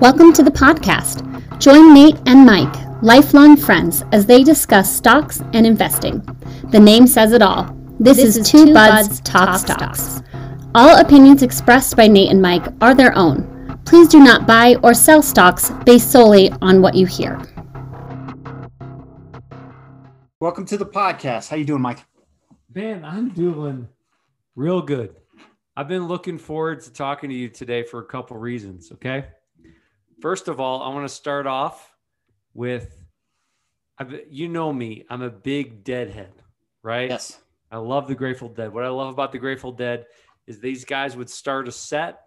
Welcome 0.00 0.32
to 0.34 0.42
the 0.42 0.50
podcast. 0.52 1.28
Join 1.58 1.94
Nate 1.94 2.18
and 2.26 2.44
Mike, 2.44 2.74
lifelong 3.02 3.56
friends, 3.56 4.02
as 4.12 4.26
they 4.26 4.42
discuss 4.42 4.94
stocks 4.94 5.40
and 5.52 5.66
investing. 5.66 6.20
The 6.70 6.80
name 6.80 7.06
says 7.06 7.32
it 7.32 7.42
all. 7.42 7.64
This, 8.00 8.16
this 8.16 8.26
is, 8.26 8.36
is, 8.38 8.50
Two, 8.50 8.74
Buds, 8.74 9.08
Buds 9.08 9.20
Talk, 9.20 9.46
Talk 9.46 9.60
stocks. 9.60 10.02
stocks. 10.02 10.28
All 10.74 10.98
opinions 10.98 11.42
expressed 11.42 11.96
by 11.96 12.08
Nate 12.08 12.30
and 12.30 12.42
Mike 12.42 12.66
are 12.80 12.94
their 12.94 13.16
own. 13.16 13.78
Please 13.84 14.08
do 14.08 14.18
not 14.18 14.46
buy 14.46 14.76
or 14.82 14.94
sell 14.94 15.22
stocks 15.22 15.70
based 15.84 16.10
solely 16.10 16.50
on 16.62 16.82
what 16.82 16.94
you 16.94 17.06
hear. 17.06 17.40
Welcome 20.40 20.66
to 20.66 20.76
the 20.76 20.86
podcast. 20.86 21.48
How 21.48 21.56
you 21.56 21.64
doing, 21.64 21.82
Mike? 21.82 22.04
Man, 22.74 23.04
I'm 23.04 23.28
doing 23.28 23.88
real 24.56 24.82
good. 24.82 25.14
I've 25.76 25.88
been 25.88 26.06
looking 26.06 26.38
forward 26.38 26.82
to 26.82 26.92
talking 26.92 27.30
to 27.30 27.36
you 27.36 27.48
today 27.48 27.82
for 27.82 28.00
a 28.00 28.04
couple 28.04 28.36
reasons, 28.36 28.92
okay? 28.92 29.26
First 30.20 30.48
of 30.48 30.60
all, 30.60 30.82
I 30.82 30.88
want 30.88 31.08
to 31.08 31.14
start 31.14 31.46
off 31.46 31.94
with 32.54 32.98
you 34.28 34.48
know 34.48 34.72
me, 34.72 35.04
I'm 35.08 35.22
a 35.22 35.30
big 35.30 35.84
Deadhead, 35.84 36.32
right? 36.82 37.08
Yes. 37.08 37.40
I 37.70 37.78
love 37.78 38.08
the 38.08 38.14
Grateful 38.14 38.48
Dead. 38.48 38.72
What 38.72 38.84
I 38.84 38.88
love 38.88 39.08
about 39.08 39.32
the 39.32 39.38
Grateful 39.38 39.72
Dead 39.72 40.06
is 40.46 40.60
these 40.60 40.84
guys 40.84 41.16
would 41.16 41.30
start 41.30 41.68
a 41.68 41.72
set 41.72 42.20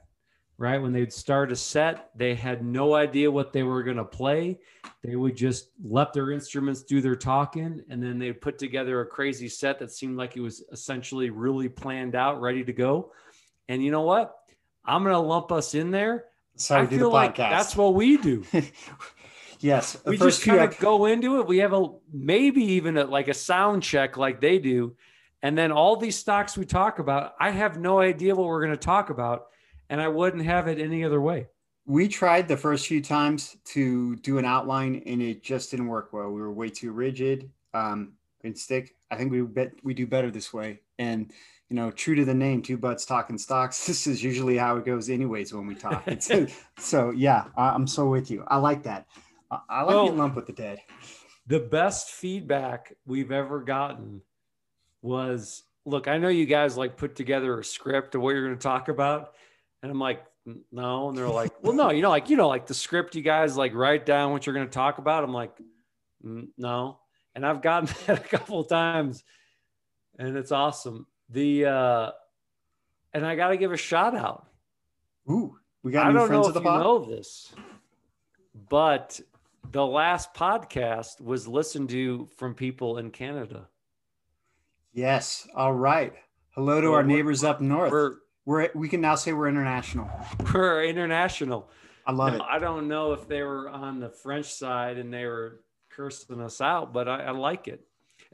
right? 0.58 0.82
When 0.82 0.94
they'd 0.94 1.12
start 1.12 1.52
a 1.52 1.56
set, 1.56 2.10
they 2.16 2.34
had 2.34 2.64
no 2.64 2.96
idea 2.96 3.30
what 3.30 3.52
they 3.52 3.64
were 3.64 3.84
going 3.84 3.98
to 3.98 4.06
play. 4.06 4.60
They 5.04 5.16
would 5.16 5.36
just 5.36 5.72
let 5.84 6.14
their 6.14 6.32
instruments 6.32 6.84
do 6.84 7.02
their 7.02 7.16
talking, 7.16 7.84
and 7.90 8.02
then 8.02 8.18
they'd 8.18 8.42
put 8.42 8.58
together 8.58 9.02
a 9.02 9.06
crazy 9.06 9.50
set 9.50 9.80
that 9.80 9.92
seemed 9.92 10.18
like 10.18 10.38
it 10.38 10.42
was 10.42 10.64
essentially 10.72 11.30
really 11.30 11.70
planned 11.70 12.16
out, 12.16 12.40
ready 12.40 12.64
to 12.64 12.74
go. 12.74 13.12
And 13.70 13.84
you 13.84 13.92
know 13.92 14.02
what? 14.02 14.36
I'm 14.86 15.04
going 15.04 15.14
to 15.14 15.20
lump 15.20 15.52
us 15.52 15.74
in 15.74 15.92
there. 15.92 16.26
So 16.58 16.78
I 16.78 16.86
feel 16.86 17.12
like 17.12 17.36
that's 17.36 17.76
what 17.76 17.96
we 17.96 18.18
do. 18.18 18.46
yes, 19.60 19.98
we 20.06 20.18
just 20.18 20.44
kind 20.44 20.62
of 20.62 20.78
go 20.80 21.06
into 21.06 21.40
it. 21.40 21.48
We 21.48 21.58
have 21.58 21.74
a 21.74 21.88
maybe 22.14 22.64
even 22.64 22.98
a, 22.98 23.06
like 23.06 23.28
a 23.28 23.34
sound 23.34 23.84
check, 23.84 24.16
like 24.16 24.40
they 24.40 24.60
do. 24.60 24.96
And 25.42 25.58
then 25.58 25.72
all 25.72 25.98
these 25.98 26.16
stocks 26.16 26.58
we 26.58 26.66
talk 26.66 27.00
about, 27.00 27.36
I 27.40 27.52
have 27.52 27.78
no 27.78 28.00
idea 28.00 28.36
what 28.36 28.48
we're 28.48 28.66
going 28.66 28.78
to 28.78 28.84
talk 28.84 29.10
about 29.10 29.48
and 29.90 30.02
I 30.02 30.08
wouldn't 30.08 30.44
have 30.44 30.68
it 30.68 30.80
any 30.80 31.04
other 31.04 31.22
way. 31.22 31.48
We 31.86 32.08
tried 32.08 32.48
the 32.48 32.58
first 32.58 32.88
few 32.88 33.02
times 33.02 33.58
to 33.66 34.16
do 34.18 34.40
an 34.40 34.46
outline 34.46 35.04
and 35.06 35.22
it 35.22 35.44
just 35.44 35.72
didn't 35.72 35.88
work 35.88 36.14
well. 36.14 36.32
We 36.32 36.42
were 36.42 36.52
way 36.52 36.70
too 36.70 36.92
rigid 36.92 37.52
um, 37.74 38.14
and 38.44 38.58
stick. 38.58 38.96
I 39.12 39.18
think 39.18 39.32
we 39.32 39.42
bet 39.42 39.74
we 39.84 39.94
do 39.94 40.08
better 40.08 40.32
this 40.32 40.52
way. 40.52 40.80
And 40.98 41.32
you 41.70 41.76
know, 41.76 41.92
true 41.92 42.16
to 42.16 42.26
the 42.26 42.34
name, 42.34 42.62
two 42.62 42.78
butts 42.78 43.06
talking 43.06 43.38
stocks. 43.38 43.88
This 43.96 44.08
is 44.08 44.24
usually 44.24 44.58
how 44.58 44.78
it 44.78 44.86
goes, 44.86 45.10
anyways, 45.10 45.54
when 45.54 45.68
we 45.68 45.76
talk. 45.76 46.08
so 46.80 47.12
yeah, 47.12 47.46
I'm 47.58 47.88
so 47.88 48.08
with 48.08 48.30
you. 48.30 48.44
I 48.48 48.58
like 48.58 48.84
that. 48.84 49.08
I 49.52 49.82
like 49.82 49.88
well, 49.88 50.10
oh. 50.10 50.14
lump 50.14 50.36
with 50.36 50.48
the 50.48 50.54
dead. 50.54 50.80
The 51.48 51.60
best 51.60 52.10
feedback 52.10 52.94
we've 53.06 53.32
ever 53.32 53.62
gotten 53.62 54.22
was, 55.02 55.64
look, 55.86 56.08
I 56.08 56.18
know 56.18 56.30
you 56.30 56.46
guys 56.46 56.78
like 56.78 56.98
put 56.98 57.16
together 57.16 57.60
a 57.60 57.64
script 57.64 58.16
of 58.16 58.22
what 58.22 58.32
you're 58.32 58.46
going 58.46 58.58
to 58.58 58.64
talk 58.64 58.90
about, 58.90 59.34
and 59.84 59.92
I'm 59.92 60.00
like, 60.00 60.24
no. 60.72 61.10
And 61.10 61.18
they're 61.18 61.28
like, 61.28 61.52
well, 61.62 61.74
no, 61.74 61.92
you 61.92 62.02
know, 62.02 62.10
like, 62.10 62.30
you 62.30 62.38
know, 62.38 62.48
like 62.48 62.68
the 62.68 62.74
script 62.74 63.16
you 63.16 63.22
guys 63.22 63.58
like 63.58 63.74
write 63.74 64.06
down 64.06 64.32
what 64.32 64.46
you're 64.46 64.56
going 64.56 64.68
to 64.68 64.74
talk 64.74 64.98
about. 64.98 65.24
I'm 65.24 65.34
like, 65.34 65.56
no. 66.58 67.00
And 67.36 67.46
I've 67.46 67.62
gotten 67.62 67.90
that 68.08 68.20
a 68.20 68.28
couple 68.28 68.60
of 68.60 68.70
times 68.70 69.24
and 70.18 70.38
it's 70.38 70.52
awesome. 70.52 71.08
The, 71.30 71.66
uh, 71.66 72.12
and 73.14 73.26
I 73.26 73.36
got 73.36 73.50
to 73.50 73.58
give 73.58 73.72
a 73.72 73.78
shout 73.78 74.16
out. 74.16 74.48
Ooh, 75.30 75.58
we 75.84 75.92
got 75.92 76.08
I 76.08 76.12
don't 76.12 76.30
know 76.30 76.48
if 76.48 76.56
you 76.56 76.62
pod? 76.62 76.82
know 76.82 77.06
this, 77.06 77.54
but 78.70 79.20
the 79.72 79.86
last 79.86 80.34
podcast 80.34 81.20
was 81.22 81.48
listened 81.48 81.90
to 81.90 82.30
from 82.38 82.54
people 82.54 82.98
in 82.98 83.12
Canada. 83.12 83.68
Yes. 84.94 85.48
All 85.56 85.74
right. 85.74 86.14
Hello 86.52 86.80
to 86.80 86.88
so 86.88 86.94
our 86.94 87.04
neighbors 87.04 87.44
up 87.44 87.60
north. 87.60 87.92
We're, 87.92 88.16
we're 88.46 88.70
we 88.76 88.88
can 88.88 89.02
now 89.02 89.16
say 89.16 89.34
we're 89.34 89.50
international. 89.50 90.10
We're 90.54 90.86
international. 90.86 91.70
I 92.06 92.12
love 92.12 92.34
now, 92.34 92.40
it. 92.40 92.46
I 92.50 92.60
don't 92.60 92.88
know 92.88 93.14
if 93.14 93.28
they 93.28 93.42
were 93.42 93.70
on 93.70 94.00
the 94.00 94.10
French 94.10 94.54
side 94.54 94.98
and 94.98 95.12
they 95.12 95.26
were 95.26 95.62
cursing 95.90 96.40
us 96.40 96.62
out, 96.62 96.94
but 96.94 97.10
I, 97.10 97.24
I 97.24 97.32
like 97.32 97.68
it. 97.68 97.86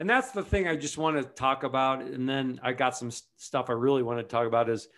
And 0.02 0.10
that's 0.10 0.32
the 0.32 0.42
thing 0.42 0.66
I 0.66 0.74
just 0.74 0.98
want 0.98 1.16
to 1.16 1.22
talk 1.22 1.62
about. 1.62 2.02
And 2.02 2.28
then 2.28 2.58
I 2.60 2.72
got 2.72 2.96
some 2.96 3.12
stuff 3.36 3.70
I 3.70 3.74
really 3.74 4.02
want 4.02 4.18
to 4.18 4.24
talk 4.24 4.48
about 4.48 4.68
is 4.68 4.88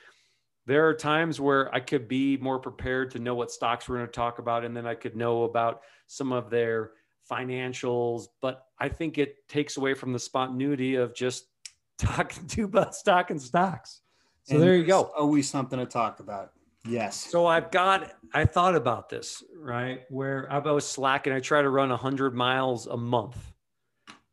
there 0.64 0.88
are 0.88 0.94
times 0.94 1.38
where 1.38 1.72
I 1.74 1.80
could 1.80 2.08
be 2.08 2.38
more 2.38 2.58
prepared 2.58 3.10
to 3.10 3.18
know 3.18 3.34
what 3.34 3.50
stocks 3.50 3.86
we're 3.86 3.96
going 3.96 4.06
to 4.06 4.12
talk 4.14 4.38
about, 4.38 4.64
and 4.64 4.74
then 4.74 4.86
I 4.86 4.94
could 4.94 5.14
know 5.14 5.42
about 5.42 5.82
some 6.06 6.32
of 6.32 6.48
their 6.48 6.92
financials. 7.30 8.28
But 8.40 8.64
I 8.78 8.88
think 8.88 9.18
it 9.18 9.46
takes 9.46 9.76
away 9.76 9.92
from 9.92 10.14
the 10.14 10.18
spontaneity 10.18 10.94
of 10.94 11.14
just 11.14 11.48
talking 11.98 12.46
to 12.46 12.64
about 12.64 12.94
stock 12.94 13.30
and 13.30 13.42
stocks. 13.42 14.00
So 14.44 14.54
and 14.54 14.62
there 14.62 14.74
you 14.74 14.86
go. 14.86 15.12
Always 15.18 15.50
something 15.50 15.78
to 15.78 15.84
talk 15.84 16.20
about. 16.20 16.52
Yes. 16.88 17.30
So 17.30 17.44
I've 17.44 17.70
got, 17.70 18.14
I 18.32 18.46
thought 18.46 18.74
about 18.74 19.10
this, 19.10 19.44
right? 19.54 20.00
Where 20.08 20.50
I 20.50 20.60
was 20.60 20.88
slacking. 20.88 21.34
I 21.34 21.40
try 21.40 21.60
to 21.60 21.68
run 21.68 21.90
100 21.90 22.34
miles 22.34 22.86
a 22.86 22.96
month. 22.96 23.36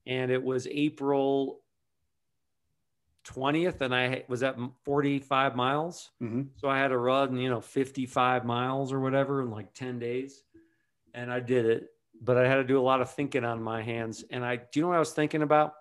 And 0.06 0.31
it 0.31 0.44
was 0.44 0.67
April 0.67 1.62
20th, 3.25 3.81
and 3.81 3.94
I 3.94 4.23
was 4.28 4.44
at 4.44 4.57
45 4.84 5.56
miles. 5.56 6.12
Mm-hmm. 6.22 6.44
So 6.57 6.69
I 6.69 6.78
had 6.78 6.89
to 6.89 6.97
run, 6.97 7.38
you 7.38 7.50
know, 7.50 7.62
55 7.62 8.45
miles 8.45 8.91
or 8.91 9.00
whatever 9.00 9.41
in 9.41 9.51
like 9.51 9.73
10 9.73 10.00
days. 10.00 10.44
And 11.13 11.31
I 11.31 11.40
did 11.40 11.66
it, 11.66 11.90
but 12.22 12.38
I 12.38 12.47
had 12.47 12.56
to 12.56 12.63
do 12.63 12.79
a 12.79 12.81
lot 12.81 13.01
of 13.01 13.11
thinking 13.11 13.44
on 13.44 13.61
my 13.61 13.81
hands. 13.81 14.23
And 14.31 14.44
I, 14.44 14.56
do 14.56 14.63
you 14.75 14.81
know 14.81 14.90
what 14.90 14.95
I 14.95 15.00
was 15.00 15.11
thinking 15.11 15.41
about? 15.41 15.73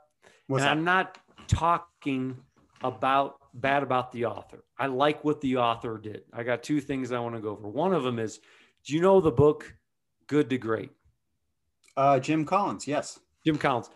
What's 0.49 0.65
and 0.65 0.69
that? 0.69 0.77
I'm 0.77 0.85
not 0.85 1.19
talking 1.47 2.37
about 2.83 3.37
bad 3.55 3.83
about 3.83 4.13
the 4.13 4.27
author. 4.27 4.65
I 4.79 4.87
like 4.87 5.25
what 5.25 5.41
the 5.41 5.57
author 5.57 5.99
did. 5.99 6.23
I 6.33 6.43
got 6.43 6.63
two 6.63 6.81
things 6.81 7.13
I 7.13 7.21
want 7.21 7.35
to 7.35 7.41
go 7.41 7.51
over. 7.51 7.69
One 7.69 7.93
of 7.93 8.03
them 8.03 8.19
is, 8.19 8.41
do 8.85 8.95
you 8.95 9.01
know 9.01 9.21
the 9.21 9.31
book 9.31 9.75
Good 10.27 10.51
to 10.51 10.59
Great? 10.59 10.91
Uh, 11.97 12.19
Jim 12.19 12.45
Collins, 12.45 12.87
yes. 12.87 13.19
Jim 13.45 13.59
Collins. 13.59 13.91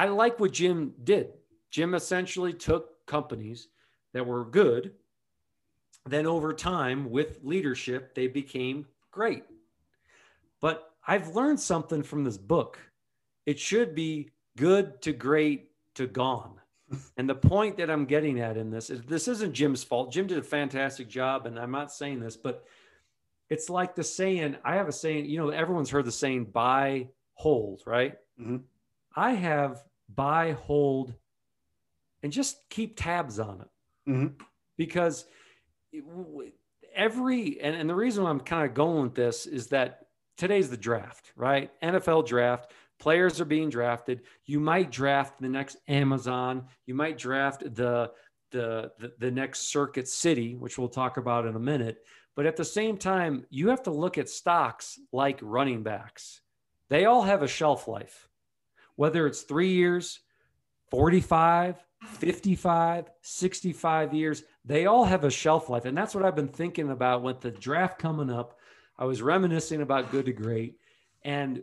I 0.00 0.06
like 0.06 0.40
what 0.40 0.52
Jim 0.52 0.94
did. 1.04 1.34
Jim 1.70 1.92
essentially 1.92 2.54
took 2.54 3.06
companies 3.06 3.68
that 4.14 4.24
were 4.24 4.46
good. 4.46 4.92
Then 6.06 6.26
over 6.26 6.54
time, 6.54 7.10
with 7.10 7.40
leadership, 7.42 8.14
they 8.14 8.26
became 8.26 8.86
great. 9.10 9.44
But 10.62 10.90
I've 11.06 11.36
learned 11.36 11.60
something 11.60 12.02
from 12.02 12.24
this 12.24 12.38
book. 12.38 12.78
It 13.44 13.58
should 13.58 13.94
be 13.94 14.30
good 14.56 15.02
to 15.02 15.12
great 15.12 15.70
to 15.96 16.06
gone 16.06 16.54
and 17.18 17.28
the 17.28 17.34
point 17.34 17.76
that 17.76 17.90
I'm 17.90 18.06
getting 18.06 18.40
at 18.40 18.56
in 18.56 18.70
this 18.70 18.88
is 18.88 19.02
this 19.02 19.28
isn't 19.28 19.52
Jim's 19.52 19.84
fault. 19.84 20.10
Jim 20.10 20.26
did 20.26 20.38
a 20.38 20.42
fantastic 20.42 21.10
job, 21.10 21.44
and 21.44 21.58
I'm 21.58 21.70
not 21.70 21.92
saying 21.92 22.20
this, 22.20 22.38
but 22.38 22.64
it's 23.50 23.68
like 23.68 23.94
the 23.94 24.02
saying 24.02 24.56
I 24.64 24.76
have 24.76 24.88
a 24.88 24.92
saying, 24.92 25.26
you 25.26 25.36
know, 25.36 25.50
everyone's 25.50 25.90
heard 25.90 26.06
the 26.06 26.10
saying 26.10 26.46
buy, 26.46 27.08
hold, 27.34 27.82
right? 27.84 28.14
Mm-hmm. 28.40 28.56
I 29.14 29.32
have 29.32 29.82
buy, 30.14 30.52
hold, 30.52 31.14
and 32.22 32.32
just 32.32 32.56
keep 32.68 32.96
tabs 32.96 33.38
on 33.38 33.60
it 33.60 34.10
mm-hmm. 34.10 34.44
because 34.76 35.24
every 36.94 37.60
and, 37.60 37.74
and 37.76 37.88
the 37.88 37.94
reason 37.94 38.26
I'm 38.26 38.40
kind 38.40 38.66
of 38.66 38.74
going 38.74 39.02
with 39.02 39.14
this 39.14 39.46
is 39.46 39.68
that 39.68 40.06
today's 40.36 40.70
the 40.70 40.76
draft, 40.76 41.32
right? 41.36 41.70
NFL 41.82 42.26
draft 42.26 42.72
players 43.00 43.40
are 43.40 43.46
being 43.46 43.70
drafted. 43.70 44.20
You 44.44 44.60
might 44.60 44.92
draft 44.92 45.40
the 45.40 45.48
next 45.48 45.78
Amazon. 45.88 46.66
You 46.86 46.94
might 46.94 47.18
draft 47.18 47.62
the, 47.62 48.12
the, 48.52 48.92
the, 48.98 49.12
the 49.18 49.30
next 49.30 49.72
Circuit 49.72 50.06
City, 50.06 50.54
which 50.54 50.78
we'll 50.78 50.88
talk 50.88 51.16
about 51.16 51.46
in 51.46 51.56
a 51.56 51.60
minute. 51.60 52.04
But 52.36 52.46
at 52.46 52.56
the 52.56 52.64
same 52.64 52.96
time, 52.96 53.44
you 53.50 53.68
have 53.68 53.82
to 53.84 53.90
look 53.90 54.18
at 54.18 54.28
stocks 54.28 55.00
like 55.12 55.40
running 55.42 55.82
backs. 55.82 56.42
They 56.88 57.06
all 57.06 57.22
have 57.22 57.42
a 57.42 57.48
shelf 57.48 57.88
life, 57.88 58.28
whether 59.00 59.26
it's 59.26 59.40
three 59.40 59.72
years, 59.72 60.20
45, 60.90 61.82
55, 62.04 63.10
65 63.22 64.12
years, 64.12 64.42
they 64.62 64.84
all 64.84 65.06
have 65.06 65.24
a 65.24 65.30
shelf 65.30 65.70
life. 65.70 65.86
And 65.86 65.96
that's 65.96 66.14
what 66.14 66.22
I've 66.22 66.36
been 66.36 66.48
thinking 66.48 66.90
about 66.90 67.22
with 67.22 67.40
the 67.40 67.50
draft 67.50 67.98
coming 67.98 68.28
up. 68.28 68.58
I 68.98 69.06
was 69.06 69.22
reminiscing 69.22 69.80
about 69.80 70.10
good 70.10 70.26
to 70.26 70.34
great. 70.34 70.76
And 71.24 71.62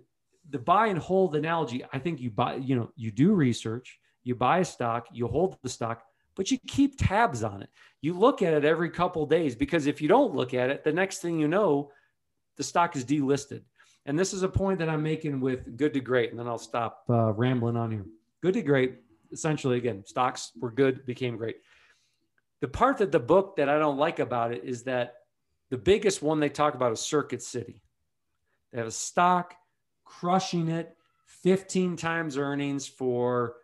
the 0.49 0.57
buy 0.57 0.87
and 0.87 0.97
hold 0.97 1.35
analogy, 1.35 1.85
I 1.93 1.99
think 1.99 2.19
you 2.19 2.31
buy, 2.31 2.55
you 2.55 2.75
know, 2.75 2.89
you 2.95 3.11
do 3.11 3.35
research, 3.35 3.99
you 4.23 4.33
buy 4.33 4.57
a 4.57 4.65
stock, 4.65 5.05
you 5.11 5.27
hold 5.27 5.59
the 5.61 5.69
stock, 5.69 6.01
but 6.35 6.49
you 6.49 6.57
keep 6.67 6.97
tabs 6.97 7.43
on 7.43 7.61
it. 7.61 7.69
You 8.01 8.17
look 8.17 8.41
at 8.41 8.55
it 8.55 8.65
every 8.65 8.89
couple 8.89 9.27
days 9.27 9.55
because 9.55 9.85
if 9.85 10.01
you 10.01 10.07
don't 10.07 10.33
look 10.33 10.55
at 10.55 10.71
it, 10.71 10.83
the 10.83 10.91
next 10.91 11.19
thing 11.19 11.39
you 11.39 11.47
know, 11.47 11.91
the 12.55 12.63
stock 12.63 12.95
is 12.95 13.05
delisted. 13.05 13.61
And 14.07 14.17
this 14.17 14.33
is 14.33 14.41
a 14.41 14.49
point 14.49 14.79
that 14.79 14.87
I'm 14.87 15.03
making 15.03 15.41
with 15.41 15.75
good 15.77 15.93
to 15.93 15.99
great, 15.99 16.31
and 16.31 16.39
then 16.39 16.47
I'll 16.47 16.57
stop 16.57 17.03
uh, 17.09 17.33
rambling 17.33 17.75
on 17.75 17.91
here. 17.91 18.05
Good 18.41 18.53
to 18.53 18.61
great, 18.61 18.95
essentially, 19.33 19.77
again, 19.77 20.03
stocks 20.05 20.53
were 20.57 20.71
good, 20.71 21.05
became 21.05 21.35
great. 21.35 21.57
The 22.61 22.69
part 22.69 22.97
that 22.99 23.11
the 23.11 23.19
book 23.19 23.57
that 23.57 23.67
I 23.67 23.77
don't 23.77 23.97
like 23.97 24.19
about 24.19 24.53
it 24.53 24.63
is 24.63 24.83
that 24.83 25.15
the 25.69 25.77
biggest 25.77 26.23
one 26.23 26.39
they 26.39 26.47
talk 26.47 26.73
about 26.73 26.93
is 26.93 27.01
Circuit 27.01 27.43
City. 27.43 27.81
They 28.71 28.77
have 28.77 28.87
a 28.87 28.91
stock 28.91 29.55
crushing 30.05 30.69
it, 30.69 30.95
15 31.25 31.97
times 31.97 32.37
earnings 32.37 32.87
for 32.87 33.55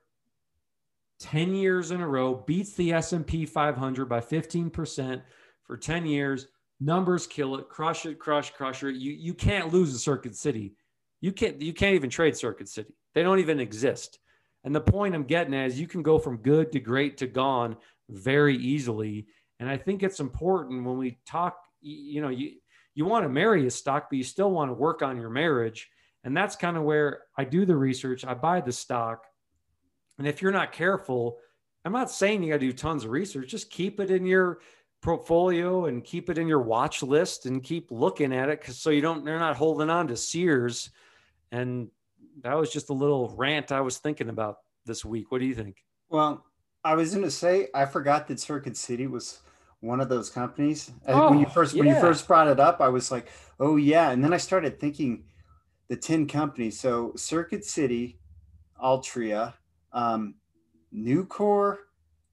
10 1.20 1.56
years 1.56 1.92
in 1.92 2.02
a 2.02 2.08
row, 2.08 2.36
beats 2.36 2.74
the 2.74 2.92
S&P 2.92 3.46
500 3.46 4.10
by 4.10 4.20
15% 4.20 5.22
for 5.64 5.78
10 5.78 6.06
years. 6.06 6.48
Numbers 6.84 7.28
kill 7.28 7.56
it, 7.58 7.70
crush 7.70 8.06
it, 8.06 8.20
crush, 8.20 8.52
crush 8.52 8.84
it. 8.84 8.96
You 8.96 9.12
you 9.14 9.34
can't 9.34 9.72
lose 9.72 9.94
a 9.94 10.00
Circuit 10.00 10.36
City. 10.36 10.76
You 11.22 11.32
can't 11.32 11.62
you 11.62 11.74
can't 11.74 11.96
even 11.96 12.10
trade 12.10 12.36
Circuit 12.36 12.68
City. 12.68 12.94
They 13.14 13.24
don't 13.24 13.40
even 13.40 13.60
exist. 13.60 14.20
And 14.64 14.76
the 14.76 14.82
point 14.82 15.16
I'm 15.16 15.24
getting 15.24 15.54
at 15.54 15.68
is 15.68 15.80
you 15.80 15.88
can 15.88 16.04
go 16.04 16.20
from 16.20 16.38
good 16.38 16.72
to 16.72 16.80
great 16.80 17.18
to 17.18 17.28
gone 17.28 17.78
very 18.10 18.58
easily. 18.58 19.28
And 19.60 19.70
I 19.70 19.78
think 19.78 20.04
it's 20.04 20.20
important 20.20 20.86
when 20.86 20.98
we 20.98 21.20
talk, 21.26 21.58
you 21.82 22.22
know, 22.22 22.30
you 22.30 22.54
you 22.96 23.06
want 23.06 23.24
to 23.24 23.30
marry 23.30 23.66
a 23.66 23.72
stock, 23.72 24.08
but 24.10 24.18
you 24.18 24.24
still 24.24 24.52
want 24.52 24.70
to 24.70 24.74
work 24.74 25.02
on 25.02 25.20
your 25.20 25.30
marriage. 25.30 25.90
And 26.24 26.36
that's 26.36 26.56
kind 26.56 26.78
of 26.78 26.84
where 26.84 27.22
I 27.38 27.44
do 27.44 27.66
the 27.66 27.76
research. 27.76 28.26
I 28.26 28.34
buy 28.34 28.62
the 28.62 28.72
stock. 28.72 29.26
And 30.18 30.28
if 30.28 30.42
you're 30.42 30.52
not 30.52 30.72
careful, 30.72 31.38
I'm 31.86 31.92
not 31.92 32.12
saying 32.12 32.44
you 32.44 32.52
got 32.52 32.60
to 32.60 32.66
do 32.68 32.74
tons 32.74 33.04
of 33.04 33.12
research, 33.12 33.50
just 33.50 33.70
keep 33.70 34.00
it 34.00 34.10
in 34.10 34.26
your 34.26 34.60
portfolio 35.04 35.86
and 35.86 36.04
keep 36.04 36.30
it 36.30 36.38
in 36.38 36.48
your 36.48 36.62
watch 36.62 37.04
list 37.04 37.46
and 37.46 37.62
keep 37.62 37.92
looking 37.92 38.34
at 38.34 38.50
it 38.50 38.62
because 38.62 38.78
so 38.78 38.90
you 38.90 39.02
don't 39.02 39.24
they're 39.26 39.38
not 39.38 39.58
holding 39.58 39.90
on 39.90 40.08
to 40.08 40.18
Sears. 40.18 40.90
And 41.52 41.90
that 42.42 42.58
was 42.58 42.72
just 42.72 42.90
a 42.90 42.94
little 42.94 43.36
rant 43.38 43.72
I 43.72 43.82
was 43.82 43.98
thinking 43.98 44.30
about 44.30 44.58
this 44.86 45.06
week. 45.06 45.32
What 45.32 45.40
do 45.40 45.46
you 45.46 45.54
think? 45.54 45.84
Well, 46.10 46.46
I 46.84 46.96
was 46.96 47.12
going 47.12 47.24
to 47.24 47.32
say 47.32 47.68
I 47.76 47.86
forgot 47.86 48.28
that 48.30 48.40
Circuit 48.40 48.78
City 48.78 49.06
was 49.06 49.42
one 49.82 50.00
of 50.00 50.08
those 50.10 50.30
companies. 50.30 50.92
Oh, 51.08 51.30
when 51.30 51.40
you 51.40 51.46
first 51.46 51.76
yeah. 51.76 51.80
when 51.80 51.94
you 51.94 52.00
first 52.00 52.26
brought 52.26 52.48
it 52.48 52.60
up, 52.60 52.80
I 52.80 52.88
was 52.88 53.12
like, 53.12 53.28
"Oh 53.60 53.76
yeah," 53.76 54.12
and 54.12 54.24
then 54.24 54.34
I 54.34 54.38
started 54.38 54.80
thinking 54.80 55.26
the 55.90 55.98
ten 55.98 56.28
companies. 56.28 56.80
So 56.80 57.12
Circuit 57.18 57.66
City, 57.66 58.20
Altria, 58.82 59.54
um, 59.92 60.36
Nucor, 60.96 61.78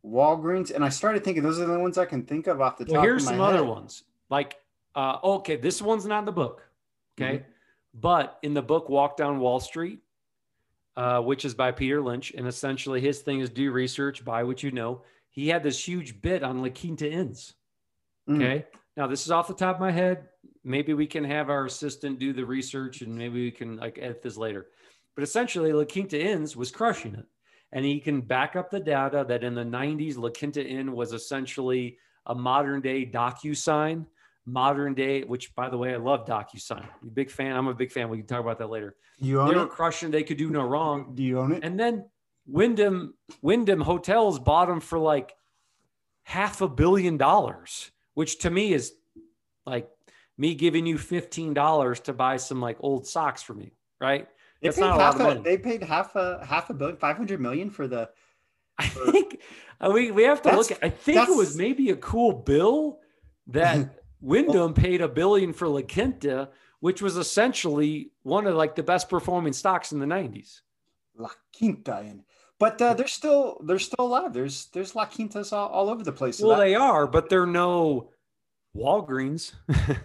Walgreens, 0.04 0.74
and 0.74 0.84
I 0.84 0.88
started 0.88 1.24
thinking 1.24 1.42
those 1.42 1.60
are 1.60 1.66
the 1.66 1.78
ones 1.78 1.98
I 1.98 2.06
can 2.06 2.24
think 2.24 2.46
of 2.46 2.60
off 2.60 2.78
the 2.78 2.84
well, 2.84 2.96
top. 2.96 3.04
Here's 3.04 3.24
some 3.24 3.34
head. 3.34 3.42
other 3.42 3.64
ones. 3.64 4.04
Like, 4.30 4.56
uh, 4.94 5.18
okay, 5.22 5.56
this 5.56 5.82
one's 5.82 6.06
not 6.06 6.20
in 6.20 6.24
the 6.24 6.32
book. 6.32 6.66
Okay, 7.20 7.38
mm-hmm. 7.38 7.50
but 7.94 8.38
in 8.42 8.54
the 8.54 8.62
book 8.62 8.88
Walk 8.88 9.16
Down 9.16 9.40
Wall 9.40 9.60
Street, 9.60 10.00
uh, 10.96 11.20
which 11.20 11.44
is 11.44 11.54
by 11.54 11.70
Peter 11.72 12.00
Lynch. 12.00 12.32
And 12.36 12.46
essentially, 12.46 13.00
his 13.00 13.20
thing 13.20 13.40
is 13.40 13.50
do 13.50 13.72
research, 13.72 14.24
buy 14.24 14.42
what 14.42 14.62
you 14.62 14.70
know. 14.70 15.02
He 15.28 15.48
had 15.48 15.62
this 15.62 15.86
huge 15.86 16.20
bit 16.22 16.42
on 16.42 16.62
La 16.62 16.70
Quinta 16.70 17.10
Inns. 17.10 17.54
Mm. 18.28 18.36
Okay. 18.36 18.58
Mm. 18.58 18.78
Now, 18.96 19.06
this 19.06 19.24
is 19.24 19.30
off 19.30 19.48
the 19.48 19.54
top 19.54 19.76
of 19.76 19.80
my 19.80 19.92
head. 19.92 20.28
Maybe 20.64 20.92
we 20.92 21.06
can 21.06 21.24
have 21.24 21.48
our 21.48 21.64
assistant 21.64 22.18
do 22.18 22.32
the 22.32 22.44
research 22.44 23.00
and 23.00 23.16
maybe 23.16 23.44
we 23.44 23.50
can 23.50 23.76
like 23.76 23.98
edit 23.98 24.22
this 24.22 24.36
later. 24.36 24.66
But 25.14 25.24
essentially, 25.24 25.72
La 25.72 25.84
Quinta 25.84 26.20
Inns 26.20 26.56
was 26.56 26.70
crushing 26.70 27.14
it. 27.14 27.26
And 27.72 27.84
he 27.84 28.00
can 28.00 28.20
back 28.20 28.56
up 28.56 28.70
the 28.70 28.80
data 28.80 29.24
that 29.28 29.44
in 29.44 29.54
the 29.54 29.64
90s, 29.64 30.16
La 30.16 30.30
Quinta 30.30 30.64
Inn 30.64 30.92
was 30.92 31.12
essentially 31.12 31.98
a 32.26 32.34
modern 32.34 32.80
day 32.80 33.06
DocuSign 33.06 34.06
modern 34.46 34.94
day, 34.94 35.22
which 35.22 35.54
by 35.54 35.68
the 35.68 35.76
way, 35.76 35.94
I 35.94 35.96
love 35.96 36.26
DocuSign. 36.26 36.86
You 37.02 37.10
big 37.10 37.30
fan? 37.30 37.56
I'm 37.56 37.68
a 37.68 37.74
big 37.74 37.92
fan. 37.92 38.08
We 38.08 38.18
can 38.18 38.26
talk 38.26 38.40
about 38.40 38.58
that 38.58 38.70
later. 38.70 38.96
You 39.18 39.40
own 39.40 39.50
they 39.50 39.56
were 39.56 39.66
crushing. 39.66 40.10
They 40.10 40.22
could 40.22 40.36
do 40.36 40.50
no 40.50 40.62
wrong. 40.62 41.12
Do 41.14 41.22
you 41.22 41.38
own 41.38 41.52
it? 41.52 41.64
And 41.64 41.78
then 41.78 42.06
Wyndham 42.46 43.14
Wyndham 43.42 43.80
Hotels 43.80 44.38
bought 44.38 44.68
them 44.68 44.80
for 44.80 44.98
like 44.98 45.34
half 46.22 46.60
a 46.60 46.68
billion 46.68 47.16
dollars, 47.16 47.90
which 48.14 48.40
to 48.40 48.50
me 48.50 48.72
is 48.72 48.92
like 49.66 49.88
me 50.36 50.54
giving 50.54 50.86
you 50.86 50.98
fifteen 50.98 51.54
dollars 51.54 52.00
to 52.00 52.12
buy 52.12 52.36
some 52.36 52.60
like 52.60 52.78
old 52.80 53.06
socks 53.06 53.42
for 53.42 53.54
me, 53.54 53.72
right? 54.00 54.28
They 54.60 54.68
That's 54.68 54.76
paid 54.76 54.82
not 54.82 55.00
a 55.00 55.02
half 55.02 55.18
lot 55.18 55.20
of 55.20 55.26
money. 55.28 55.40
A, 55.40 55.42
they 55.42 55.58
paid 55.58 55.82
half 55.82 56.16
a 56.16 56.44
half 56.44 56.70
a 56.70 56.74
billion, 56.74 56.96
five 56.96 57.16
hundred 57.16 57.40
million 57.40 57.70
for 57.70 57.86
the. 57.86 58.10
For, 58.80 59.02
I 59.08 59.10
think 59.12 59.40
uh, 59.80 59.90
we 59.92 60.10
we 60.10 60.24
have 60.24 60.42
to 60.42 60.54
look 60.54 60.70
at. 60.70 60.78
I 60.82 60.90
think 60.90 61.28
it 61.28 61.36
was 61.36 61.56
maybe 61.56 61.90
a 61.90 61.96
cool 61.96 62.32
bill 62.32 62.98
that 63.48 64.02
Wyndham 64.20 64.74
paid 64.74 65.00
a 65.00 65.08
billion 65.08 65.52
for 65.52 65.66
La 65.68 65.80
Quinta, 65.82 66.50
which 66.80 67.00
was 67.00 67.16
essentially 67.16 68.12
one 68.22 68.46
of 68.46 68.54
like 68.54 68.74
the 68.74 68.82
best 68.82 69.08
performing 69.08 69.52
stocks 69.52 69.92
in 69.92 69.98
the 69.98 70.06
90s. 70.06 70.60
La 71.16 71.30
Quinta, 71.56 71.96
and 71.98 72.22
but 72.58 72.80
uh, 72.82 72.92
they're 72.92 73.06
still 73.06 73.60
they're 73.64 73.78
still 73.78 74.06
alive. 74.06 74.34
There's 74.34 74.66
there's 74.66 74.94
La 74.94 75.06
Quintas 75.06 75.52
all, 75.52 75.68
all 75.68 75.88
over 75.88 76.04
the 76.04 76.12
place. 76.12 76.38
So 76.38 76.48
well, 76.48 76.58
that... 76.58 76.64
they 76.64 76.74
are, 76.74 77.06
but 77.06 77.30
they're 77.30 77.46
no 77.46 78.10
Walgreens. 78.76 79.52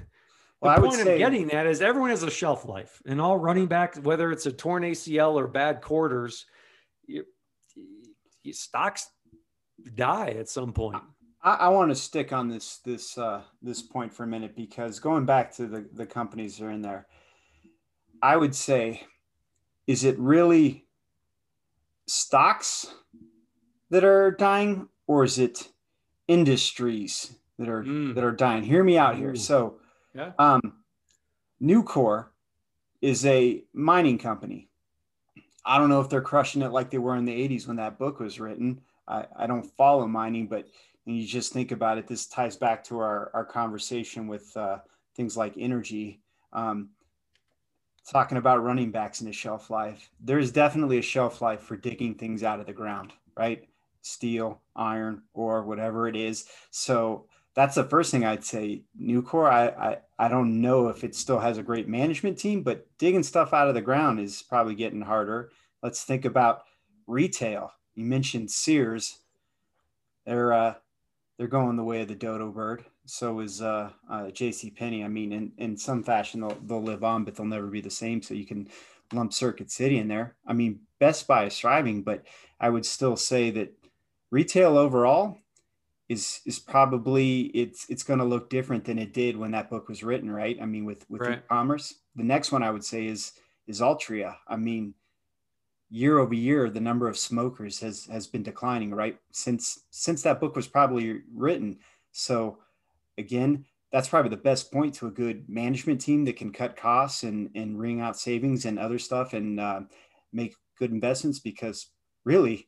the 0.61 0.67
well, 0.67 0.79
point 0.81 0.93
say... 0.93 1.13
I'm 1.13 1.17
getting 1.17 1.51
at 1.51 1.67
is 1.67 1.81
everyone 1.81 2.09
has 2.09 2.23
a 2.23 2.31
shelf 2.31 2.65
life, 2.65 3.01
and 3.05 3.19
all 3.19 3.37
running 3.37 3.67
backs, 3.67 3.99
whether 3.99 4.31
it's 4.31 4.45
a 4.45 4.51
torn 4.51 4.83
ACL 4.83 5.33
or 5.33 5.47
bad 5.47 5.81
quarters, 5.81 6.45
you, 7.07 7.25
you, 8.43 8.53
stocks 8.53 9.09
die 9.95 10.29
at 10.29 10.49
some 10.49 10.73
point. 10.73 10.97
I, 11.43 11.53
I 11.55 11.67
want 11.69 11.91
to 11.91 11.95
stick 11.95 12.33
on 12.33 12.49
this 12.49 12.77
this 12.79 13.17
uh, 13.17 13.41
this 13.61 13.81
point 13.81 14.13
for 14.13 14.23
a 14.23 14.27
minute 14.27 14.55
because 14.55 14.99
going 14.99 15.25
back 15.25 15.53
to 15.55 15.67
the 15.67 15.87
the 15.93 16.05
companies 16.05 16.57
that 16.57 16.65
are 16.65 16.71
in 16.71 16.81
there, 16.81 17.07
I 18.21 18.35
would 18.35 18.55
say, 18.55 19.03
is 19.87 20.03
it 20.03 20.17
really 20.17 20.87
stocks 22.07 22.87
that 23.89 24.03
are 24.03 24.31
dying, 24.31 24.87
or 25.07 25.23
is 25.23 25.37
it 25.37 25.69
industries 26.27 27.35
that 27.59 27.69
are 27.69 27.83
mm. 27.83 28.15
that 28.15 28.23
are 28.23 28.31
dying? 28.31 28.63
Hear 28.63 28.83
me 28.83 28.97
out 28.97 29.15
here. 29.15 29.35
So, 29.35 29.79
yeah. 30.15 30.31
um, 30.39 30.61
Nucor 31.61 32.27
is 33.01 33.25
a 33.25 33.63
mining 33.73 34.17
company. 34.17 34.69
I 35.65 35.77
don't 35.77 35.89
know 35.89 36.01
if 36.01 36.09
they're 36.09 36.21
crushing 36.21 36.61
it 36.61 36.71
like 36.71 36.89
they 36.89 36.97
were 36.97 37.15
in 37.15 37.25
the 37.25 37.47
80s 37.47 37.67
when 37.67 37.77
that 37.77 37.97
book 37.97 38.19
was 38.19 38.39
written. 38.39 38.81
I, 39.07 39.25
I 39.35 39.47
don't 39.47 39.65
follow 39.77 40.07
mining, 40.07 40.47
but 40.47 40.67
and 41.05 41.17
you 41.17 41.25
just 41.27 41.53
think 41.53 41.71
about 41.71 41.97
it, 41.97 42.07
this 42.07 42.25
ties 42.25 42.55
back 42.55 42.83
to 42.85 42.99
our, 42.99 43.29
our 43.33 43.45
conversation 43.45 44.27
with 44.27 44.55
uh, 44.57 44.79
things 45.15 45.37
like 45.37 45.53
energy. 45.57 46.21
Um, 46.51 46.89
talking 48.09 48.37
about 48.37 48.63
running 48.63 48.91
backs 48.91 49.21
in 49.21 49.27
a 49.27 49.31
shelf 49.31 49.69
life, 49.69 50.09
there 50.19 50.39
is 50.39 50.51
definitely 50.51 50.97
a 50.97 51.03
shelf 51.03 51.41
life 51.41 51.61
for 51.61 51.75
digging 51.75 52.15
things 52.15 52.43
out 52.43 52.59
of 52.59 52.65
the 52.65 52.73
ground, 52.73 53.13
right? 53.37 53.67
Steel, 54.01 54.61
iron, 54.75 55.21
or 55.33 55.63
whatever 55.63 56.07
it 56.07 56.15
is. 56.15 56.45
So 56.71 57.27
that's 57.55 57.75
the 57.75 57.85
first 57.85 58.11
thing 58.11 58.25
I'd 58.25 58.43
say. 58.43 58.83
Nucor, 59.01 59.49
I, 59.49 59.67
I 59.69 59.97
I 60.19 60.27
don't 60.27 60.61
know 60.61 60.89
if 60.89 61.03
it 61.03 61.15
still 61.15 61.39
has 61.39 61.57
a 61.57 61.63
great 61.63 61.87
management 61.87 62.37
team, 62.37 62.61
but 62.63 62.87
digging 62.97 63.23
stuff 63.23 63.53
out 63.53 63.67
of 63.67 63.73
the 63.73 63.81
ground 63.81 64.19
is 64.19 64.41
probably 64.41 64.75
getting 64.75 65.01
harder. 65.01 65.51
Let's 65.81 66.03
think 66.03 66.25
about 66.25 66.63
retail. 67.07 67.71
You 67.95 68.05
mentioned 68.05 68.51
Sears. 68.51 69.19
They're 70.25 70.53
uh, 70.53 70.73
they're 71.37 71.47
going 71.47 71.77
the 71.77 71.83
way 71.83 72.01
of 72.01 72.09
the 72.09 72.15
dodo 72.15 72.51
bird. 72.51 72.85
So 73.05 73.39
is 73.39 73.61
uh, 73.61 73.91
uh, 74.09 74.31
J.C. 74.31 74.71
Penney. 74.71 75.03
I 75.03 75.07
mean, 75.07 75.31
in, 75.31 75.51
in 75.57 75.77
some 75.77 76.03
fashion 76.03 76.41
they'll 76.41 76.57
they'll 76.65 76.83
live 76.83 77.03
on, 77.03 77.23
but 77.23 77.35
they'll 77.35 77.45
never 77.45 77.67
be 77.67 77.81
the 77.81 77.89
same. 77.89 78.21
So 78.21 78.33
you 78.33 78.45
can 78.45 78.67
lump 79.13 79.31
Circuit 79.31 79.71
City 79.71 79.97
in 79.97 80.09
there. 80.09 80.35
I 80.45 80.53
mean, 80.53 80.81
Best 80.99 81.25
Buy 81.25 81.45
is 81.45 81.57
thriving, 81.57 82.03
but 82.03 82.25
I 82.59 82.69
would 82.69 82.85
still 82.85 83.15
say 83.15 83.49
that 83.51 83.73
retail 84.31 84.77
overall 84.77 85.37
is 86.07 86.41
is 86.45 86.59
probably 86.59 87.41
it's 87.47 87.89
it's 87.89 88.03
going 88.03 88.19
to 88.19 88.25
look 88.25 88.49
different 88.49 88.85
than 88.85 88.99
it 88.99 89.13
did 89.13 89.35
when 89.37 89.51
that 89.51 89.69
book 89.69 89.87
was 89.89 90.03
written, 90.03 90.29
right? 90.29 90.57
I 90.61 90.65
mean, 90.65 90.85
with 90.85 91.05
with 91.09 91.21
right. 91.21 91.39
e-commerce. 91.39 91.95
The 92.15 92.23
next 92.23 92.51
one 92.51 92.63
I 92.63 92.71
would 92.71 92.83
say 92.83 93.07
is 93.07 93.33
is 93.67 93.81
Altria. 93.81 94.35
I 94.47 94.55
mean, 94.55 94.93
year 95.89 96.17
over 96.19 96.33
year 96.33 96.69
the 96.69 96.79
number 96.79 97.07
of 97.07 97.17
smokers 97.17 97.79
has 97.79 98.05
has 98.05 98.25
been 98.27 98.43
declining 98.43 98.93
right 98.93 99.17
since 99.31 99.83
since 99.91 100.21
that 100.23 100.39
book 100.39 100.55
was 100.55 100.67
probably 100.67 101.21
written 101.33 101.77
so 102.11 102.57
again 103.17 103.63
that's 103.91 104.09
probably 104.09 104.29
the 104.29 104.37
best 104.37 104.71
point 104.71 104.93
to 104.93 105.07
a 105.07 105.11
good 105.11 105.47
management 105.47 106.01
team 106.01 106.25
that 106.25 106.35
can 106.35 106.51
cut 106.51 106.75
costs 106.75 107.23
and 107.23 107.49
and 107.55 107.79
wring 107.79 108.01
out 108.01 108.17
savings 108.17 108.65
and 108.65 108.79
other 108.79 108.97
stuff 108.97 109.33
and 109.33 109.59
uh, 109.59 109.81
make 110.33 110.55
good 110.77 110.91
investments 110.91 111.39
because 111.39 111.87
really 112.23 112.67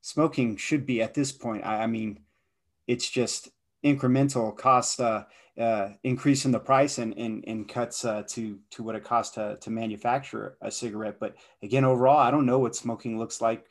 smoking 0.00 0.56
should 0.56 0.84
be 0.84 1.00
at 1.00 1.14
this 1.14 1.30
point 1.30 1.64
i, 1.64 1.84
I 1.84 1.86
mean 1.86 2.18
it's 2.86 3.08
just 3.08 3.48
incremental 3.84 4.56
cost 4.56 5.00
uh, 5.00 5.24
uh, 5.58 5.90
increase 6.04 6.44
in 6.44 6.52
the 6.52 6.58
price 6.58 6.98
and, 6.98 7.16
and, 7.16 7.44
and 7.46 7.68
cuts 7.68 8.04
uh, 8.04 8.22
to, 8.28 8.58
to 8.70 8.82
what 8.82 8.94
it 8.94 9.04
costs 9.04 9.34
to, 9.34 9.56
to 9.60 9.70
manufacture 9.70 10.56
a 10.60 10.70
cigarette. 10.70 11.16
But 11.18 11.36
again, 11.62 11.84
overall, 11.84 12.18
I 12.18 12.30
don't 12.30 12.46
know 12.46 12.58
what 12.58 12.76
smoking 12.76 13.18
looks 13.18 13.40
like 13.40 13.66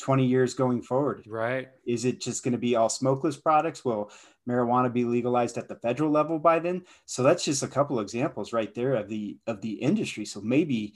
20 0.00 0.26
years 0.26 0.54
going 0.54 0.82
forward. 0.82 1.24
Right. 1.26 1.68
Is 1.86 2.04
it 2.04 2.20
just 2.20 2.42
going 2.42 2.52
to 2.52 2.58
be 2.58 2.76
all 2.76 2.88
smokeless 2.88 3.36
products? 3.36 3.84
Will 3.84 4.10
marijuana 4.48 4.92
be 4.92 5.04
legalized 5.04 5.56
at 5.56 5.68
the 5.68 5.76
federal 5.76 6.10
level 6.10 6.38
by 6.38 6.58
then? 6.58 6.82
So 7.06 7.22
that's 7.22 7.44
just 7.44 7.62
a 7.62 7.68
couple 7.68 8.00
examples 8.00 8.52
right 8.52 8.74
there 8.74 8.94
of 8.94 9.08
the, 9.08 9.38
of 9.46 9.60
the 9.60 9.72
industry. 9.72 10.24
So 10.24 10.40
maybe 10.40 10.94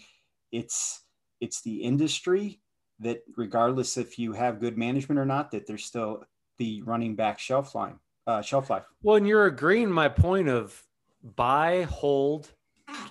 it's, 0.52 1.04
it's 1.40 1.62
the 1.62 1.76
industry 1.76 2.60
that 3.00 3.22
regardless 3.36 3.96
if 3.96 4.18
you 4.18 4.32
have 4.32 4.60
good 4.60 4.78
management 4.78 5.18
or 5.18 5.26
not, 5.26 5.50
that 5.50 5.66
there's 5.66 5.84
still 5.84 6.24
the 6.58 6.82
running 6.82 7.14
back 7.14 7.38
shelf 7.38 7.74
line 7.74 7.98
uh, 8.26 8.42
shelf 8.42 8.70
life. 8.70 8.84
Well, 9.02 9.16
and 9.16 9.26
you're 9.26 9.46
agreeing 9.46 9.90
my 9.90 10.08
point 10.08 10.48
of 10.48 10.82
buy, 11.22 11.82
hold, 11.82 12.50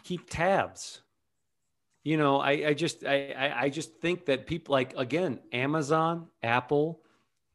keep 0.04 0.30
tabs. 0.30 1.02
You 2.04 2.18
know, 2.18 2.40
I, 2.40 2.52
I 2.52 2.74
just 2.74 3.06
I, 3.06 3.54
I 3.56 3.70
just 3.70 3.96
think 4.02 4.26
that 4.26 4.46
people 4.46 4.74
like 4.74 4.94
again, 4.98 5.40
Amazon, 5.54 6.28
Apple, 6.42 7.02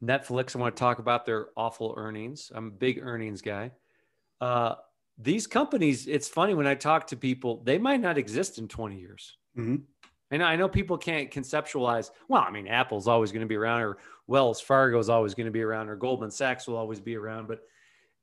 Netflix. 0.03 0.57
I 0.57 0.59
want 0.59 0.75
to 0.75 0.81
talk 0.81 0.99
about 1.01 1.27
their 1.27 1.49
awful 1.57 1.95
earnings. 1.97 2.51
I'm 2.55 2.69
a 2.69 2.71
big 2.71 3.01
earnings 3.03 3.43
guy. 3.43 3.73
Uh, 4.41 4.77
these 5.19 5.47
companies, 5.47 6.07
it's 6.07 6.29
funny 6.29 6.55
when 6.55 6.67
I 6.67 6.77
talk 6.77 7.09
to 7.09 7.17
people, 7.17 7.61
they 7.65 7.77
might 7.77 8.01
not 8.01 8.17
exist 8.17 8.59
in 8.59 8.69
20 8.69 8.99
years. 9.01 9.37
Mm-hmm. 9.59 9.77
And 10.31 10.43
I 10.43 10.57
know 10.57 10.69
people 10.69 10.99
can't 10.99 11.31
conceptualize, 11.31 12.11
well, 12.29 12.43
I 12.47 12.51
mean, 12.51 12.69
Apple's 12.69 13.09
always 13.09 13.33
going 13.33 13.41
to 13.41 13.47
be 13.47 13.57
around, 13.57 13.83
or 13.83 13.99
Wells 14.27 14.61
Fargo's 14.61 15.09
always 15.09 15.35
going 15.35 15.47
to 15.47 15.53
be 15.53 15.63
around, 15.63 15.89
or 15.89 15.97
Goldman 15.97 16.31
Sachs 16.31 16.67
will 16.67 16.77
always 16.77 17.01
be 17.01 17.17
around, 17.17 17.49
but 17.49 17.61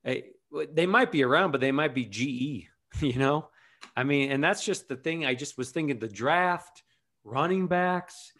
hey, 0.04 0.26
they 0.72 0.86
might 0.86 1.12
be 1.12 1.24
around, 1.24 1.52
but 1.52 1.62
they 1.62 1.72
might 1.72 1.96
be 1.96 2.06
GE, 2.06 2.68
you 3.02 3.20
know? 3.20 3.50
I 3.96 4.04
mean, 4.04 4.32
and 4.32 4.44
that's 4.44 4.64
just 4.64 4.88
the 4.88 4.96
thing. 4.96 5.26
I 5.26 5.34
just 5.34 5.58
was 5.58 5.72
thinking 5.72 6.00
the 6.00 6.08
draft, 6.08 6.84
running 7.24 7.68
backs, 7.68 8.32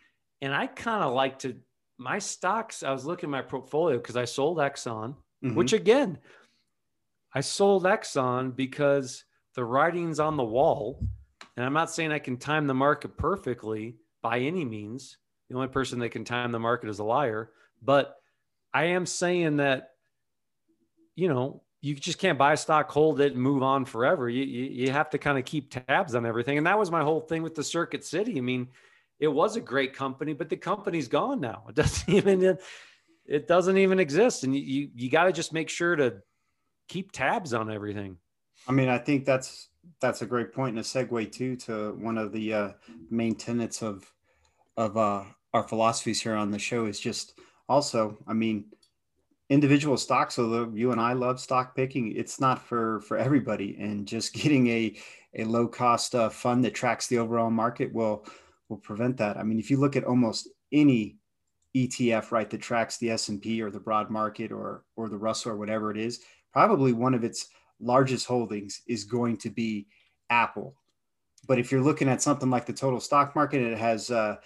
and 0.42 0.54
I 0.54 0.68
kind 0.68 1.04
of 1.04 1.14
like 1.14 1.40
to, 1.40 1.56
my 1.98 2.20
stocks, 2.20 2.84
I 2.84 2.92
was 2.92 3.06
looking 3.06 3.30
at 3.30 3.32
my 3.32 3.42
portfolio 3.42 3.98
because 3.98 4.18
I 4.18 4.26
sold 4.26 4.58
Exxon, 4.58 5.16
mm-hmm. 5.44 5.56
which 5.56 5.74
again, 5.74 6.20
I 7.34 7.42
sold 7.42 7.84
Exxon 7.84 8.56
because 8.56 9.24
the 9.56 9.64
writing's 9.64 10.20
on 10.20 10.38
the 10.38 10.44
wall 10.44 11.02
and 11.56 11.66
I'm 11.66 11.74
not 11.74 11.92
saying 11.92 12.12
I 12.12 12.20
can 12.20 12.38
time 12.38 12.68
the 12.68 12.74
market 12.74 13.18
perfectly 13.18 13.96
by 14.22 14.40
any 14.40 14.66
means. 14.66 15.18
The 15.50 15.56
only 15.56 15.68
person 15.68 16.00
that 16.00 16.10
can 16.10 16.26
time 16.26 16.52
the 16.52 16.60
market 16.60 16.90
is 16.90 17.00
a 17.00 17.04
liar. 17.04 17.52
But 17.82 18.16
I 18.74 18.86
am 18.86 19.06
saying 19.06 19.58
that, 19.58 19.92
you 21.16 21.30
know, 21.30 21.62
you 21.82 21.94
just 21.96 22.18
can't 22.18 22.38
buy 22.38 22.54
a 22.54 22.58
stock, 22.58 22.90
hold 22.90 23.22
it, 23.22 23.34
and 23.34 23.42
move 23.42 23.62
on 23.62 23.86
forever. 23.86 24.28
You, 24.28 24.44
you, 24.44 24.64
you 24.86 24.92
have 24.92 25.12
to 25.12 25.18
kind 25.18 25.38
of 25.38 25.46
keep 25.46 25.70
tabs 25.70 26.16
on 26.16 26.26
everything. 26.26 26.58
And 26.58 26.66
that 26.66 26.80
was 26.80 26.90
my 26.90 27.04
whole 27.04 27.22
thing 27.22 27.44
with 27.44 27.54
the 27.54 27.64
Circuit 27.64 28.04
City. 28.04 28.38
I 28.38 28.42
mean, 28.42 28.70
it 29.20 29.28
was 29.28 29.56
a 29.56 29.62
great 29.62 29.94
company, 29.94 30.34
but 30.34 30.50
the 30.50 30.58
company's 30.58 31.08
gone 31.08 31.40
now. 31.40 31.64
It 31.70 31.76
doesn't 31.76 32.10
even 32.14 32.58
it 33.28 33.48
doesn't 33.48 33.78
even 33.78 34.00
exist. 34.00 34.44
And 34.44 34.56
you 34.56 34.62
you, 34.62 34.90
you 34.96 35.10
got 35.10 35.26
to 35.26 35.32
just 35.32 35.54
make 35.54 35.70
sure 35.70 35.96
to 35.96 36.16
keep 36.90 37.12
tabs 37.12 37.54
on 37.54 37.72
everything. 37.72 38.18
I 38.68 38.72
mean, 38.72 38.90
I 38.90 38.98
think 38.98 39.26
that's 39.26 39.70
that's 40.02 40.22
a 40.22 40.26
great 40.26 40.54
point 40.54 40.78
and 40.78 40.80
a 40.80 40.82
segue 40.84 41.32
too 41.32 41.56
to 41.56 41.94
one 41.94 42.18
of 42.18 42.32
the 42.32 42.54
uh, 42.54 42.72
main 43.10 43.36
tenets 43.36 43.82
of 43.82 44.12
of 44.78 44.98
uh, 44.98 45.24
our 45.54 45.64
philosophies 45.64 46.22
here 46.22 46.36
on 46.36 46.52
the 46.52 46.60
show 46.60 46.86
is 46.86 47.00
just 47.00 47.40
also, 47.70 48.18
I 48.28 48.34
mean, 48.34 48.66
individual 49.50 49.98
stocks. 49.98 50.38
Although 50.38 50.72
you 50.74 50.92
and 50.92 51.02
I 51.02 51.14
love 51.14 51.40
stock 51.40 51.76
picking, 51.76 52.16
it's 52.16 52.40
not 52.40 52.62
for 52.62 53.02
for 53.02 53.18
everybody, 53.18 53.78
and 53.80 54.08
just 54.08 54.34
getting 54.42 54.68
a 54.68 54.96
a 55.36 55.44
low 55.44 55.68
cost 55.68 56.16
uh, 56.16 56.30
fund 56.30 56.64
that 56.66 56.76
tracks 56.76 57.08
the 57.08 57.18
overall 57.18 57.52
market 57.52 57.94
will 57.94 58.26
will 58.70 58.78
prevent 58.78 59.18
that. 59.18 59.38
I 59.38 59.44
mean, 59.44 59.60
if 59.60 59.70
you 59.70 59.78
look 59.78 59.96
at 59.96 60.04
almost 60.04 60.50
any 60.72 61.18
ETF, 61.76 62.32
right, 62.32 62.50
that 62.50 62.62
tracks 62.62 62.98
the 62.98 63.12
S 63.12 63.30
and 63.30 63.42
P 63.42 63.62
or 63.62 63.70
the 63.70 63.80
broad 63.80 64.10
market 64.10 64.52
or 64.52 64.84
or 64.96 65.10
the 65.10 65.18
Russell 65.18 65.52
or 65.52 65.58
whatever 65.58 65.92
it 65.92 65.98
is, 65.98 66.22
probably 66.54 66.94
one 66.94 67.14
of 67.14 67.24
its 67.24 67.48
largest 67.80 68.26
holdings 68.26 68.82
is 68.88 69.04
going 69.04 69.38
to 69.38 69.50
be 69.50 69.88
Apple. 70.30 70.76
But 71.48 71.60
if 71.60 71.72
you're 71.72 71.84
looking 71.84 72.10
at 72.10 72.22
something 72.22 72.50
like 72.50 72.66
the 72.66 72.74
total 72.74 73.00
stock 73.00 73.36
market, 73.36 73.62
it 73.62 73.78
has, 73.78 74.10
uh, 74.10 74.38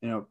you 0.00 0.08
know, 0.08 0.26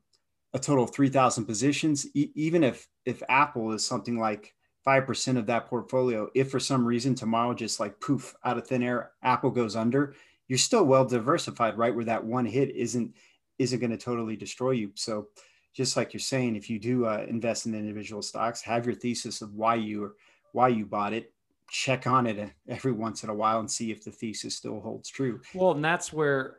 a 0.53 0.59
total 0.59 0.85
of 0.85 0.91
3,000 0.91 1.45
positions. 1.45 2.07
E- 2.15 2.31
even 2.35 2.63
if 2.63 2.87
if 3.05 3.21
Apple 3.29 3.71
is 3.73 3.85
something 3.85 4.17
like 4.17 4.55
five 4.83 5.05
percent 5.05 5.37
of 5.37 5.47
that 5.47 5.67
portfolio, 5.67 6.29
if 6.33 6.49
for 6.49 6.59
some 6.59 6.85
reason 6.85 7.13
tomorrow 7.13 7.53
just 7.53 7.79
like 7.79 7.99
poof 7.99 8.33
out 8.43 8.57
of 8.57 8.65
thin 8.67 8.81
air, 8.81 9.11
Apple 9.21 9.51
goes 9.51 9.75
under, 9.75 10.15
you're 10.47 10.57
still 10.57 10.85
well 10.85 11.05
diversified, 11.05 11.77
right? 11.77 11.93
Where 11.93 12.05
that 12.05 12.23
one 12.23 12.45
hit 12.45 12.69
isn't 12.69 13.13
isn't 13.59 13.79
going 13.79 13.91
to 13.91 13.97
totally 13.97 14.35
destroy 14.35 14.71
you. 14.71 14.91
So, 14.95 15.27
just 15.73 15.97
like 15.97 16.13
you're 16.13 16.19
saying, 16.21 16.55
if 16.55 16.69
you 16.69 16.79
do 16.79 17.05
uh, 17.05 17.25
invest 17.27 17.65
in 17.65 17.75
individual 17.75 18.21
stocks, 18.21 18.61
have 18.61 18.85
your 18.85 18.95
thesis 18.95 19.41
of 19.41 19.53
why 19.53 19.75
you 19.75 20.15
why 20.53 20.69
you 20.69 20.85
bought 20.85 21.13
it, 21.13 21.33
check 21.69 22.07
on 22.07 22.27
it 22.27 22.51
every 22.67 22.91
once 22.91 23.23
in 23.23 23.29
a 23.29 23.33
while 23.33 23.59
and 23.59 23.69
see 23.69 23.91
if 23.91 24.03
the 24.03 24.11
thesis 24.11 24.55
still 24.55 24.79
holds 24.79 25.09
true. 25.09 25.41
Well, 25.53 25.71
and 25.71 25.83
that's 25.83 26.13
where 26.13 26.57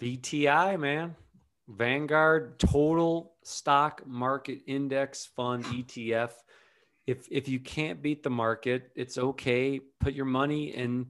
VTI, 0.00 0.78
man, 0.78 1.14
Vanguard 1.68 2.58
Total 2.58 3.32
Stock 3.42 4.06
Market 4.06 4.60
Index 4.66 5.26
Fund 5.36 5.64
ETF. 5.66 6.32
If 7.06 7.26
if 7.30 7.48
you 7.48 7.60
can't 7.60 8.02
beat 8.02 8.22
the 8.22 8.30
market, 8.30 8.90
it's 8.94 9.18
okay. 9.18 9.80
Put 10.00 10.14
your 10.14 10.26
money 10.26 10.74
in 10.74 11.06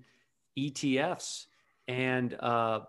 ETFs. 0.58 1.46
And 1.88 2.34
uh, 2.40 2.80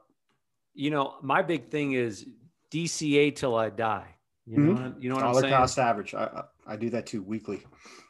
you 0.74 0.92
know, 0.92 1.16
my 1.22 1.42
big 1.42 1.70
thing 1.70 1.94
is 1.94 2.26
DCA 2.72 3.36
till 3.36 3.56
I 3.56 3.70
die. 3.70 4.16
You 4.46 4.58
know, 4.58 4.74
mm-hmm. 4.74 5.02
you 5.02 5.10
know 5.10 5.16
what 5.16 5.22
Dollar 5.22 5.36
I'm 5.38 5.42
saying? 5.42 5.54
cost 5.54 5.80
average. 5.80 6.14
I, 6.14 6.44
I 6.66 6.76
do 6.76 6.90
that 6.90 7.06
too 7.06 7.22
weekly. 7.22 7.64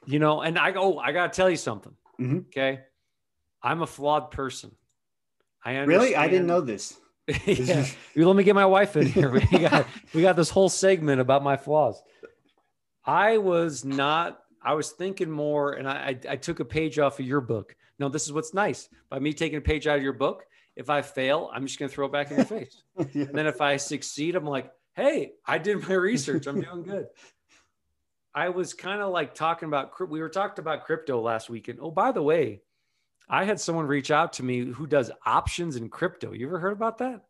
You 0.05 0.19
know, 0.19 0.41
and 0.41 0.57
I 0.57 0.71
go, 0.71 0.95
oh, 0.95 0.97
I 0.97 1.11
gotta 1.11 1.31
tell 1.31 1.49
you 1.49 1.57
something. 1.57 1.93
Mm-hmm. 2.21 2.37
Okay. 2.47 2.79
I'm 3.63 3.81
a 3.81 3.87
flawed 3.87 4.31
person. 4.31 4.71
I 5.63 5.75
understand. 5.75 5.87
Really? 5.87 6.15
I 6.15 6.27
didn't 6.27 6.47
know 6.47 6.61
this. 6.61 6.97
yeah. 7.45 7.85
Let 8.15 8.35
me 8.35 8.43
get 8.43 8.55
my 8.55 8.65
wife 8.65 8.97
in 8.97 9.05
here. 9.05 9.29
We 9.29 9.41
got, 9.41 9.87
we 10.13 10.21
got 10.21 10.35
this 10.35 10.49
whole 10.49 10.69
segment 10.69 11.21
about 11.21 11.43
my 11.43 11.57
flaws. 11.57 12.01
I 13.05 13.37
was 13.37 13.85
not, 13.85 14.39
I 14.63 14.73
was 14.73 14.91
thinking 14.91 15.29
more, 15.29 15.73
and 15.73 15.87
I, 15.87 15.93
I, 15.93 16.33
I 16.33 16.35
took 16.35 16.59
a 16.59 16.65
page 16.65 16.99
off 16.99 17.19
of 17.19 17.25
your 17.25 17.41
book. 17.41 17.75
No, 17.99 18.09
this 18.09 18.25
is 18.25 18.33
what's 18.33 18.53
nice. 18.53 18.89
By 19.09 19.19
me 19.19 19.33
taking 19.33 19.57
a 19.57 19.61
page 19.61 19.87
out 19.87 19.97
of 19.97 20.03
your 20.03 20.13
book, 20.13 20.43
if 20.75 20.89
I 20.89 21.01
fail, 21.01 21.49
I'm 21.53 21.65
just 21.65 21.79
going 21.79 21.89
to 21.89 21.93
throw 21.93 22.07
it 22.07 22.11
back 22.11 22.31
in 22.31 22.37
your 22.37 22.45
face. 22.45 22.83
yeah. 23.13 23.25
And 23.25 23.35
then 23.35 23.47
if 23.47 23.61
I 23.61 23.77
succeed, 23.77 24.35
I'm 24.35 24.45
like, 24.45 24.71
hey, 24.95 25.33
I 25.45 25.57
did 25.57 25.87
my 25.87 25.95
research. 25.95 26.47
I'm 26.47 26.61
doing 26.61 26.83
good. 26.83 27.07
I 28.33 28.49
was 28.49 28.73
kind 28.73 29.01
of 29.01 29.11
like 29.11 29.33
talking 29.33 29.67
about 29.67 29.91
we 30.09 30.21
were 30.21 30.29
talking 30.29 30.61
about 30.61 30.85
crypto 30.85 31.19
last 31.21 31.49
week, 31.49 31.67
and 31.67 31.79
oh, 31.81 31.91
by 31.91 32.11
the 32.11 32.21
way, 32.21 32.61
I 33.29 33.43
had 33.43 33.59
someone 33.59 33.85
reach 33.85 34.11
out 34.11 34.33
to 34.33 34.43
me 34.43 34.65
who 34.65 34.87
does 34.87 35.11
options 35.25 35.75
in 35.75 35.89
crypto. 35.89 36.31
You 36.31 36.47
ever 36.47 36.59
heard 36.59 36.73
about 36.73 36.97
that? 36.99 37.21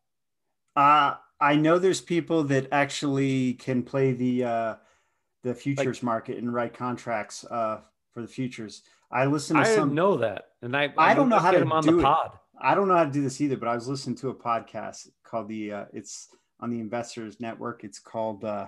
Uh, 0.76 1.16
I 1.40 1.56
know 1.56 1.80
there's 1.80 2.02
people 2.02 2.44
that 2.46 2.68
actually 2.72 3.54
can 3.54 3.84
play 3.84 4.14
the 4.14 4.44
uh, 4.44 4.76
the 5.44 5.56
futures 5.56 5.98
like, 5.98 6.04
market 6.04 6.38
and 6.38 6.54
write 6.54 6.74
contracts 6.74 7.44
uh, 7.46 7.82
for 8.14 8.22
the 8.22 8.28
futures. 8.28 8.84
I 9.12 9.26
listen 9.26 9.58
to 9.58 9.64
I 9.64 9.76
some. 9.76 9.96
know 9.96 10.18
that, 10.18 10.46
and 10.62 10.78
I 10.78 10.94
I 10.98 11.14
don't 11.14 11.30
know 11.30 11.40
how 11.40 11.52
to 11.52 11.64
do 11.64 11.72
on 11.72 11.86
the 11.86 11.98
it. 11.98 12.02
pod. 12.04 12.38
I 12.60 12.76
don't 12.76 12.88
know 12.88 12.96
how 12.96 13.06
to 13.06 13.12
do 13.12 13.24
this 13.24 13.42
either, 13.42 13.58
but 13.58 13.68
I 13.68 13.74
was 13.74 13.88
listening 13.88 14.16
to 14.18 14.30
a 14.30 14.36
podcast 14.36 15.10
called 15.24 15.48
the 15.48 15.74
uh, 15.74 15.86
it's 15.94 16.30
on 16.60 16.70
the 16.70 16.80
Investors 16.80 17.40
Network. 17.40 17.84
It's 17.84 18.00
called 18.00 18.46
uh, 18.46 18.68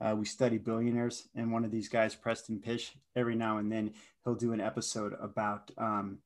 uh, 0.00 0.14
we 0.16 0.24
study 0.24 0.58
billionaires, 0.58 1.28
and 1.34 1.52
one 1.52 1.64
of 1.64 1.70
these 1.70 1.88
guys, 1.88 2.14
Preston 2.14 2.58
Pysh, 2.58 2.92
every 3.16 3.34
now 3.34 3.58
and 3.58 3.70
then 3.70 3.92
he'll 4.24 4.34
do 4.34 4.52
an 4.52 4.60
episode 4.60 5.14
about 5.20 5.70
um, 5.78 6.18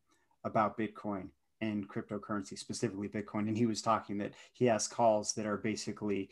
about 0.45 0.79
Bitcoin 0.79 1.29
and 1.61 1.89
cryptocurrency, 1.89 2.59
specifically 2.59 3.09
Bitcoin. 3.09 3.49
And 3.49 3.57
he 3.57 3.67
was 3.67 3.83
talking 3.83 4.19
that 4.19 4.35
he 4.53 4.67
has 4.67 4.87
calls 4.87 5.33
that 5.35 5.47
are 5.47 5.57
basically, 5.57 6.29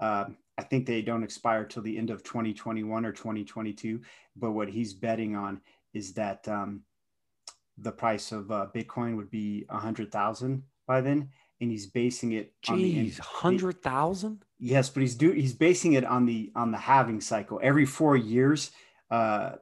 uh, 0.00 0.26
I 0.58 0.62
think 0.62 0.86
they 0.86 1.02
don't 1.02 1.22
expire 1.22 1.64
till 1.64 1.82
the 1.82 1.96
end 1.96 2.10
of 2.10 2.22
2021 2.24 3.04
or 3.04 3.12
2022. 3.12 4.00
But 4.36 4.52
what 4.52 4.68
he's 4.68 4.92
betting 4.92 5.36
on 5.36 5.60
is 5.92 6.12
that 6.14 6.46
um, 6.48 6.82
the 7.78 7.92
price 7.92 8.32
of 8.32 8.50
uh, 8.50 8.66
Bitcoin 8.74 9.16
would 9.16 9.30
be 9.30 9.64
a 9.68 9.78
hundred 9.78 10.10
thousand 10.12 10.64
by 10.86 11.00
then, 11.00 11.30
and 11.60 11.70
he's 11.70 11.86
basing 11.86 12.32
it. 12.32 12.52
Jeez, 12.62 13.18
hundred 13.18 13.82
thousand. 13.82 14.44
Yes, 14.64 14.88
but 14.88 15.02
he's 15.02 15.14
do 15.14 15.30
he's 15.30 15.52
basing 15.52 15.92
it 15.92 16.06
on 16.06 16.24
the 16.24 16.50
on 16.56 16.70
the 16.70 16.78
halving 16.78 17.20
cycle. 17.20 17.60
Every 17.62 17.84
four 17.84 18.16
years, 18.16 18.70
uh, 19.10 19.56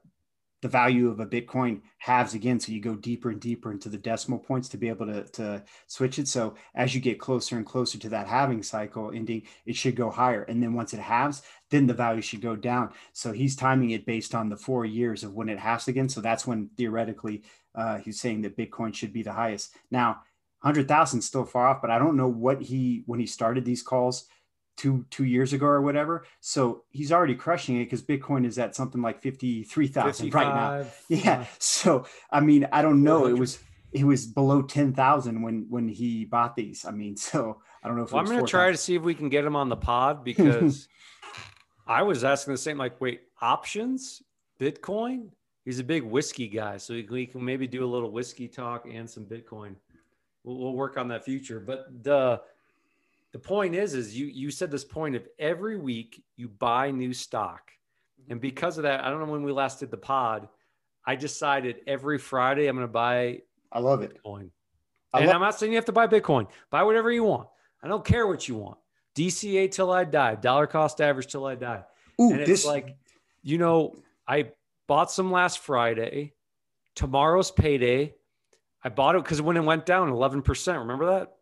the 0.61 0.69
value 0.69 1.11
of 1.11 1.19
a 1.19 1.27
Bitcoin 1.27 1.81
halves 1.99 2.35
again. 2.35 2.61
So 2.61 2.71
you 2.71 2.81
go 2.81 2.95
deeper 2.95 3.31
and 3.31 3.41
deeper 3.41 3.73
into 3.73 3.89
the 3.89 3.99
decimal 3.99 4.39
points 4.39 4.69
to 4.69 4.77
be 4.77 4.89
able 4.89 5.07
to, 5.07 5.25
to 5.25 5.65
switch 5.89 6.21
it. 6.21 6.29
So 6.29 6.55
as 6.77 6.95
you 6.95 7.01
get 7.01 7.19
closer 7.19 7.57
and 7.57 7.67
closer 7.67 7.99
to 7.99 8.09
that 8.11 8.29
halving 8.29 8.63
cycle 8.63 9.11
ending, 9.13 9.43
it 9.67 9.75
should 9.75 9.97
go 9.97 10.09
higher. 10.09 10.45
And 10.45 10.63
then 10.63 10.73
once 10.73 10.95
it 10.95 11.01
halves, 11.01 11.43
then 11.69 11.89
the 11.89 11.95
value 11.95 12.23
should 12.23 12.41
go 12.41 12.55
down. 12.55 12.93
So 13.13 13.33
he's 13.33 13.57
timing 13.57 13.91
it 13.91 14.07
based 14.07 14.37
on 14.37 14.49
the 14.49 14.57
four 14.57 14.85
years 14.85 15.25
of 15.25 15.35
when 15.35 15.49
it 15.49 15.59
halves 15.59 15.89
again. 15.89 16.09
So 16.09 16.21
that's 16.21 16.47
when 16.47 16.71
theoretically 16.77 17.43
uh, 17.75 17.99
he's 17.99 18.21
saying 18.21 18.43
that 18.43 18.57
Bitcoin 18.57 18.95
should 18.95 19.13
be 19.13 19.25
the 19.25 19.33
highest. 19.33 19.75
Now, 19.91 20.23
100,000 20.61 21.21
still 21.21 21.45
far 21.45 21.67
off, 21.67 21.83
but 21.83 21.91
I 21.91 21.99
don't 21.99 22.17
know 22.17 22.29
what 22.29 22.63
he, 22.63 23.03
when 23.07 23.19
he 23.19 23.27
started 23.27 23.65
these 23.65 23.83
calls, 23.83 24.29
two 24.77 25.05
two 25.11 25.25
years 25.25 25.53
ago 25.53 25.67
or 25.67 25.83
whatever. 25.83 26.25
So 26.41 26.85
he's 26.91 27.13
already 27.13 27.35
crushing 27.35 27.81
it 27.81 27.85
because 27.85 28.03
Bitcoin 28.03 28.47
is 28.47 28.59
at 28.59 28.75
something 28.75 29.03
like 29.03 29.21
fifty 29.21 29.63
three 29.63 29.89
thousand 29.89 30.35
right 30.35 30.83
now. 30.83 30.87
Yeah. 31.09 31.47
So 31.59 32.07
I 32.31 32.41
mean, 32.41 32.69
I 32.73 32.83
don't 32.83 33.03
know. 33.03 33.27
It 33.27 33.39
was 33.39 33.59
it 33.93 34.05
was 34.05 34.27
below 34.27 34.63
ten 34.63 34.93
thousand 34.93 35.43
when 35.43 35.67
when 35.69 35.89
he 35.89 36.25
bought 36.25 36.57
these. 36.57 36.85
I 36.85 36.91
mean, 36.91 37.17
so 37.29 37.61
I 37.83 37.89
don't 37.89 37.97
know. 37.97 38.07
Well, 38.11 38.21
I'm 38.21 38.27
going 38.27 38.41
to 38.41 38.51
try 38.51 38.71
to 38.71 38.77
see 38.77 38.95
if 38.95 39.03
we 39.03 39.15
can 39.15 39.29
get 39.29 39.45
him 39.45 39.57
on 39.57 39.69
the 39.69 39.77
pod 39.77 40.25
because 40.25 40.89
I 41.87 42.03
was 42.03 42.25
asking 42.25 42.55
the 42.55 42.59
same. 42.59 42.79
Like, 42.79 43.01
wait, 43.01 43.23
options, 43.41 44.23
Bitcoin. 44.61 45.29
he's 45.65 45.79
a 45.81 45.85
big 45.85 46.03
whiskey 46.03 46.49
guy, 46.49 46.77
so 46.77 46.95
we 46.95 47.27
can 47.27 47.45
maybe 47.45 47.67
do 47.67 47.85
a 47.85 47.87
little 47.87 48.11
whiskey 48.11 48.49
talk 48.49 48.87
and 48.91 49.09
some 49.09 49.25
Bitcoin. 49.25 49.75
We'll, 50.45 50.59
we'll 50.59 50.75
work 50.75 50.97
on 50.97 51.09
that 51.09 51.25
future. 51.25 51.61
But 51.61 51.87
the 52.03 52.41
the 53.33 53.39
point 53.39 53.75
is, 53.75 53.95
is 53.95 54.17
you 54.17 54.27
you 54.27 54.51
said 54.51 54.71
this 54.71 54.85
point 54.85 55.17
of 55.17 55.27
every 55.39 55.77
week 55.77 56.23
you 56.37 56.49
buy 56.49 56.91
new 56.91 57.13
stock, 57.13 57.71
mm-hmm. 58.21 58.33
and 58.33 58.41
because 58.41 58.77
of 58.77 58.85
that, 58.85 59.05
I 59.05 59.11
don't 59.11 59.21
know 59.21 59.33
when 59.33 59.43
we 59.43 59.53
last 59.53 59.81
did 59.81 59.91
the 59.91 59.97
pod. 59.97 60.49
I 61.07 61.17
decided 61.17 61.77
every 61.87 62.19
Friday 62.19 62.67
I'm 62.67 62.77
going 62.77 62.87
to 62.87 62.93
buy. 62.93 63.41
I 63.73 63.81
love 63.81 64.03
it. 64.03 64.19
Bitcoin. 64.23 64.51
and 65.15 65.31
I'm 65.31 65.41
not 65.41 65.59
saying 65.59 65.73
you 65.73 65.77
have 65.77 65.87
to 65.87 65.93
buy 65.93 66.07
Bitcoin. 66.07 66.47
Buy 66.71 66.83
whatever 66.85 67.11
you 67.11 67.25
want. 67.25 67.49
I 67.83 67.89
don't 67.89 68.05
care 68.05 68.27
what 68.27 68.47
you 68.47 68.55
want. 68.55 68.79
DCA 69.17 69.71
till 69.71 69.91
I 69.91 70.05
die. 70.05 70.37
Dollar 70.37 70.67
cost 70.67 71.01
average 71.01 71.27
till 71.27 71.45
I 71.45 71.55
die. 71.55 71.83
Ooh, 72.21 72.31
and 72.31 72.41
it's 72.41 72.49
this... 72.49 72.67
like, 72.67 72.97
you 73.43 73.59
know, 73.59 73.97
I 74.29 74.53
bought 74.87 75.11
some 75.11 75.33
last 75.33 75.59
Friday. 75.59 76.35
Tomorrow's 76.95 77.51
payday. 77.51 78.15
I 78.85 78.89
bought 78.89 79.17
it 79.17 79.25
because 79.25 79.43
when 79.43 79.57
it 79.57 79.65
went 79.65 79.87
down 79.87 80.11
11%. 80.11 80.79
Remember 80.79 81.07
that? 81.07 81.33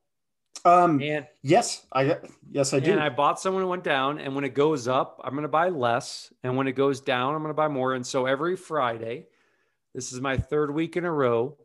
Um, 0.64 1.00
and 1.00 1.26
yes, 1.42 1.86
I 1.92 2.18
yes 2.50 2.74
I 2.74 2.80
do. 2.80 2.92
And 2.92 3.00
I 3.00 3.08
bought 3.08 3.40
some 3.40 3.54
when 3.54 3.62
it 3.62 3.66
went 3.66 3.84
down, 3.84 4.18
and 4.18 4.34
when 4.34 4.44
it 4.44 4.54
goes 4.54 4.88
up, 4.88 5.20
I'm 5.24 5.32
going 5.32 5.42
to 5.42 5.48
buy 5.48 5.70
less, 5.70 6.32
and 6.42 6.56
when 6.56 6.66
it 6.66 6.72
goes 6.72 7.00
down, 7.00 7.34
I'm 7.34 7.40
going 7.40 7.50
to 7.50 7.54
buy 7.54 7.68
more. 7.68 7.94
And 7.94 8.06
so 8.06 8.26
every 8.26 8.56
Friday, 8.56 9.26
this 9.94 10.12
is 10.12 10.20
my 10.20 10.36
third 10.36 10.74
week 10.74 10.96
in 10.96 11.04
a 11.04 11.12
row. 11.12 11.56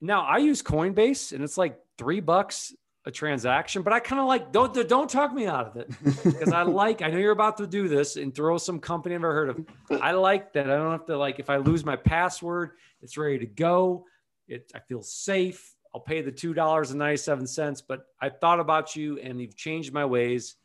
Now 0.00 0.22
I 0.22 0.38
use 0.38 0.62
Coinbase, 0.62 1.32
and 1.32 1.44
it's 1.44 1.58
like 1.58 1.78
three 1.98 2.20
bucks 2.20 2.74
a 3.04 3.10
transaction, 3.10 3.82
but 3.82 3.92
I 3.92 4.00
kind 4.00 4.20
of 4.20 4.28
like 4.28 4.52
don't 4.52 4.88
don't 4.88 5.10
talk 5.10 5.32
me 5.32 5.46
out 5.46 5.66
of 5.66 5.76
it 5.76 5.90
because 6.24 6.52
I 6.52 6.62
like 6.62 7.02
I 7.02 7.08
know 7.08 7.18
you're 7.18 7.32
about 7.32 7.56
to 7.56 7.66
do 7.66 7.88
this 7.88 8.16
and 8.16 8.34
throw 8.34 8.58
some 8.58 8.78
company 8.78 9.14
I've 9.14 9.22
never 9.22 9.34
heard 9.34 9.48
of. 9.50 10.00
I 10.00 10.12
like 10.12 10.52
that 10.52 10.70
I 10.70 10.76
don't 10.76 10.92
have 10.92 11.06
to 11.06 11.16
like 11.16 11.40
if 11.40 11.50
I 11.50 11.56
lose 11.56 11.84
my 11.84 11.96
password, 11.96 12.72
it's 13.00 13.16
ready 13.16 13.38
to 13.38 13.46
go. 13.46 14.04
It 14.46 14.70
I 14.74 14.78
feel 14.80 15.02
safe. 15.02 15.71
I'll 15.94 16.00
pay 16.00 16.22
the 16.22 16.32
two 16.32 16.54
dollars 16.54 16.90
and 16.90 16.98
ninety 16.98 17.18
seven 17.18 17.46
cents. 17.46 17.82
But 17.82 18.06
I 18.20 18.28
thought 18.28 18.60
about 18.60 18.96
you 18.96 19.18
and 19.18 19.40
you've 19.40 19.56
changed 19.56 19.92
my 19.92 20.04
ways. 20.04 20.56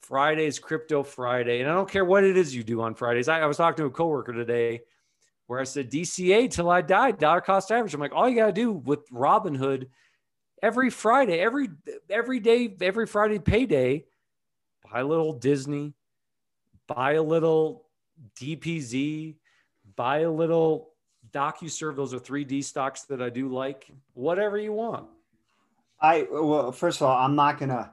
Friday's 0.00 0.58
crypto 0.58 1.04
Friday, 1.04 1.60
and 1.60 1.70
I 1.70 1.74
don't 1.74 1.88
care 1.88 2.04
what 2.04 2.24
it 2.24 2.36
is 2.36 2.54
you 2.54 2.64
do 2.64 2.80
on 2.80 2.94
Fridays. 2.94 3.28
I, 3.28 3.40
I 3.40 3.46
was 3.46 3.56
talking 3.56 3.84
to 3.84 3.86
a 3.86 3.90
coworker 3.90 4.32
today 4.32 4.80
where 5.46 5.60
I 5.60 5.64
said 5.64 5.90
DCA 5.90 6.50
till 6.50 6.70
I 6.70 6.80
die, 6.80 7.12
dollar 7.12 7.40
cost 7.40 7.70
average. 7.70 7.94
I'm 7.94 8.00
like, 8.00 8.14
all 8.14 8.28
you 8.28 8.36
got 8.36 8.46
to 8.46 8.52
do 8.52 8.72
with 8.72 9.08
Robinhood 9.10 9.86
every 10.62 10.90
Friday, 10.90 11.38
every 11.38 11.68
every 12.08 12.40
day, 12.40 12.74
every 12.80 13.06
Friday 13.06 13.38
payday, 13.38 14.04
buy 14.90 15.00
a 15.00 15.06
little 15.06 15.34
Disney, 15.34 15.94
buy 16.86 17.12
a 17.12 17.22
little 17.22 17.86
DPZ, 18.40 19.36
buy 19.96 20.20
a 20.20 20.30
little 20.30 20.91
DocuSign. 21.32 21.96
Those 21.96 22.14
are 22.14 22.18
3D 22.18 22.64
stocks 22.64 23.02
that 23.04 23.22
I 23.22 23.30
do 23.30 23.48
like. 23.48 23.90
Whatever 24.14 24.58
you 24.58 24.72
want. 24.72 25.06
I 26.00 26.26
well, 26.30 26.72
first 26.72 27.00
of 27.00 27.06
all, 27.06 27.16
I'm 27.16 27.36
not 27.36 27.58
gonna 27.58 27.92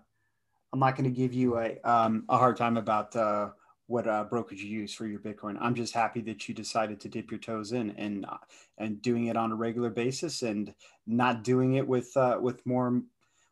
I'm 0.73 0.79
not 0.79 0.95
gonna 0.95 1.09
give 1.11 1.33
you 1.33 1.57
a 1.57 1.79
um, 1.83 2.25
a 2.27 2.37
hard 2.37 2.57
time 2.57 2.77
about 2.77 3.15
uh, 3.15 3.49
what 3.85 4.07
uh, 4.07 4.23
brokerage 4.23 4.61
you 4.61 4.69
use 4.69 4.93
for 4.93 5.05
your 5.07 5.19
Bitcoin. 5.19 5.57
I'm 5.59 5.75
just 5.75 5.93
happy 5.93 6.21
that 6.21 6.47
you 6.47 6.55
decided 6.55 6.99
to 7.01 7.09
dip 7.09 7.29
your 7.31 7.39
toes 7.39 7.71
in 7.71 7.91
and 7.91 8.25
and 8.77 9.01
doing 9.01 9.27
it 9.27 9.37
on 9.37 9.51
a 9.51 9.55
regular 9.55 9.89
basis 9.89 10.41
and 10.41 10.73
not 11.05 11.43
doing 11.43 11.75
it 11.75 11.87
with 11.87 12.15
uh, 12.17 12.39
with 12.41 12.65
more 12.65 13.01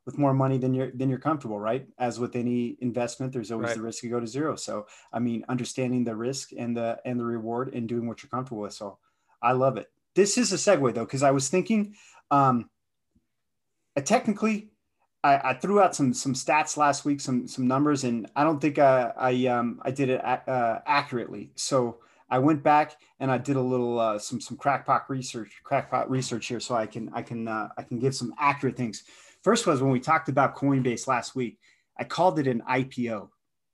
with 0.08 0.18
more 0.18 0.34
money 0.34 0.58
than 0.58 0.74
you're 0.74 0.90
than 0.92 1.10
you're 1.10 1.20
comfortable, 1.20 1.60
right? 1.60 1.86
As 2.00 2.20
with 2.20 2.36
any 2.36 2.78
investment, 2.82 3.34
there's 3.34 3.52
always 3.52 3.68
right. 3.68 3.78
the 3.78 3.84
risk 3.84 4.02
to 4.02 4.10
go 4.10 4.20
to 4.20 4.26
zero. 4.26 4.56
So 4.56 4.88
I 5.12 5.20
mean, 5.20 5.44
understanding 5.50 6.04
the 6.04 6.16
risk 6.16 6.52
and 6.58 6.76
the 6.76 7.00
and 7.06 7.20
the 7.20 7.26
reward 7.26 7.74
and 7.76 7.88
doing 7.88 8.08
what 8.08 8.24
you're 8.24 8.30
comfortable 8.30 8.62
with. 8.62 8.74
So 8.74 8.98
I 9.42 9.54
love 9.54 9.78
it. 9.78 9.88
This 10.16 10.38
is 10.38 10.52
a 10.52 10.56
segue 10.56 10.94
though, 10.94 11.06
because 11.06 11.24
I 11.24 11.32
was 11.32 11.50
thinking, 11.50 11.96
um, 12.32 12.70
technically 14.04 14.70
I, 15.24 15.50
I, 15.50 15.54
threw 15.54 15.82
out 15.82 15.96
some 15.96 16.14
some 16.14 16.34
stats 16.34 16.78
last 16.78 17.06
week, 17.06 17.20
some 17.20 17.48
some 17.48 17.68
numbers, 17.68 18.04
and 18.04 18.30
I 18.36 18.44
don't 18.44 18.60
think 18.60 18.80
I 18.80 19.12
I, 19.18 19.46
um, 19.48 19.82
I 19.84 19.92
did 19.92 20.10
it 20.10 20.24
uh, 20.24 20.80
accurately. 20.86 21.52
So 21.56 22.00
I 22.30 22.40
went 22.40 22.64
back 22.64 22.98
and 23.20 23.32
I 23.32 23.38
did 23.38 23.56
a 23.56 23.62
little 23.62 24.00
uh, 24.00 24.20
some 24.20 24.40
some 24.40 24.58
crackpot 24.58 25.10
research, 25.10 25.60
crackpot 25.64 26.10
research 26.10 26.48
here, 26.48 26.60
so 26.60 26.76
I 26.76 26.86
can 26.86 27.10
I 27.14 27.22
can 27.22 27.48
uh, 27.48 27.70
I 27.78 27.84
can 27.84 28.00
give 28.00 28.16
some 28.16 28.34
accurate 28.38 28.78
things. 28.78 29.04
First 29.44 29.66
was 29.66 29.82
when 29.82 29.92
we 29.92 30.00
talked 30.00 30.30
about 30.30 30.56
Coinbase 30.56 31.08
last 31.08 31.36
week. 31.36 31.60
I 31.98 32.04
called 32.04 32.38
it 32.40 32.48
an 32.48 32.62
IPO. 32.70 33.30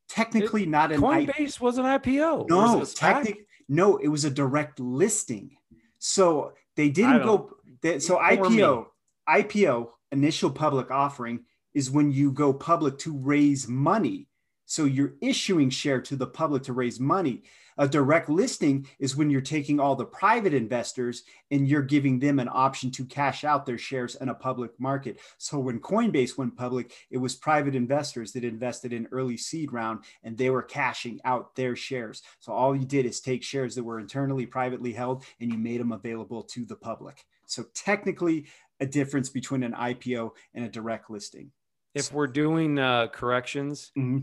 Technically, 0.08 0.64
it, 0.64 0.70
not 0.70 0.92
an 0.92 1.02
Coinbase 1.02 1.62
I- 1.62 1.64
was 1.64 1.78
an 1.78 1.86
IPO. 1.86 2.50
No, 2.50 2.86
technically, 2.86 3.46
no, 3.68 3.98
it 3.98 4.08
was 4.08 4.26
a 4.26 4.30
direct 4.30 4.80
listing. 4.80 5.58
So 6.00 6.54
they 6.76 6.90
didn't 6.90 7.24
go. 7.24 7.52
They, 7.82 8.00
so 8.00 8.18
IPO, 8.18 8.50
me. 8.52 8.86
IPO 9.28 9.90
initial 10.12 10.52
public 10.52 10.92
offering 10.92 11.46
is 11.74 11.92
when 11.92 12.12
you 12.12 12.32
go 12.32 12.54
public 12.54 12.98
to 13.00 13.18
raise 13.18 13.68
money. 13.68 14.28
So 14.66 14.86
you're 14.86 15.14
issuing 15.22 15.70
share 15.70 16.02
to 16.02 16.16
the 16.16 16.28
public 16.28 16.64
to 16.64 16.74
raise 16.74 17.00
money. 17.00 17.44
A 17.78 17.88
direct 17.88 18.30
listing 18.30 18.88
is 19.00 19.16
when 19.16 19.30
you're 19.30 19.42
taking 19.42 19.80
all 19.80 19.96
the 19.96 20.06
private 20.06 20.54
investors 20.54 21.24
and 21.52 21.68
you're 21.68 21.82
giving 21.82 22.20
them 22.20 22.40
an 22.40 22.50
option 22.52 22.92
to 22.92 23.06
cash 23.06 23.44
out 23.44 23.66
their 23.66 23.78
shares 23.78 24.16
in 24.16 24.30
a 24.30 24.36
public 24.36 24.72
market. 24.80 25.20
So 25.38 25.60
when 25.60 25.80
Coinbase 25.80 26.38
went 26.38 26.56
public, 26.56 26.94
it 27.10 27.18
was 27.18 27.36
private 27.36 27.76
investors 27.76 28.32
that 28.34 28.44
invested 28.44 28.94
in 28.94 29.08
early 29.12 29.38
seed 29.38 29.72
round 29.72 30.04
and 30.24 30.38
they 30.38 30.50
were 30.50 30.64
cashing 30.64 31.20
out 31.26 31.56
their 31.56 31.76
shares. 31.76 32.22
So 32.40 32.52
all 32.52 32.76
you 32.76 32.86
did 32.86 33.06
is 33.06 33.20
take 33.20 33.44
shares 33.44 33.76
that 33.76 33.84
were 33.84 34.00
internally 34.00 34.46
privately 34.46 34.94
held 34.94 35.26
and 35.40 35.52
you 35.52 35.58
made 35.58 35.80
them 35.80 35.92
available 35.92 36.44
to 36.44 36.66
the 36.66 36.76
public. 36.76 37.26
So 37.46 37.66
technically, 37.74 38.46
a 38.80 38.86
difference 38.86 39.30
between 39.30 39.64
an 39.64 39.74
IPO 39.74 40.32
and 40.54 40.66
a 40.66 40.70
direct 40.70 41.10
listing. 41.10 41.52
If 41.94 42.12
we're 42.12 42.28
doing 42.28 42.80
uh, 42.80 43.08
corrections, 43.08 43.92
mm-hmm. 43.98 44.20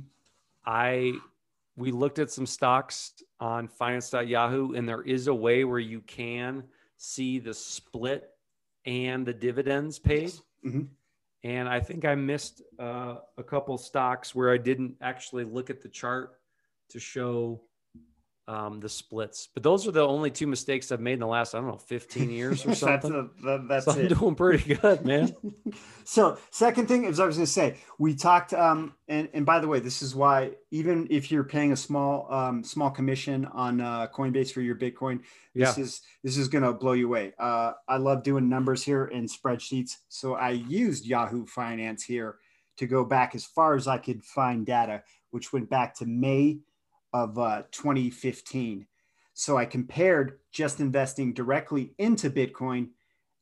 I 0.67 1.15
we 1.77 1.91
looked 1.91 2.19
at 2.19 2.31
some 2.31 2.47
stocks 2.47 3.13
on 3.39 3.69
finance.yahoo 3.69 4.75
and 4.75 4.89
there 4.89 5.03
is 5.03 5.27
a 5.29 5.35
way 5.35 5.65
where 5.65 5.79
you 5.79 6.01
can 6.01 6.65
see 6.97 7.39
the 7.39 7.55
split 7.55 8.31
and 8.85 9.27
the 9.27 9.33
dividends 9.33 9.99
paid. 9.99 10.23
Yes. 10.23 10.43
Mm-hmm. 10.67 10.83
And 11.43 11.69
I 11.69 11.81
think 11.81 12.05
I 12.05 12.15
missed 12.15 12.63
uh, 12.79 13.17
a 13.39 13.43
couple 13.43 13.79
stocks 13.79 14.35
where 14.35 14.53
I 14.53 14.59
didn't 14.59 14.97
actually 15.01 15.45
look 15.45 15.71
at 15.71 15.81
the 15.81 15.89
chart 15.89 16.39
to 16.91 17.01
show 17.01 17.63
um, 18.49 18.81
the 18.81 18.89
splits. 18.89 19.49
But 19.55 19.63
those 19.63 19.87
are 19.87 19.93
the 19.93 20.07
only 20.07 20.31
two 20.31 20.47
mistakes 20.47 20.91
I've 20.91 21.01
made 21.01 21.15
in 21.15 21.21
the 21.21 21.27
last, 21.27 21.55
I 21.55 21.59
don't 21.59 21.69
know, 21.69 21.77
15 21.77 22.31
years 22.31 22.67
or 22.67 22.75
something. 22.75 23.13
that's, 23.13 23.33
a, 23.43 23.45
that, 23.45 23.69
that's 23.69 23.85
so 23.85 23.93
I'm 23.93 24.09
doing 24.09 24.35
pretty 24.35 24.75
good, 24.75 25.05
man. 25.05 25.35
so 26.05 26.39
second 26.51 26.89
thing 26.89 27.05
is 27.05 27.21
I 27.21 27.27
was 27.27 27.37
going 27.37 27.47
to 27.47 27.53
say, 27.53 27.77
we 27.99 28.15
talked, 28.15 28.53
um, 28.53 28.95
and, 29.09 29.29
and 29.35 29.47
by 29.47 29.61
the 29.61 29.69
way, 29.69 29.79
this 29.79 30.03
is 30.03 30.15
why, 30.15 30.53
even 30.71 31.07
if 31.11 31.31
you're 31.31 31.45
paying 31.45 31.73
a 31.73 31.77
small, 31.77 32.33
um, 32.33 32.65
small 32.65 32.91
commission 32.91 33.45
on 33.47 33.81
uh, 33.81 34.09
Coinbase 34.09 34.53
for 34.53 34.63
your 34.63 34.77
Bitcoin, 34.77 35.21
this 35.55 35.77
yeah. 35.77 35.85
is, 35.85 36.01
this 36.25 36.37
is 36.37 36.49
going 36.49 36.65
to 36.65 36.73
blow 36.73 36.93
you 36.93 37.07
away. 37.07 37.33
Uh, 37.39 37.73
I 37.89 37.99
love 37.99 38.23
doing 38.23 38.49
numbers 38.49 38.83
here 38.83 39.07
in 39.07 39.27
spreadsheets. 39.27 39.97
So 40.09 40.35
I 40.35 40.51
used 40.51 41.07
Yahoo 41.07 41.47
Finance 41.47 42.03
here 42.03 42.37
to 42.79 42.87
go 42.87 43.05
back 43.05 43.35
as 43.35 43.45
far 43.45 43.77
as 43.77 43.87
I 43.87 43.99
could 43.99 44.25
find 44.25 44.67
data, 44.67 45.03
which 45.31 45.53
went 45.53 45.71
back 45.71 45.95
to 45.97 46.07
May 46.07 46.59
of 47.13 47.39
uh, 47.39 47.63
2015. 47.73 48.87
So 49.35 49.57
I 49.57 49.65
compared 49.65 50.39
just 50.53 50.81
investing 50.81 51.33
directly 51.33 51.95
into 51.99 52.31
Bitcoin 52.31 52.89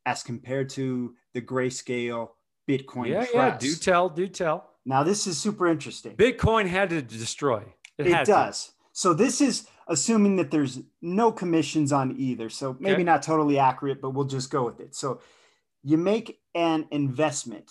as 0.06 0.22
compared 0.22 0.68
to 0.70 1.14
the 1.34 1.42
grayscale 1.42 2.30
Bitcoin. 2.68 3.08
Yeah, 3.08 3.26
yeah. 3.32 3.58
Do 3.58 3.74
tell, 3.74 4.08
do 4.08 4.28
tell. 4.28 4.70
Now 4.84 5.02
this 5.02 5.26
is 5.26 5.38
super 5.38 5.66
interesting. 5.66 6.16
Bitcoin 6.16 6.66
had 6.66 6.90
to 6.90 7.02
destroy. 7.02 7.62
It, 7.98 8.06
it 8.06 8.26
does. 8.26 8.66
To. 8.66 8.72
So 8.92 9.14
this 9.14 9.40
is 9.40 9.66
assuming 9.88 10.36
that 10.36 10.50
there's 10.50 10.80
no 11.00 11.32
commissions 11.32 11.92
on 11.92 12.14
either. 12.18 12.48
So 12.48 12.76
maybe 12.78 12.94
okay. 12.94 13.04
not 13.04 13.22
totally 13.22 13.58
accurate, 13.58 14.00
but 14.00 14.10
we'll 14.10 14.26
just 14.26 14.50
go 14.50 14.64
with 14.64 14.80
it. 14.80 14.94
So 14.94 15.20
you 15.82 15.96
make 15.96 16.40
an 16.54 16.86
investment 16.90 17.70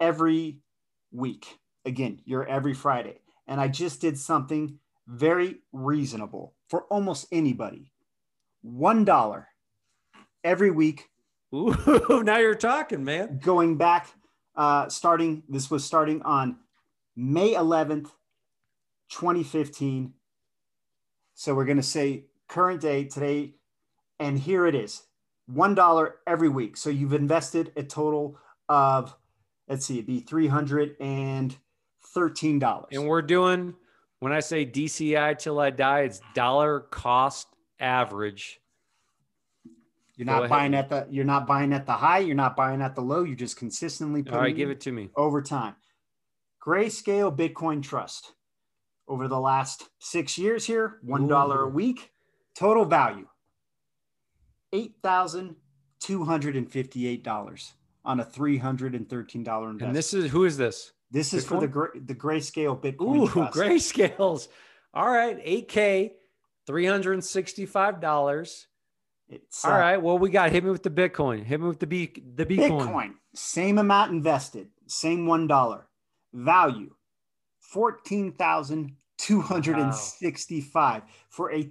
every 0.00 0.60
week. 1.12 1.58
Again, 1.84 2.20
you're 2.24 2.46
every 2.46 2.74
Friday. 2.74 3.20
And 3.46 3.60
I 3.60 3.68
just 3.68 4.00
did 4.00 4.18
something 4.18 4.78
very 5.06 5.56
reasonable 5.72 6.54
for 6.68 6.82
almost 6.84 7.26
anybody. 7.30 7.92
One 8.62 9.04
dollar 9.04 9.48
every 10.42 10.70
week. 10.70 11.08
Ooh, 11.54 11.74
now 12.24 12.38
you're 12.38 12.54
talking, 12.54 13.04
man. 13.04 13.38
Going 13.42 13.76
back, 13.76 14.08
uh, 14.56 14.88
starting 14.88 15.42
this 15.48 15.70
was 15.70 15.84
starting 15.84 16.22
on 16.22 16.58
May 17.14 17.54
11th, 17.54 18.10
2015. 19.10 20.12
So 21.34 21.54
we're 21.54 21.64
going 21.64 21.76
to 21.76 21.82
say 21.82 22.24
current 22.48 22.80
day 22.80 23.04
today, 23.04 23.54
and 24.18 24.38
here 24.38 24.66
it 24.66 24.74
is 24.74 25.02
one 25.46 25.74
dollar 25.74 26.16
every 26.26 26.48
week. 26.48 26.76
So 26.76 26.90
you've 26.90 27.12
invested 27.12 27.72
a 27.76 27.82
total 27.82 28.38
of 28.68 29.14
let's 29.68 29.86
see, 29.86 29.94
it'd 29.94 30.06
be 30.06 30.20
three 30.20 30.48
hundred 30.48 30.96
and 31.00 31.56
thirteen 32.14 32.58
dollars. 32.58 32.88
And 32.92 33.06
we're 33.06 33.22
doing 33.22 33.74
when 34.20 34.32
I 34.32 34.40
say 34.40 34.66
DCA 34.66 35.38
till 35.38 35.60
I 35.60 35.70
die, 35.70 36.00
it's 36.00 36.20
dollar 36.34 36.80
cost 36.80 37.48
average 37.78 38.60
You're 40.16 40.26
not 40.26 40.48
buying 40.48 40.74
at 40.74 40.88
the 40.88 41.06
you're 41.10 41.24
not 41.24 41.46
buying 41.46 41.72
at 41.72 41.86
the 41.86 41.92
high, 41.92 42.20
you're 42.20 42.34
not 42.34 42.56
buying 42.56 42.80
at 42.80 42.94
the 42.94 43.02
low, 43.02 43.24
you're 43.24 43.36
just 43.36 43.56
consistently 43.56 44.22
putting 44.22 44.36
All 44.36 44.42
right, 44.42 44.56
give 44.56 44.70
it 44.70 44.80
to 44.82 44.92
me. 44.92 45.10
over 45.16 45.42
time. 45.42 45.74
Grayscale 46.64 47.36
Bitcoin 47.36 47.82
Trust. 47.82 48.32
Over 49.08 49.28
the 49.28 49.38
last 49.38 49.88
six 50.00 50.36
years 50.36 50.66
here, 50.66 50.98
$1 51.06 51.62
a 51.62 51.68
week, 51.68 52.10
total 52.56 52.84
value 52.84 53.28
$8,258 54.74 57.72
on 58.04 58.18
a 58.18 58.24
$313 58.24 58.94
investment. 58.94 59.82
And 59.82 59.94
this 59.94 60.12
is 60.12 60.32
who 60.32 60.44
is 60.44 60.56
this? 60.56 60.90
This 61.10 61.32
is 61.34 61.44
for 61.46 61.60
the, 61.60 61.68
Bitcoin? 61.68 61.72
gra- 61.72 62.00
the 62.00 62.14
Grayscale 62.14 62.80
Bitcoin 62.80 63.16
Ooh, 63.16 63.28
Trust. 63.50 63.56
grayscales. 63.56 64.48
All 64.94 65.10
right, 65.10 65.44
8K, 65.44 66.12
$365. 66.68 68.66
It's, 69.28 69.64
All 69.64 69.72
uh, 69.72 69.78
right. 69.78 69.96
Well, 69.96 70.18
we 70.18 70.30
got 70.30 70.52
hit 70.52 70.62
me 70.62 70.70
with 70.70 70.82
the 70.84 70.90
Bitcoin. 70.90 71.44
Hit 71.44 71.60
me 71.60 71.66
with 71.66 71.80
the 71.80 71.86
B 71.86 72.12
the 72.36 72.46
Bitcoin. 72.46 72.80
Bitcoin, 72.80 73.14
same 73.34 73.78
amount 73.78 74.12
invested, 74.12 74.68
same 74.86 75.26
one 75.26 75.48
dollar. 75.48 75.88
Value, 76.32 76.94
fourteen 77.58 78.30
thousand 78.32 78.92
two 79.18 79.40
hundred 79.40 79.78
and 79.78 79.92
sixty-five 79.92 81.02
for 81.28 81.52
a. 81.52 81.68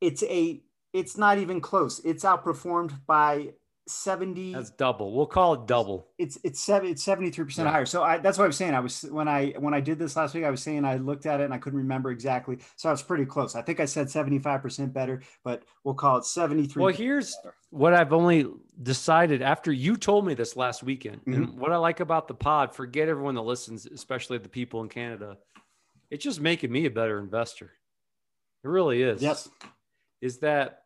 It's 0.00 0.24
a. 0.24 0.60
It's 0.92 1.16
not 1.16 1.38
even 1.38 1.60
close. 1.60 2.00
It's 2.00 2.24
outperformed 2.24 3.06
by 3.06 3.50
seventy. 3.88 4.52
That's 4.52 4.70
double. 4.70 5.12
We'll 5.14 5.26
call 5.26 5.54
it 5.54 5.66
double. 5.66 6.06
it's 6.18 6.38
it's 6.44 6.60
seven. 6.64 6.90
It's 6.90 7.02
seventy-three 7.02 7.44
percent 7.44 7.68
higher. 7.68 7.86
So 7.86 8.02
I, 8.02 8.18
that's 8.18 8.38
what 8.38 8.44
I 8.44 8.46
was 8.46 8.56
saying. 8.56 8.74
I 8.74 8.80
was 8.80 9.02
when 9.02 9.28
I 9.28 9.54
when 9.58 9.74
I 9.74 9.80
did 9.80 9.98
this 9.98 10.16
last 10.16 10.34
week. 10.34 10.44
I 10.44 10.50
was 10.50 10.62
saying 10.62 10.84
I 10.84 10.96
looked 10.96 11.26
at 11.26 11.40
it 11.40 11.44
and 11.44 11.54
I 11.54 11.58
couldn't 11.58 11.78
remember 11.78 12.10
exactly. 12.10 12.58
So 12.76 12.88
I 12.88 12.92
was 12.92 13.02
pretty 13.02 13.24
close. 13.24 13.54
I 13.54 13.62
think 13.62 13.80
I 13.80 13.84
said 13.84 14.10
seventy-five 14.10 14.62
percent 14.62 14.92
better, 14.92 15.22
but 15.44 15.62
we'll 15.84 15.94
call 15.94 16.18
it 16.18 16.24
seventy-three. 16.24 16.82
Well, 16.82 16.92
here's 16.92 17.36
what 17.70 17.94
I've 17.94 18.12
only 18.12 18.46
decided 18.82 19.42
after 19.42 19.72
you 19.72 19.96
told 19.96 20.26
me 20.26 20.34
this 20.34 20.56
last 20.56 20.82
weekend. 20.82 21.20
Mm-hmm. 21.22 21.32
And 21.34 21.58
what 21.58 21.72
I 21.72 21.76
like 21.76 22.00
about 22.00 22.28
the 22.28 22.34
pod, 22.34 22.74
forget 22.74 23.08
everyone 23.08 23.34
that 23.34 23.42
listens, 23.42 23.86
especially 23.86 24.38
the 24.38 24.48
people 24.48 24.82
in 24.82 24.88
Canada. 24.88 25.36
It's 26.10 26.24
just 26.24 26.40
making 26.40 26.72
me 26.72 26.86
a 26.86 26.90
better 26.90 27.18
investor. 27.18 27.72
It 28.64 28.68
really 28.68 29.02
is. 29.02 29.22
yes. 29.22 29.48
Is 30.20 30.38
that 30.38 30.82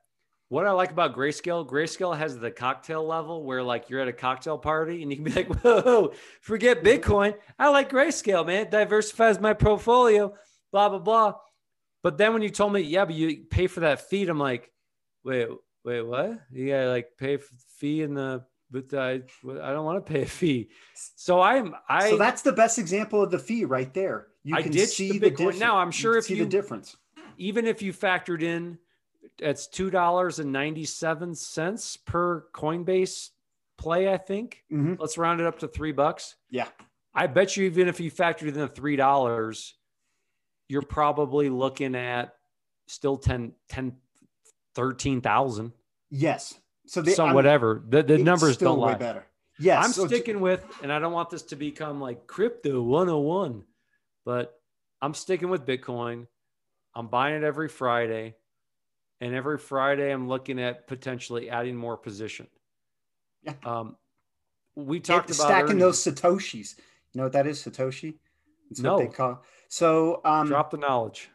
what 0.52 0.66
I 0.66 0.72
like 0.72 0.90
about 0.90 1.16
Grayscale? 1.16 1.66
Grayscale 1.66 2.14
has 2.14 2.38
the 2.38 2.50
cocktail 2.50 3.06
level 3.06 3.42
where 3.42 3.62
like 3.62 3.88
you're 3.88 4.00
at 4.00 4.08
a 4.08 4.12
cocktail 4.12 4.58
party 4.58 5.00
and 5.02 5.10
you 5.10 5.16
can 5.16 5.24
be 5.24 5.32
like, 5.32 5.48
whoa, 5.64 6.12
forget 6.42 6.84
Bitcoin. 6.84 7.34
I 7.58 7.70
like 7.70 7.90
Grayscale, 7.90 8.46
man. 8.46 8.62
It 8.66 8.70
diversifies 8.70 9.40
my 9.40 9.54
portfolio, 9.54 10.34
blah, 10.70 10.90
blah, 10.90 10.98
blah. 10.98 11.34
But 12.02 12.18
then 12.18 12.34
when 12.34 12.42
you 12.42 12.50
told 12.50 12.74
me, 12.74 12.80
yeah, 12.80 13.06
but 13.06 13.14
you 13.14 13.44
pay 13.48 13.66
for 13.66 13.80
that 13.80 14.10
fee, 14.10 14.26
I'm 14.28 14.38
like, 14.38 14.70
wait, 15.24 15.48
wait, 15.84 16.02
what? 16.02 16.38
You 16.52 16.68
gotta 16.68 16.90
like 16.90 17.08
pay 17.18 17.38
for 17.38 17.54
fee 17.78 18.02
in 18.02 18.12
the 18.12 18.44
but 18.70 18.92
I 18.92 19.22
I 19.44 19.72
don't 19.72 19.86
want 19.86 20.04
to 20.04 20.12
pay 20.12 20.22
a 20.22 20.26
fee. 20.26 20.68
So 21.16 21.40
I'm 21.40 21.74
I 21.88 22.10
so 22.10 22.18
that's 22.18 22.42
the 22.42 22.52
best 22.52 22.78
example 22.78 23.22
of 23.22 23.30
the 23.30 23.38
fee 23.38 23.64
right 23.64 23.92
there. 23.94 24.26
You 24.44 24.54
I 24.56 24.60
can 24.62 24.72
see 24.74 25.12
the 25.12 25.18
the, 25.18 25.30
Bitcoin. 25.30 25.36
difference. 25.38 25.60
Now, 25.60 25.78
I'm 25.78 25.90
sure 25.90 26.12
can 26.12 26.18
if 26.18 26.24
see 26.26 26.34
you- 26.34 26.44
the 26.44 26.50
difference. 26.50 26.94
even 27.38 27.66
if 27.66 27.80
you 27.80 27.94
factored 27.94 28.42
in 28.42 28.76
it's 29.38 29.66
two 29.66 29.90
dollars 29.90 30.38
and 30.38 30.52
ninety 30.52 30.84
seven 30.84 31.34
cents 31.34 31.96
per 31.96 32.46
Coinbase 32.54 33.30
play, 33.78 34.12
I 34.12 34.16
think. 34.18 34.64
Mhm. 34.70 34.98
Let's 34.98 35.18
round 35.18 35.40
it 35.40 35.46
up 35.46 35.58
to 35.60 35.68
three 35.68 35.92
bucks. 35.92 36.36
Yeah. 36.50 36.68
I 37.14 37.26
bet 37.26 37.56
you 37.56 37.64
even 37.66 37.88
if 37.88 38.00
you 38.00 38.10
factored 38.10 38.48
in 38.48 38.54
the 38.54 38.68
three 38.68 38.96
dollars, 38.96 39.74
you're 40.68 40.82
probably 40.82 41.50
looking 41.50 41.94
at 41.94 42.34
still 42.86 43.16
10, 43.18 43.52
10 43.68 43.96
13,000. 44.74 45.72
Yes. 46.10 46.54
So 46.86 47.02
they, 47.02 47.12
So 47.12 47.26
I'm- 47.26 47.34
whatever. 47.34 47.82
The, 47.86 48.02
the 48.02 48.18
numbers 48.18 48.54
still 48.54 48.72
don't 48.76 48.80
way 48.80 48.92
lie. 48.92 48.98
better. 48.98 49.26
Yes. 49.58 49.84
I'm 49.84 49.92
so 49.92 50.06
sticking 50.06 50.40
with, 50.40 50.64
and 50.82 50.92
I 50.92 50.98
don't 50.98 51.12
want 51.12 51.30
this 51.30 51.42
to 51.44 51.56
become 51.56 52.00
like 52.00 52.26
crypto 52.26 52.82
101, 52.82 53.64
but 54.24 54.58
I'm 55.00 55.14
sticking 55.14 55.50
with 55.50 55.66
Bitcoin. 55.66 56.26
I'm 56.94 57.08
buying 57.08 57.36
it 57.36 57.44
every 57.44 57.68
Friday. 57.68 58.34
And 59.22 59.36
every 59.36 59.56
Friday, 59.56 60.10
I'm 60.12 60.26
looking 60.26 60.58
at 60.60 60.88
potentially 60.88 61.48
adding 61.48 61.76
more 61.76 61.96
position. 61.96 62.48
Yeah. 63.44 63.54
Um, 63.64 63.96
we 64.74 64.98
talked 64.98 65.30
about 65.30 65.46
stacking 65.46 65.80
earnings. 65.80 66.02
those 66.04 66.04
satoshis. 66.16 66.74
You 67.12 67.18
know 67.18 67.22
what 67.24 67.32
that 67.34 67.46
is? 67.46 67.62
Satoshi. 67.62 68.14
It's 68.70 68.80
No. 68.80 68.96
what 68.96 69.08
they 69.08 69.14
call. 69.14 69.44
So 69.68 70.20
um, 70.24 70.48
Drop 70.48 70.72
the 70.72 70.76
knowledge. 70.78 71.30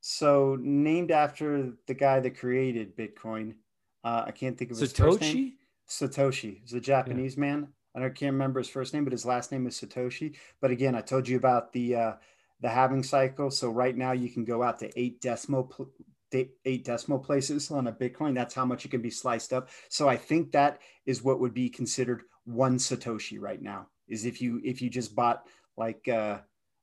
so 0.00 0.56
named 0.60 1.12
after 1.12 1.74
the 1.86 1.94
guy 1.94 2.18
that 2.18 2.36
created 2.36 2.96
Bitcoin. 2.96 3.54
Uh, 4.02 4.24
I 4.26 4.32
can't 4.32 4.58
think 4.58 4.72
of 4.72 4.78
his 4.78 4.92
first 4.92 5.20
name. 5.20 5.52
Satoshi? 5.88 6.08
Satoshi. 6.08 6.60
He's 6.62 6.72
a 6.72 6.80
Japanese 6.80 7.36
man. 7.36 7.68
I 7.94 8.00
don't 8.00 8.14
can't 8.16 8.32
remember 8.32 8.58
his 8.58 8.68
first 8.68 8.94
name, 8.94 9.04
but 9.04 9.12
his 9.12 9.24
last 9.24 9.52
name 9.52 9.64
is 9.68 9.80
Satoshi. 9.80 10.34
But 10.60 10.70
again, 10.72 10.94
I 10.96 11.02
told 11.02 11.28
you 11.28 11.36
about 11.36 11.72
the 11.72 11.94
uh, 11.94 12.12
the 12.60 12.68
halving 12.68 13.04
cycle. 13.04 13.50
So 13.52 13.70
right 13.70 13.96
now 13.96 14.10
you 14.12 14.28
can 14.28 14.44
go 14.44 14.62
out 14.64 14.80
to 14.80 14.90
eight 14.98 15.20
decimal 15.20 15.64
pl- 15.64 15.90
eight 16.32 16.84
decimal 16.84 17.18
places 17.18 17.70
on 17.70 17.86
a 17.86 17.92
Bitcoin. 17.92 18.34
That's 18.34 18.54
how 18.54 18.64
much 18.64 18.84
it 18.84 18.90
can 18.90 19.02
be 19.02 19.10
sliced 19.10 19.52
up. 19.52 19.68
So 19.88 20.08
I 20.08 20.16
think 20.16 20.52
that 20.52 20.80
is 21.06 21.22
what 21.22 21.40
would 21.40 21.54
be 21.54 21.68
considered 21.68 22.22
one 22.44 22.78
Satoshi 22.78 23.38
right 23.40 23.60
now. 23.60 23.88
Is 24.08 24.24
if 24.24 24.40
you 24.40 24.60
if 24.64 24.80
you 24.80 24.88
just 24.88 25.14
bought 25.14 25.46
like 25.76 26.08
uh, 26.08 26.38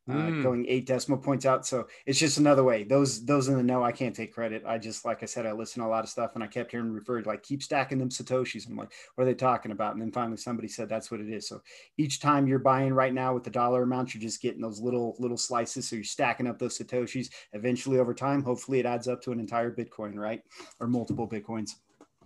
uh, 0.07 0.13
Mm. 0.13 0.43
going 0.43 0.65
eight 0.67 0.85
decimal 0.85 1.17
points 1.17 1.45
out. 1.45 1.65
So 1.65 1.87
it's 2.05 2.19
just 2.19 2.37
another 2.37 2.63
way. 2.63 2.83
Those 2.83 3.25
those 3.25 3.47
in 3.47 3.57
the 3.57 3.63
know, 3.63 3.83
I 3.83 3.91
can't 3.91 4.15
take 4.15 4.33
credit. 4.33 4.63
I 4.65 4.77
just 4.77 5.03
like 5.03 5.23
I 5.23 5.25
said, 5.25 5.45
I 5.47 5.51
listen 5.51 5.81
to 5.81 5.87
a 5.87 5.89
lot 5.89 6.03
of 6.03 6.09
stuff, 6.09 6.31
and 6.35 6.43
I 6.43 6.47
kept 6.47 6.71
hearing 6.71 6.91
referred 6.91 7.25
like 7.25 7.41
keep 7.41 7.63
stacking 7.63 7.97
them 7.97 8.09
satoshis. 8.09 8.69
I'm 8.69 8.75
like, 8.77 8.91
what 9.15 9.23
are 9.23 9.25
they 9.25 9.33
talking 9.33 9.71
about? 9.71 9.93
And 9.93 10.01
then 10.01 10.11
finally 10.11 10.37
somebody 10.37 10.67
said 10.67 10.89
that's 10.89 11.09
what 11.09 11.21
it 11.21 11.29
is. 11.29 11.47
So 11.47 11.61
each 11.97 12.19
time 12.19 12.47
you're 12.47 12.59
buying 12.59 12.93
right 12.93 13.13
now 13.13 13.33
with 13.33 13.43
the 13.43 13.49
dollar 13.49 13.81
amount, 13.83 14.13
you're 14.13 14.21
just 14.21 14.41
getting 14.41 14.61
those 14.61 14.79
little 14.79 15.15
little 15.17 15.37
slices. 15.37 15.87
So 15.89 15.95
you're 15.95 16.05
stacking 16.05 16.45
up 16.47 16.59
those 16.59 16.77
satoshis. 16.77 17.31
Eventually, 17.53 17.97
over 17.97 18.13
time, 18.13 18.43
hopefully, 18.43 18.79
it 18.79 18.85
adds 18.85 19.07
up 19.07 19.21
to 19.23 19.31
an 19.31 19.39
entire 19.39 19.71
Bitcoin, 19.75 20.15
right, 20.15 20.41
or 20.79 20.87
multiple 20.87 21.27
bitcoins. 21.27 21.71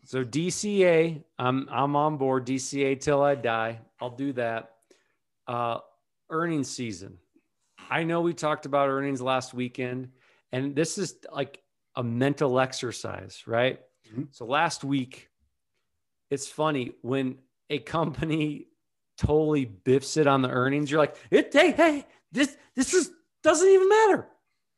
So 0.04 0.26
DCA, 0.26 1.24
I'm 1.38 1.68
I'm 1.72 1.96
on 1.96 2.18
board. 2.18 2.46
DCA 2.46 3.00
till 3.00 3.22
I 3.22 3.36
die. 3.36 3.80
I'll 4.02 4.10
do 4.16 4.34
that. 4.34 4.72
Uh, 5.48 5.80
earnings 6.30 6.70
season. 6.70 7.18
I 7.90 8.04
know 8.04 8.22
we 8.22 8.34
talked 8.34 8.66
about 8.66 8.90
earnings 8.90 9.22
last 9.22 9.54
weekend, 9.54 10.10
and 10.52 10.76
this 10.76 10.98
is 10.98 11.16
like 11.32 11.62
a 11.96 12.04
mental 12.04 12.60
exercise, 12.60 13.44
right? 13.48 13.80
Mhm. 14.14 14.28
So 14.32 14.46
last 14.46 14.84
week, 14.84 15.30
it's 16.30 16.48
funny 16.48 16.94
when 17.02 17.40
a 17.70 17.80
company 17.80 18.68
totally 19.18 19.66
biffs 19.66 20.18
it 20.18 20.28
on 20.28 20.42
the 20.42 20.50
earnings. 20.50 20.90
You're 20.90 21.00
like, 21.00 21.16
it 21.32 21.52
hey 21.52 21.72
hey 21.72 22.06
this 22.32 22.56
this 22.76 22.94
is 22.94 23.12
doesn't 23.44 23.68
even 23.68 23.90
matter. 23.90 24.28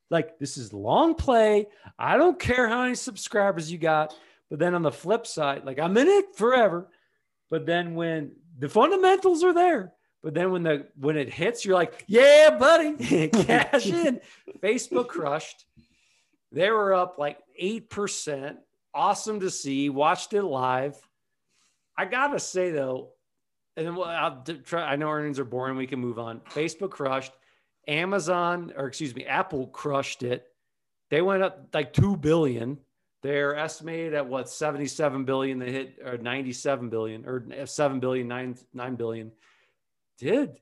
Like 0.10 0.39
this 0.39 0.58
is 0.58 0.74
long 0.74 1.15
play. 1.15 1.67
I 1.97 2.17
don't 2.17 2.39
care 2.39 2.67
how 2.67 2.84
many 2.84 2.95
subscribers 2.95 3.71
you 3.71 3.78
got. 3.78 4.15
But 4.50 4.60
then 4.60 4.76
on 4.76 4.82
the 4.82 4.91
flip 4.91 5.26
side, 5.26 5.63
like 5.65 5.80
I'm 5.80 5.95
in 5.97 6.08
it 6.08 6.36
forever. 6.36 6.89
But 7.50 7.65
then 7.65 7.95
when 7.95 8.34
the 8.58 8.69
fundamentals 8.69 9.43
are 9.43 9.54
there, 9.54 9.93
but 10.23 10.34
then 10.34 10.51
when 10.51 10.63
the 10.63 10.88
when 10.99 11.17
it 11.17 11.34
hits, 11.34 11.65
you're 11.65 11.75
like, 11.75 12.03
yeah, 12.07 12.55
buddy, 12.57 13.27
cash 13.29 13.86
in. 13.88 14.21
Facebook 14.60 15.07
crushed. 15.07 15.65
They 16.51 16.69
were 16.69 16.93
up 16.93 17.17
like 17.17 17.39
eight 17.57 17.89
percent. 17.89 18.57
Awesome 18.93 19.39
to 19.39 19.49
see. 19.49 19.89
Watched 19.89 20.34
it 20.34 20.43
live. 20.43 20.95
I 21.97 22.05
gotta 22.05 22.39
say 22.39 22.71
though, 22.71 23.13
and 23.75 23.86
then 23.86 23.95
we'll, 23.95 24.05
I'll 24.05 24.43
try. 24.63 24.84
I 24.84 24.95
know 24.95 25.10
earnings 25.10 25.39
are 25.39 25.45
boring. 25.45 25.77
We 25.77 25.88
can 25.88 25.99
move 25.99 26.19
on. 26.19 26.41
Facebook 26.51 26.91
crushed. 26.91 27.34
Amazon, 27.88 28.73
or 28.77 28.86
excuse 28.86 29.15
me, 29.15 29.25
Apple 29.25 29.67
crushed 29.67 30.21
it. 30.21 30.45
They 31.10 31.21
went 31.21 31.41
up 31.41 31.69
like 31.73 31.93
two 31.93 32.15
billion. 32.15 32.77
They're 33.23 33.55
estimated 33.55 34.13
at 34.13 34.27
what 34.27 34.49
77 34.49 35.25
billion. 35.25 35.60
They 35.60 35.71
hit 35.71 35.99
or 36.03 36.17
97 36.17 36.89
billion 36.89 37.25
or 37.25 37.65
7 37.65 37.99
billion, 37.99 38.27
9, 38.27 38.57
9 38.73 38.95
billion. 38.95 39.31
Dude, 40.21 40.60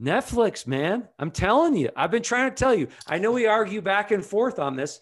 Netflix, 0.00 0.66
man. 0.66 1.06
I'm 1.18 1.30
telling 1.30 1.76
you. 1.76 1.90
I've 1.94 2.10
been 2.10 2.22
trying 2.22 2.48
to 2.50 2.56
tell 2.56 2.74
you. 2.74 2.88
I 3.06 3.18
know 3.18 3.32
we 3.32 3.46
argue 3.46 3.82
back 3.82 4.10
and 4.12 4.24
forth 4.24 4.58
on 4.58 4.76
this. 4.76 4.98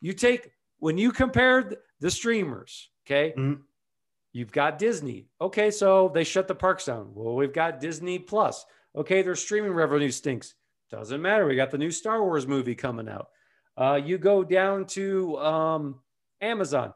You 0.00 0.12
take 0.12 0.50
when 0.80 0.98
you 0.98 1.12
compare 1.12 1.72
the 2.00 2.10
streamers, 2.10 2.90
okay? 3.06 3.32
Mhm. 3.38 3.62
You've 4.32 4.50
got 4.50 4.80
Disney. 4.80 5.28
Okay, 5.40 5.70
so 5.70 6.10
they 6.12 6.24
shut 6.24 6.48
the 6.48 6.54
parks 6.56 6.86
down. 6.86 7.14
Well, 7.14 7.36
we've 7.36 7.52
got 7.52 7.78
Disney 7.78 8.18
Plus. 8.18 8.66
Okay, 8.96 9.22
their 9.22 9.36
streaming 9.36 9.72
revenue 9.72 10.10
stinks. 10.10 10.54
Doesn't 10.90 11.22
matter. 11.22 11.46
We 11.46 11.54
got 11.54 11.70
the 11.70 11.78
new 11.78 11.92
Star 11.92 12.20
Wars 12.24 12.46
movie 12.46 12.74
coming 12.74 13.08
out. 13.08 13.28
Uh, 13.76 14.00
you 14.04 14.18
go 14.18 14.42
down 14.42 14.86
to 14.86 15.38
um, 15.38 16.00
Amazon. 16.40 16.92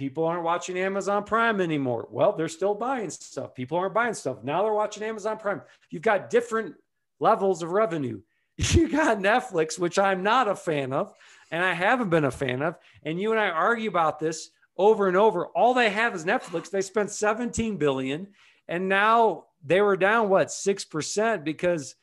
People 0.00 0.24
aren't 0.24 0.44
watching 0.44 0.78
Amazon 0.78 1.24
Prime 1.24 1.60
anymore. 1.60 2.08
Well, 2.10 2.32
they're 2.32 2.48
still 2.48 2.74
buying 2.74 3.10
stuff. 3.10 3.54
People 3.54 3.76
aren't 3.76 3.92
buying 3.92 4.14
stuff. 4.14 4.42
Now 4.42 4.62
they're 4.62 4.72
watching 4.72 5.02
Amazon 5.02 5.36
Prime. 5.36 5.60
You've 5.90 6.00
got 6.00 6.30
different 6.30 6.76
levels 7.18 7.62
of 7.62 7.72
revenue. 7.72 8.22
You 8.56 8.88
got 8.88 9.18
Netflix, 9.18 9.78
which 9.78 9.98
I'm 9.98 10.22
not 10.22 10.48
a 10.48 10.56
fan 10.56 10.94
of, 10.94 11.12
and 11.50 11.62
I 11.62 11.74
haven't 11.74 12.08
been 12.08 12.24
a 12.24 12.30
fan 12.30 12.62
of. 12.62 12.76
And 13.02 13.20
you 13.20 13.30
and 13.32 13.38
I 13.38 13.50
argue 13.50 13.90
about 13.90 14.18
this 14.18 14.48
over 14.78 15.06
and 15.06 15.18
over. 15.18 15.48
All 15.48 15.74
they 15.74 15.90
have 15.90 16.14
is 16.14 16.24
Netflix. 16.24 16.70
They 16.70 16.80
spent 16.80 17.10
17 17.10 17.76
billion 17.76 18.28
and 18.68 18.88
now 18.88 19.48
they 19.62 19.82
were 19.82 19.98
down 19.98 20.30
what 20.30 20.48
6% 20.48 21.44
because 21.44 21.94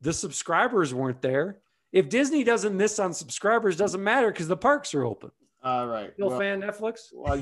the 0.00 0.12
subscribers 0.12 0.92
weren't 0.92 1.22
there. 1.22 1.58
If 1.92 2.08
Disney 2.08 2.42
doesn't 2.42 2.76
miss 2.76 2.98
on 2.98 3.14
subscribers, 3.14 3.76
doesn't 3.76 4.02
matter 4.02 4.32
because 4.32 4.48
the 4.48 4.56
parks 4.56 4.94
are 4.94 5.04
open. 5.04 5.30
All 5.64 5.86
right. 5.86 6.12
Still 6.12 6.28
well, 6.28 6.38
fan 6.38 6.60
Netflix? 6.60 7.08
Well, 7.14 7.40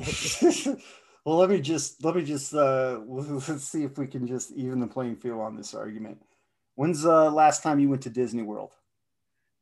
well, 1.24 1.36
let 1.36 1.50
me 1.50 1.60
just 1.60 2.04
let 2.04 2.14
me 2.14 2.22
just 2.22 2.54
uh, 2.54 3.00
let's 3.06 3.64
see 3.64 3.82
if 3.82 3.98
we 3.98 4.06
can 4.06 4.26
just 4.26 4.52
even 4.52 4.78
the 4.78 4.86
playing 4.86 5.16
field 5.16 5.40
on 5.40 5.56
this 5.56 5.74
argument. 5.74 6.22
When's 6.76 7.02
the 7.02 7.30
last 7.30 7.62
time 7.62 7.80
you 7.80 7.88
went 7.88 8.02
to 8.02 8.10
Disney 8.10 8.42
World? 8.42 8.72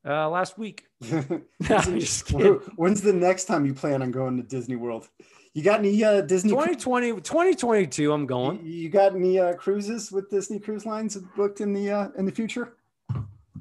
Uh, 0.07 0.29
last 0.29 0.59
week. 0.59 0.85
When's 1.01 3.03
the 3.03 3.13
next 3.15 3.47
time 3.47 3.67
you 3.67 3.75
plan 3.75 4.03
on 4.03 4.11
going 4.11 4.37
to 4.37 4.43
Disney 4.43 4.77
World? 4.77 5.09
You 5.53 5.63
got 5.63 5.81
any 5.81 6.05
uh, 6.05 6.21
Disney 6.21 6.51
2020 6.51 7.13
2022 7.13 8.13
I'm 8.13 8.27
going. 8.27 8.65
You, 8.65 8.73
you 8.73 8.89
got 8.89 9.15
any 9.15 9.39
uh, 9.39 9.55
cruises 9.55 10.13
with 10.13 10.31
Disney 10.31 10.59
Cruise 10.59 10.87
Lines 10.87 11.17
booked 11.35 11.61
in 11.61 11.73
the 11.73 11.91
uh, 11.91 12.09
in 12.17 12.27
the 12.27 12.33
future? 12.33 12.75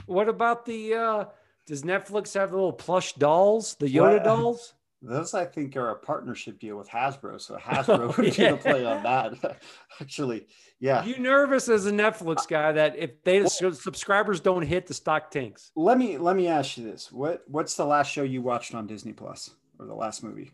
What 0.06 0.30
about 0.30 0.66
the 0.66 0.94
uh 0.94 1.26
does 1.66 1.84
Netflix 1.84 2.34
have 2.34 2.52
the 2.52 2.58
little 2.58 2.74
plush 2.74 3.14
dolls, 3.14 3.76
the 3.76 3.88
Yoda 3.88 4.24
dolls? 4.24 4.74
Those 5.02 5.34
I 5.34 5.46
think 5.46 5.78
are 5.78 5.92
a 5.92 5.96
partnership 5.96 6.60
deal 6.60 6.78
with 6.78 6.90
Hasbro, 6.90 7.40
so 7.40 7.56
Hasbro 7.62 8.18
would 8.18 8.38
yeah. 8.38 8.52
be 8.52 8.58
the 8.58 8.62
play 8.62 8.86
on 8.86 9.04
that. 9.04 9.62
Actually, 10.02 10.48
yeah. 10.80 11.06
You 11.06 11.20
nervous 11.20 11.70
as 11.70 11.86
a 11.86 11.92
Netflix 11.92 12.48
guy 12.48 12.74
that 12.74 12.98
if 12.98 13.24
they 13.24 13.42
well, 13.42 13.74
subscribers 13.74 14.42
don't 14.42 14.64
hit 14.64 14.88
the 14.88 14.94
stock 14.94 15.32
tanks? 15.32 15.72
Let 15.76 15.98
me 15.98 16.18
let 16.18 16.36
me 16.36 16.48
ask 16.48 16.78
you 16.78 16.84
this: 16.84 17.12
what 17.12 17.44
what's 17.48 17.76
the 17.76 17.86
last 17.86 18.12
show 18.12 18.24
you 18.24 18.42
watched 18.42 18.76
on 18.76 18.88
Disney 18.88 19.14
Plus 19.14 19.52
or 19.80 19.86
the 19.86 19.96
last 19.96 20.22
movie? 20.22 20.52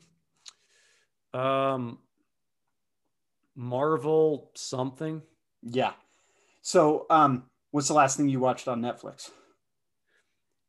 Um, 1.33 1.97
Marvel 3.55 4.51
something. 4.53 5.23
Yeah. 5.63 5.93
So, 6.61 7.07
um, 7.09 7.45
what's 7.71 7.87
the 7.87 7.93
last 7.93 8.17
thing 8.17 8.29
you 8.29 8.39
watched 8.39 8.67
on 8.67 8.81
Netflix? 8.81 9.31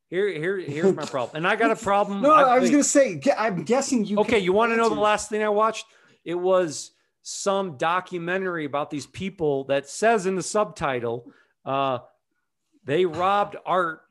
Here, 0.09 0.29
here, 0.29 0.57
here's 0.57 0.95
my 0.95 1.05
problem, 1.05 1.35
and 1.35 1.47
I 1.47 1.57
got 1.57 1.71
a 1.71 1.75
problem. 1.83 2.21
no, 2.21 2.31
I, 2.31 2.55
I 2.55 2.59
was 2.59 2.71
gonna 2.71 2.83
say, 2.83 3.21
I'm 3.37 3.63
guessing 3.63 4.05
you. 4.05 4.19
Okay, 4.19 4.39
you 4.39 4.53
want 4.53 4.71
to 4.71 4.77
know 4.77 4.89
the 4.89 4.95
last 4.95 5.29
thing 5.29 5.43
I 5.43 5.49
watched? 5.49 5.85
It 6.23 6.35
was 6.35 6.91
some 7.23 7.75
documentary 7.75 8.63
about 8.63 8.89
these 8.89 9.05
people 9.05 9.65
that 9.65 9.89
says 9.89 10.25
in 10.25 10.35
the 10.35 10.43
subtitle, 10.43 11.29
uh, 11.65 11.99
they 12.85 13.05
robbed 13.05 13.57
art, 13.65 14.01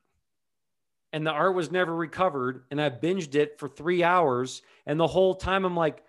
and 1.15 1.27
the 1.27 1.31
art 1.31 1.55
was 1.55 1.71
never 1.71 1.95
recovered. 1.95 2.65
And 2.71 2.79
I 2.79 2.91
binged 2.91 3.35
it 3.35 3.59
for 3.59 3.69
three 3.69 4.05
hours, 4.05 4.61
and 4.85 5.01
the 5.01 5.07
whole 5.07 5.35
time 5.35 5.65
I'm 5.65 5.77
like, 5.77 6.03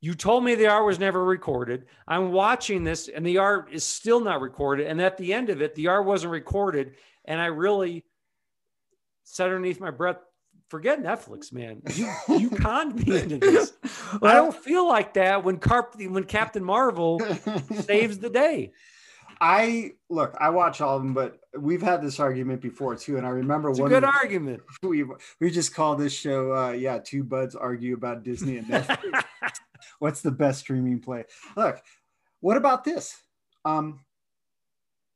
you 0.00 0.14
told 0.14 0.44
me 0.44 0.54
the 0.54 0.68
art 0.68 0.86
was 0.86 1.00
never 1.00 1.24
recorded. 1.24 1.86
I'm 2.06 2.30
watching 2.30 2.84
this, 2.84 3.08
and 3.08 3.26
the 3.26 3.38
art 3.38 3.70
is 3.72 3.82
still 3.82 4.20
not 4.20 4.40
recorded. 4.40 4.86
And 4.86 5.02
at 5.02 5.16
the 5.16 5.34
end 5.34 5.50
of 5.50 5.62
it, 5.62 5.74
the 5.74 5.88
art 5.88 6.06
wasn't 6.06 6.32
recorded, 6.32 6.94
and 7.24 7.40
I 7.40 7.46
really 7.46 8.04
said 9.32 9.46
underneath 9.46 9.80
my 9.80 9.90
breath, 9.90 10.18
forget 10.68 11.02
Netflix, 11.02 11.54
man. 11.54 11.80
You 11.94 12.12
you 12.38 12.50
conned 12.50 13.06
me 13.06 13.18
into 13.18 13.38
this. 13.38 13.72
I 14.22 14.34
don't 14.34 14.54
feel 14.54 14.86
like 14.86 15.14
that 15.14 15.42
when 15.42 15.56
Carp 15.56 15.96
when 15.98 16.24
Captain 16.24 16.62
Marvel 16.62 17.18
saves 17.80 18.18
the 18.18 18.28
day. 18.28 18.72
I 19.40 19.92
look, 20.10 20.36
I 20.38 20.50
watch 20.50 20.82
all 20.82 20.98
of 20.98 21.02
them, 21.02 21.14
but 21.14 21.40
we've 21.58 21.80
had 21.80 22.02
this 22.02 22.20
argument 22.20 22.60
before 22.60 22.94
too. 22.94 23.16
And 23.16 23.26
I 23.26 23.30
remember 23.30 23.70
it's 23.70 23.80
one 23.80 23.88
good 23.88 24.04
argument. 24.04 24.62
We 24.82 25.06
we 25.40 25.50
just 25.50 25.74
call 25.74 25.96
this 25.96 26.12
show 26.12 26.54
uh 26.54 26.72
yeah, 26.72 26.98
two 26.98 27.24
buds 27.24 27.56
argue 27.56 27.94
about 27.94 28.24
Disney 28.24 28.58
and 28.58 28.66
Netflix. 28.66 29.22
What's 29.98 30.20
the 30.20 30.30
best 30.30 30.60
streaming 30.60 31.00
play? 31.00 31.24
Look, 31.56 31.80
what 32.40 32.58
about 32.58 32.84
this? 32.84 33.16
Um 33.64 34.00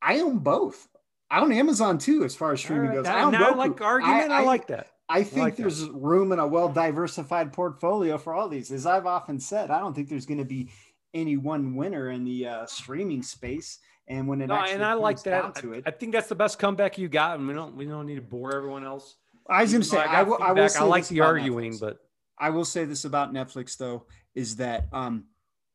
I 0.00 0.20
own 0.20 0.38
both. 0.38 0.88
I 1.30 1.40
own 1.40 1.52
Amazon 1.52 1.98
too, 1.98 2.24
as 2.24 2.34
far 2.34 2.52
as 2.52 2.60
streaming 2.60 2.88
right, 2.88 2.94
goes. 2.96 3.06
I, 3.06 3.20
I 3.20 3.54
like 3.54 3.80
argument. 3.80 4.30
I, 4.30 4.38
I, 4.38 4.40
I, 4.40 4.44
like 4.44 4.68
that. 4.68 4.88
I 5.08 5.22
think 5.22 5.44
like 5.44 5.56
there's 5.56 5.80
that. 5.80 5.92
room 5.92 6.32
in 6.32 6.38
a 6.38 6.46
well 6.46 6.68
diversified 6.68 7.52
portfolio 7.52 8.18
for 8.18 8.34
all 8.34 8.48
these. 8.48 8.70
As 8.70 8.86
I've 8.86 9.06
often 9.06 9.40
said, 9.40 9.70
I 9.70 9.80
don't 9.80 9.94
think 9.94 10.08
there's 10.08 10.26
going 10.26 10.38
to 10.38 10.44
be 10.44 10.70
any 11.14 11.36
one 11.36 11.74
winner 11.74 12.10
in 12.10 12.24
the 12.24 12.46
uh, 12.46 12.66
streaming 12.66 13.22
space. 13.22 13.78
And 14.08 14.28
when 14.28 14.40
it 14.40 14.46
no, 14.46 14.54
and 14.54 14.84
I 14.84 14.92
like 14.92 15.20
that. 15.24 15.56
To 15.56 15.72
it, 15.72 15.82
I 15.84 15.90
think 15.90 16.12
that's 16.12 16.28
the 16.28 16.36
best 16.36 16.60
comeback 16.60 16.96
you 16.96 17.08
got, 17.08 17.38
and 17.38 17.48
we 17.48 17.54
don't 17.54 17.74
we 17.74 17.86
don't 17.86 18.06
need 18.06 18.14
to 18.16 18.22
bore 18.22 18.54
everyone 18.54 18.84
else. 18.84 19.16
I 19.48 19.62
was 19.62 19.72
going 19.72 19.82
to 19.82 19.88
say, 19.88 19.98
I, 19.98 20.22
will, 20.22 20.38
I 20.40 20.52
will. 20.52 20.68
I 20.76 20.84
like 20.84 21.06
the 21.08 21.20
arguing, 21.20 21.72
Netflix. 21.72 21.80
but 21.80 21.98
I 22.38 22.50
will 22.50 22.64
say 22.64 22.84
this 22.84 23.04
about 23.04 23.32
Netflix 23.32 23.76
though 23.76 24.06
is 24.34 24.56
that 24.56 24.86
um, 24.92 25.24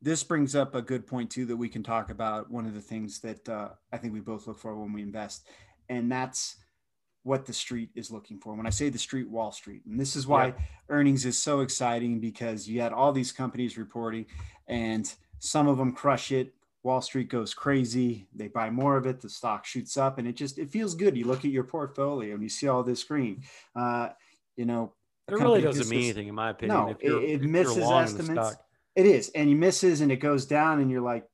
this 0.01 0.23
brings 0.23 0.55
up 0.55 0.73
a 0.73 0.81
good 0.81 1.05
point 1.05 1.29
too 1.29 1.45
that 1.45 1.55
we 1.55 1.69
can 1.69 1.83
talk 1.83 2.09
about. 2.09 2.49
One 2.49 2.65
of 2.65 2.73
the 2.73 2.81
things 2.81 3.19
that 3.19 3.47
uh, 3.47 3.69
I 3.93 3.97
think 3.97 4.13
we 4.13 4.19
both 4.19 4.47
look 4.47 4.59
for 4.59 4.75
when 4.75 4.93
we 4.93 5.01
invest, 5.01 5.47
and 5.89 6.11
that's 6.11 6.55
what 7.23 7.45
the 7.45 7.53
street 7.53 7.89
is 7.93 8.09
looking 8.09 8.39
for. 8.39 8.55
When 8.55 8.65
I 8.65 8.71
say 8.71 8.89
the 8.89 8.97
street, 8.97 9.29
Wall 9.29 9.51
Street, 9.51 9.83
and 9.85 9.99
this 9.99 10.15
is 10.15 10.25
why 10.25 10.47
yeah. 10.47 10.53
earnings 10.89 11.25
is 11.25 11.37
so 11.37 11.59
exciting 11.59 12.19
because 12.19 12.67
you 12.67 12.81
had 12.81 12.93
all 12.93 13.11
these 13.11 13.31
companies 13.31 13.77
reporting, 13.77 14.25
and 14.67 15.11
some 15.39 15.67
of 15.67 15.77
them 15.77 15.91
crush 15.91 16.31
it. 16.31 16.53
Wall 16.83 17.01
Street 17.01 17.29
goes 17.29 17.53
crazy. 17.53 18.27
They 18.33 18.47
buy 18.47 18.71
more 18.71 18.97
of 18.97 19.05
it. 19.05 19.21
The 19.21 19.29
stock 19.29 19.65
shoots 19.65 19.97
up, 19.97 20.17
and 20.17 20.27
it 20.27 20.35
just 20.35 20.57
it 20.57 20.71
feels 20.71 20.95
good. 20.95 21.15
You 21.15 21.25
look 21.25 21.45
at 21.45 21.51
your 21.51 21.63
portfolio 21.63 22.33
and 22.33 22.41
you 22.41 22.49
see 22.49 22.67
all 22.67 22.81
this 22.81 23.03
green. 23.03 23.43
Uh, 23.75 24.09
you 24.55 24.65
know, 24.65 24.93
it 25.27 25.35
really 25.35 25.61
doesn't 25.61 25.89
mean 25.89 26.05
anything, 26.05 26.27
in 26.27 26.35
my 26.35 26.49
opinion. 26.49 26.77
No, 26.77 26.95
it, 26.99 27.41
it 27.41 27.41
misses 27.43 27.77
estimates. 27.77 28.55
It 28.95 29.06
is, 29.06 29.30
and 29.34 29.47
he 29.47 29.56
misses, 29.56 30.01
and 30.01 30.12
it 30.12 30.17
goes 30.17 30.45
down, 30.45 30.80
and 30.80 30.91
you're 30.91 31.01
like, 31.01 31.25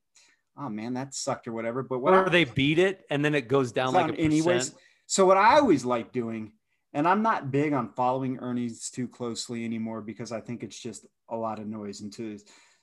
"Oh 0.57 0.69
man, 0.69 0.93
that 0.93 1.13
sucked," 1.13 1.47
or 1.47 1.53
whatever. 1.53 1.83
But 1.83 1.99
what 1.99 2.13
or 2.13 2.27
I, 2.27 2.29
they 2.29 2.43
beat 2.43 2.79
it, 2.79 3.05
and 3.09 3.23
then 3.25 3.33
it 3.33 3.47
goes 3.47 3.71
down 3.71 3.93
like 3.93 4.13
a 4.13 4.19
anyways. 4.19 4.73
So 5.07 5.25
what 5.25 5.37
I 5.37 5.57
always 5.57 5.85
like 5.85 6.11
doing, 6.11 6.53
and 6.93 7.07
I'm 7.07 7.21
not 7.21 7.51
big 7.51 7.73
on 7.73 7.89
following 7.89 8.37
earnings 8.39 8.89
too 8.89 9.07
closely 9.07 9.65
anymore 9.65 10.01
because 10.01 10.31
I 10.31 10.41
think 10.41 10.63
it's 10.63 10.79
just 10.79 11.05
a 11.29 11.35
lot 11.35 11.59
of 11.59 11.67
noise. 11.67 12.01
And 12.01 12.13
to 12.13 12.37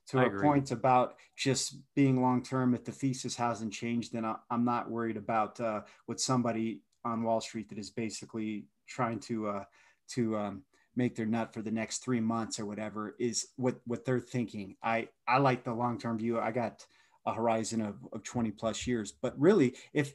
to 0.08 0.18
I 0.18 0.24
a 0.24 0.26
agree. 0.26 0.42
point 0.42 0.70
about 0.70 1.14
just 1.36 1.76
being 1.94 2.20
long 2.20 2.42
term, 2.42 2.74
if 2.74 2.84
the 2.84 2.92
thesis 2.92 3.36
hasn't 3.36 3.72
changed, 3.72 4.12
then 4.12 4.24
I, 4.24 4.36
am 4.50 4.64
not 4.64 4.90
worried 4.90 5.16
about 5.16 5.60
uh, 5.60 5.82
what 6.06 6.20
somebody 6.20 6.80
on 7.04 7.22
Wall 7.22 7.40
Street 7.40 7.68
that 7.68 7.78
is 7.78 7.90
basically 7.90 8.66
trying 8.86 9.20
to 9.20 9.48
uh, 9.48 9.64
to 10.10 10.36
um, 10.36 10.62
make 10.96 11.16
their 11.16 11.26
nut 11.26 11.52
for 11.52 11.62
the 11.62 11.70
next 11.70 11.98
three 11.98 12.20
months 12.20 12.58
or 12.58 12.66
whatever 12.66 13.14
is 13.18 13.48
what 13.56 13.76
what 13.86 14.04
they're 14.04 14.20
thinking. 14.20 14.76
I 14.82 15.08
I 15.26 15.38
like 15.38 15.64
the 15.64 15.74
long 15.74 15.98
term 15.98 16.18
view. 16.18 16.38
I 16.38 16.50
got 16.50 16.84
a 17.26 17.32
horizon 17.32 17.80
of, 17.80 17.96
of 18.12 18.22
20 18.22 18.50
plus 18.50 18.86
years, 18.86 19.12
but 19.12 19.38
really, 19.38 19.74
if 19.94 20.12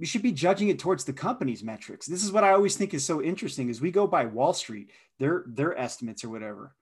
we 0.00 0.06
should 0.06 0.22
be 0.22 0.32
judging 0.32 0.68
it 0.68 0.78
towards 0.78 1.04
the 1.04 1.12
company's 1.12 1.62
metrics. 1.62 2.06
This 2.06 2.24
is 2.24 2.32
what 2.32 2.42
I 2.42 2.52
always 2.52 2.74
think 2.74 2.94
is 2.94 3.04
so 3.04 3.22
interesting 3.22 3.68
is 3.68 3.82
we 3.82 3.90
go 3.90 4.06
by 4.06 4.24
Wall 4.24 4.54
Street, 4.54 4.92
their 5.18 5.44
their 5.46 5.78
estimates 5.78 6.24
or 6.24 6.30
whatever. 6.30 6.74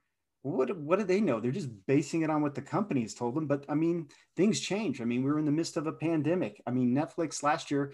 What 0.42 0.78
what 0.78 1.00
do 1.00 1.04
they 1.04 1.20
know? 1.20 1.40
They're 1.40 1.50
just 1.50 1.70
basing 1.86 2.22
it 2.22 2.30
on 2.30 2.42
what 2.42 2.54
the 2.54 2.62
company 2.62 3.02
has 3.02 3.14
told 3.14 3.34
them. 3.34 3.48
But 3.48 3.64
I 3.68 3.74
mean, 3.74 4.06
things 4.36 4.60
change. 4.60 5.00
I 5.00 5.04
mean, 5.04 5.24
we 5.24 5.32
were 5.32 5.40
in 5.40 5.44
the 5.44 5.50
midst 5.50 5.76
of 5.76 5.88
a 5.88 5.92
pandemic. 5.92 6.62
I 6.64 6.70
mean, 6.70 6.94
Netflix 6.94 7.42
last 7.42 7.72
year 7.72 7.92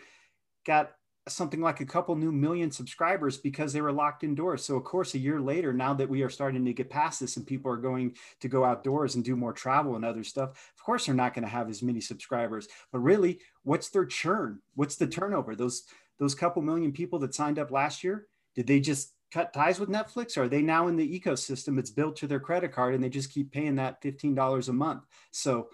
got 0.66 0.92
something 1.26 1.60
like 1.60 1.80
a 1.80 1.86
couple 1.86 2.14
new 2.16 2.30
million 2.30 2.70
subscribers 2.70 3.38
because 3.38 3.72
they 3.72 3.80
were 3.80 3.92
locked 3.92 4.24
indoors. 4.24 4.64
So, 4.64 4.76
of 4.76 4.84
course, 4.84 5.14
a 5.14 5.18
year 5.18 5.40
later, 5.40 5.72
now 5.72 5.94
that 5.94 6.08
we 6.08 6.22
are 6.22 6.28
starting 6.28 6.64
to 6.64 6.72
get 6.72 6.90
past 6.90 7.20
this 7.20 7.36
and 7.36 7.46
people 7.46 7.70
are 7.70 7.78
going 7.78 8.14
to 8.40 8.48
go 8.48 8.64
outdoors 8.64 9.14
and 9.14 9.24
do 9.24 9.34
more 9.34 9.52
travel 9.52 9.96
and 9.96 10.04
other 10.04 10.24
stuff, 10.24 10.50
of 10.50 10.84
course, 10.84 11.06
they're 11.06 11.14
not 11.14 11.32
going 11.32 11.44
to 11.44 11.50
have 11.50 11.70
as 11.70 11.82
many 11.82 12.00
subscribers. 12.00 12.68
But 12.92 12.98
really, 12.98 13.40
what's 13.62 13.88
their 13.88 14.04
churn? 14.04 14.60
What's 14.74 14.96
the 14.96 15.06
turnover? 15.06 15.56
Those 15.56 15.84
those 16.18 16.34
couple 16.34 16.62
million 16.62 16.92
people 16.92 17.18
that 17.20 17.34
signed 17.34 17.58
up 17.58 17.70
last 17.70 18.04
year, 18.04 18.26
did 18.54 18.66
they 18.66 18.80
just 18.80 19.14
cut 19.32 19.52
ties 19.52 19.80
with 19.80 19.88
Netflix? 19.88 20.36
Or 20.36 20.44
are 20.44 20.48
they 20.48 20.62
now 20.62 20.86
in 20.86 20.96
the 20.96 21.20
ecosystem? 21.20 21.78
It's 21.78 21.90
built 21.90 22.16
to 22.16 22.28
their 22.28 22.38
credit 22.38 22.72
card 22.72 22.94
and 22.94 23.02
they 23.02 23.08
just 23.08 23.32
keep 23.32 23.50
paying 23.50 23.74
that 23.76 24.00
$15 24.00 24.68
a 24.68 24.72
month. 24.72 25.02
So 25.32 25.70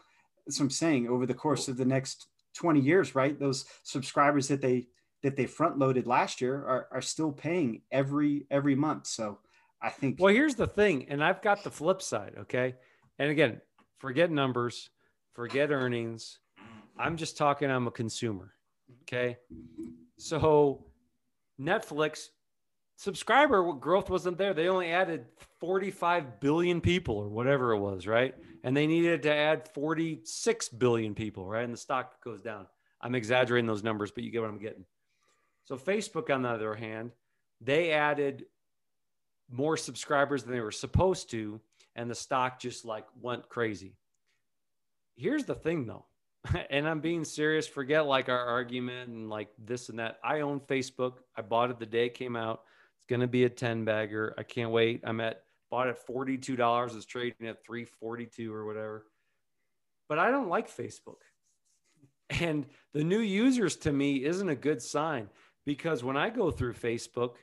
that's 0.46 0.58
what 0.58 0.64
I'm 0.64 0.70
saying. 0.70 1.08
Over 1.08 1.26
the 1.26 1.34
course 1.34 1.68
of 1.68 1.76
the 1.76 1.84
next 1.84 2.28
20 2.54 2.80
years, 2.80 3.14
right? 3.14 3.38
Those 3.38 3.66
subscribers 3.82 4.48
that 4.48 4.62
they 4.62 4.86
that 5.22 5.36
they 5.36 5.46
front 5.46 5.78
loaded 5.78 6.06
last 6.06 6.40
year 6.40 6.56
are, 6.56 6.88
are 6.90 7.02
still 7.02 7.32
paying 7.32 7.82
every 7.90 8.46
every 8.50 8.74
month. 8.74 9.06
So 9.06 9.38
I 9.82 9.90
think 9.90 10.16
well 10.18 10.32
here's 10.32 10.54
the 10.54 10.66
thing, 10.66 11.06
and 11.08 11.22
I've 11.22 11.42
got 11.42 11.64
the 11.64 11.70
flip 11.70 12.02
side, 12.02 12.34
okay? 12.38 12.74
And 13.18 13.30
again, 13.30 13.60
forget 13.98 14.30
numbers, 14.30 14.90
forget 15.34 15.70
earnings. 15.70 16.38
I'm 16.98 17.16
just 17.16 17.36
talking 17.36 17.70
I'm 17.70 17.86
a 17.86 17.90
consumer. 17.90 18.54
Okay. 19.02 19.38
So 20.18 20.84
Netflix 21.60 22.28
subscriber 23.00 23.72
growth 23.72 24.10
wasn't 24.10 24.36
there. 24.36 24.52
They 24.52 24.68
only 24.68 24.90
added 24.90 25.24
45 25.58 26.38
billion 26.38 26.82
people 26.82 27.16
or 27.16 27.28
whatever 27.28 27.72
it 27.72 27.78
was, 27.78 28.06
right? 28.06 28.34
And 28.62 28.76
they 28.76 28.86
needed 28.86 29.22
to 29.22 29.34
add 29.34 29.68
46 29.72 30.68
billion 30.70 31.14
people, 31.14 31.46
right? 31.46 31.64
And 31.64 31.72
the 31.72 31.78
stock 31.78 32.22
goes 32.22 32.42
down. 32.42 32.66
I'm 33.00 33.14
exaggerating 33.14 33.66
those 33.66 33.82
numbers, 33.82 34.10
but 34.10 34.22
you 34.22 34.30
get 34.30 34.42
what 34.42 34.50
I'm 34.50 34.58
getting. 34.58 34.84
So 35.70 35.76
Facebook, 35.76 36.34
on 36.34 36.42
the 36.42 36.48
other 36.48 36.74
hand, 36.74 37.12
they 37.60 37.92
added 37.92 38.46
more 39.48 39.76
subscribers 39.76 40.42
than 40.42 40.52
they 40.52 40.60
were 40.60 40.72
supposed 40.72 41.30
to, 41.30 41.60
and 41.94 42.10
the 42.10 42.14
stock 42.16 42.58
just 42.58 42.84
like 42.84 43.06
went 43.22 43.48
crazy. 43.48 43.94
Here's 45.14 45.44
the 45.44 45.54
thing 45.54 45.86
though, 45.86 46.06
and 46.70 46.88
I'm 46.88 46.98
being 46.98 47.24
serious. 47.24 47.68
Forget 47.68 48.06
like 48.06 48.28
our 48.28 48.44
argument 48.44 49.10
and 49.10 49.30
like 49.30 49.50
this 49.64 49.90
and 49.90 50.00
that. 50.00 50.18
I 50.24 50.40
own 50.40 50.58
Facebook. 50.58 51.18
I 51.36 51.42
bought 51.42 51.70
it 51.70 51.78
the 51.78 51.86
day 51.86 52.06
it 52.06 52.14
came 52.14 52.34
out. 52.34 52.62
It's 52.98 53.06
going 53.06 53.20
to 53.20 53.28
be 53.28 53.44
a 53.44 53.48
10 53.48 53.84
bagger. 53.84 54.34
I 54.36 54.42
can't 54.42 54.72
wait. 54.72 55.02
I'm 55.04 55.20
at 55.20 55.44
bought 55.70 55.86
at 55.86 56.04
$42. 56.04 56.96
It's 56.96 57.06
trading 57.06 57.46
at 57.46 57.64
342 57.64 58.52
or 58.52 58.66
whatever. 58.66 59.06
But 60.08 60.18
I 60.18 60.32
don't 60.32 60.48
like 60.48 60.68
Facebook. 60.68 61.20
And 62.40 62.66
the 62.92 63.04
new 63.04 63.20
users 63.20 63.76
to 63.76 63.92
me 63.92 64.24
isn't 64.24 64.48
a 64.48 64.56
good 64.56 64.82
sign 64.82 65.28
because 65.64 66.02
when 66.02 66.16
I 66.16 66.30
go 66.30 66.50
through 66.50 66.74
Facebook, 66.74 67.34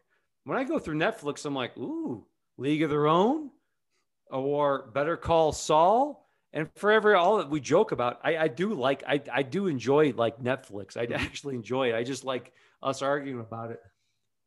when 0.43 0.57
I 0.57 0.63
go 0.63 0.79
through 0.79 0.97
Netflix, 0.97 1.45
I'm 1.45 1.53
like, 1.53 1.77
ooh, 1.77 2.25
League 2.57 2.83
of 2.83 2.89
Their 2.89 3.07
Own 3.07 3.49
or 4.29 4.89
Better 4.93 5.17
Call 5.17 5.51
Saul. 5.51 6.27
And 6.53 6.69
for 6.75 6.91
every 6.91 7.13
all 7.13 7.37
that 7.37 7.49
we 7.49 7.59
joke 7.59 7.91
about, 7.91 8.19
I, 8.23 8.37
I 8.37 8.47
do 8.47 8.73
like, 8.73 9.03
I, 9.07 9.21
I 9.31 9.43
do 9.43 9.67
enjoy 9.67 10.13
like 10.15 10.41
Netflix. 10.41 10.97
I 10.97 11.05
mm-hmm. 11.05 11.13
actually 11.13 11.55
enjoy 11.55 11.89
it. 11.89 11.95
I 11.95 12.03
just 12.03 12.23
like 12.23 12.53
us 12.81 13.01
arguing 13.01 13.41
about 13.41 13.71
it. 13.71 13.79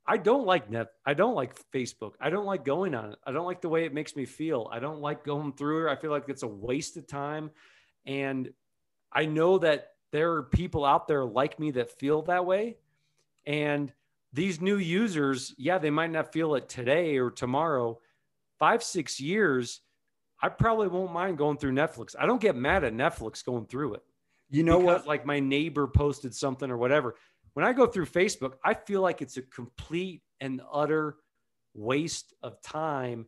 I 0.06 0.16
don't 0.16 0.46
like 0.46 0.70
net. 0.70 0.88
I 1.06 1.14
don't 1.14 1.34
like 1.34 1.54
Facebook. 1.70 2.14
I 2.20 2.30
don't 2.30 2.46
like 2.46 2.64
going 2.64 2.94
on 2.94 3.12
it. 3.12 3.18
I 3.24 3.32
don't 3.32 3.46
like 3.46 3.60
the 3.60 3.68
way 3.68 3.84
it 3.84 3.94
makes 3.94 4.16
me 4.16 4.24
feel. 4.24 4.68
I 4.72 4.80
don't 4.80 5.00
like 5.00 5.24
going 5.24 5.52
through 5.52 5.86
it. 5.86 5.92
I 5.92 5.96
feel 5.96 6.10
like 6.10 6.28
it's 6.28 6.42
a 6.42 6.48
waste 6.48 6.96
of 6.96 7.06
time. 7.06 7.50
And 8.06 8.50
I 9.12 9.26
know 9.26 9.58
that 9.58 9.92
there 10.10 10.32
are 10.32 10.42
people 10.42 10.84
out 10.84 11.06
there 11.06 11.24
like 11.24 11.60
me 11.60 11.72
that 11.72 11.98
feel 11.98 12.22
that 12.22 12.44
way. 12.44 12.76
And 13.46 13.92
these 14.32 14.60
new 14.60 14.76
users, 14.76 15.54
yeah, 15.58 15.78
they 15.78 15.90
might 15.90 16.10
not 16.10 16.32
feel 16.32 16.54
it 16.54 16.68
today 16.68 17.18
or 17.18 17.30
tomorrow. 17.30 17.98
Five, 18.58 18.82
six 18.82 19.20
years, 19.20 19.80
I 20.42 20.48
probably 20.48 20.88
won't 20.88 21.12
mind 21.12 21.38
going 21.38 21.56
through 21.56 21.72
Netflix. 21.72 22.14
I 22.18 22.26
don't 22.26 22.40
get 22.40 22.56
mad 22.56 22.84
at 22.84 22.94
Netflix 22.94 23.44
going 23.44 23.66
through 23.66 23.94
it. 23.94 24.02
You 24.50 24.62
know 24.62 24.78
what? 24.78 25.06
Like 25.06 25.24
my 25.26 25.40
neighbor 25.40 25.86
posted 25.86 26.34
something 26.34 26.70
or 26.70 26.76
whatever. 26.76 27.14
When 27.54 27.64
I 27.64 27.72
go 27.72 27.86
through 27.86 28.06
Facebook, 28.06 28.54
I 28.64 28.74
feel 28.74 29.00
like 29.00 29.22
it's 29.22 29.36
a 29.36 29.42
complete 29.42 30.22
and 30.40 30.60
utter 30.72 31.16
waste 31.74 32.34
of 32.42 32.60
time. 32.62 33.26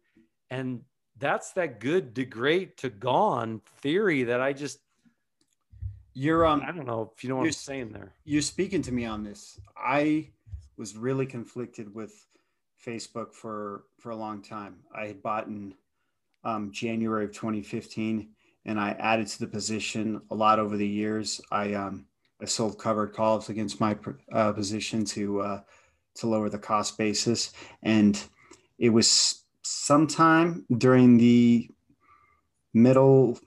And 0.51 0.83
that's 1.19 1.53
that 1.53 1.81
good 1.81 2.15
to 2.17 2.25
great 2.25 2.77
to 2.79 2.91
gone 2.91 3.61
theory 3.81 4.25
that 4.25 4.41
I 4.41 4.53
just 4.53 4.79
you're 6.15 6.47
um 6.47 6.63
I 6.67 6.73
don't 6.73 6.87
know 6.87 7.13
if 7.15 7.23
you 7.23 7.31
know 7.31 7.37
what 7.37 7.47
I'm 7.47 7.53
saying 7.53 7.93
there. 7.93 8.13
You're 8.25 8.43
speaking 8.43 8.83
to 8.83 8.93
me 8.93 9.05
on 9.05 9.23
this. 9.23 9.61
I 9.77 10.31
was 10.77 10.97
really 10.97 11.27
conflicted 11.27 11.95
with 11.95 12.27
Facebook 12.85 13.33
for 13.33 13.85
for 13.99 14.11
a 14.11 14.17
long 14.17 14.43
time. 14.43 14.77
I 14.95 15.07
had 15.07 15.23
bought 15.23 15.47
in 15.47 15.75
um, 16.45 16.73
January 16.73 17.25
of 17.25 17.33
2015, 17.33 18.29
and 18.65 18.81
I 18.81 18.91
added 18.93 19.29
to 19.29 19.39
the 19.41 19.47
position 19.47 20.21
a 20.31 20.35
lot 20.35 20.59
over 20.59 20.77
the 20.77 20.87
years. 20.87 21.41
I 21.51 21.75
um, 21.75 22.07
I 22.41 22.47
sold 22.47 22.79
covered 22.79 23.13
calls 23.13 23.49
against 23.49 23.81
my 23.81 23.97
uh, 24.33 24.53
position 24.53 25.05
to 25.07 25.41
uh, 25.41 25.61
to 26.17 26.27
lower 26.27 26.49
the 26.49 26.59
cost 26.59 26.99
basis, 26.99 27.53
and 27.83 28.23
it 28.79 28.91
was 28.91 29.45
sometime 29.63 30.67
during 30.77 31.19
the 31.19 31.69
middle 32.75 33.39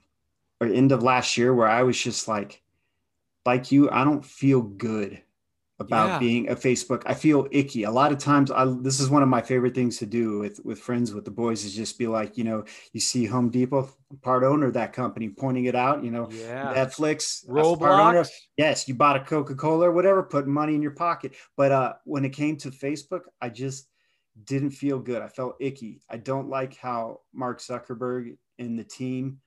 or 0.60 0.66
end 0.66 0.92
of 0.92 1.02
last 1.02 1.36
year 1.36 1.54
where 1.54 1.68
I 1.68 1.82
was 1.82 2.00
just 2.00 2.28
like, 2.28 2.62
like 3.44 3.70
you, 3.70 3.90
I 3.90 4.04
don't 4.04 4.24
feel 4.24 4.60
good 4.60 5.22
about 5.78 6.08
yeah. 6.08 6.18
being 6.18 6.48
a 6.48 6.56
Facebook. 6.56 7.02
I 7.04 7.14
feel 7.14 7.46
icky. 7.50 7.82
A 7.82 7.90
lot 7.90 8.10
of 8.10 8.18
times 8.18 8.50
I 8.50 8.64
this 8.80 8.98
is 8.98 9.10
one 9.10 9.22
of 9.22 9.28
my 9.28 9.42
favorite 9.42 9.74
things 9.74 9.98
to 9.98 10.06
do 10.06 10.38
with 10.38 10.58
with 10.64 10.78
friends 10.78 11.12
with 11.12 11.24
the 11.24 11.30
boys 11.30 11.64
is 11.64 11.74
just 11.74 11.98
be 11.98 12.06
like, 12.06 12.38
you 12.38 12.44
know, 12.44 12.64
you 12.92 13.00
see 13.00 13.26
Home 13.26 13.50
Depot, 13.50 13.90
part 14.22 14.42
owner 14.42 14.68
of 14.68 14.74
that 14.74 14.92
company, 14.92 15.28
pointing 15.28 15.66
it 15.66 15.74
out, 15.74 16.02
you 16.02 16.10
know, 16.10 16.28
yeah. 16.30 16.72
Netflix, 16.74 17.46
Roblox. 17.46 18.28
Yes, 18.56 18.88
you 18.88 18.94
bought 18.94 19.16
a 19.16 19.20
Coca-Cola 19.20 19.90
or 19.90 19.92
whatever, 19.92 20.22
putting 20.22 20.52
money 20.52 20.74
in 20.74 20.82
your 20.82 20.92
pocket. 20.92 21.34
But 21.56 21.72
uh 21.72 21.94
when 22.04 22.24
it 22.24 22.30
came 22.30 22.56
to 22.58 22.70
Facebook, 22.70 23.22
I 23.42 23.50
just 23.50 23.88
didn't 24.44 24.70
feel 24.70 24.98
good. 24.98 25.22
I 25.22 25.28
felt 25.28 25.56
icky. 25.60 26.00
I 26.08 26.16
don't 26.16 26.48
like 26.48 26.76
how 26.76 27.20
Mark 27.34 27.60
Zuckerberg 27.60 28.36
and 28.58 28.78
the 28.78 28.84
team 28.84 29.40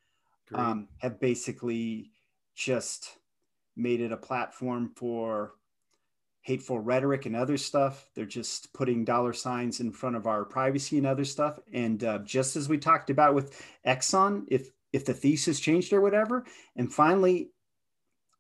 um, 0.53 0.88
have 0.97 1.19
basically 1.19 2.12
just 2.55 3.17
made 3.75 4.01
it 4.01 4.12
a 4.12 4.17
platform 4.17 4.91
for 4.95 5.53
hateful 6.41 6.79
rhetoric 6.79 7.25
and 7.25 7.35
other 7.35 7.57
stuff. 7.57 8.09
They're 8.15 8.25
just 8.25 8.73
putting 8.73 9.05
dollar 9.05 9.33
signs 9.33 9.79
in 9.79 9.91
front 9.91 10.15
of 10.15 10.27
our 10.27 10.45
privacy 10.45 10.97
and 10.97 11.07
other 11.07 11.25
stuff. 11.25 11.59
And 11.73 12.03
uh, 12.03 12.19
just 12.19 12.55
as 12.55 12.69
we 12.69 12.77
talked 12.77 13.09
about 13.09 13.35
with 13.35 13.62
Exxon, 13.85 14.45
if 14.47 14.69
if 14.91 15.05
the 15.05 15.13
thesis 15.13 15.59
changed 15.59 15.93
or 15.93 16.01
whatever, 16.01 16.45
and 16.75 16.91
finally, 16.91 17.51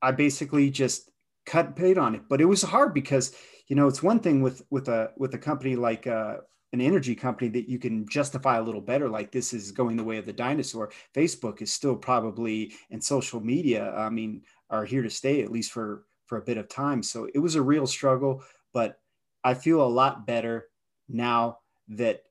I 0.01 0.11
basically 0.11 0.71
just 0.71 1.11
cut 1.45 1.75
paid 1.75 1.97
on 1.97 2.15
it. 2.15 2.23
But 2.27 2.41
it 2.41 2.45
was 2.45 2.63
hard 2.63 2.93
because 2.93 3.35
you 3.67 3.75
know 3.75 3.87
it's 3.87 4.01
one 4.01 4.19
thing 4.19 4.41
with 4.41 4.63
with 4.69 4.87
a 4.87 5.11
with 5.17 5.33
a 5.35 5.37
company 5.37 5.75
like 5.75 6.07
uh, 6.07 6.37
an 6.71 6.81
energy 6.81 7.15
company 7.15 7.49
that 7.49 7.67
you 7.67 7.79
can 7.79 8.07
justify 8.07 8.57
a 8.57 8.61
little 8.61 8.81
better 8.81 9.09
like 9.09 9.31
this 9.31 9.53
is 9.53 9.71
going 9.71 9.97
the 9.97 10.03
way 10.03 10.17
of 10.17 10.25
the 10.25 10.33
dinosaur 10.33 10.91
facebook 11.15 11.61
is 11.61 11.71
still 11.71 11.95
probably 11.95 12.73
and 12.91 13.03
social 13.03 13.39
media 13.39 13.91
i 13.95 14.09
mean 14.09 14.41
are 14.69 14.85
here 14.85 15.01
to 15.01 15.09
stay 15.09 15.41
at 15.41 15.51
least 15.51 15.71
for 15.71 16.03
for 16.29 16.37
a 16.37 16.41
bit 16.41 16.57
of 16.57 16.69
time. 16.69 17.01
So 17.01 17.27
it 17.33 17.39
was 17.39 17.55
a 17.55 17.61
real 17.61 17.87
struggle, 17.87 18.43
but 18.71 18.99
I 19.43 19.55
feel 19.55 19.81
a 19.81 19.89
lot 19.89 20.27
better 20.27 20.67
now 21.09 21.57
that 21.89 22.21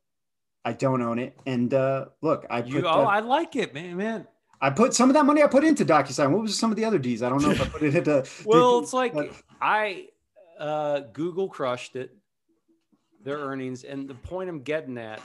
I 0.64 0.72
don't 0.72 1.03
own 1.03 1.18
it. 1.18 1.37
And 1.44 1.74
uh, 1.74 2.07
look, 2.22 2.46
I 2.48 2.62
put, 2.62 2.70
you, 2.70 2.87
oh, 2.87 3.03
uh, 3.03 3.05
I 3.05 3.20
like 3.20 3.57
it, 3.57 3.74
man, 3.74 3.96
man. 3.96 4.27
I 4.61 4.70
put 4.70 4.94
some 4.94 5.11
of 5.11 5.14
that 5.14 5.24
money 5.24 5.42
I 5.42 5.48
put 5.48 5.64
into 5.64 5.85
DocuSign. 5.85 6.31
What 6.31 6.42
was 6.42 6.59
some 6.59 6.70
of 6.70 6.77
the 6.77 6.85
other 6.85 6.98
D's? 6.98 7.22
I 7.22 7.29
don't 7.29 7.42
know 7.42 7.51
if 7.51 7.61
I 7.61 7.66
put 7.66 7.83
it 7.83 7.94
into. 7.94 8.24
well, 8.44 8.79
it's 8.79 8.92
like 8.92 9.12
but, 9.12 9.31
I 9.61 10.09
uh, 10.59 11.01
Google 11.12 11.48
crushed 11.48 11.96
it, 11.96 12.16
their 13.23 13.39
earnings, 13.39 13.85
and 13.85 14.09
the 14.09 14.15
point 14.15 14.49
I'm 14.49 14.63
getting 14.63 14.99
at, 14.99 15.21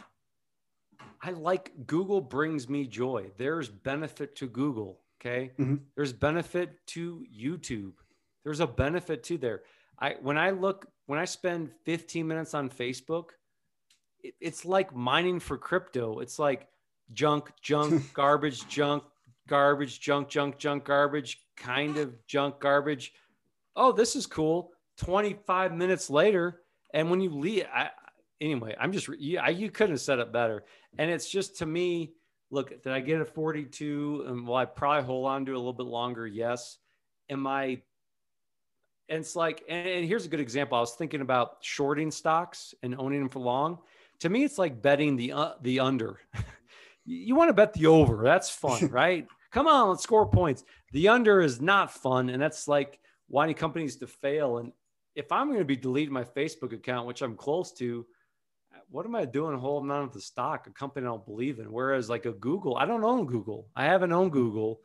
I 1.22 1.32
like 1.32 1.72
Google 1.86 2.22
brings 2.22 2.68
me 2.68 2.86
joy. 2.86 3.32
There's 3.38 3.70
benefit 3.70 4.36
to 4.38 4.48
Google. 4.48 5.00
Okay, 5.22 5.52
mm-hmm. 5.58 5.76
there's 5.96 6.12
benefit 6.12 6.86
to 6.88 7.26
YouTube. 7.34 7.94
There's 8.44 8.60
a 8.60 8.68
benefit 8.68 9.24
to 9.24 9.38
there. 9.38 9.62
I 10.00 10.16
when 10.22 10.38
I 10.38 10.52
look 10.52 10.86
when 11.06 11.20
I 11.20 11.26
spend 11.26 11.72
15 11.86 12.28
minutes 12.28 12.54
on 12.54 12.70
Facebook, 12.70 13.30
it, 14.22 14.36
it's 14.42 14.66
like 14.66 14.96
mining 14.96 15.40
for 15.40 15.58
crypto. 15.58 16.20
It's 16.20 16.40
like 16.40 16.68
junk, 17.14 17.52
junk, 17.62 18.04
garbage, 18.14 18.68
junk, 18.68 19.04
garbage, 19.48 20.00
junk, 20.00 20.28
junk, 20.30 20.58
junk, 20.58 20.84
garbage, 20.84 21.40
kind 21.56 21.98
of 21.98 22.26
junk, 22.28 22.60
garbage. 22.60 23.14
Oh, 23.76 23.92
this 23.92 24.16
is 24.16 24.26
cool. 24.26 24.72
25 24.98 25.74
minutes 25.74 26.10
later, 26.10 26.63
and 26.94 27.10
when 27.10 27.22
you 27.22 27.30
leave, 27.32 27.66
I, 27.74 27.90
anyway, 28.40 28.76
I'm 28.80 28.92
just 28.92 29.08
you, 29.08 29.40
I, 29.40 29.50
you 29.50 29.72
couldn't 29.72 29.94
have 29.94 30.02
said 30.02 30.20
it 30.20 30.32
better. 30.32 30.64
And 30.98 31.10
it's 31.10 31.30
just 31.30 31.58
to 31.58 31.66
me, 31.66 32.14
look, 32.52 32.70
did 32.70 32.94
I 32.94 33.00
get 33.00 33.22
a 33.22 33.26
42? 33.26 34.26
And 34.28 34.48
will 34.48 34.56
I 34.56 34.66
probably 34.66 35.04
hold 35.06 35.28
on 35.28 35.46
to 35.46 35.54
a 35.54 35.58
little 35.58 35.74
bit 35.74 35.88
longer? 35.88 36.28
Yes. 36.28 36.78
Am 37.30 37.48
I 37.48 37.82
and 39.10 39.20
it's 39.20 39.36
like, 39.36 39.64
and 39.68 40.06
here's 40.06 40.26
a 40.26 40.30
good 40.30 40.40
example. 40.40 40.78
I 40.78 40.82
was 40.82 40.94
thinking 40.94 41.22
about 41.22 41.58
shorting 41.62 42.10
stocks 42.10 42.74
and 42.84 42.96
owning 42.98 43.20
them 43.20 43.30
for 43.30 43.40
long. 43.40 43.80
To 44.22 44.30
me, 44.30 44.44
it's 44.44 44.58
like 44.58 44.82
betting 44.82 45.16
the 45.18 45.34
uh, 45.34 45.52
the 45.62 45.82
under. 45.82 46.20
you 47.06 47.36
want 47.36 47.50
to 47.50 47.54
bet 47.54 47.74
the 47.74 47.88
over. 47.88 48.24
That's 48.24 48.50
fun, 48.50 48.88
right? 48.92 49.28
Come 49.52 49.68
on, 49.68 49.90
let's 49.90 50.04
score 50.04 50.26
points. 50.26 50.64
The 50.94 51.10
under 51.10 51.42
is 51.42 51.62
not 51.62 51.92
fun, 51.92 52.30
and 52.30 52.42
that's 52.42 52.68
like 52.68 53.00
wanting 53.28 53.56
companies 53.56 53.98
to 53.98 54.08
fail. 54.08 54.60
And 54.60 54.72
if 55.16 55.32
I'm 55.32 55.48
going 55.48 55.60
to 55.60 55.66
be 55.66 55.76
deleting 55.76 56.14
my 56.14 56.24
Facebook 56.24 56.74
account, 56.74 57.08
which 57.08 57.22
I'm 57.22 57.36
close 57.36 57.72
to, 57.74 58.06
what 58.90 59.06
am 59.06 59.16
I 59.16 59.26
doing 59.26 59.58
holding 59.58 59.92
on 59.92 60.08
to 60.08 60.14
the 60.14 60.22
stock, 60.22 60.68
a 60.68 60.72
company 60.72 61.06
I 61.06 61.10
don't 61.10 61.26
believe 61.26 61.60
in? 61.60 61.72
Whereas 61.72 62.10
like 62.10 62.26
a 62.26 62.32
Google, 62.32 62.78
I 62.78 62.86
don't 62.86 63.04
own 63.04 63.26
Google. 63.26 63.68
I 63.76 63.86
haven't 63.86 64.12
owned 64.12 64.32
Google. 64.32 64.82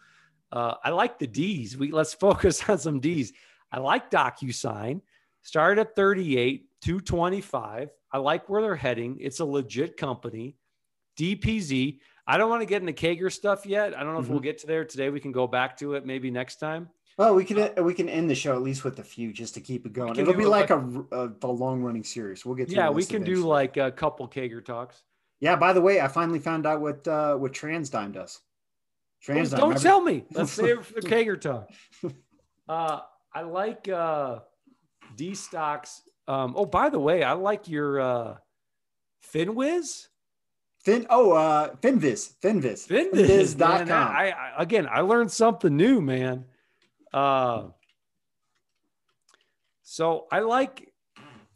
Uh, 0.51 0.75
I 0.83 0.91
like 0.91 1.19
the 1.19 1.27
D's. 1.27 1.77
We 1.77 1.93
let's 1.93 2.15
focus 2.27 2.69
on 2.69 2.79
some 2.79 3.01
D's. 3.01 3.33
I 3.71 3.81
like 3.81 4.11
DocuSign. 4.11 5.03
Started 5.43 5.81
at 5.81 5.97
38, 5.97 6.67
225. 6.83 7.91
I 8.11 8.19
like 8.19 8.49
where 8.49 8.63
they're 8.63 8.77
heading. 8.77 9.19
It's 9.21 9.41
a 9.41 9.45
legit 9.45 9.97
company. 9.97 10.57
DPZ. 11.19 11.99
I 12.27 12.37
don't 12.37 12.51
want 12.51 12.63
to 12.63 12.67
get 12.67 12.83
into 12.83 12.93
CAGR 12.93 13.33
stuff 13.33 13.65
yet. 13.65 13.97
I 13.97 14.03
don't 14.03 14.13
know 14.13 14.19
if 14.19 14.25
mm-hmm. 14.25 14.35
we'll 14.35 14.43
get 14.43 14.59
to 14.59 14.67
there 14.67 14.85
today. 14.85 15.11
We 15.11 15.21
can 15.21 15.33
go 15.33 15.47
back 15.47 15.77
to 15.79 15.95
it 15.95 16.05
maybe 16.05 16.31
next 16.31 16.57
time. 16.57 16.89
Well, 17.19 17.35
we 17.35 17.45
can 17.45 17.59
uh, 17.59 17.83
we 17.83 17.95
can 17.95 18.09
end 18.09 18.31
the 18.31 18.35
show 18.37 18.55
at 18.55 18.63
least 18.63 18.85
with 18.85 19.01
a 19.01 19.03
few 19.03 19.33
just 19.33 19.55
to 19.55 19.61
keep 19.61 19.85
it 19.85 19.93
going. 19.93 20.17
It'll 20.17 20.35
be 20.35 20.47
like 20.47 20.71
a, 20.71 21.05
a, 21.11 21.31
a 21.43 21.49
long 21.49 21.83
running 21.83 22.05
series. 22.05 22.47
We'll 22.47 22.55
get 22.55 22.69
to 22.69 22.75
yeah. 22.77 22.91
We 22.91 23.05
can 23.05 23.25
do 23.25 23.45
like 23.45 23.77
a 23.77 23.91
couple 23.91 24.29
CAGR 24.29 24.65
talks. 24.65 25.03
Yeah. 25.41 25.57
By 25.57 25.73
the 25.73 25.81
way, 25.81 26.01
I 26.01 26.07
finally 26.07 26.39
found 26.39 26.65
out 26.65 26.81
what 26.81 27.07
uh, 27.09 27.35
what 27.35 27.53
TransDigm 27.53 28.13
does. 28.13 28.41
TransDigm. 29.27 29.51
Don't 29.51 29.61
remember? 29.61 29.81
tell 29.81 30.01
me. 30.01 30.27
Let's 30.31 30.53
save 30.53 30.87
for 30.87 31.01
the 31.01 31.09
CAGR 31.09 31.41
talk. 31.41 31.69
Uh, 32.69 33.01
I 33.33 33.41
like 33.45 33.89
uh, 33.89 34.41
D 35.17 35.35
stocks. 35.35 36.03
Um, 36.27 36.53
oh, 36.55 36.67
by 36.67 36.91
the 36.91 36.99
way, 36.99 37.23
I 37.23 37.33
like 37.33 37.67
your 37.67 37.99
uh, 37.99 38.37
FinWiz. 39.33 40.09
Fin 40.81 41.07
oh 41.09 41.33
uh 41.33 41.75
Finviz 41.77 42.35
Finviz 42.43 42.87
Finviz 42.87 43.59
man, 43.59 43.91
I, 43.91 44.31
I 44.31 44.63
again 44.63 44.87
I 44.89 45.01
learned 45.01 45.33
something 45.33 45.75
new 45.75 46.03
man. 46.03 46.45
Uh, 47.13 47.69
so 49.83 50.27
I 50.31 50.41
like 50.41 50.93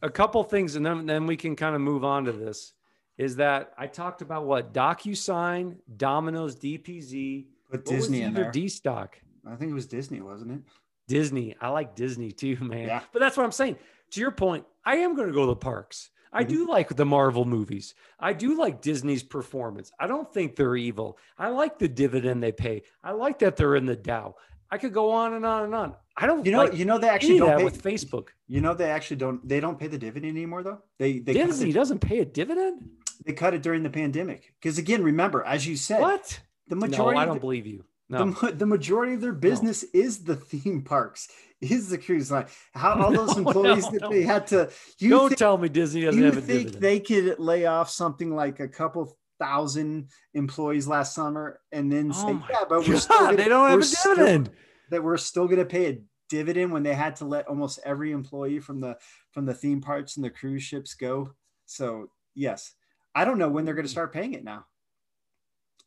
a 0.01 0.11
couple 0.11 0.43
things, 0.45 0.77
and 0.77 0.85
then 0.85 1.07
then 1.07 1.27
we 1.27 1.37
can 1.37 1.57
kind 1.57 1.75
of 1.75 1.81
move 1.81 2.05
on 2.05 2.25
to 2.25 2.33
this. 2.33 2.73
Is 3.19 3.37
that 3.37 3.73
I 3.77 3.87
talked 3.87 4.23
about 4.23 4.47
what 4.47 4.73
DocuSign, 4.73 5.77
Domino's, 5.97 6.57
DPZ, 6.57 7.47
put 7.71 7.85
Disney 7.85 8.23
in 8.23 8.35
there. 8.35 8.51
D 8.51 8.69
stock. 8.69 9.19
I 9.47 9.55
think 9.57 9.71
it 9.71 9.75
was 9.75 9.87
Disney, 9.87 10.21
wasn't 10.21 10.53
it? 10.53 10.61
Disney. 11.09 11.55
I 11.61 11.69
like 11.69 11.95
Disney 11.95 12.33
too, 12.33 12.57
man. 12.61 12.87
Yeah. 12.87 13.01
But 13.13 13.21
that's 13.21 13.37
what 13.37 13.45
I'm 13.45 13.53
saying. 13.53 13.77
To 14.13 14.21
your 14.21 14.31
point, 14.31 14.65
I 14.85 14.97
am 14.97 15.15
going 15.15 15.29
to 15.29 15.35
go 15.35 15.41
to 15.41 15.47
the 15.47 15.57
parks. 15.57 16.11
I 16.33 16.45
do 16.45 16.63
mm-hmm. 16.63 16.71
like 16.71 16.97
the 16.97 17.05
Marvel 17.05 17.45
movies. 17.45 17.95
I 18.19 18.33
do 18.33 18.59
like 18.59 18.81
Disney's 18.81 19.23
performance. 19.23 19.93
I 20.01 20.07
don't 20.07 20.33
think 20.33 20.57
they're 20.57 20.77
evil. 20.77 21.19
I 21.37 21.49
like 21.49 21.79
the 21.79 21.89
dividend 21.89 22.43
they 22.43 22.53
pay. 22.53 22.83
I 23.05 23.13
like 23.13 23.39
that 23.41 23.57
they're 23.57 23.77
in 23.77 23.85
the 23.85 23.97
Dow. 23.97 24.37
I 24.73 24.79
could 24.79 24.95
go 24.95 25.11
on 25.11 25.35
and 25.35 25.45
on 25.45 25.65
and 25.65 25.75
on. 25.75 25.95
I 26.17 26.27
don't. 26.27 26.47
You 26.47 26.53
know. 26.53 26.65
Like 26.65 26.75
you 26.75 26.87
know 26.87 26.97
they 26.97 27.11
actually 27.11 27.39
don't 27.39 27.59
pay 27.59 27.65
with 27.65 27.83
Facebook. 27.83 28.29
You 28.49 28.63
know 28.63 28.73
they 28.73 28.91
actually 28.91 29.19
don't. 29.19 29.47
They 29.47 29.61
don't 29.61 29.79
pay 29.79 29.87
the 29.87 29.99
dividend 29.99 30.35
anymore 30.35 30.63
though. 30.63 30.79
They 30.99 31.19
they 31.19 31.35
Disney 31.35 31.67
the, 31.67 31.73
doesn't 31.79 31.99
pay 31.99 32.21
a 32.21 32.25
dividend. 32.25 32.89
They 33.27 33.35
cut 33.35 33.53
it 33.53 33.63
during 33.63 33.83
the 33.83 33.91
pandemic 33.91 34.55
because 34.61 34.79
again, 34.79 35.05
remember 35.05 35.45
as 35.45 35.67
you 35.67 35.77
said, 35.77 36.01
what 36.01 36.41
the 36.69 36.77
majority. 36.77 37.17
No, 37.17 37.23
I 37.23 37.27
don't 37.27 37.35
the, 37.35 37.41
believe 37.41 37.67
you. 37.67 37.85
No. 38.09 38.31
The, 38.31 38.53
the 38.53 38.67
majority 38.67 39.13
of 39.13 39.21
their 39.21 39.35
business 39.35 39.85
no. 39.93 40.01
is 40.01 40.25
the 40.25 40.37
theme 40.37 40.83
parks, 40.83 41.29
is 41.61 41.91
the 41.91 41.99
cruise 41.99 42.31
line. 42.31 42.47
How 42.75 42.95
all 42.95 43.13
those 43.13 43.37
no, 43.37 43.49
employees 43.49 43.89
that 43.91 44.09
they 44.11 44.23
had 44.23 44.47
to. 44.49 44.71
You 44.99 45.11
don't 45.11 45.29
think, 45.29 45.39
tell 45.39 45.59
me 45.59 45.69
Disney 45.69 46.01
doesn't 46.01 46.19
you 46.19 46.27
have 46.27 46.39
a 46.39 46.41
think 46.41 46.73
dividend. 46.73 46.83
they 46.83 47.01
could 47.01 47.39
lay 47.39 47.67
off 47.67 47.91
something 47.91 48.35
like 48.35 48.59
a 48.59 48.69
couple 48.69 49.19
thousand 49.43 50.09
employees 50.35 50.87
last 50.87 51.15
summer 51.15 51.61
and 51.73 51.91
then 51.91 52.13
oh 52.15 52.27
say, 52.27 52.47
yeah, 52.51 52.65
but 52.69 52.87
we're 52.87 52.97
still 52.97 53.19
gonna, 53.19 53.37
they 53.37 53.49
don't 53.49 53.69
have 53.69 53.81
a 53.81 54.17
dividend. 54.17 54.47
Still, 54.47 54.57
that 54.91 55.03
we're 55.03 55.17
still 55.17 55.47
going 55.47 55.59
to 55.59 55.65
pay 55.65 55.87
a 55.87 55.99
dividend 56.29 56.71
when 56.71 56.83
they 56.83 56.95
had 56.95 57.17
to 57.17 57.25
let 57.25 57.49
almost 57.49 57.81
every 57.85 58.13
employee 58.13 58.61
from 58.61 58.81
the 58.81 58.97
from 59.33 59.47
the 59.47 59.55
theme 59.55 59.81
parks 59.81 60.17
and 60.17 60.25
the 60.25 60.31
cruise 60.31 60.63
ships 60.63 60.95
go. 60.95 61.33
So 61.67 62.11
yes, 62.35 62.73
I 63.15 63.25
don't 63.25 63.39
know 63.39 63.49
when 63.49 63.65
they're 63.65 63.75
going 63.75 63.87
to 63.87 63.91
start 63.91 64.13
paying 64.13 64.35
it 64.35 64.45
now. 64.45 64.67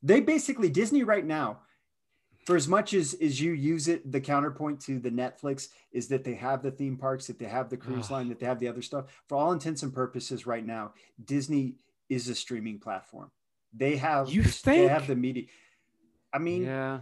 They 0.03 0.19
basically 0.19 0.69
Disney 0.69 1.03
right 1.03 1.25
now 1.25 1.59
for 2.45 2.55
as 2.55 2.67
much 2.67 2.93
as 2.93 3.15
as 3.21 3.41
you 3.41 3.51
use 3.53 3.87
it 3.87 4.11
the 4.11 4.21
counterpoint 4.21 4.79
to 4.79 4.99
the 4.99 5.09
netflix 5.09 5.69
is 5.91 6.07
that 6.07 6.23
they 6.23 6.35
have 6.35 6.61
the 6.61 6.71
theme 6.71 6.95
parks 6.95 7.25
that 7.27 7.39
they 7.39 7.45
have 7.45 7.69
the 7.69 7.77
cruise 7.77 8.11
line 8.11 8.29
that 8.29 8.39
they 8.39 8.45
have 8.45 8.59
the 8.59 8.67
other 8.67 8.81
stuff 8.81 9.05
for 9.27 9.35
all 9.37 9.51
intents 9.51 9.83
and 9.83 9.93
purposes 9.93 10.45
right 10.45 10.65
now 10.65 10.93
disney 11.25 11.75
is 12.07 12.29
a 12.29 12.35
streaming 12.35 12.79
platform 12.79 13.31
they 13.75 13.95
have 13.95 14.29
you 14.29 14.43
think? 14.43 14.83
they 14.83 14.87
have 14.87 15.07
the 15.07 15.15
media 15.15 15.45
i 16.33 16.37
mean 16.37 16.63
yeah 16.63 16.99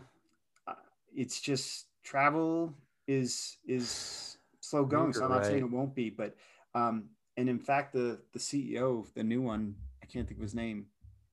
uh, 0.68 0.74
it's 1.16 1.42
just 1.42 1.88
travel 2.04 2.74
is 3.08 3.58
is 3.68 4.38
slow 4.60 4.86
going 4.86 5.14
so 5.14 5.24
i'm 5.24 5.30
not 5.30 5.38
right. 5.38 5.46
saying 5.46 5.60
it 5.60 5.72
won't 5.72 5.96
be 5.96 6.10
but 6.10 6.36
um 6.76 7.06
and 7.38 7.50
in 7.50 7.60
fact 7.60 7.94
the 7.94 8.20
the 8.34 8.40
ceo 8.40 9.06
the 9.14 9.24
new 9.24 9.42
one 9.42 9.76
i 10.02 10.06
can't 10.06 10.28
think 10.28 10.40
of 10.40 10.44
his 10.44 10.56
name 10.56 10.86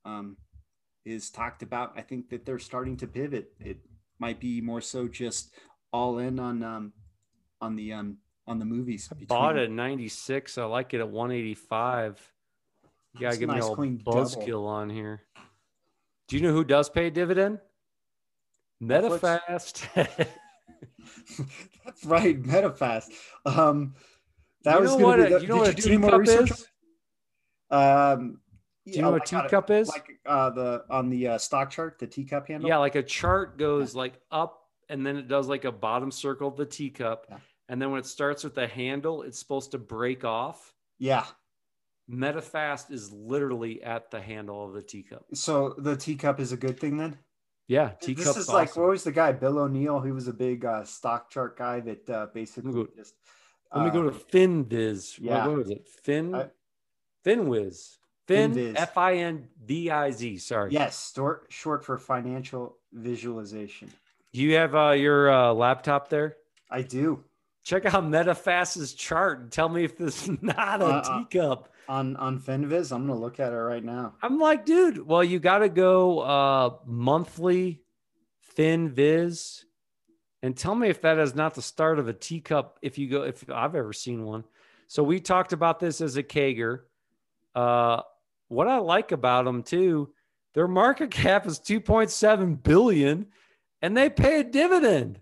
um 0.05 0.37
is 1.05 1.31
talked 1.31 1.63
about 1.63 1.93
i 1.97 2.01
think 2.01 2.29
that 2.29 2.45
they're 2.45 2.59
starting 2.59 2.97
to 2.97 3.07
pivot 3.07 3.53
it 3.61 3.79
might 4.19 4.39
be 4.39 4.61
more 4.61 4.81
so 4.81 5.09
just 5.09 5.51
all 5.93 6.19
in 6.19 6.39
on 6.39 6.63
um 6.63 6.93
on 7.61 7.77
the 7.77 7.93
um 7.93 8.19
on 8.47 8.59
the 8.59 8.65
movies. 8.65 9.09
I 9.13 9.25
bought 9.25 9.57
it 9.57 9.65
at 9.65 9.71
96. 9.71 10.59
I 10.59 10.65
like 10.65 10.93
it 10.93 11.01
at 11.01 11.09
185. 11.09 12.33
You 13.15 13.21
gotta 13.21 13.37
give 13.37 13.49
nice 13.49 13.63
me 13.77 13.89
a 13.89 14.11
buzzkill 14.11 14.67
on 14.67 14.91
here. 14.91 15.23
Do 16.29 16.37
you 16.37 16.43
know 16.43 16.53
who 16.53 16.65
does 16.65 16.89
pay 16.89 17.09
a 17.09 17.11
dividend? 17.11 17.59
Medifast. 18.83 19.89
That's 21.85 22.05
right, 22.05 22.41
Medifast. 22.43 23.09
Um, 23.45 23.95
that 24.65 24.77
you 24.77 24.83
was 24.83 24.97
going 24.97 25.19
to 25.19 25.25
be. 25.25 25.31
The, 25.31 25.41
you 25.41 25.49
know 25.49 25.57
what 25.57 25.69
a 25.69 25.75
teacup 25.75 26.29
is? 26.29 26.67
Um, 27.71 28.41
do 28.87 28.93
you 28.93 29.03
know 29.03 29.11
what 29.11 29.23
a 29.23 29.27
teacup 29.27 29.71
is? 29.71 29.89
Like 29.89 30.19
uh, 30.27 30.51
the 30.51 30.85
on 30.91 31.11
the 31.11 31.29
uh, 31.29 31.39
stock 31.39 31.71
chart, 31.71 31.99
the 31.99 32.07
teacup 32.07 32.49
handle. 32.49 32.69
Yeah, 32.69 32.79
like 32.79 32.95
a 32.95 33.03
chart 33.03 33.59
goes 33.59 33.95
yeah. 33.95 33.99
like 33.99 34.21
up, 34.31 34.63
and 34.89 35.07
then 35.07 35.17
it 35.17 35.29
does 35.29 35.49
like 35.49 35.65
a 35.65 35.73
bottom 35.73 36.11
circle 36.11 36.49
of 36.49 36.57
the 36.57 36.67
teacup, 36.67 37.27
yeah. 37.29 37.39
and 37.69 37.81
then 37.81 37.91
when 37.91 38.01
it 38.01 38.07
starts 38.07 38.45
with 38.45 38.55
the 38.55 38.67
handle, 38.67 39.23
it's 39.23 39.39
supposed 39.39 39.73
to 39.73 39.79
break 39.79 40.25
off. 40.25 40.75
Yeah. 40.99 41.25
Medifast 42.11 42.91
is 42.91 43.13
literally 43.13 43.83
at 43.83 44.11
the 44.11 44.21
handle 44.21 44.67
of 44.67 44.73
the 44.73 44.83
teacup. 44.83 45.25
So 45.35 45.75
the 45.79 45.97
teacup 45.97 46.41
is 46.41 46.53
a 46.53 46.57
good 46.57 46.79
thing 46.81 46.97
then. 46.97 47.19
Yeah, 47.69 47.91
teacup. 48.01 48.25
This 48.25 48.37
is 48.37 48.49
awesome. 48.49 48.55
like 48.55 48.77
what 48.77 48.89
was 48.89 49.05
the 49.05 49.13
guy 49.13 49.33
Bill 49.33 49.59
O'Neill? 49.59 50.01
He 50.01 50.11
was 50.11 50.27
a 50.27 50.33
big 50.33 50.65
uh, 50.65 50.85
stock 50.85 51.31
chart 51.31 51.57
guy 51.57 51.81
that 51.81 52.11
uh, 52.11 52.27
basically 52.35 52.73
let 52.73 52.87
go, 52.87 52.93
just. 52.97 53.15
Let 53.73 53.85
me 53.85 53.91
go 53.93 54.03
to 54.03 54.09
uh, 54.09 54.19
FinViz. 54.33 55.19
Yeah. 55.21 55.47
What 55.47 55.59
was 55.59 55.71
it? 55.71 55.87
Fin. 55.87 56.35
I, 56.35 56.47
FinWiz. 57.25 57.99
Fin 58.27 58.77
F 58.77 58.97
I 58.97 59.15
N 59.17 59.49
V 59.65 59.91
I 59.91 60.11
Z. 60.11 60.39
Sorry. 60.39 60.73
Yes, 60.73 61.13
short 61.15 61.47
short 61.49 61.85
for 61.85 61.99
financial 61.99 62.77
visualization. 62.93 63.91
Do 64.33 64.41
you 64.41 64.55
have 64.55 64.75
uh, 64.75 64.91
your 64.91 65.33
uh, 65.33 65.53
laptop 65.53 66.09
there? 66.09 66.37
I 66.71 66.83
do. 66.83 67.25
Check 67.71 67.87
out 67.87 68.03
Medifast's 68.03 68.95
chart 68.95 69.39
and 69.39 69.53
tell 69.53 69.69
me 69.69 69.85
if 69.85 69.97
this 69.97 70.27
is 70.27 70.37
not 70.43 70.83
a 70.83 70.87
uh, 70.87 70.89
uh 70.89 71.19
teacup. 71.21 71.73
On 71.89 72.17
on 72.17 72.41
Finviz, 72.41 72.91
I'm 72.91 73.07
gonna 73.07 73.17
look 73.17 73.39
at 73.39 73.53
it 73.53 73.57
right 73.57 73.85
now. 73.85 74.15
I'm 74.21 74.41
like, 74.41 74.67
dude, 74.67 75.07
well, 75.07 75.23
you 75.23 75.39
gotta 75.39 75.69
go 75.69 76.19
uh 76.19 76.71
monthly 76.85 77.81
Finviz 78.59 79.63
and 80.43 80.57
tell 80.57 80.75
me 80.75 80.89
if 80.89 81.03
that 81.03 81.21
is 81.21 81.37
not 81.37 81.55
the 81.55 81.63
start 81.63 82.01
of 82.01 82.09
a 82.09 82.13
teacup 82.13 82.77
if 82.83 82.99
you 82.99 83.09
go 83.09 83.23
if 83.23 83.49
I've 83.49 83.77
ever 83.77 83.93
seen 83.93 84.25
one. 84.25 84.43
So 84.89 85.05
we 85.05 85.21
talked 85.21 85.53
about 85.53 85.79
this 85.79 86.01
as 86.01 86.17
a 86.17 86.25
CAGR. 86.25 86.81
Uh 87.55 88.03
what 88.49 88.67
I 88.67 88.79
like 88.79 89.13
about 89.13 89.45
them 89.45 89.63
too, 89.63 90.13
their 90.55 90.67
market 90.67 91.11
cap 91.13 91.47
is 91.47 91.61
2.7 91.61 92.65
billion 92.65 93.27
and 93.81 93.97
they 93.97 94.11
pay 94.11 94.41
a 94.41 94.45
dividend. 94.45 95.21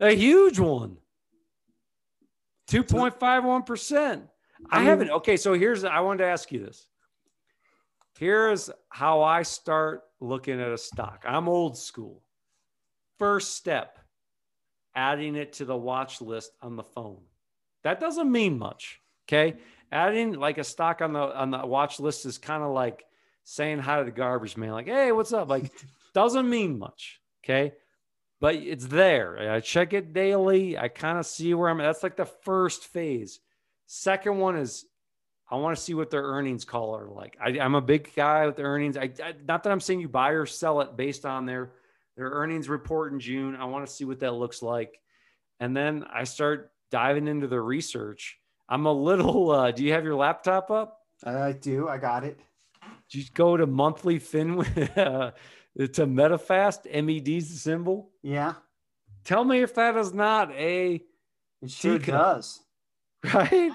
A 0.00 0.14
huge 0.14 0.58
one. 0.58 0.98
2.51%. 2.68 4.22
I 4.70 4.82
haven't 4.82 5.10
okay, 5.10 5.36
so 5.36 5.52
here's 5.52 5.84
I 5.84 6.00
wanted 6.00 6.24
to 6.24 6.30
ask 6.30 6.50
you 6.50 6.64
this. 6.64 6.86
Here's 8.18 8.70
how 8.88 9.22
I 9.22 9.42
start 9.42 10.02
looking 10.20 10.60
at 10.60 10.70
a 10.70 10.78
stock. 10.78 11.24
I'm 11.26 11.48
old 11.48 11.76
school. 11.76 12.22
First 13.18 13.56
step, 13.56 13.98
adding 14.94 15.36
it 15.36 15.54
to 15.54 15.64
the 15.64 15.76
watch 15.76 16.20
list 16.20 16.52
on 16.62 16.76
the 16.76 16.84
phone. 16.84 17.20
That 17.82 18.00
doesn't 18.00 18.30
mean 18.30 18.58
much. 18.58 19.00
Okay 19.28 19.58
adding 19.94 20.32
like 20.32 20.58
a 20.58 20.64
stock 20.64 21.00
on 21.00 21.12
the 21.12 21.20
on 21.20 21.50
the 21.50 21.64
watch 21.64 22.00
list 22.00 22.26
is 22.26 22.36
kind 22.36 22.62
of 22.62 22.72
like 22.72 23.04
saying 23.44 23.78
hi 23.78 23.98
to 23.98 24.04
the 24.04 24.10
garbage 24.10 24.56
man, 24.56 24.72
like, 24.72 24.86
hey, 24.86 25.12
what's 25.12 25.32
up? 25.32 25.48
Like, 25.48 25.70
doesn't 26.14 26.48
mean 26.48 26.78
much. 26.78 27.20
Okay. 27.44 27.72
But 28.40 28.56
it's 28.56 28.86
there. 28.86 29.52
I 29.52 29.60
check 29.60 29.92
it 29.92 30.12
daily. 30.12 30.76
I 30.76 30.88
kind 30.88 31.18
of 31.18 31.26
see 31.26 31.54
where 31.54 31.68
I'm 31.68 31.80
at. 31.80 31.84
That's 31.84 32.02
like 32.02 32.16
the 32.16 32.26
first 32.26 32.84
phase. 32.84 33.40
Second 33.86 34.38
one 34.38 34.56
is 34.56 34.84
I 35.50 35.56
want 35.56 35.76
to 35.76 35.82
see 35.82 35.94
what 35.94 36.10
their 36.10 36.22
earnings 36.22 36.64
call 36.64 36.96
are 36.96 37.08
like. 37.08 37.36
I, 37.40 37.50
am 37.50 37.74
a 37.74 37.80
big 37.80 38.14
guy 38.14 38.46
with 38.46 38.58
earnings. 38.58 38.96
I, 38.96 39.10
I, 39.22 39.34
not 39.46 39.62
that 39.62 39.70
I'm 39.70 39.80
saying 39.80 40.00
you 40.00 40.08
buy 40.08 40.30
or 40.30 40.46
sell 40.46 40.80
it 40.80 40.96
based 40.96 41.24
on 41.24 41.46
their 41.46 41.72
their 42.16 42.30
earnings 42.30 42.68
report 42.68 43.12
in 43.12 43.20
June. 43.20 43.56
I 43.56 43.64
want 43.64 43.86
to 43.86 43.92
see 43.92 44.04
what 44.04 44.20
that 44.20 44.32
looks 44.32 44.62
like, 44.62 45.00
and 45.60 45.76
then 45.76 46.04
I 46.12 46.24
start 46.24 46.72
diving 46.90 47.28
into 47.28 47.46
the 47.46 47.60
research. 47.60 48.38
I'm 48.68 48.86
a 48.86 48.92
little. 48.92 49.50
Uh, 49.54 49.70
do 49.70 49.84
you 49.84 49.92
have 49.92 50.04
your 50.04 50.16
laptop 50.16 50.70
up? 50.70 50.98
I 51.24 51.52
do. 51.52 51.88
I 51.88 51.98
got 51.98 52.24
it. 52.24 52.40
You 53.10 53.22
go 53.32 53.56
to 53.56 53.66
monthly 53.66 54.18
fin 54.18 54.56
uh, 55.78 55.84
a 55.84 56.06
Medifast. 56.06 56.86
MED's 56.86 57.50
the 57.50 57.58
symbol. 57.58 58.10
Yeah. 58.22 58.54
Tell 59.24 59.44
me 59.44 59.62
if 59.62 59.74
that 59.74 59.96
is 59.96 60.12
not 60.12 60.52
a. 60.52 61.02
It 61.62 61.70
sure 61.70 61.98
does. 61.98 62.60
Right. 63.32 63.72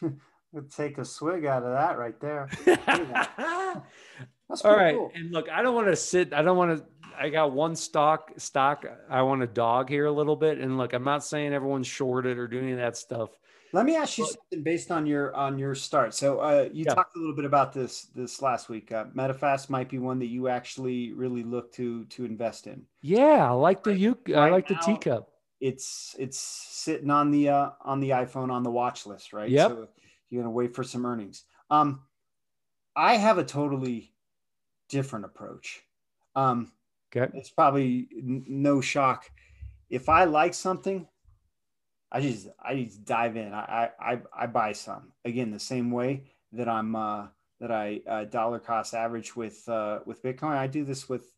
we'll 0.52 0.64
take 0.64 0.98
a 0.98 1.04
swig 1.04 1.46
out 1.46 1.62
of 1.62 1.72
that 1.72 1.96
right 1.96 2.20
there. 2.20 2.48
That's 2.64 4.64
All 4.64 4.76
right. 4.76 4.96
Cool. 4.96 5.12
And 5.14 5.30
look, 5.30 5.48
I 5.48 5.62
don't 5.62 5.76
want 5.76 5.86
to 5.86 5.94
sit. 5.94 6.32
I 6.32 6.42
don't 6.42 6.56
want 6.56 6.78
to. 6.78 6.84
I 7.16 7.28
got 7.28 7.52
one 7.52 7.76
stock 7.76 8.32
stock. 8.38 8.84
I 9.08 9.22
want 9.22 9.40
to 9.42 9.46
dog 9.46 9.88
here 9.88 10.06
a 10.06 10.12
little 10.12 10.34
bit. 10.34 10.58
And 10.58 10.78
look, 10.78 10.94
I'm 10.94 11.04
not 11.04 11.24
saying 11.24 11.52
everyone's 11.52 11.86
shorted 11.86 12.38
or 12.38 12.48
doing 12.48 12.76
that 12.76 12.96
stuff. 12.96 13.30
Let 13.74 13.86
me 13.86 13.96
ask 13.96 14.18
you 14.18 14.26
something 14.26 14.62
based 14.62 14.90
on 14.90 15.06
your 15.06 15.34
on 15.34 15.58
your 15.58 15.74
start. 15.74 16.14
So 16.14 16.40
uh, 16.40 16.68
you 16.72 16.84
yeah. 16.84 16.94
talked 16.94 17.16
a 17.16 17.18
little 17.18 17.34
bit 17.34 17.46
about 17.46 17.72
this 17.72 18.02
this 18.14 18.42
last 18.42 18.68
week. 18.68 18.92
Uh, 18.92 19.06
Medifast 19.16 19.70
might 19.70 19.88
be 19.88 19.98
one 19.98 20.18
that 20.18 20.26
you 20.26 20.48
actually 20.48 21.12
really 21.12 21.42
look 21.42 21.72
to 21.74 22.04
to 22.06 22.24
invest 22.24 22.66
in. 22.66 22.82
Yeah, 23.00 23.48
I 23.48 23.52
like 23.52 23.82
the 23.82 23.96
you. 23.96 24.18
Right 24.28 24.36
I 24.36 24.50
like 24.50 24.68
now, 24.68 24.76
the 24.76 24.92
teacup. 24.92 25.30
It's 25.60 26.14
it's 26.18 26.38
sitting 26.38 27.10
on 27.10 27.30
the 27.30 27.48
uh, 27.48 27.70
on 27.82 28.00
the 28.00 28.10
iPhone 28.10 28.50
on 28.50 28.62
the 28.62 28.70
watch 28.70 29.06
list, 29.06 29.32
right? 29.32 29.48
Yep. 29.48 29.70
So 29.70 29.88
you're 30.28 30.42
gonna 30.42 30.52
wait 30.52 30.74
for 30.74 30.84
some 30.84 31.06
earnings. 31.06 31.44
Um, 31.70 32.02
I 32.94 33.16
have 33.16 33.38
a 33.38 33.44
totally 33.44 34.12
different 34.88 35.24
approach. 35.24 35.82
Um, 36.36 36.72
Okay. 37.14 37.30
it's 37.36 37.50
probably 37.50 38.08
n- 38.16 38.44
no 38.48 38.80
shock. 38.80 39.30
If 39.90 40.08
I 40.08 40.24
like 40.24 40.54
something, 40.54 41.06
I 42.14 42.20
just 42.20 42.48
I 42.62 42.74
just 42.84 43.04
dive 43.04 43.36
in. 43.36 43.52
I 43.54 43.90
I 43.98 44.18
I, 44.36 44.46
buy 44.46 44.72
some 44.72 45.12
again 45.24 45.50
the 45.50 45.58
same 45.58 45.90
way 45.90 46.24
that 46.52 46.68
I'm 46.68 46.94
uh, 46.94 47.28
that 47.58 47.70
I 47.72 48.02
uh, 48.06 48.24
dollar 48.24 48.58
cost 48.58 48.92
average 48.94 49.34
with 49.34 49.66
uh, 49.68 50.00
with 50.04 50.22
Bitcoin. 50.22 50.56
I 50.56 50.66
do 50.66 50.84
this 50.84 51.08
with 51.08 51.32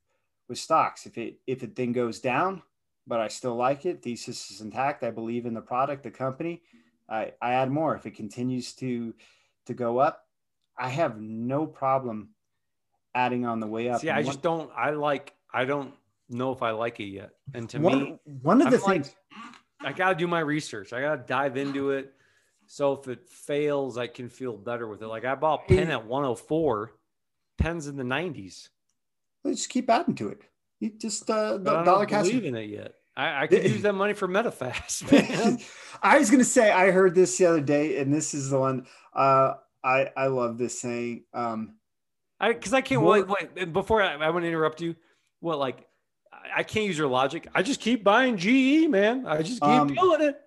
with 0.49 0.59
stocks. 0.59 1.07
If 1.07 1.17
it 1.17 1.39
if 1.47 1.63
it 1.63 1.77
then 1.77 1.93
goes 1.93 2.19
down, 2.19 2.61
but 3.07 3.21
I 3.21 3.29
still 3.29 3.55
like 3.55 3.87
it, 3.87 4.03
thesis 4.03 4.51
is 4.51 4.61
intact. 4.61 5.05
I 5.05 5.13
believe 5.13 5.47
in 5.47 5.55
the 5.55 5.61
product, 5.61 6.03
the 6.03 6.11
company. 6.11 6.63
I 7.09 7.33
I 7.41 7.53
add 7.55 7.71
more. 7.71 7.95
If 7.95 8.05
it 8.05 8.17
continues 8.17 8.73
to 8.75 9.15
to 9.67 9.75
go 9.75 9.99
up, 9.99 10.27
I 10.77 10.89
have 10.89 11.21
no 11.21 11.67
problem 11.67 12.31
adding 13.15 13.47
on 13.47 13.61
the 13.61 13.69
way 13.69 13.91
up. 13.91 14.01
See, 14.01 14.11
I 14.11 14.19
And 14.19 14.27
just 14.27 14.43
don't. 14.43 14.71
I 14.77 14.91
like. 14.91 15.35
I 15.53 15.67
don't 15.67 15.95
know 16.29 16.51
if 16.51 16.63
I 16.63 16.73
like 16.73 16.99
it 16.99 17.05
yet. 17.05 17.31
And 17.55 17.71
to 17.71 17.79
one, 17.79 18.03
me, 18.03 18.19
one 18.43 18.61
of 18.61 18.73
the 18.73 18.79
I'm 18.79 18.83
like- 18.83 19.05
things. 19.05 19.15
I 19.85 19.93
got 19.93 20.11
to 20.11 20.15
do 20.15 20.27
my 20.27 20.41
research. 20.41 20.93
I 20.93 21.01
got 21.01 21.17
to 21.17 21.23
dive 21.27 21.57
into 21.57 21.91
it. 21.91 22.13
So 22.67 22.93
if 22.95 23.09
it 23.09 23.29
fails, 23.29 23.99
I 23.99 24.07
can 24.07 24.29
feel 24.29 24.57
better 24.57 24.89
with 24.89 25.03
it. 25.03 25.07
Like 25.07 25.25
I 25.25 25.35
bought 25.35 25.69
Penn 25.69 25.91
at 25.91 26.07
104, 26.07 26.93
Penn's 27.59 27.87
in 27.87 27.97
the 27.97 28.05
90s. 28.05 28.69
Let's 29.45 29.59
just 29.59 29.69
keep 29.69 29.91
adding 29.91 30.15
to 30.17 30.29
it. 30.29 30.41
You 30.81 30.91
just 30.99 31.29
uh, 31.31 31.59
But 31.59 31.65
the 31.65 31.71
I 31.79 31.85
dollar 31.85 32.07
cost. 32.07 32.29
believe 32.31 32.45
in 32.47 32.55
it 32.57 32.71
yet. 32.71 32.95
I, 33.17 33.43
I 33.43 33.47
could 33.47 33.63
use 33.71 33.83
that 33.83 33.93
money 33.95 34.13
for 34.15 34.27
Medifast, 34.27 35.11
man. 35.47 35.59
I 36.03 36.19
was 36.19 36.31
gonna 36.31 36.43
say 36.45 36.71
I 36.71 36.91
heard 36.91 37.15
this 37.15 37.37
the 37.39 37.47
other 37.47 37.61
day, 37.61 37.99
and 37.99 38.13
this 38.13 38.35
is 38.35 38.51
the 38.51 38.59
one. 38.59 38.87
Uh, 39.15 39.55
I 39.85 40.11
I 40.17 40.27
love 40.29 40.59
this 40.59 40.81
saying. 40.81 41.25
Um, 41.33 41.77
I 42.41 42.53
because 42.55 42.73
I 42.75 42.81
can't 42.81 43.03
More- 43.03 43.25
wait. 43.25 43.29
Wait, 43.55 43.73
before 43.73 44.03
I, 44.03 44.15
I 44.15 44.31
want 44.31 44.43
to 44.45 44.49
interrupt 44.49 44.81
you. 44.81 44.97
What 45.41 45.59
like 45.59 45.87
I- 46.45 46.59
I 46.59 46.63
can't 46.63 46.87
use 46.87 46.99
your 46.99 47.09
logic. 47.09 47.49
I 47.55 47.63
just 47.63 47.81
keep 47.81 48.05
buying 48.05 48.37
GE, 48.37 48.89
man. 48.89 49.27
I 49.27 49.43
just 49.43 49.61
keep 49.61 49.69
Um, 49.71 49.89
doing 49.89 50.21
it. 50.23 50.41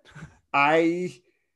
I 0.53 1.13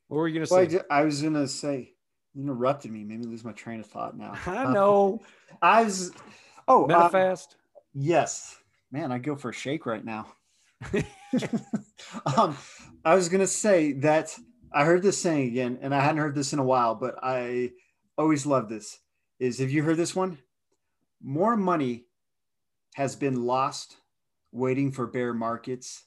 What 0.08 0.18
were 0.18 0.28
you 0.28 0.40
gonna 0.40 0.48
well, 0.52 0.60
I, 0.60 0.66
say? 0.68 0.72
ju- 0.78 0.84
I 0.90 1.04
was 1.04 1.22
gonna 1.22 1.48
say 1.48 1.94
interrupted 2.36 2.92
me. 2.92 3.04
Made 3.04 3.20
me 3.20 3.26
lose 3.28 3.44
my 3.46 3.54
train 3.54 3.80
of 3.80 3.86
thought 3.86 4.18
now. 4.18 4.34
I 4.46 4.64
Um, 4.66 4.74
know 4.74 5.22
I 5.62 5.84
was. 5.84 6.12
Oh, 6.68 6.84
um, 6.84 6.90
Medifast. 6.90 7.56
yes, 7.94 8.58
man. 8.92 9.12
I 9.12 9.20
go 9.20 9.36
for 9.36 9.50
a 9.50 9.54
shake 9.54 9.86
right 9.86 10.04
now. 10.04 10.34
um, 12.38 12.58
I 13.06 13.16
was 13.16 13.30
gonna 13.30 13.48
say 13.48 13.94
that 13.94 14.38
I 14.72 14.86
heard 14.86 15.02
this 15.02 15.18
saying 15.22 15.48
again, 15.50 15.80
and 15.82 15.94
I 15.94 16.00
hadn't 16.02 16.18
heard 16.22 16.36
this 16.36 16.54
in 16.54 16.60
a 16.60 16.64
while, 16.64 16.96
but 16.96 17.16
I 17.24 17.72
always 18.18 18.46
love 18.46 18.70
this. 18.70 19.00
Is 19.40 19.60
have 19.60 19.72
you 19.72 19.84
heard 19.84 19.98
this 19.98 20.16
one? 20.16 20.38
More 21.24 21.56
money 21.56 22.06
has 22.96 23.16
been 23.16 23.46
lost 23.46 23.98
waiting 24.52 24.92
for 24.92 25.08
bear 25.08 25.34
markets 25.34 26.04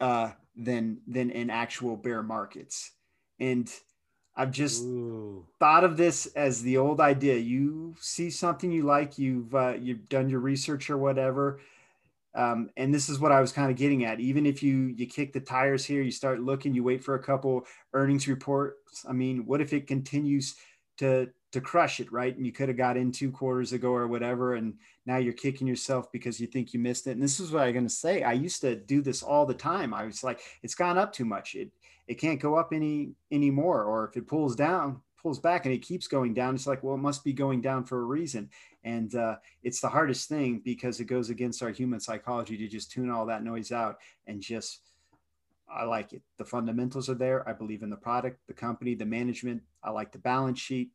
uh, 0.00 0.32
than 0.56 0.98
than 1.06 1.30
in 1.30 1.50
actual 1.50 1.96
bear 1.96 2.22
markets, 2.22 2.92
and 3.40 3.72
I've 4.34 4.50
just 4.50 4.82
Ooh. 4.82 5.46
thought 5.58 5.84
of 5.84 5.96
this 5.96 6.26
as 6.26 6.62
the 6.62 6.78
old 6.78 7.00
idea. 7.00 7.36
You 7.36 7.94
see 8.00 8.30
something 8.30 8.72
you 8.72 8.82
like, 8.84 9.18
you've 9.18 9.54
uh, 9.54 9.74
you've 9.78 10.08
done 10.08 10.28
your 10.28 10.40
research 10.40 10.88
or 10.88 10.96
whatever, 10.96 11.60
um, 12.34 12.70
and 12.76 12.94
this 12.94 13.08
is 13.08 13.18
what 13.20 13.32
I 13.32 13.40
was 13.40 13.52
kind 13.52 13.70
of 13.70 13.76
getting 13.76 14.04
at. 14.04 14.20
Even 14.20 14.46
if 14.46 14.62
you 14.62 14.94
you 14.96 15.06
kick 15.06 15.32
the 15.32 15.40
tires 15.40 15.84
here, 15.84 16.02
you 16.02 16.10
start 16.10 16.40
looking, 16.40 16.74
you 16.74 16.82
wait 16.82 17.04
for 17.04 17.14
a 17.14 17.22
couple 17.22 17.66
earnings 17.92 18.26
reports. 18.26 19.04
I 19.08 19.12
mean, 19.12 19.44
what 19.44 19.60
if 19.60 19.72
it 19.72 19.86
continues 19.86 20.56
to 20.98 21.30
to 21.52 21.60
crush 21.60 22.00
it, 22.00 22.10
right? 22.10 22.34
And 22.34 22.46
you 22.46 22.52
could 22.52 22.68
have 22.68 22.78
got 22.78 22.96
in 22.96 23.12
two 23.12 23.30
quarters 23.30 23.72
ago 23.72 23.92
or 23.92 24.08
whatever, 24.08 24.54
and 24.54 24.74
now 25.04 25.18
you're 25.18 25.34
kicking 25.34 25.66
yourself 25.66 26.10
because 26.10 26.40
you 26.40 26.46
think 26.46 26.72
you 26.72 26.80
missed 26.80 27.06
it. 27.06 27.12
And 27.12 27.22
this 27.22 27.40
is 27.40 27.52
what 27.52 27.64
I'm 27.64 27.72
going 27.74 27.86
to 27.86 27.90
say. 27.90 28.22
I 28.22 28.32
used 28.32 28.62
to 28.62 28.74
do 28.74 29.02
this 29.02 29.22
all 29.22 29.44
the 29.44 29.54
time. 29.54 29.92
I 29.92 30.04
was 30.04 30.24
like, 30.24 30.40
it's 30.62 30.74
gone 30.74 30.98
up 30.98 31.12
too 31.12 31.26
much. 31.26 31.54
It 31.54 31.70
it 32.08 32.14
can't 32.14 32.40
go 32.40 32.56
up 32.56 32.72
any 32.72 33.12
anymore. 33.30 33.84
Or 33.84 34.08
if 34.08 34.16
it 34.16 34.26
pulls 34.26 34.56
down, 34.56 35.02
pulls 35.22 35.38
back, 35.38 35.66
and 35.66 35.74
it 35.74 35.82
keeps 35.82 36.08
going 36.08 36.34
down, 36.34 36.54
it's 36.54 36.66
like, 36.66 36.82
well, 36.82 36.94
it 36.94 36.98
must 36.98 37.22
be 37.22 37.32
going 37.32 37.60
down 37.60 37.84
for 37.84 38.00
a 38.00 38.04
reason. 38.04 38.48
And 38.82 39.14
uh, 39.14 39.36
it's 39.62 39.80
the 39.80 39.88
hardest 39.88 40.28
thing 40.28 40.62
because 40.64 41.00
it 41.00 41.04
goes 41.04 41.30
against 41.30 41.62
our 41.62 41.70
human 41.70 42.00
psychology 42.00 42.56
to 42.56 42.66
just 42.66 42.90
tune 42.90 43.10
all 43.10 43.26
that 43.26 43.44
noise 43.44 43.72
out 43.72 43.98
and 44.26 44.40
just. 44.40 44.80
I 45.74 45.84
like 45.84 46.12
it. 46.12 46.20
The 46.36 46.44
fundamentals 46.44 47.08
are 47.08 47.14
there. 47.14 47.48
I 47.48 47.54
believe 47.54 47.82
in 47.82 47.88
the 47.88 47.96
product, 47.96 48.40
the 48.46 48.52
company, 48.52 48.94
the 48.94 49.06
management. 49.06 49.62
I 49.82 49.90
like 49.90 50.12
the 50.12 50.18
balance 50.18 50.60
sheet. 50.60 50.90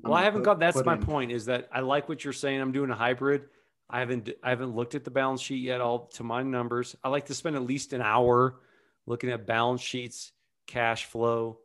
Well, 0.00 0.14
I 0.14 0.24
haven't 0.24 0.42
got. 0.42 0.58
That's 0.58 0.84
my 0.84 0.94
in- 0.94 1.02
point. 1.02 1.32
Is 1.32 1.46
that 1.46 1.68
I 1.72 1.80
like 1.80 2.08
what 2.08 2.24
you're 2.24 2.32
saying. 2.32 2.60
I'm 2.60 2.72
doing 2.72 2.90
a 2.90 2.94
hybrid. 2.94 3.42
I 3.90 4.00
haven't. 4.00 4.30
I 4.42 4.50
haven't 4.50 4.74
looked 4.74 4.94
at 4.94 5.04
the 5.04 5.10
balance 5.10 5.40
sheet 5.40 5.62
yet. 5.62 5.80
All 5.80 6.06
to 6.14 6.24
my 6.24 6.42
numbers. 6.42 6.96
I 7.04 7.08
like 7.08 7.26
to 7.26 7.34
spend 7.34 7.56
at 7.56 7.62
least 7.62 7.92
an 7.92 8.00
hour 8.00 8.60
looking 9.06 9.30
at 9.30 9.46
balance 9.46 9.82
sheets, 9.82 10.32
cash 10.66 11.04
flow. 11.06 11.58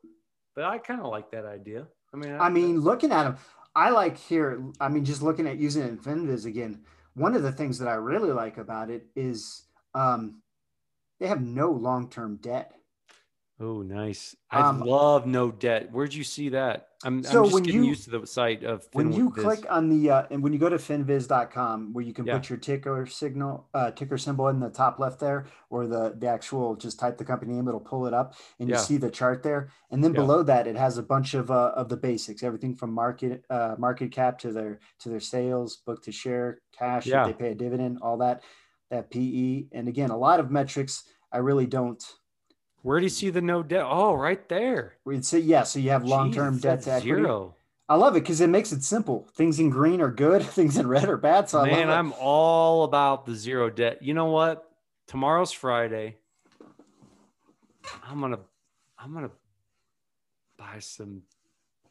But 0.55 0.65
I 0.65 0.77
kind 0.79 0.99
of 0.99 1.07
like 1.07 1.31
that 1.31 1.45
idea. 1.45 1.87
I 2.13 2.17
mean, 2.17 2.37
I 2.39 2.49
mean, 2.49 2.81
looking 2.81 3.11
at 3.11 3.23
them, 3.23 3.37
I 3.75 3.91
like 3.91 4.17
here. 4.17 4.61
I 4.79 4.89
mean, 4.89 5.05
just 5.05 5.21
looking 5.21 5.47
at 5.47 5.57
using 5.57 5.87
Infinities 5.87 6.45
again. 6.45 6.81
One 7.13 7.35
of 7.35 7.43
the 7.43 7.51
things 7.51 7.79
that 7.79 7.87
I 7.87 7.95
really 7.95 8.31
like 8.31 8.57
about 8.57 8.89
it 8.89 9.07
is 9.15 9.63
um, 9.95 10.41
they 11.19 11.27
have 11.27 11.41
no 11.41 11.71
long-term 11.71 12.37
debt. 12.41 12.73
Oh, 13.59 13.81
nice. 13.81 14.35
I 14.51 14.61
Um, 14.61 14.81
love 14.81 15.25
no 15.25 15.51
debt. 15.51 15.91
Where'd 15.91 16.13
you 16.13 16.23
see 16.23 16.49
that? 16.49 16.89
I'm, 17.03 17.23
So 17.23 17.43
I'm 17.43 17.49
just 17.51 17.63
getting 17.65 17.83
you- 17.83 17.89
used 17.89 18.05
to 18.05 18.09
the 18.11 18.25
site 18.25 18.63
of 18.63 18.87
When 18.93 19.11
you 19.11 19.29
click 19.31 19.65
on 19.69 19.89
the 19.89 20.09
uh, 20.09 20.23
and 20.31 20.41
when 20.41 20.51
you 20.51 20.57
go 20.59 20.67
to 20.69 20.77
finviz.com 20.77 21.93
where 21.93 22.03
you 22.03 22.13
can 22.13 22.25
Yeah. 22.25 22.37
put 22.37 22.49
your 22.49 22.57
ticker 22.57 23.05
signal 23.05 23.67
uh, 23.73 23.91
ticker 23.91 24.17
symbol 24.17 24.47
in 24.47 24.59
the 24.59 24.69
top 24.69 24.97
left 24.99 25.19
there 25.19 25.45
or 25.69 25.85
the 25.85 26.15
the 26.17 26.27
actual 26.27 26.75
just 26.75 26.99
type 26.99 27.17
the 27.17 27.25
company 27.25 27.53
name 27.53 27.67
it'll 27.67 27.79
pull 27.79 28.07
it 28.07 28.13
up 28.15 28.33
and 28.59 28.67
you 28.69 28.77
see 28.77 28.97
the 28.97 29.11
chart 29.11 29.43
there 29.43 29.69
and 29.91 30.03
then 30.03 30.11
Yeah. 30.13 30.21
below 30.21 30.41
that 30.43 30.65
it 30.65 30.75
has 30.75 30.97
a 30.97 31.03
bunch 31.03 31.35
of 31.35 31.51
uh, 31.51 31.71
of 31.75 31.87
the 31.89 31.97
basics 31.97 32.41
everything 32.41 32.73
from 32.75 32.91
market 32.93 33.43
uh, 33.51 33.75
market 33.77 34.11
cap 34.11 34.39
to 34.39 34.51
their 34.51 34.79
to 34.99 35.09
their 35.09 35.19
sales 35.19 35.77
book 35.77 36.01
to 36.03 36.11
share 36.11 36.61
cash 36.77 37.05
Yeah. 37.05 37.27
if 37.27 37.37
they 37.37 37.43
pay 37.45 37.51
a 37.51 37.55
dividend 37.55 37.99
all 38.01 38.17
that 38.17 38.41
that 38.89 39.11
PE 39.11 39.67
and 39.71 39.87
again 39.87 40.09
a 40.09 40.17
lot 40.17 40.39
of 40.39 40.49
metrics 40.49 41.03
I 41.31 41.37
really 41.39 41.67
don't 41.67 42.03
Where 42.87 43.01
do 43.01 43.05
you 43.05 43.09
see 43.09 43.29
the 43.29 43.41
no 43.41 43.63
debt? 43.63 43.83
Oh, 43.85 44.13
right 44.13 44.47
there. 44.47 44.93
we'd 45.03 45.25
say 45.25 45.39
yeah 45.39 45.63
so 45.63 45.77
you 45.77 45.89
have 45.89 46.05
long 46.05 46.31
term 46.31 46.57
debt 46.57 46.83
to 46.83 46.91
equity 46.91 47.21
zero. 47.21 47.57
I 47.89 47.95
love 47.95 48.15
it 48.15 48.21
because 48.21 48.39
it 48.39 48.47
makes 48.47 48.71
it 48.71 48.81
simple. 48.81 49.27
Things 49.35 49.59
in 49.59 49.69
green 49.69 49.99
are 49.99 50.09
good. 50.09 50.41
Things 50.57 50.77
in 50.77 50.87
red 50.87 51.09
are 51.09 51.17
bad. 51.17 51.49
So 51.49 51.65
Man, 51.65 51.89
I'm 51.89 52.13
all 52.13 52.85
about 52.85 53.25
the 53.25 53.35
zero 53.35 53.69
debt. 53.69 54.03
You 54.03 54.13
know 54.13 54.27
what? 54.27 54.71
Tomorrow's 55.05 55.51
Friday. 55.51 56.15
I'm 58.07 58.21
gonna, 58.21 58.39
I'm 58.97 59.13
gonna 59.13 59.31
buy 60.57 60.79
some. 60.79 61.23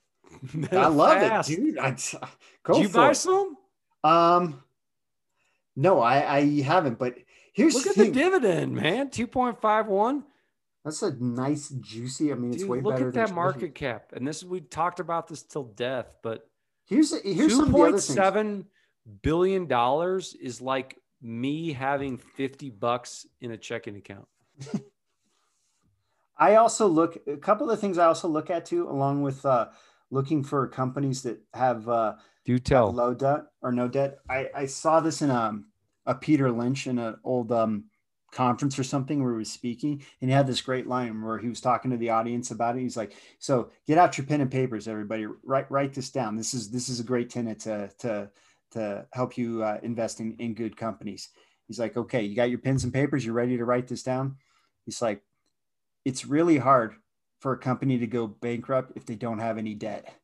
I 0.72 0.86
love 0.86 1.46
it, 1.46 1.56
dude. 1.56 1.76
I, 1.76 1.90
go 2.62 2.72
Did 2.72 2.84
you 2.84 2.88
buy 2.88 3.10
it. 3.10 3.16
some? 3.16 3.58
Um, 4.02 4.62
no, 5.76 6.00
I, 6.00 6.36
I 6.36 6.62
haven't. 6.62 6.98
But 6.98 7.18
here's 7.52 7.74
Look 7.74 7.84
the 7.84 7.90
at 7.90 7.96
the 7.96 8.10
dividend, 8.10 8.72
man. 8.74 9.10
Two 9.10 9.26
point 9.26 9.60
five 9.60 9.88
one. 9.88 10.24
That's 10.86 11.02
a 11.02 11.12
nice, 11.16 11.70
juicy. 11.70 12.30
I 12.30 12.36
mean, 12.36 12.54
it's 12.54 12.64
way 12.64 12.80
look 12.80 12.94
better 12.94 13.06
Look 13.06 13.16
at 13.16 13.26
that 13.26 13.34
market 13.34 13.74
cap. 13.74 14.12
And 14.12 14.26
this 14.26 14.44
we 14.44 14.60
talked 14.60 15.00
about 15.00 15.26
this 15.26 15.42
till 15.42 15.64
death, 15.64 16.14
but 16.22 16.48
Here's 16.86 17.12
a, 17.12 17.18
here's 17.18 17.52
two 17.52 17.56
some 17.56 17.64
of 17.66 17.72
the 17.72 17.78
other 17.80 17.90
things. 17.92 18.04
seven 18.04 18.66
billion 19.22 19.66
dollars 19.66 20.34
is 20.40 20.60
like 20.60 20.96
me 21.20 21.72
having 21.72 22.18
fifty 22.18 22.70
bucks 22.70 23.26
in 23.40 23.50
a 23.50 23.56
checking 23.56 23.96
account. 23.96 24.28
I 26.38 26.54
also 26.54 26.86
look 26.86 27.18
a 27.26 27.36
couple 27.36 27.68
of 27.68 27.80
things 27.80 27.98
I 27.98 28.06
also 28.06 28.28
look 28.28 28.48
at 28.48 28.64
too, 28.66 28.88
along 28.88 29.22
with 29.22 29.44
uh, 29.44 29.70
looking 30.12 30.44
for 30.44 30.68
companies 30.68 31.22
that 31.22 31.40
have 31.52 31.88
uh, 31.88 32.14
Do 32.44 32.60
low 32.70 33.12
debt 33.12 33.46
or 33.60 33.72
no 33.72 33.88
debt. 33.88 34.18
I, 34.30 34.50
I 34.54 34.66
saw 34.66 35.00
this 35.00 35.20
in 35.20 35.30
a, 35.30 35.58
a 36.04 36.14
Peter 36.14 36.52
Lynch 36.52 36.86
in 36.86 37.00
an 37.00 37.16
old 37.24 37.50
um, 37.50 37.86
conference 38.36 38.78
or 38.78 38.84
something 38.84 39.22
where 39.22 39.32
he 39.32 39.38
was 39.38 39.52
speaking, 39.52 40.04
and 40.20 40.30
he 40.30 40.34
had 40.36 40.46
this 40.46 40.60
great 40.60 40.86
line 40.86 41.22
where 41.22 41.38
he 41.38 41.48
was 41.48 41.60
talking 41.60 41.90
to 41.90 41.96
the 41.96 42.10
audience 42.10 42.50
about 42.50 42.76
it. 42.76 42.82
He's 42.82 42.96
like, 42.96 43.14
"So 43.38 43.70
get 43.86 43.98
out 43.98 44.18
your 44.18 44.26
pen 44.26 44.40
and 44.42 44.50
papers, 44.50 44.88
everybody. 44.88 45.26
Write 45.44 45.70
write 45.70 45.94
this 45.94 46.10
down. 46.10 46.36
This 46.36 46.54
is 46.54 46.70
this 46.70 46.88
is 46.88 47.00
a 47.00 47.04
great 47.04 47.30
tenet 47.30 47.60
to 47.60 47.90
to 48.00 48.30
to 48.72 49.06
help 49.12 49.38
you 49.38 49.62
uh, 49.62 49.78
invest 49.82 50.20
in, 50.20 50.36
in 50.38 50.54
good 50.54 50.76
companies." 50.76 51.30
He's 51.66 51.78
like, 51.80 51.96
"Okay, 51.96 52.22
you 52.24 52.36
got 52.36 52.50
your 52.50 52.60
pens 52.60 52.84
and 52.84 52.92
papers. 52.92 53.24
You're 53.24 53.34
ready 53.34 53.56
to 53.56 53.64
write 53.64 53.88
this 53.88 54.02
down." 54.02 54.36
He's 54.84 55.02
like, 55.02 55.24
"It's 56.04 56.26
really 56.26 56.58
hard 56.58 56.96
for 57.40 57.52
a 57.52 57.58
company 57.58 57.98
to 57.98 58.06
go 58.06 58.26
bankrupt 58.26 58.92
if 58.96 59.06
they 59.06 59.16
don't 59.16 59.40
have 59.40 59.58
any 59.58 59.74
debt." 59.74 60.20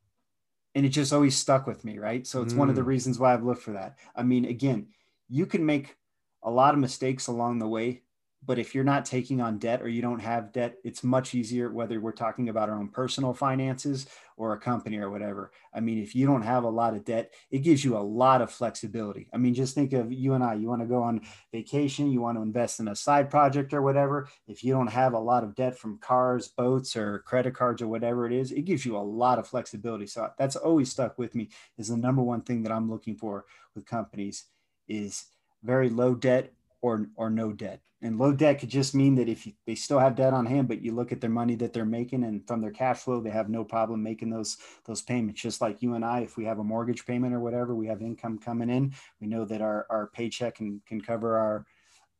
and 0.75 0.87
it 0.87 0.91
just 0.91 1.13
always 1.13 1.37
stuck 1.37 1.67
with 1.67 1.85
me, 1.85 1.99
right? 1.99 2.27
So 2.27 2.43
it's 2.43 2.57
one 2.57 2.71
of 2.71 2.77
the 2.77 2.83
Mm. 2.83 2.87
reasons 2.87 3.19
why 3.19 3.35
I've 3.35 3.45
looked 3.45 3.63
for 3.63 3.73
that. 3.73 3.99
I 4.17 4.23
mean, 4.23 4.45
again, 4.45 4.89
you 5.29 5.47
can 5.47 5.67
make 5.67 5.97
a 6.43 6.51
lot 6.51 6.75
of 6.75 6.81
mistakes 6.81 7.27
along 7.27 7.59
the 7.59 7.69
way, 7.69 8.03
but 8.45 8.59
if 8.59 8.75
you're 8.75 8.83
not 8.83 9.05
taking 9.05 9.41
on 9.41 9.59
debt 9.59 9.83
or 9.83 9.89
you 9.89 10.03
don't 10.03 10.19
have 10.19 10.53
debt, 10.53 10.77
it's 10.83 11.05
much 11.05 11.35
easier 11.35 11.71
whether 11.71 12.01
we're 12.01 12.11
talking 12.11 12.49
about 12.49 12.69
our 12.69 12.79
own 12.79 12.89
personal 12.89 13.33
finances 13.33 14.07
or 14.37 14.53
a 14.53 14.59
company 14.59 14.99
or 14.99 15.11
whatever. 15.11 15.53
I 15.73 15.79
mean, 15.79 16.03
if 16.03 16.17
you 16.17 16.27
don't 16.27 16.43
have 16.43 16.65
a 16.65 16.69
lot 16.69 16.95
of 16.95 17.05
debt, 17.05 17.33
it 17.53 17.61
gives 17.61 17.85
you 17.85 17.97
a 17.97 18.01
lot 18.01 18.43
of 18.43 18.51
flexibility. 18.51 19.29
I 19.33 19.37
mean, 19.37 19.55
just 19.55 19.77
think 19.77 19.93
of 19.93 20.13
you 20.13 20.35
and 20.35 20.43
I, 20.43 20.55
you 20.55 20.67
want 20.67 20.83
to 20.83 20.89
go 20.89 21.03
on 21.03 21.21
vacation, 21.53 22.11
you 22.11 22.21
want 22.21 22.37
to 22.37 22.43
invest 22.43 22.81
in 22.81 22.89
a 22.89 22.97
side 22.97 23.31
project 23.31 23.73
or 23.73 23.83
whatever. 23.83 24.29
If 24.49 24.65
you 24.65 24.73
don't 24.73 24.89
have 24.89 25.13
a 25.13 25.21
lot 25.21 25.45
of 25.45 25.55
debt 25.55 25.79
from 25.79 25.99
cars, 25.99 26.49
boats, 26.49 26.97
or 26.97 27.21
credit 27.21 27.55
cards 27.55 27.81
or 27.81 27.87
whatever 27.87 28.27
it 28.27 28.33
is, 28.33 28.51
it 28.51 28.63
gives 28.63 28.85
you 28.85 28.97
a 28.97 28.99
lot 28.99 29.39
of 29.39 29.47
flexibility. 29.47 30.09
So 30.09 30.29
that's 30.37 30.57
always 30.57 30.91
stuck 30.91 31.17
with 31.17 31.37
me 31.37 31.51
is 31.79 31.89
the 31.89 31.97
number 31.97 32.23
one 32.23 32.43
thing 32.43 32.65
that 32.65 32.73
I'm 32.73 32.91
looking 32.91 33.15
for 33.15 33.45
with 33.77 33.87
companies 33.87 34.47
is 34.89 35.27
very 35.63 35.89
low 35.89 36.15
debt 36.15 36.53
or 36.81 37.09
or 37.17 37.31
no 37.31 37.53
debt. 37.53 37.81
And 38.05 38.19
low 38.19 38.33
debt 38.33 38.59
could 38.59 38.69
just 38.69 38.97
mean 38.97 39.15
that 39.15 39.29
if 39.29 39.47
you, 39.47 39.53
they 39.65 39.77
still 39.77 40.01
have 40.01 40.17
debt 40.17 40.35
on 40.35 40.45
hand, 40.45 40.67
but 40.67 40.83
you 40.83 40.93
look 40.93 41.13
at 41.13 41.21
their 41.21 41.31
money 41.31 41.55
that 41.55 41.73
they're 41.73 41.85
making 41.85 42.25
and 42.25 42.45
from 42.49 42.61
their 42.61 42.73
cash 42.73 42.99
flow, 42.99 43.21
they 43.21 43.31
have 43.31 43.49
no 43.49 43.63
problem 43.63 44.03
making 44.03 44.31
those 44.31 44.59
those 44.87 45.03
payments. 45.03 45.41
Just 45.41 45.61
like 45.61 45.83
you 45.83 45.95
and 45.95 46.05
I, 46.05 46.21
if 46.21 46.37
we 46.37 46.45
have 46.45 46.59
a 46.59 46.65
mortgage 46.65 47.07
payment 47.07 47.33
or 47.33 47.41
whatever, 47.41 47.75
we 47.77 47.87
have 47.87 48.03
income 48.03 48.39
coming 48.39 48.71
in. 48.71 48.93
We 49.21 49.29
know 49.29 49.45
that 49.45 49.63
our 49.63 49.87
our 49.89 50.09
paycheck 50.09 50.57
can 50.57 50.83
can 50.87 51.01
cover 51.01 51.39
our 51.39 51.67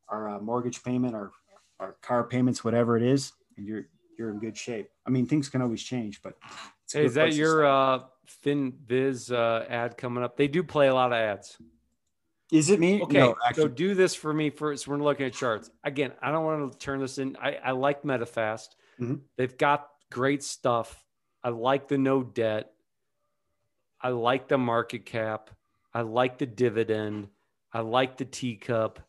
our 0.07 0.29
uh, 0.29 0.39
mortgage 0.39 0.83
payment 0.83 1.15
or 1.15 1.31
our 1.79 1.93
car 2.01 2.23
payments, 2.23 2.63
whatever 2.63 2.95
it 2.95 3.03
is, 3.03 3.33
and 3.57 3.67
you're 3.67 3.87
you're 4.17 4.29
in 4.29 4.39
good 4.39 4.57
shape. 4.57 4.89
I 5.05 5.09
mean, 5.09 5.25
things 5.25 5.49
can 5.49 5.61
always 5.61 5.83
change, 5.83 6.21
but 6.21 6.35
hey, 6.91 7.05
is 7.05 7.15
that 7.15 7.33
your 7.33 7.65
uh, 7.65 7.99
FinViz 8.45 9.33
uh, 9.33 9.65
ad 9.67 9.97
coming 9.97 10.23
up? 10.23 10.37
They 10.37 10.47
do 10.47 10.63
play 10.63 10.87
a 10.87 10.93
lot 10.93 11.11
of 11.11 11.17
ads. 11.17 11.57
Is 12.53 12.69
it 12.69 12.79
me? 12.79 13.01
Okay, 13.01 13.17
no, 13.17 13.35
so 13.53 13.67
do 13.67 13.95
this 13.95 14.13
for 14.13 14.31
me 14.31 14.51
first. 14.51 14.87
We're 14.87 14.97
looking 14.97 15.25
at 15.25 15.33
charts 15.33 15.71
again. 15.83 16.11
I 16.21 16.31
don't 16.31 16.45
want 16.45 16.71
to 16.71 16.77
turn 16.77 16.99
this 16.99 17.17
in. 17.17 17.35
I, 17.41 17.55
I 17.55 17.71
like 17.71 18.03
Medifast. 18.03 18.75
Mm-hmm. 19.01 19.15
They've 19.37 19.57
got 19.57 19.89
great 20.11 20.43
stuff. 20.43 21.03
I 21.43 21.49
like 21.49 21.87
the 21.87 21.97
no 21.97 22.21
debt. 22.21 22.71
I 23.99 24.09
like 24.09 24.49
the 24.49 24.59
market 24.59 25.03
cap. 25.03 25.49
I 25.95 26.01
like 26.01 26.37
the 26.37 26.45
dividend. 26.45 27.29
I 27.73 27.79
like 27.79 28.17
the 28.17 28.25
teacup. 28.25 28.99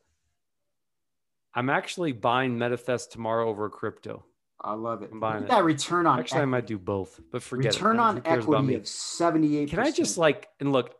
I'm 1.54 1.68
actually 1.68 2.12
buying 2.12 2.56
Medifast 2.56 3.10
tomorrow 3.10 3.50
over 3.50 3.68
crypto. 3.68 4.24
I 4.58 4.72
love 4.72 5.02
it. 5.02 5.10
I'm 5.12 5.20
buying 5.20 5.44
that 5.48 5.64
return 5.64 6.06
on 6.06 6.18
actually 6.18 6.38
equity. 6.38 6.42
I 6.42 6.46
might 6.46 6.66
do 6.66 6.78
both, 6.78 7.20
but 7.30 7.42
forget 7.42 7.74
return 7.74 7.96
it. 7.96 8.00
on 8.00 8.22
equity 8.24 8.74
of 8.76 8.88
78. 8.88 9.68
Can 9.68 9.80
I 9.80 9.90
just 9.90 10.16
like 10.16 10.48
and 10.60 10.72
look? 10.72 10.94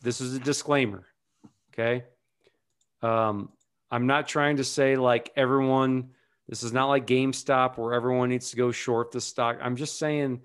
This 0.00 0.22
is 0.22 0.34
a 0.34 0.38
disclaimer. 0.38 1.04
Okay. 1.74 2.04
Um, 3.02 3.50
I'm 3.90 4.06
not 4.06 4.28
trying 4.28 4.56
to 4.56 4.64
say 4.64 4.96
like 4.96 5.32
everyone, 5.36 6.10
this 6.48 6.62
is 6.62 6.72
not 6.72 6.86
like 6.86 7.06
GameStop 7.06 7.76
where 7.76 7.94
everyone 7.94 8.28
needs 8.30 8.50
to 8.50 8.56
go 8.56 8.70
short 8.70 9.10
the 9.10 9.20
stock. 9.20 9.58
I'm 9.60 9.76
just 9.76 9.98
saying 9.98 10.42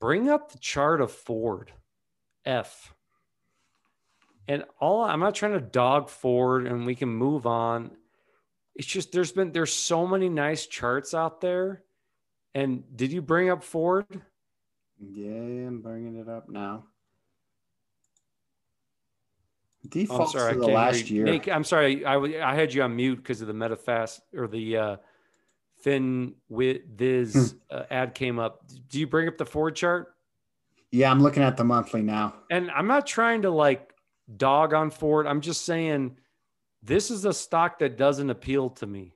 bring 0.00 0.28
up 0.28 0.52
the 0.52 0.58
chart 0.58 1.00
of 1.00 1.12
Ford 1.12 1.72
F. 2.44 2.92
And 4.46 4.64
all 4.80 5.02
I'm 5.02 5.20
not 5.20 5.34
trying 5.34 5.52
to 5.52 5.60
dog 5.60 6.08
Ford 6.08 6.66
and 6.66 6.86
we 6.86 6.94
can 6.94 7.08
move 7.08 7.46
on. 7.46 7.92
It's 8.74 8.86
just 8.86 9.12
there's 9.12 9.32
been 9.32 9.52
there's 9.52 9.72
so 9.72 10.06
many 10.06 10.28
nice 10.28 10.66
charts 10.66 11.14
out 11.14 11.40
there. 11.40 11.82
And 12.54 12.84
did 12.96 13.12
you 13.12 13.22
bring 13.22 13.50
up 13.50 13.62
Ford? 13.62 14.06
Yeah, 14.98 15.66
I'm 15.68 15.80
bringing 15.82 16.16
it 16.16 16.28
up 16.28 16.48
now. 16.48 16.84
Default 19.86 20.20
oh, 20.20 20.38
sorry, 20.38 20.54
to 20.54 20.58
the 20.58 20.66
last 20.66 21.10
year. 21.10 21.24
Nick, 21.24 21.48
I'm 21.48 21.64
sorry. 21.64 22.04
I, 22.04 22.16
I 22.16 22.54
had 22.54 22.74
you 22.74 22.82
on 22.82 22.96
mute 22.96 23.16
because 23.16 23.40
of 23.40 23.46
the 23.46 23.54
Medifast 23.54 24.20
or 24.34 24.48
the 24.48 24.76
uh, 24.76 24.96
Fin 25.82 26.34
with 26.48 26.80
this 26.96 27.52
hmm. 27.52 27.56
uh, 27.70 27.84
ad 27.90 28.14
came 28.14 28.38
up. 28.38 28.64
Do 28.88 28.98
you 28.98 29.06
bring 29.06 29.28
up 29.28 29.38
the 29.38 29.46
Ford 29.46 29.76
chart? 29.76 30.14
Yeah, 30.90 31.10
I'm 31.10 31.22
looking 31.22 31.42
at 31.42 31.56
the 31.56 31.64
monthly 31.64 32.02
now. 32.02 32.34
And 32.50 32.70
I'm 32.70 32.86
not 32.86 33.06
trying 33.06 33.42
to 33.42 33.50
like 33.50 33.92
dog 34.36 34.74
on 34.74 34.90
Ford. 34.90 35.26
I'm 35.26 35.40
just 35.40 35.64
saying 35.64 36.16
this 36.82 37.10
is 37.10 37.24
a 37.24 37.32
stock 37.32 37.78
that 37.78 37.96
doesn't 37.96 38.30
appeal 38.30 38.70
to 38.70 38.86
me. 38.86 39.14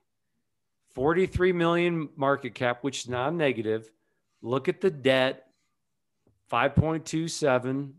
43 0.93 1.51
million 1.53 2.09
market 2.15 2.53
cap, 2.53 2.83
which 2.83 2.99
is 2.99 3.09
not 3.09 3.33
negative. 3.33 3.89
Look 4.41 4.69
at 4.69 4.79
the 4.79 4.91
debt, 4.91 5.47
5.27 6.51 7.93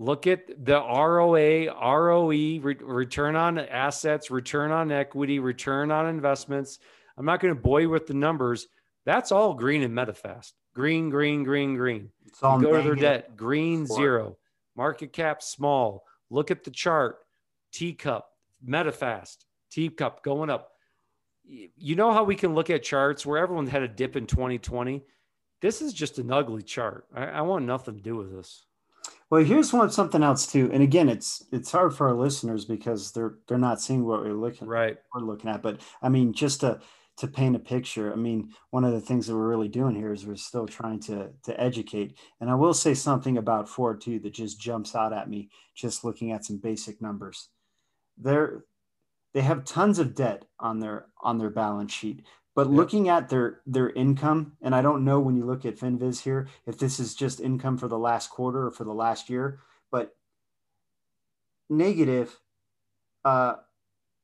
Look 0.00 0.26
at 0.26 0.64
the 0.64 0.80
ROA, 0.80 1.66
ROE, 1.66 2.28
re- 2.30 2.60
return 2.80 3.36
on 3.36 3.58
assets, 3.58 4.30
return 4.30 4.70
on 4.70 4.90
equity, 4.90 5.40
return 5.40 5.90
on 5.90 6.06
investments. 6.06 6.78
I'm 7.18 7.26
not 7.26 7.40
going 7.40 7.54
to 7.54 7.60
bore 7.60 7.82
you 7.82 7.90
with 7.90 8.06
the 8.06 8.14
numbers. 8.14 8.66
That's 9.04 9.30
all 9.30 9.52
green 9.52 9.82
in 9.82 9.92
Medifast. 9.92 10.52
Green, 10.74 11.10
green, 11.10 11.44
green, 11.44 11.76
green. 11.76 12.08
It's 12.24 12.42
all 12.42 12.58
go 12.58 12.78
to 12.78 12.82
their 12.82 12.94
debt. 12.94 13.36
Green 13.36 13.84
zero. 13.84 14.38
Market 14.74 15.12
cap 15.12 15.42
small. 15.42 16.04
Look 16.30 16.50
at 16.50 16.64
the 16.64 16.70
chart. 16.70 17.18
Teacup, 17.70 18.26
Medifast, 18.66 19.44
teacup 19.70 20.22
going 20.22 20.48
up. 20.48 20.70
You 21.44 21.94
know 21.94 22.10
how 22.10 22.24
we 22.24 22.36
can 22.36 22.54
look 22.54 22.70
at 22.70 22.82
charts 22.82 23.26
where 23.26 23.36
everyone 23.36 23.66
had 23.66 23.82
a 23.82 23.88
dip 23.88 24.16
in 24.16 24.26
2020? 24.26 25.02
This 25.60 25.82
is 25.82 25.92
just 25.92 26.18
an 26.18 26.32
ugly 26.32 26.62
chart. 26.62 27.04
I, 27.14 27.24
I 27.26 27.40
want 27.42 27.66
nothing 27.66 27.96
to 27.96 28.02
do 28.02 28.16
with 28.16 28.32
this. 28.32 28.64
Well, 29.30 29.44
here's 29.44 29.72
one 29.72 29.90
something 29.92 30.24
else 30.24 30.50
too, 30.50 30.70
and 30.72 30.82
again, 30.82 31.08
it's 31.08 31.44
it's 31.52 31.70
hard 31.70 31.94
for 31.94 32.08
our 32.08 32.14
listeners 32.14 32.64
because 32.64 33.12
they're 33.12 33.36
they're 33.46 33.58
not 33.58 33.80
seeing 33.80 34.04
what 34.04 34.22
we're 34.22 34.34
looking 34.34 34.66
right 34.66 34.98
we're 35.14 35.20
looking 35.22 35.48
at. 35.50 35.62
But 35.62 35.80
I 36.02 36.08
mean, 36.08 36.32
just 36.32 36.60
to 36.60 36.80
to 37.18 37.28
paint 37.28 37.54
a 37.54 37.60
picture, 37.60 38.12
I 38.12 38.16
mean, 38.16 38.50
one 38.70 38.82
of 38.84 38.92
the 38.92 39.00
things 39.00 39.26
that 39.26 39.36
we're 39.36 39.48
really 39.48 39.68
doing 39.68 39.94
here 39.94 40.12
is 40.12 40.26
we're 40.26 40.34
still 40.34 40.66
trying 40.66 40.98
to 41.02 41.30
to 41.44 41.60
educate. 41.60 42.18
And 42.40 42.50
I 42.50 42.54
will 42.56 42.74
say 42.74 42.92
something 42.92 43.38
about 43.38 43.68
Ford 43.68 44.00
too 44.00 44.18
that 44.20 44.32
just 44.34 44.60
jumps 44.60 44.96
out 44.96 45.12
at 45.12 45.28
me 45.30 45.50
just 45.76 46.02
looking 46.02 46.32
at 46.32 46.44
some 46.44 46.58
basic 46.58 47.00
numbers. 47.00 47.50
They're 48.18 48.64
they 49.32 49.42
have 49.42 49.64
tons 49.64 50.00
of 50.00 50.16
debt 50.16 50.44
on 50.58 50.80
their 50.80 51.06
on 51.22 51.38
their 51.38 51.50
balance 51.50 51.92
sheet 51.92 52.24
but 52.54 52.66
yep. 52.66 52.76
looking 52.76 53.08
at 53.08 53.28
their 53.28 53.60
their 53.66 53.90
income, 53.90 54.56
and 54.60 54.74
I 54.74 54.82
don't 54.82 55.04
know 55.04 55.20
when 55.20 55.36
you 55.36 55.44
look 55.44 55.64
at 55.64 55.76
FinViz 55.76 56.22
here 56.22 56.48
if 56.66 56.78
this 56.78 56.98
is 56.98 57.14
just 57.14 57.40
income 57.40 57.78
for 57.78 57.88
the 57.88 57.98
last 57.98 58.30
quarter 58.30 58.66
or 58.66 58.70
for 58.70 58.84
the 58.84 58.94
last 58.94 59.30
year, 59.30 59.60
but 59.90 60.16
negative. 61.68 62.38
Uh, 63.24 63.56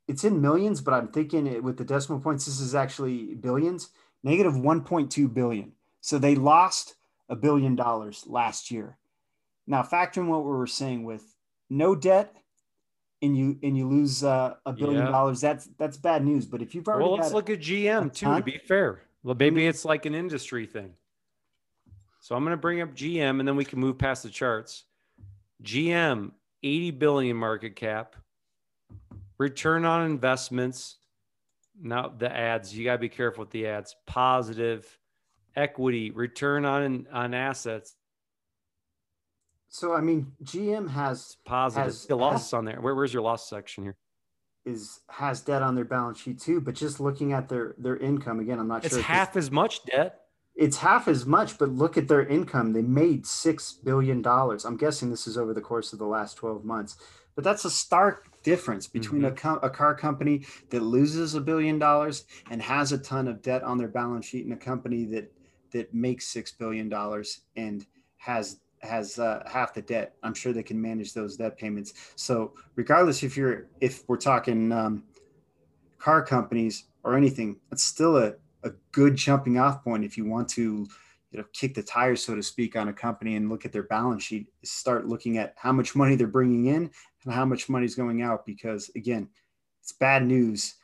it's 0.08 0.24
in 0.24 0.40
millions, 0.40 0.80
but 0.80 0.94
I'm 0.94 1.08
thinking 1.08 1.46
it, 1.46 1.62
with 1.62 1.78
the 1.78 1.84
decimal 1.84 2.20
points, 2.20 2.46
this 2.46 2.60
is 2.60 2.74
actually 2.74 3.34
billions. 3.34 3.90
Negative 4.22 4.54
1.2 4.54 5.34
billion. 5.34 5.72
So 6.00 6.18
they 6.18 6.34
lost 6.34 6.94
a 7.28 7.36
billion 7.36 7.74
dollars 7.74 8.24
last 8.26 8.70
year. 8.70 8.98
Now, 9.66 9.82
factor 9.82 10.20
in 10.20 10.28
what 10.28 10.44
we 10.44 10.50
were 10.50 10.66
saying 10.66 11.04
with 11.04 11.34
no 11.68 11.94
debt 11.96 12.34
and 13.22 13.36
you 13.36 13.58
and 13.62 13.76
you 13.76 13.88
lose 13.88 14.22
uh, 14.22 14.54
a 14.66 14.72
billion 14.72 15.04
yeah. 15.04 15.10
dollars, 15.10 15.40
that's 15.40 15.68
that's 15.78 15.96
bad 15.96 16.24
news. 16.24 16.46
But 16.46 16.62
if 16.62 16.74
you've 16.74 16.86
already 16.88 17.04
well, 17.04 17.18
let's 17.18 17.32
look 17.32 17.50
at 17.50 17.60
GM 17.60 18.12
too. 18.12 18.26
Ton, 18.26 18.38
to 18.38 18.44
be 18.44 18.58
fair, 18.58 19.02
well, 19.22 19.36
maybe 19.38 19.66
it's 19.66 19.84
like 19.84 20.06
an 20.06 20.14
industry 20.14 20.66
thing. 20.66 20.92
So 22.20 22.34
I'm 22.34 22.42
going 22.42 22.52
to 22.52 22.60
bring 22.60 22.80
up 22.80 22.94
GM, 22.94 23.38
and 23.38 23.46
then 23.46 23.56
we 23.56 23.64
can 23.64 23.78
move 23.78 23.98
past 23.98 24.22
the 24.22 24.28
charts. 24.28 24.84
GM, 25.62 26.32
80 26.62 26.90
billion 26.92 27.36
market 27.36 27.76
cap, 27.76 28.16
return 29.38 29.84
on 29.84 30.04
investments. 30.04 30.96
Now 31.80 32.12
the 32.16 32.34
ads, 32.34 32.76
you 32.76 32.84
got 32.84 32.92
to 32.92 32.98
be 32.98 33.08
careful 33.08 33.42
with 33.42 33.50
the 33.50 33.66
ads. 33.66 33.94
Positive 34.06 34.86
equity, 35.54 36.10
return 36.10 36.64
on 36.64 37.06
on 37.12 37.32
assets, 37.32 37.94
so 39.68 39.94
I 39.94 40.00
mean, 40.00 40.32
GM 40.42 40.90
has 40.90 41.36
positive 41.44 41.86
has, 41.86 42.06
the 42.06 42.16
loss 42.16 42.44
has, 42.44 42.52
on 42.52 42.64
there. 42.64 42.80
Where, 42.80 42.94
where's 42.94 43.12
your 43.12 43.22
loss 43.22 43.48
section 43.48 43.84
here? 43.84 43.96
Is 44.64 45.00
has 45.10 45.40
debt 45.42 45.62
on 45.62 45.74
their 45.74 45.84
balance 45.84 46.20
sheet 46.20 46.40
too, 46.40 46.60
but 46.60 46.74
just 46.74 46.98
looking 46.98 47.32
at 47.32 47.48
their 47.48 47.74
their 47.78 47.96
income 47.96 48.40
again, 48.40 48.58
I'm 48.58 48.68
not 48.68 48.84
it's 48.84 48.94
sure. 48.94 48.98
It's 48.98 49.06
half 49.06 49.36
as 49.36 49.50
much 49.50 49.84
debt. 49.84 50.22
It's 50.56 50.78
half 50.78 51.06
as 51.06 51.26
much, 51.26 51.58
but 51.58 51.68
look 51.68 51.98
at 51.98 52.08
their 52.08 52.26
income. 52.26 52.72
They 52.72 52.82
made 52.82 53.26
six 53.26 53.72
billion 53.72 54.22
dollars. 54.22 54.64
I'm 54.64 54.76
guessing 54.76 55.10
this 55.10 55.26
is 55.26 55.36
over 55.36 55.52
the 55.52 55.60
course 55.60 55.92
of 55.92 55.98
the 55.98 56.06
last 56.06 56.36
12 56.38 56.64
months. 56.64 56.96
But 57.34 57.44
that's 57.44 57.66
a 57.66 57.70
stark 57.70 58.42
difference 58.42 58.86
between 58.86 59.20
mm-hmm. 59.22 59.48
a, 59.48 59.66
a 59.66 59.70
car 59.70 59.94
company 59.94 60.46
that 60.70 60.80
loses 60.80 61.34
a 61.34 61.40
billion 61.40 61.78
dollars 61.78 62.24
and 62.50 62.62
has 62.62 62.92
a 62.92 62.98
ton 62.98 63.28
of 63.28 63.42
debt 63.42 63.62
on 63.62 63.76
their 63.76 63.88
balance 63.88 64.24
sheet, 64.24 64.44
and 64.44 64.54
a 64.54 64.56
company 64.56 65.04
that 65.04 65.30
that 65.72 65.92
makes 65.92 66.26
six 66.26 66.52
billion 66.52 66.88
dollars 66.88 67.40
and 67.54 67.84
has 68.16 68.60
has 68.86 69.18
uh, 69.18 69.42
half 69.50 69.74
the 69.74 69.82
debt. 69.82 70.14
I'm 70.22 70.34
sure 70.34 70.52
they 70.52 70.62
can 70.62 70.80
manage 70.80 71.12
those 71.12 71.36
debt 71.36 71.58
payments. 71.58 72.12
So 72.16 72.54
regardless 72.74 73.22
if 73.22 73.36
you're 73.36 73.68
if 73.80 74.08
we're 74.08 74.16
talking 74.16 74.72
um, 74.72 75.04
car 75.98 76.22
companies 76.22 76.84
or 77.04 77.16
anything, 77.16 77.56
that's 77.70 77.84
still 77.84 78.16
a, 78.16 78.34
a 78.64 78.70
good 78.92 79.16
jumping 79.16 79.58
off 79.58 79.84
point 79.84 80.04
if 80.04 80.16
you 80.16 80.24
want 80.24 80.48
to 80.50 80.86
you 81.30 81.38
know 81.38 81.44
kick 81.52 81.74
the 81.74 81.82
tires 81.82 82.24
so 82.24 82.34
to 82.34 82.42
speak 82.42 82.76
on 82.76 82.88
a 82.88 82.92
company 82.92 83.36
and 83.36 83.48
look 83.48 83.64
at 83.64 83.72
their 83.72 83.84
balance 83.84 84.22
sheet. 84.22 84.46
Start 84.64 85.06
looking 85.06 85.38
at 85.38 85.54
how 85.56 85.72
much 85.72 85.94
money 85.94 86.14
they're 86.14 86.26
bringing 86.26 86.66
in 86.66 86.90
and 87.24 87.34
how 87.34 87.44
much 87.44 87.68
money 87.68 87.84
is 87.84 87.94
going 87.94 88.22
out 88.22 88.46
because 88.46 88.90
again, 88.96 89.28
it's 89.82 89.92
bad 89.92 90.24
news 90.26 90.76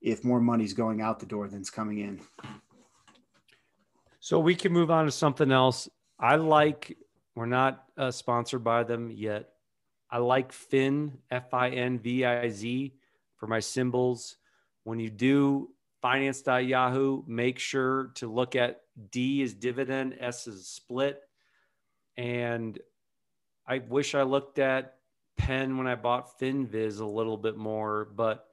if 0.00 0.24
more 0.24 0.40
money's 0.40 0.72
going 0.72 1.00
out 1.00 1.18
the 1.18 1.26
door 1.26 1.48
than's 1.48 1.70
coming 1.70 1.98
in. 1.98 2.20
So 4.20 4.38
we 4.38 4.54
can 4.54 4.72
move 4.72 4.90
on 4.90 5.04
to 5.04 5.10
something 5.10 5.50
else. 5.50 5.88
I 6.18 6.36
like, 6.36 6.96
we're 7.38 7.46
not 7.46 7.84
uh, 7.96 8.10
sponsored 8.10 8.64
by 8.64 8.82
them 8.82 9.12
yet. 9.12 9.50
I 10.10 10.18
like 10.18 10.50
Fin, 10.50 11.18
F 11.30 11.54
I 11.54 11.70
N 11.70 12.00
V 12.00 12.24
I 12.24 12.48
Z, 12.48 12.94
for 13.36 13.46
my 13.46 13.60
symbols. 13.60 14.36
When 14.82 14.98
you 14.98 15.08
do 15.08 15.70
finance.yahoo, 16.02 17.22
make 17.28 17.60
sure 17.60 18.10
to 18.16 18.26
look 18.26 18.56
at 18.56 18.80
D 19.12 19.40
is 19.42 19.54
dividend, 19.54 20.16
S 20.18 20.48
is 20.48 20.66
split. 20.66 21.22
And 22.16 22.76
I 23.64 23.78
wish 23.78 24.16
I 24.16 24.22
looked 24.22 24.58
at 24.58 24.96
Penn 25.36 25.78
when 25.78 25.86
I 25.86 25.94
bought 25.94 26.40
FinViz 26.40 26.98
a 26.98 27.04
little 27.04 27.36
bit 27.36 27.56
more, 27.56 28.08
but 28.16 28.46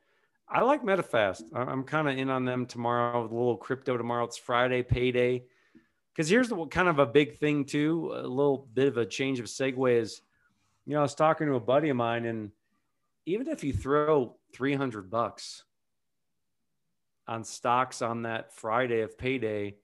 I 0.48 0.62
like 0.62 0.84
Medifast. 0.84 1.42
I'm 1.56 1.84
kind 1.84 2.08
of 2.08 2.18
in 2.20 2.30
on 2.30 2.46
them 2.46 2.68
tomorrow 2.68 3.24
with 3.24 3.32
a 3.32 3.36
little 3.36 3.58
crypto 3.58 3.98
tomorrow. 3.98 4.26
It's 4.26 4.38
Friday, 4.38 4.84
payday. 4.84 5.46
Because 6.16 6.30
here's 6.30 6.48
the 6.48 6.66
kind 6.68 6.88
of 6.88 7.00
a 7.00 7.06
big 7.06 7.38
thing 7.38 7.66
too, 7.66 8.12
a 8.16 8.22
little 8.22 8.70
bit 8.74 8.88
of 8.88 8.98
a 8.98 9.06
change 9.06 9.40
of 9.40 9.48
segue 9.48 10.00
is, 10.00 10.22
you 10.86 10.94
know, 10.94 11.00
I 11.00 11.04
was 11.04 11.16
talking 11.16 11.48
to 11.48 11.56
a 11.56 11.60
buddy 11.60 11.90
of 11.90 11.98
mine, 11.98 12.26
and 12.26 12.52
even 13.26 13.48
if 13.48 13.64
you 13.64 13.74
throw 13.74 14.38
300 14.54 15.10
bucks 15.10 15.64
on 17.28 17.44
stocks 17.44 18.02
on 18.02 18.22
that 18.22 18.54
Friday 18.54 19.02
of 19.02 19.18
payday, 19.18 19.76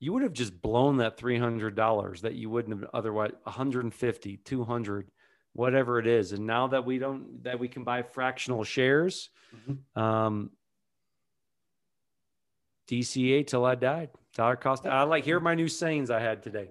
you 0.00 0.12
would 0.12 0.22
have 0.22 0.32
just 0.32 0.60
blown 0.60 0.98
that 0.98 1.16
$300 1.18 2.20
that 2.22 2.34
you 2.34 2.50
wouldn't 2.50 2.80
have 2.80 2.90
otherwise 2.92 3.32
150, 3.44 4.36
200 4.38 5.10
whatever 5.52 5.98
it 5.98 6.06
is. 6.06 6.32
And 6.32 6.46
now 6.46 6.68
that 6.68 6.84
we 6.84 6.98
don't, 6.98 7.42
that 7.42 7.58
we 7.58 7.68
can 7.68 7.82
buy 7.82 8.02
fractional 8.02 8.62
shares, 8.62 9.30
mm-hmm. 9.54 10.00
um, 10.00 10.50
DCA 12.88 13.44
till 13.46 13.64
I 13.64 13.74
died. 13.74 14.10
Dollar 14.34 14.56
cost. 14.56 14.86
I 14.86 15.02
like 15.02 15.24
here 15.24 15.38
are 15.38 15.40
my 15.40 15.54
new 15.54 15.68
sayings 15.68 16.10
I 16.10 16.20
had 16.20 16.42
today. 16.42 16.70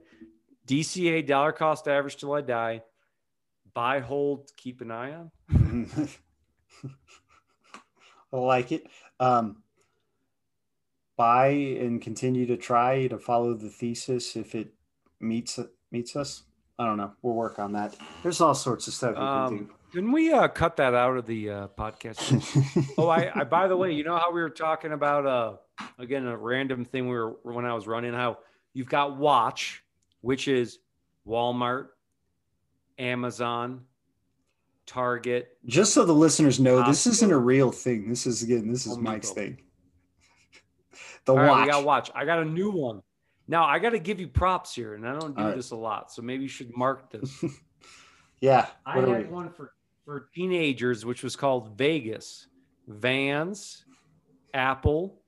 DCA 0.68 1.26
dollar 1.26 1.51
cost 1.51 1.88
average 1.88 2.18
till 2.18 2.34
I 2.34 2.41
die. 2.41 2.84
Buy, 3.74 3.99
hold, 3.99 4.51
keep 4.58 4.82
an 4.82 4.91
eye 4.91 5.14
on. 5.14 5.32
I 8.34 8.38
like 8.38 8.72
it. 8.72 8.88
Um, 9.20 9.64
buy 11.16 11.47
and 11.47 12.01
continue 12.01 12.45
to 12.47 12.58
try 12.58 13.08
to 13.08 13.18
follow 13.18 13.53
the 13.53 13.70
thesis 13.70 14.36
if 14.36 14.55
it 14.55 14.74
meets 15.20 15.60
meets 15.91 16.16
us. 16.16 16.43
I 16.80 16.86
don't 16.86 16.97
know. 16.97 17.12
We'll 17.22 17.34
work 17.34 17.60
on 17.60 17.74
that. 17.74 17.95
There's 18.22 18.39
all 18.39 18.53
sorts 18.53 18.88
of 18.88 18.93
stuff 18.93 19.16
we 19.16 19.22
um, 19.22 19.49
can 19.49 19.58
do. 19.58 19.74
Can 19.93 20.12
we 20.12 20.32
uh, 20.32 20.47
cut 20.47 20.78
that 20.78 20.93
out 20.93 21.18
of 21.18 21.26
the 21.26 21.49
uh, 21.49 21.68
podcast? 21.70 22.93
oh, 22.97 23.08
I, 23.08 23.32
I, 23.34 23.43
by 23.45 23.68
the 23.68 23.76
way, 23.76 23.93
you 23.93 24.03
know 24.03 24.18
how 24.18 24.32
we 24.32 24.41
were 24.41 24.49
talking 24.49 24.91
about 24.91 25.26
uh, 25.26 25.53
again 25.99 26.25
a 26.25 26.38
random 26.38 26.86
thing 26.86 27.07
we 27.07 27.15
were 27.15 27.38
when 27.43 27.65
I 27.65 27.73
was 27.73 27.88
running 27.88 28.13
how 28.13 28.39
you've 28.73 28.89
got 28.89 29.17
Watch, 29.17 29.84
which 30.21 30.47
is 30.47 30.80
Walmart, 31.28 31.88
Amazon, 32.97 33.82
Target. 34.86 35.57
Just 35.65 35.93
so 35.93 36.05
the 36.05 36.13
listeners 36.13 36.59
know, 36.59 36.82
Costco. 36.82 36.88
this 36.88 37.07
isn't 37.07 37.32
a 37.32 37.38
real 37.38 37.71
thing. 37.71 38.09
This 38.09 38.25
is 38.25 38.43
again, 38.43 38.71
this 38.71 38.86
is 38.86 38.97
Mike's 38.97 39.32
thing. 39.32 39.61
The 41.25 41.34
All 41.34 41.39
watch. 41.39 41.49
Right, 41.49 41.65
we 41.65 41.71
got 41.71 41.84
watch. 41.84 42.11
I 42.15 42.23
got 42.23 42.39
a 42.39 42.45
new 42.45 42.71
one. 42.71 43.01
Now 43.49 43.65
I 43.65 43.80
got 43.80 43.89
to 43.89 43.99
give 43.99 44.21
you 44.21 44.30
props 44.30 44.73
here, 44.73 44.95
and 44.95 45.05
I 45.05 45.19
don't 45.19 45.36
do 45.36 45.53
this 45.53 45.71
a 45.71 45.75
lot, 45.75 46.09
so 46.09 46.21
maybe 46.21 46.43
you 46.43 46.49
should 46.49 46.75
mark 46.75 47.11
this. 47.11 47.43
yeah, 48.41 48.67
I 48.86 49.01
had 49.01 49.09
we? 49.09 49.23
one 49.25 49.49
for 49.49 49.73
for 50.05 50.30
teenagers, 50.34 51.05
which 51.05 51.23
was 51.23 51.36
called 51.36 51.78
Vegas, 51.78 52.47
Vans, 52.88 53.84
Apple, 54.53 55.19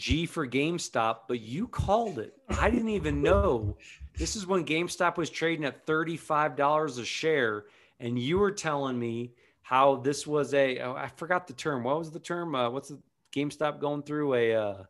G 0.00 0.24
for 0.24 0.46
GameStop, 0.46 1.18
but 1.28 1.40
you 1.40 1.68
called 1.68 2.18
it. 2.18 2.32
I 2.48 2.70
didn't 2.70 2.88
even 2.88 3.22
know. 3.22 3.76
This 4.16 4.34
is 4.34 4.46
when 4.46 4.64
GameStop 4.64 5.18
was 5.18 5.28
trading 5.28 5.66
at 5.66 5.86
$35 5.86 6.98
a 6.98 7.04
share. 7.04 7.66
And 8.00 8.18
you 8.18 8.38
were 8.38 8.50
telling 8.50 8.98
me 8.98 9.34
how 9.60 9.96
this 9.96 10.26
was 10.26 10.54
a. 10.54 10.78
Oh, 10.80 10.94
I 10.94 11.08
forgot 11.16 11.46
the 11.46 11.52
term. 11.52 11.84
What 11.84 11.98
was 11.98 12.10
the 12.10 12.18
term? 12.18 12.54
Uh, 12.54 12.70
what's 12.70 12.88
the 12.88 12.98
GameStop 13.36 13.78
going 13.78 14.02
through? 14.02 14.34
A, 14.34 14.54
uh, 14.54 14.82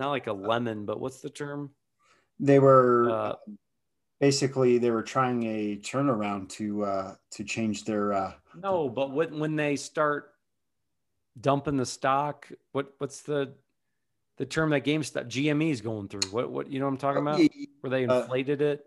not 0.00 0.10
like 0.10 0.26
a 0.26 0.32
lemon, 0.32 0.84
but 0.84 0.98
what's 0.98 1.20
the 1.20 1.30
term? 1.30 1.70
They 2.40 2.58
were 2.58 3.10
uh, 3.10 3.34
basically 4.20 4.78
they 4.78 4.90
were 4.90 5.04
trying 5.04 5.44
a 5.44 5.76
turnaround 5.76 6.48
to 6.50 6.84
uh, 6.84 7.14
to 7.30 7.44
change 7.44 7.84
their. 7.84 8.12
Uh, 8.12 8.32
no, 8.60 8.88
but 8.88 9.12
when 9.12 9.38
when 9.38 9.54
they 9.54 9.76
start 9.76 10.32
dumping 11.40 11.76
the 11.76 11.86
stock, 11.86 12.50
what 12.72 12.94
what's 12.98 13.22
the 13.22 13.54
the 14.36 14.46
term 14.46 14.70
that 14.70 14.84
GameStop 14.84 15.26
GME 15.26 15.70
is 15.70 15.80
going 15.80 16.08
through? 16.08 16.30
What 16.30 16.50
what 16.50 16.70
you 16.70 16.78
know 16.78 16.86
what 16.86 16.92
I'm 16.92 16.98
talking 16.98 17.22
about? 17.22 17.40
Where 17.80 17.90
they 17.90 18.06
uh, 18.06 18.22
inflated 18.22 18.62
uh, 18.62 18.66
it? 18.66 18.86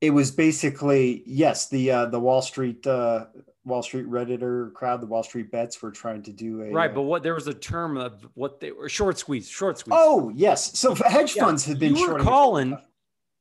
It 0.00 0.10
was 0.10 0.30
basically 0.30 1.22
yes, 1.26 1.68
the 1.68 1.90
uh, 1.90 2.06
the 2.06 2.20
Wall 2.20 2.42
Street 2.42 2.86
uh, 2.86 3.26
Wall 3.64 3.82
Street 3.82 4.08
Redditor 4.08 4.72
crowd, 4.74 5.00
the 5.00 5.06
Wall 5.06 5.22
Street 5.22 5.50
bets 5.50 5.80
were 5.80 5.90
trying 5.90 6.22
to 6.24 6.32
do 6.32 6.62
a 6.62 6.70
right. 6.70 6.94
But 6.94 7.02
what 7.02 7.22
there 7.22 7.34
was 7.34 7.46
a 7.46 7.54
term 7.54 7.96
of 7.96 8.26
what 8.34 8.60
they 8.60 8.72
were 8.72 8.88
short 8.88 9.18
squeeze, 9.18 9.48
short 9.48 9.78
squeeze. 9.78 9.94
Oh 9.96 10.30
yes, 10.34 10.78
so 10.78 10.94
hedge 10.94 11.32
funds 11.32 11.66
yeah, 11.66 11.72
had 11.72 11.80
been. 11.80 11.96
You 11.96 12.12
were 12.12 12.20
calling, 12.20 12.76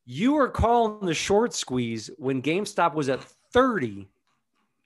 you 0.06 0.34
were 0.34 0.50
calling 0.50 1.06
the 1.06 1.14
short 1.14 1.54
squeeze 1.54 2.10
when 2.18 2.41
GameStop 2.41 2.94
was 2.94 3.10
at 3.10 3.22
thirty, 3.52 4.08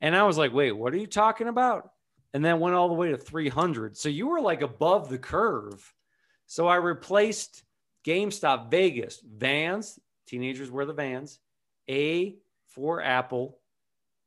and 0.02 0.16
I 0.16 0.24
was 0.24 0.38
like, 0.38 0.54
wait, 0.54 0.72
what 0.72 0.94
are 0.94 0.98
you 0.98 1.08
talking 1.08 1.48
about? 1.48 1.92
And 2.34 2.44
then 2.44 2.60
went 2.60 2.76
all 2.76 2.88
the 2.88 2.96
way 2.96 3.12
to 3.12 3.18
three 3.18 3.50
hundred. 3.50 3.96
So 3.96 4.10
you 4.10 4.28
were 4.28 4.42
like 4.42 4.64
above 4.64 5.10
the 5.10 5.20
curve. 5.20 5.94
So 6.48 6.68
I 6.68 6.78
replaced 6.78 7.64
GameStop 8.06 8.72
Vegas 8.72 9.22
Vans. 9.22 10.00
Teenagers 10.28 10.72
wear 10.72 10.86
the 10.86 10.94
Vans. 10.94 11.40
A 11.90 12.38
for 12.68 13.02
Apple. 13.02 13.60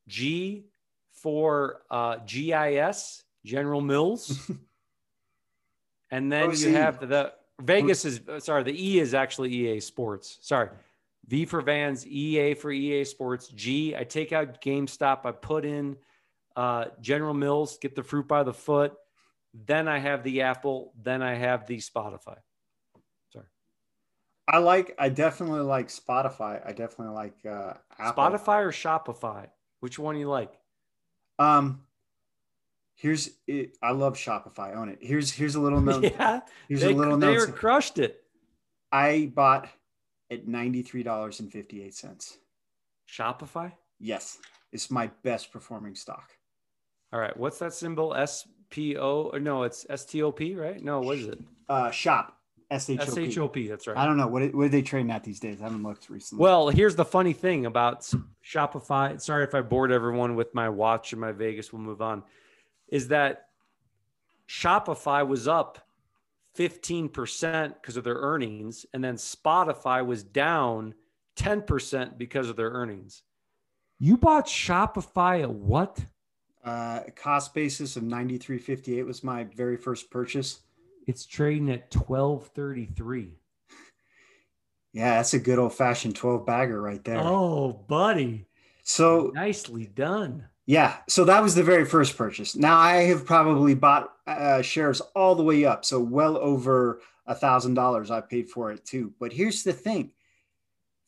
G 0.07 0.67
for 1.13 1.83
uh, 1.91 2.17
GIS, 2.27 3.23
General 3.45 3.81
Mills. 3.81 4.51
and 6.11 6.33
then 6.33 6.53
you 6.53 6.73
have 6.75 7.01
the, 7.01 7.07
the 7.07 7.33
Vegas 7.61 8.05
is 8.05 8.21
sorry, 8.39 8.63
the 8.63 8.73
E 8.73 8.99
is 8.99 9.15
actually 9.15 9.51
EA 9.51 9.81
Sports. 9.81 10.39
Sorry. 10.41 10.69
V 11.27 11.45
for 11.45 11.61
Vans, 11.61 12.07
EA 12.07 12.55
for 12.55 12.73
EA 12.73 13.05
Sports, 13.05 13.49
G. 13.49 13.95
I 13.95 14.05
take 14.05 14.33
out 14.33 14.61
GameStop, 14.61 15.25
I 15.25 15.33
put 15.33 15.65
in 15.65 15.97
uh, 16.57 16.87
General 17.01 17.35
Mills, 17.35 17.79
get 17.79 17.95
the 17.95 18.03
fruit 18.03 18.27
by 18.27 18.43
the 18.43 18.53
foot. 18.53 18.95
Then 19.53 19.89
I 19.89 19.99
have 19.99 20.23
the 20.23 20.43
Apple, 20.43 20.93
then 21.01 21.23
I 21.23 21.35
have 21.35 21.67
the 21.67 21.79
Spotify. 21.79 22.37
Sorry. 23.33 23.47
I 24.49 24.59
like, 24.59 24.95
I 24.99 25.09
definitely 25.09 25.61
like 25.61 25.89
Spotify. 25.89 26.65
I 26.65 26.73
definitely 26.73 27.15
like 27.15 27.35
uh, 27.45 27.75
Apple. 27.99 28.23
Spotify 28.23 28.63
or 28.63 28.71
Shopify? 28.71 29.49
Which 29.81 29.99
one 29.99 30.17
you 30.17 30.29
like? 30.29 30.53
Um, 31.39 31.81
here's 32.95 33.31
it. 33.47 33.77
I 33.83 33.93
love 33.93 34.17
Shopify. 34.17 34.77
Own 34.77 34.91
it. 34.91 34.99
Here's 35.01 35.33
here's 35.33 35.55
a 35.55 35.61
little 35.61 35.81
note. 35.91 36.05
Yeah, 36.05 36.41
here's 36.69 36.83
they, 36.83 36.93
a 36.93 36.97
little 36.97 37.17
note. 37.17 37.47
They 37.47 37.53
crushed 37.53 37.99
it. 37.99 38.23
I 38.93 39.33
bought 39.35 39.69
at 40.31 40.47
ninety 40.47 40.83
three 40.83 41.03
dollars 41.03 41.41
and 41.41 41.51
fifty 41.51 41.83
eight 41.83 41.95
cents. 41.95 42.39
Shopify. 43.11 43.73
Yes, 43.99 44.39
it's 44.73 44.91
my 44.91 45.11
best 45.25 45.51
performing 45.51 45.95
stock. 45.95 46.31
All 47.13 47.19
right, 47.19 47.37
what's 47.37 47.59
that 47.59 47.75
symbol? 47.75 48.15
S 48.15 48.47
P 48.71 48.97
O? 48.97 49.31
Or 49.33 49.41
no, 49.41 49.65
it's 49.65 49.85
S 49.91 50.05
T 50.05 50.23
O 50.23 50.33
P, 50.33 50.55
right? 50.55 50.83
No, 50.83 51.01
what 51.01 51.19
is 51.19 51.27
it? 51.27 51.39
Uh, 51.69 51.91
shop. 51.91 52.37
S-H-O-P. 52.71 53.11
S-H-O-P, 53.11 53.67
that's 53.67 53.89
right. 53.89 53.97
I 53.97 54.07
don't 54.07 54.17
know. 54.17 54.29
What, 54.29 54.55
what 54.55 54.67
are 54.67 54.69
they 54.69 54.83
trading 54.83 55.11
at 55.11 55.25
these 55.25 55.41
days? 55.41 55.61
I 55.61 55.65
haven't 55.65 55.83
looked 55.83 56.09
recently. 56.09 56.41
Well, 56.41 56.69
here's 56.69 56.95
the 56.95 57.05
funny 57.05 57.33
thing 57.33 57.67
about 57.67 58.09
Shopify. 58.45 59.21
Sorry 59.21 59.43
if 59.43 59.57
I 59.57 59.61
bored 59.61 59.91
everyone 59.91 60.37
with 60.37 60.55
my 60.55 60.69
watch 60.69 61.13
and 61.13 61.21
my 61.21 61.33
Vegas. 61.33 61.73
We'll 61.73 61.83
move 61.83 62.01
on. 62.01 62.23
Is 62.87 63.09
that 63.09 63.47
Shopify 64.49 65.27
was 65.27 65.49
up 65.49 65.85
15% 66.57 67.75
because 67.75 67.97
of 67.97 68.05
their 68.05 68.15
earnings, 68.15 68.87
and 68.95 69.03
then 69.03 69.17
Spotify 69.17 70.05
was 70.05 70.23
down 70.23 70.95
10% 71.37 72.19
because 72.19 72.49
of 72.49 72.57
their 72.57 72.71
earnings. 72.71 73.23
You 73.99 74.17
bought 74.17 74.47
Shopify 74.47 75.43
at 75.43 75.51
what? 75.51 75.99
Uh, 76.65 77.01
cost 77.17 77.55
basis 77.55 77.97
of 77.97 78.03
93.58 78.03 79.07
was 79.07 79.25
my 79.25 79.45
very 79.45 79.77
first 79.77 80.11
purchase. 80.11 80.61
It's 81.07 81.27
trading 81.27 81.71
at 81.71 81.95
1233. 81.95 83.33
Yeah, 84.93 85.19
that's 85.19 85.35
a 85.35 85.39
good 85.39 85.61
old 85.61 85.73
fashioned 85.73 86.17
12 86.17 86.45
bagger 86.45 86.83
right 86.83 87.05
there. 87.05 87.21
Oh, 87.21 87.85
buddy. 87.87 88.49
So 88.83 89.31
nicely 89.37 89.87
done. 89.87 90.49
Yeah. 90.67 90.97
So 91.09 91.25
that 91.25 91.43
was 91.43 91.55
the 91.55 91.63
very 91.63 91.85
first 91.85 92.17
purchase. 92.17 92.57
Now 92.57 92.77
I 92.77 93.03
have 93.03 93.25
probably 93.25 93.75
bought 93.75 94.13
uh, 94.27 94.63
shares 94.63 95.01
all 95.15 95.37
the 95.37 95.45
way 95.45 95.65
up. 95.65 95.85
So 95.85 96.01
well 96.01 96.37
over 96.37 97.01
a 97.27 97.35
thousand 97.37 97.75
dollars 97.75 98.11
I 98.11 98.21
paid 98.21 98.51
for 98.51 98.73
it 98.73 98.85
too. 98.85 99.13
But 99.21 99.33
here's 99.33 99.63
the 99.63 99.73
thing 99.73 100.11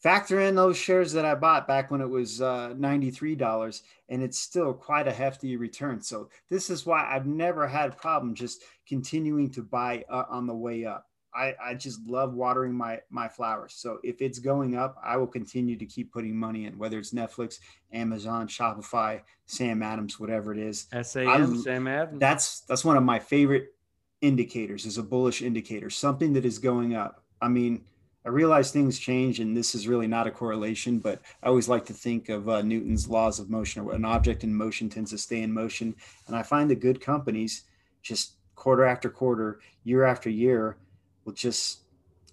Factor 0.02 0.40
in 0.40 0.56
those 0.56 0.76
shares 0.76 1.12
that 1.12 1.24
I 1.24 1.34
bought 1.36 1.68
back 1.68 1.90
when 1.90 2.00
it 2.00 2.08
was 2.08 2.40
uh, 2.40 2.74
$93, 2.76 3.82
and 4.08 4.22
it's 4.22 4.38
still 4.38 4.74
quite 4.74 5.06
a 5.06 5.12
hefty 5.12 5.56
return. 5.56 6.00
So, 6.00 6.28
this 6.50 6.70
is 6.70 6.84
why 6.84 7.08
I've 7.08 7.26
never 7.26 7.68
had 7.68 7.92
a 7.92 7.96
problem 7.96 8.34
just 8.34 8.62
continuing 8.86 9.50
to 9.50 9.62
buy 9.62 10.04
uh, 10.10 10.24
on 10.28 10.46
the 10.46 10.54
way 10.54 10.84
up. 10.84 11.06
I, 11.34 11.54
I 11.62 11.74
just 11.74 12.00
love 12.06 12.34
watering 12.34 12.74
my 12.74 13.00
my 13.10 13.28
flowers. 13.28 13.74
So 13.74 13.98
if 14.02 14.20
it's 14.20 14.38
going 14.38 14.76
up, 14.76 14.96
I 15.02 15.16
will 15.16 15.26
continue 15.26 15.76
to 15.76 15.86
keep 15.86 16.12
putting 16.12 16.36
money 16.36 16.66
in, 16.66 16.76
whether 16.76 16.98
it's 16.98 17.12
Netflix, 17.12 17.58
Amazon, 17.92 18.48
Shopify, 18.48 19.22
Sam 19.46 19.82
Adams, 19.82 20.20
whatever 20.20 20.52
it 20.52 20.58
is. 20.58 20.88
SAM, 21.02 21.62
Sam 21.62 21.86
Adams. 21.86 22.20
That's 22.20 22.60
that's 22.60 22.84
one 22.84 22.96
of 22.96 23.02
my 23.02 23.18
favorite 23.18 23.74
indicators 24.20 24.86
is 24.86 24.98
a 24.98 25.02
bullish 25.02 25.42
indicator, 25.42 25.90
something 25.90 26.32
that 26.34 26.44
is 26.44 26.58
going 26.58 26.94
up. 26.94 27.24
I 27.40 27.48
mean, 27.48 27.84
I 28.24 28.28
realize 28.28 28.70
things 28.70 28.98
change 28.98 29.40
and 29.40 29.56
this 29.56 29.74
is 29.74 29.88
really 29.88 30.06
not 30.06 30.26
a 30.26 30.30
correlation, 30.30 30.98
but 30.98 31.20
I 31.42 31.48
always 31.48 31.68
like 31.68 31.84
to 31.86 31.92
think 31.92 32.28
of 32.28 32.48
uh, 32.48 32.62
Newton's 32.62 33.08
laws 33.08 33.40
of 33.40 33.50
motion. 33.50 33.88
An 33.90 34.04
object 34.04 34.44
in 34.44 34.54
motion 34.54 34.88
tends 34.88 35.10
to 35.10 35.18
stay 35.18 35.42
in 35.42 35.52
motion. 35.52 35.94
And 36.28 36.36
I 36.36 36.42
find 36.42 36.70
the 36.70 36.76
good 36.76 37.00
companies 37.00 37.64
just 38.02 38.34
quarter 38.54 38.84
after 38.84 39.10
quarter, 39.10 39.60
year 39.82 40.04
after 40.04 40.30
year, 40.30 40.76
will 41.24 41.32
just 41.32 41.80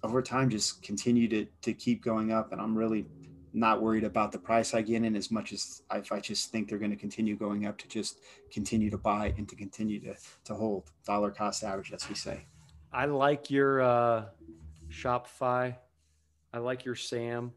over 0.02 0.22
time 0.22 0.48
just 0.48 0.82
continue 0.82 1.28
to 1.28 1.46
to 1.62 1.72
keep 1.72 2.02
going 2.02 2.32
up. 2.32 2.52
And 2.52 2.60
I'm 2.60 2.76
really 2.76 3.06
not 3.52 3.82
worried 3.82 4.04
about 4.04 4.30
the 4.30 4.38
price 4.38 4.74
I 4.74 4.82
get 4.82 5.02
in 5.02 5.16
as 5.16 5.30
much 5.30 5.52
as 5.52 5.82
if 5.92 6.12
I 6.12 6.20
just 6.20 6.52
think 6.52 6.68
they're 6.68 6.78
going 6.78 6.92
to 6.92 6.96
continue 6.96 7.36
going 7.36 7.66
up 7.66 7.78
to 7.78 7.88
just 7.88 8.20
continue 8.52 8.90
to 8.90 8.98
buy 8.98 9.34
and 9.36 9.48
to 9.48 9.56
continue 9.56 10.00
to 10.00 10.14
to 10.44 10.54
hold 10.54 10.84
dollar 11.04 11.30
cost 11.30 11.64
average, 11.64 11.92
as 11.92 12.08
we 12.08 12.14
say. 12.14 12.44
I 12.92 13.06
like 13.06 13.50
your 13.50 13.80
uh, 13.82 14.24
Shopify. 15.00 15.76
I 16.52 16.58
like 16.58 16.84
your 16.84 16.94
Sam. 16.94 17.52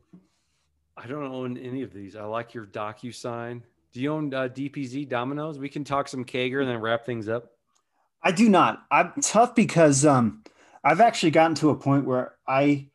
I 0.96 1.08
don't 1.08 1.26
own 1.26 1.58
any 1.58 1.82
of 1.82 1.94
these. 1.94 2.16
I 2.16 2.24
like 2.24 2.54
your 2.54 2.66
DocuSign. 2.66 3.62
Do 3.91 4.02
you 4.02 4.12
own 4.12 4.34
uh, 4.34 4.48
DPZ 4.48 5.10
Domino's? 5.10 5.60
We 5.60 5.70
can 5.70 5.84
talk 5.84 6.08
some 6.08 6.26
CAGR 6.26 6.62
and 6.62 6.70
then 6.70 6.80
wrap 6.80 7.06
things 7.06 7.28
up. 7.28 7.52
I 8.22 8.32
do 8.32 8.50
not. 8.50 8.84
I'm 8.89 9.14
tough 9.22 9.56
because 9.56 10.06
um, 10.06 10.44
I've 10.84 11.02
actually 11.02 11.32
gotten 11.32 11.56
to 11.56 11.72
a 11.72 11.76
point 11.76 12.06
where 12.06 12.36
I, 12.48 12.89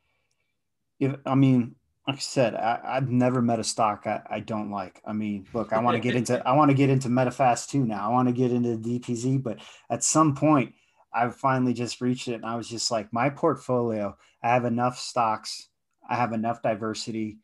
if 0.98 1.14
I 1.26 1.34
mean, 1.34 1.74
like 2.06 2.16
I 2.16 2.20
said, 2.20 2.54
I, 2.54 2.94
have 2.94 3.10
never 3.10 3.42
met 3.42 3.58
a 3.58 3.64
stock 3.64 4.06
I, 4.06 4.22
I, 4.30 4.40
don't 4.40 4.70
like. 4.70 5.02
I 5.04 5.12
mean, 5.12 5.46
look, 5.52 5.74
I 5.74 5.80
want 5.80 5.96
to 5.96 6.00
get 6.00 6.16
into 6.16 6.46
I 6.48 6.52
want 6.52 6.70
to 6.70 6.74
get 6.74 6.88
into 6.88 7.08
Medifast 7.08 7.68
too 7.68 7.84
now. 7.84 8.08
I 8.08 8.12
want 8.12 8.28
to 8.28 8.32
get 8.32 8.50
into 8.50 8.78
DPZ, 8.78 9.42
but 9.42 9.58
at 9.90 10.02
some 10.02 10.34
point, 10.34 10.72
I've 11.12 11.36
finally 11.36 11.74
just 11.74 12.00
reached 12.00 12.28
it, 12.28 12.34
and 12.34 12.46
I 12.46 12.56
was 12.56 12.68
just 12.68 12.90
like, 12.90 13.12
my 13.12 13.30
portfolio. 13.30 14.16
I 14.42 14.48
have 14.48 14.64
enough 14.64 14.98
stocks. 14.98 15.68
I 16.08 16.14
have 16.14 16.32
enough 16.32 16.62
diversity. 16.62 17.38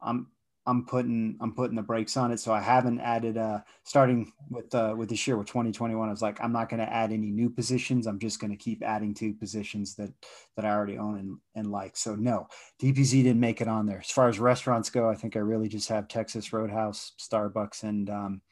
I'm 0.00 0.28
I'm 0.64 0.86
putting 0.86 1.36
I'm 1.40 1.54
putting 1.54 1.74
the 1.74 1.82
brakes 1.82 2.16
on 2.16 2.30
it. 2.30 2.38
So 2.38 2.52
I 2.52 2.60
haven't 2.60 3.00
added 3.00 3.36
uh 3.36 3.60
starting 3.82 4.32
with 4.48 4.72
uh 4.74 4.94
with 4.96 5.08
this 5.08 5.26
year 5.26 5.36
with 5.36 5.48
2021. 5.48 6.08
I 6.08 6.10
was 6.10 6.22
like, 6.22 6.42
I'm 6.42 6.52
not 6.52 6.68
gonna 6.68 6.84
add 6.84 7.12
any 7.12 7.30
new 7.30 7.50
positions. 7.50 8.06
I'm 8.06 8.20
just 8.20 8.38
gonna 8.38 8.56
keep 8.56 8.82
adding 8.82 9.12
to 9.14 9.34
positions 9.34 9.96
that 9.96 10.12
that 10.56 10.64
I 10.64 10.70
already 10.70 10.98
own 10.98 11.18
and, 11.18 11.38
and 11.56 11.72
like. 11.72 11.96
So 11.96 12.14
no, 12.14 12.46
DPZ 12.80 13.24
didn't 13.24 13.40
make 13.40 13.60
it 13.60 13.68
on 13.68 13.86
there. 13.86 13.98
As 13.98 14.10
far 14.10 14.28
as 14.28 14.38
restaurants 14.38 14.90
go, 14.90 15.08
I 15.08 15.16
think 15.16 15.36
I 15.36 15.40
really 15.40 15.68
just 15.68 15.88
have 15.88 16.06
Texas 16.06 16.52
Roadhouse, 16.52 17.12
Starbucks, 17.18 17.82
and 17.82 18.08
um 18.08 18.42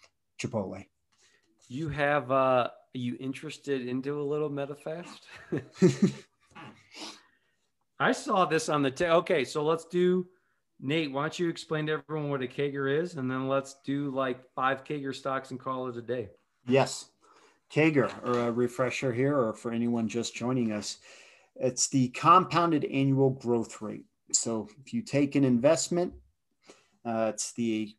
Chipotle. 0.40 0.84
You 1.68 1.90
have 1.90 2.32
uh 2.32 2.70
you 2.94 3.16
interested 3.20 3.86
into 3.86 4.20
a 4.20 4.22
little 4.22 4.50
Medifast? 4.50 5.20
I 8.00 8.12
saw 8.12 8.46
this 8.46 8.68
on 8.68 8.82
the 8.82 8.90
t- 8.90 9.04
okay, 9.04 9.44
so 9.44 9.64
let's 9.64 9.84
do 9.84 10.26
Nate, 10.82 11.12
why 11.12 11.22
don't 11.22 11.38
you 11.38 11.48
explain 11.48 11.86
to 11.86 11.92
everyone 11.92 12.30
what 12.30 12.42
a 12.42 12.46
CAGR 12.46 13.02
is, 13.02 13.16
and 13.16 13.30
then 13.30 13.48
let's 13.48 13.76
do 13.84 14.10
like 14.10 14.40
five 14.54 14.82
CAGR 14.84 15.14
stocks 15.14 15.50
and 15.50 15.60
call 15.60 15.88
it 15.88 15.96
a 15.96 16.02
day. 16.02 16.30
Yes, 16.66 17.10
CAGR, 17.70 18.10
or 18.24 18.48
a 18.48 18.52
refresher 18.52 19.12
here, 19.12 19.36
or 19.36 19.52
for 19.52 19.72
anyone 19.72 20.08
just 20.08 20.34
joining 20.34 20.72
us, 20.72 20.98
it's 21.56 21.88
the 21.88 22.08
compounded 22.08 22.86
annual 22.86 23.30
growth 23.30 23.82
rate. 23.82 24.06
So 24.32 24.68
if 24.80 24.94
you 24.94 25.02
take 25.02 25.34
an 25.34 25.44
investment, 25.44 26.14
uh, 27.04 27.30
it's 27.34 27.52
the 27.52 27.94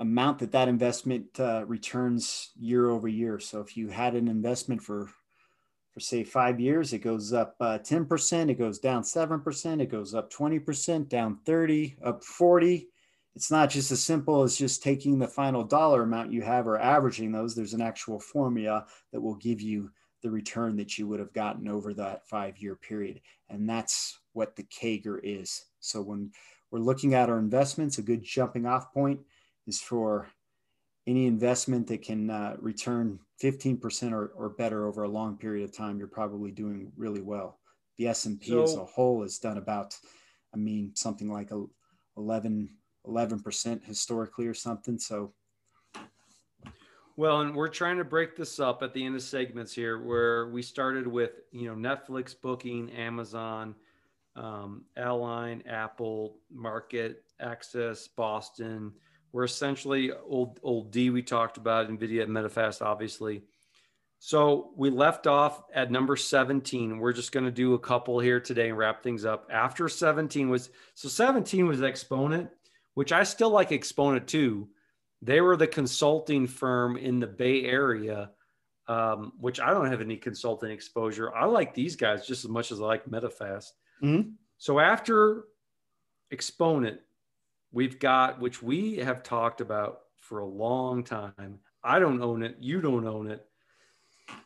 amount 0.00 0.38
that 0.38 0.52
that 0.52 0.68
investment 0.68 1.26
uh, 1.40 1.64
returns 1.66 2.50
year 2.56 2.88
over 2.88 3.08
year. 3.08 3.38
So 3.38 3.60
if 3.60 3.76
you 3.76 3.88
had 3.88 4.14
an 4.14 4.28
investment 4.28 4.82
for 4.82 5.08
for 5.92 6.00
say 6.00 6.22
five 6.22 6.60
years, 6.60 6.92
it 6.92 6.98
goes 6.98 7.32
up 7.32 7.56
uh, 7.60 7.78
10%, 7.78 8.50
it 8.50 8.58
goes 8.58 8.78
down 8.78 9.02
7%, 9.02 9.80
it 9.80 9.90
goes 9.90 10.14
up 10.14 10.30
20%, 10.30 11.08
down 11.08 11.38
30, 11.44 11.96
up 12.04 12.22
40. 12.22 12.88
It's 13.34 13.50
not 13.50 13.70
just 13.70 13.90
as 13.90 14.02
simple 14.02 14.42
as 14.42 14.56
just 14.56 14.82
taking 14.82 15.18
the 15.18 15.26
final 15.26 15.64
dollar 15.64 16.02
amount 16.02 16.32
you 16.32 16.42
have 16.42 16.66
or 16.66 16.78
averaging 16.78 17.32
those. 17.32 17.54
There's 17.54 17.72
an 17.72 17.80
actual 17.80 18.20
formula 18.20 18.86
that 19.12 19.20
will 19.20 19.36
give 19.36 19.60
you 19.60 19.90
the 20.22 20.30
return 20.30 20.76
that 20.76 20.98
you 20.98 21.06
would 21.06 21.20
have 21.20 21.32
gotten 21.32 21.68
over 21.68 21.94
that 21.94 22.28
five 22.28 22.58
year 22.58 22.74
period. 22.74 23.20
And 23.48 23.68
that's 23.68 24.18
what 24.32 24.56
the 24.56 24.64
CAGR 24.64 25.20
is. 25.22 25.64
So 25.80 26.02
when 26.02 26.32
we're 26.70 26.80
looking 26.80 27.14
at 27.14 27.30
our 27.30 27.38
investments, 27.38 27.98
a 27.98 28.02
good 28.02 28.22
jumping 28.22 28.66
off 28.66 28.92
point 28.92 29.20
is 29.68 29.80
for 29.80 30.26
any 31.06 31.26
investment 31.26 31.86
that 31.86 32.02
can 32.02 32.30
uh, 32.30 32.56
return 32.58 33.20
15% 33.42 34.12
or, 34.12 34.32
or 34.34 34.48
better 34.48 34.86
over 34.86 35.04
a 35.04 35.08
long 35.08 35.36
period 35.36 35.64
of 35.64 35.76
time, 35.76 35.98
you're 35.98 36.08
probably 36.08 36.50
doing 36.50 36.90
really 36.96 37.20
well. 37.20 37.60
The 37.98 38.08
S&P 38.08 38.50
so, 38.50 38.62
as 38.62 38.74
a 38.74 38.84
whole 38.84 39.22
has 39.22 39.38
done 39.38 39.58
about, 39.58 39.96
I 40.54 40.56
mean, 40.56 40.92
something 40.94 41.30
like 41.30 41.50
a 41.50 41.64
11, 42.16 42.68
11% 43.06 43.84
historically 43.84 44.46
or 44.46 44.54
something. 44.54 44.98
So, 44.98 45.32
well, 47.16 47.40
and 47.40 47.54
we're 47.54 47.68
trying 47.68 47.98
to 47.98 48.04
break 48.04 48.36
this 48.36 48.60
up 48.60 48.82
at 48.82 48.94
the 48.94 49.04
end 49.04 49.16
of 49.16 49.22
segments 49.22 49.74
here, 49.74 50.00
where 50.00 50.48
we 50.48 50.62
started 50.62 51.06
with 51.06 51.32
you 51.50 51.66
know 51.66 51.74
Netflix, 51.74 52.32
Booking, 52.40 52.92
Amazon, 52.92 53.74
um, 54.36 54.84
Airline, 54.96 55.64
Apple, 55.66 56.36
Market, 56.48 57.24
Access, 57.40 58.06
Boston, 58.06 58.92
we're 59.32 59.44
essentially 59.44 60.12
old 60.12 60.60
old 60.62 60.90
D 60.90 61.10
we 61.10 61.22
talked 61.22 61.56
about, 61.56 61.88
NVIDIA 61.88 62.22
and 62.22 62.32
Medifast, 62.32 62.82
obviously. 62.82 63.42
So 64.20 64.72
we 64.76 64.90
left 64.90 65.26
off 65.26 65.62
at 65.72 65.92
number 65.92 66.16
17. 66.16 66.98
We're 66.98 67.12
just 67.12 67.30
going 67.30 67.46
to 67.46 67.52
do 67.52 67.74
a 67.74 67.78
couple 67.78 68.18
here 68.18 68.40
today 68.40 68.68
and 68.68 68.76
wrap 68.76 69.02
things 69.02 69.24
up. 69.24 69.48
After 69.50 69.88
17 69.88 70.48
was 70.48 70.70
so 70.94 71.08
17 71.08 71.66
was 71.66 71.82
Exponent, 71.82 72.50
which 72.94 73.12
I 73.12 73.22
still 73.22 73.50
like 73.50 73.70
Exponent 73.70 74.26
too. 74.26 74.68
They 75.22 75.40
were 75.40 75.56
the 75.56 75.66
consulting 75.66 76.46
firm 76.46 76.96
in 76.96 77.20
the 77.20 77.26
Bay 77.26 77.64
Area, 77.64 78.30
um, 78.86 79.32
which 79.38 79.60
I 79.60 79.70
don't 79.70 79.90
have 79.90 80.00
any 80.00 80.16
consulting 80.16 80.70
exposure. 80.70 81.34
I 81.34 81.46
like 81.46 81.74
these 81.74 81.96
guys 81.96 82.26
just 82.26 82.44
as 82.44 82.50
much 82.50 82.72
as 82.72 82.80
I 82.80 82.84
like 82.84 83.06
Medifast. 83.06 83.70
Mm-hmm. 84.02 84.30
So 84.58 84.80
after 84.80 85.44
Exponent, 86.30 87.00
we've 87.72 87.98
got, 87.98 88.40
which 88.40 88.62
we 88.62 88.96
have 88.96 89.22
talked 89.22 89.60
about 89.60 90.00
for 90.16 90.40
a 90.40 90.46
long 90.46 91.04
time. 91.04 91.60
I 91.82 91.98
don't 91.98 92.22
own 92.22 92.42
it. 92.42 92.56
You 92.60 92.80
don't 92.80 93.06
own 93.06 93.30
it. 93.30 93.46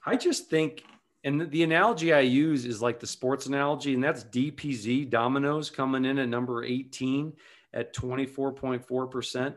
I 0.06 0.16
just 0.16 0.48
think, 0.48 0.84
and 1.24 1.50
the 1.50 1.62
analogy 1.62 2.12
I 2.12 2.20
use 2.20 2.64
is 2.64 2.82
like 2.82 3.00
the 3.00 3.06
sports 3.06 3.46
analogy, 3.46 3.94
and 3.94 4.02
that's 4.02 4.24
DPZ 4.24 5.10
Domino's 5.10 5.70
coming 5.70 6.04
in 6.04 6.18
at 6.18 6.28
number 6.28 6.64
18 6.64 7.32
at 7.74 7.94
24.4%. 7.94 9.56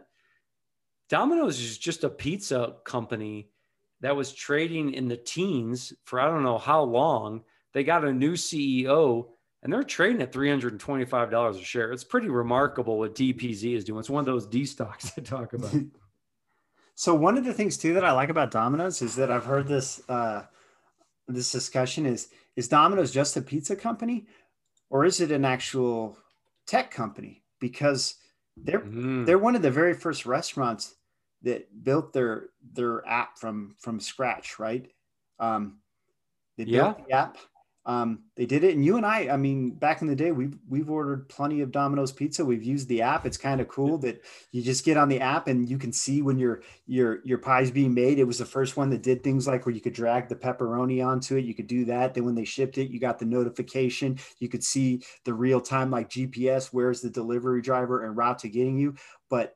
Domino's 1.10 1.60
is 1.60 1.78
just 1.78 2.04
a 2.04 2.10
pizza 2.10 2.76
company 2.84 3.50
that 4.02 4.16
was 4.16 4.34
trading 4.34 4.94
in 4.94 5.08
the 5.08 5.18
teens 5.18 5.94
for 6.06 6.20
I 6.20 6.28
don't 6.28 6.44
know 6.44 6.58
how 6.58 6.84
long. 6.84 7.44
They 7.74 7.84
got 7.84 8.06
a 8.06 8.14
new 8.14 8.34
CEO 8.34 9.28
and 9.66 9.74
they're 9.74 9.84
trading 9.84 10.22
at 10.22 10.32
$325 10.32 11.60
a 11.60 11.64
share. 11.64 11.92
It's 11.92 12.04
pretty 12.04 12.30
remarkable 12.30 13.00
what 13.00 13.16
DPZ 13.16 13.76
is 13.76 13.84
doing. 13.84 14.00
It's 14.00 14.12
one 14.12 14.20
of 14.20 14.28
those 14.28 14.46
D 14.46 14.64
stocks 14.64 15.12
I 15.18 15.22
talk 15.24 15.54
about. 15.54 15.74
so 16.96 17.16
one 17.16 17.36
of 17.36 17.46
the 17.46 17.54
things 17.54 17.76
too 17.76 17.96
that 17.96 18.06
I 18.06 18.12
like 18.12 18.30
about 18.30 18.52
Domino's 18.52 19.02
is 19.02 19.16
that 19.16 19.32
I've 19.32 19.44
heard 19.44 19.68
this 19.68 20.08
uh, 20.08 20.44
this 21.28 21.52
discussion 21.52 22.06
is 22.06 22.30
is 22.56 22.68
Domino's 22.68 23.12
just 23.12 23.38
a 23.38 23.42
pizza 23.42 23.76
company 23.76 24.28
or 24.92 25.04
is 25.04 25.20
it 25.20 25.32
an 25.32 25.44
actual 25.44 26.16
tech 26.68 26.92
company? 26.92 27.42
Because 27.60 28.18
they're 28.56 28.82
mm. 28.82 29.26
they're 29.26 29.40
one 29.40 29.56
of 29.56 29.64
the 29.64 29.72
very 29.72 29.96
first 29.96 30.28
restaurants 30.28 30.94
that 31.42 31.84
built 31.84 32.14
their 32.14 32.50
their 32.74 33.04
app 33.08 33.40
from 33.40 33.74
from 33.80 34.00
scratch, 34.00 34.60
right? 34.60 34.92
Um, 35.40 35.80
they 36.56 36.66
built 36.66 37.00
yeah. 37.00 37.06
the 37.08 37.14
app 37.14 37.38
um, 37.88 38.24
they 38.36 38.48
did 38.48 38.64
it. 38.64 38.74
And 38.74 38.84
you 38.84 38.98
and 38.98 39.06
I, 39.06 39.30
I 39.30 39.38
mean, 39.38 39.72
back 39.72 40.02
in 40.02 40.08
the 40.08 40.16
day, 40.16 40.32
we've 40.32 40.58
we've 40.68 40.90
ordered 40.90 41.30
plenty 41.30 41.62
of 41.62 41.72
Domino's 41.72 42.12
pizza. 42.12 42.44
We've 42.44 42.64
used 42.64 42.88
the 42.88 43.04
app. 43.04 43.28
It's 43.28 43.38
kind 43.38 43.62
of 43.62 43.68
cool 43.68 44.00
that 44.00 44.22
you 44.52 44.64
just 44.64 44.84
get 44.84 44.98
on 44.98 45.08
the 45.08 45.22
app 45.22 45.48
and 45.48 45.70
you 45.70 45.78
can 45.78 45.94
see 45.94 46.24
when 46.24 46.40
your 46.40 46.64
your 46.88 47.20
your 47.24 47.38
pie's 47.38 47.70
being 47.70 47.94
made. 47.94 48.18
It 48.18 48.24
was 48.24 48.40
the 48.40 48.46
first 48.46 48.76
one 48.76 48.90
that 48.90 49.04
did 49.04 49.24
things 49.24 49.46
like 49.46 49.66
where 49.66 49.76
you 49.76 49.82
could 49.82 49.94
drag 49.94 50.28
the 50.28 50.36
pepperoni 50.36 51.06
onto 51.06 51.36
it. 51.36 51.46
You 51.46 51.54
could 51.54 51.68
do 51.68 51.86
that. 51.86 52.16
Then 52.16 52.26
when 52.26 52.36
they 52.36 52.46
shipped 52.46 52.80
it, 52.80 52.90
you 52.90 53.00
got 53.00 53.20
the 53.20 53.26
notification. 53.26 54.18
You 54.40 54.50
could 54.50 54.64
see 54.64 55.04
the 55.24 55.34
real 55.34 55.62
time 55.62 55.92
like 55.92 56.10
GPS, 56.10 56.70
where's 56.74 57.02
the 57.02 57.10
delivery 57.12 57.62
driver 57.62 58.04
and 58.04 58.18
route 58.18 58.40
to 58.40 58.50
getting 58.50 58.80
you. 58.80 58.96
But 59.30 59.56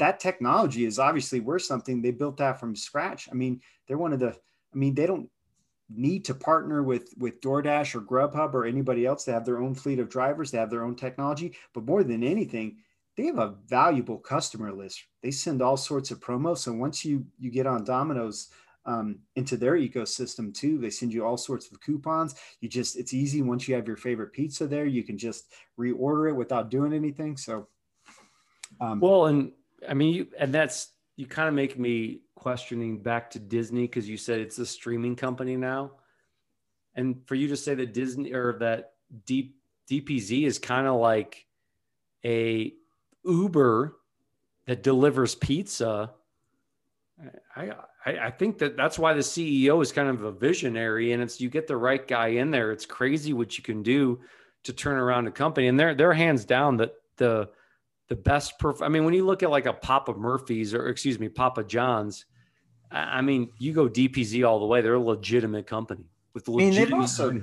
that 0.00 0.18
technology 0.18 0.86
is 0.86 0.98
obviously 0.98 1.38
worth 1.38 1.62
something. 1.62 2.02
They 2.02 2.10
built 2.10 2.38
that 2.38 2.58
from 2.58 2.74
scratch. 2.74 3.28
I 3.30 3.34
mean, 3.34 3.60
they're 3.86 3.96
one 3.96 4.12
of 4.12 4.18
the 4.18 4.36
I 4.74 4.76
mean, 4.76 4.94
they 4.94 5.06
don't 5.06 5.30
need 5.88 6.24
to 6.24 6.34
partner 6.34 6.82
with 6.82 7.12
with 7.18 7.40
DoorDash 7.40 7.94
or 7.94 8.00
Grubhub 8.00 8.54
or 8.54 8.64
anybody 8.64 9.06
else. 9.06 9.24
They 9.24 9.32
have 9.32 9.44
their 9.44 9.60
own 9.60 9.74
fleet 9.74 9.98
of 9.98 10.08
drivers. 10.08 10.50
They 10.50 10.58
have 10.58 10.70
their 10.70 10.84
own 10.84 10.96
technology. 10.96 11.56
But 11.72 11.84
more 11.84 12.02
than 12.02 12.24
anything, 12.24 12.78
they 13.16 13.26
have 13.26 13.38
a 13.38 13.54
valuable 13.66 14.18
customer 14.18 14.72
list. 14.72 15.04
They 15.22 15.30
send 15.30 15.62
all 15.62 15.76
sorts 15.76 16.10
of 16.10 16.20
promos. 16.20 16.58
So 16.58 16.72
once 16.72 17.04
you 17.04 17.26
you 17.38 17.50
get 17.50 17.66
on 17.66 17.84
Domino's 17.84 18.50
um, 18.86 19.18
into 19.36 19.56
their 19.56 19.74
ecosystem 19.74 20.52
too, 20.54 20.78
they 20.78 20.90
send 20.90 21.12
you 21.12 21.24
all 21.24 21.36
sorts 21.36 21.70
of 21.70 21.80
coupons. 21.80 22.34
You 22.60 22.68
just 22.68 22.96
it's 22.96 23.14
easy 23.14 23.42
once 23.42 23.68
you 23.68 23.74
have 23.74 23.86
your 23.86 23.96
favorite 23.96 24.32
pizza 24.32 24.66
there. 24.66 24.86
You 24.86 25.02
can 25.02 25.18
just 25.18 25.52
reorder 25.78 26.30
it 26.30 26.34
without 26.34 26.70
doing 26.70 26.92
anything. 26.92 27.36
So, 27.36 27.68
um, 28.80 29.00
well, 29.00 29.26
and 29.26 29.52
I 29.88 29.94
mean, 29.94 30.14
you, 30.14 30.26
and 30.38 30.52
that's 30.52 30.88
you 31.16 31.26
kind 31.26 31.48
of 31.48 31.54
make 31.54 31.78
me 31.78 32.20
questioning 32.34 33.02
back 33.02 33.30
to 33.30 33.38
Disney 33.38 33.82
because 33.82 34.08
you 34.08 34.16
said 34.16 34.40
it's 34.40 34.58
a 34.58 34.66
streaming 34.66 35.16
company 35.16 35.56
now. 35.56 35.92
And 36.94 37.26
for 37.26 37.34
you 37.34 37.48
to 37.48 37.56
say 37.56 37.74
that 37.74 37.94
Disney 37.94 38.32
or 38.32 38.58
that 38.60 38.92
D, 39.26 39.54
DPZ 39.90 40.46
is 40.46 40.58
kind 40.58 40.86
of 40.86 41.00
like 41.00 41.46
a 42.24 42.72
Uber 43.24 43.96
that 44.66 44.82
delivers 44.82 45.34
pizza, 45.34 46.12
I, 47.54 47.72
I, 48.06 48.18
I 48.18 48.30
think 48.30 48.58
that 48.58 48.76
that's 48.76 48.98
why 48.98 49.12
the 49.12 49.20
CEO 49.20 49.82
is 49.82 49.92
kind 49.92 50.08
of 50.08 50.22
a 50.22 50.32
visionary, 50.32 51.12
and 51.12 51.22
it's 51.22 51.40
you 51.40 51.48
get 51.48 51.66
the 51.66 51.76
right 51.76 52.06
guy 52.06 52.28
in 52.28 52.50
there. 52.50 52.72
It's 52.72 52.86
crazy 52.86 53.32
what 53.32 53.56
you 53.56 53.64
can 53.64 53.82
do 53.82 54.20
to 54.64 54.72
turn 54.72 54.96
around 54.96 55.26
a 55.26 55.30
company, 55.30 55.68
and 55.68 55.78
they're 55.78 55.94
they're 55.94 56.12
hands 56.12 56.44
down 56.44 56.76
that 56.78 56.94
the 57.16 57.48
the 57.48 57.48
best 58.10 58.58
perf- 58.60 58.82
I 58.82 58.88
mean, 58.88 59.04
when 59.04 59.14
you 59.14 59.24
look 59.24 59.42
at 59.42 59.50
like 59.50 59.66
a 59.66 59.72
Papa 59.72 60.14
Murphy's 60.14 60.74
or 60.74 60.88
excuse 60.88 61.18
me, 61.18 61.28
Papa 61.28 61.64
John's, 61.64 62.26
I 62.90 63.22
mean, 63.22 63.50
you 63.58 63.72
go 63.72 63.88
DPZ 63.88 64.46
all 64.46 64.60
the 64.60 64.66
way. 64.66 64.80
They're 64.80 64.94
a 64.94 65.00
legitimate 65.00 65.66
company 65.66 66.04
with 66.34 66.48
legitimate. 66.48 66.76
I 66.76 66.80
mean, 66.80 66.90
they've 66.90 67.00
also 67.00 67.40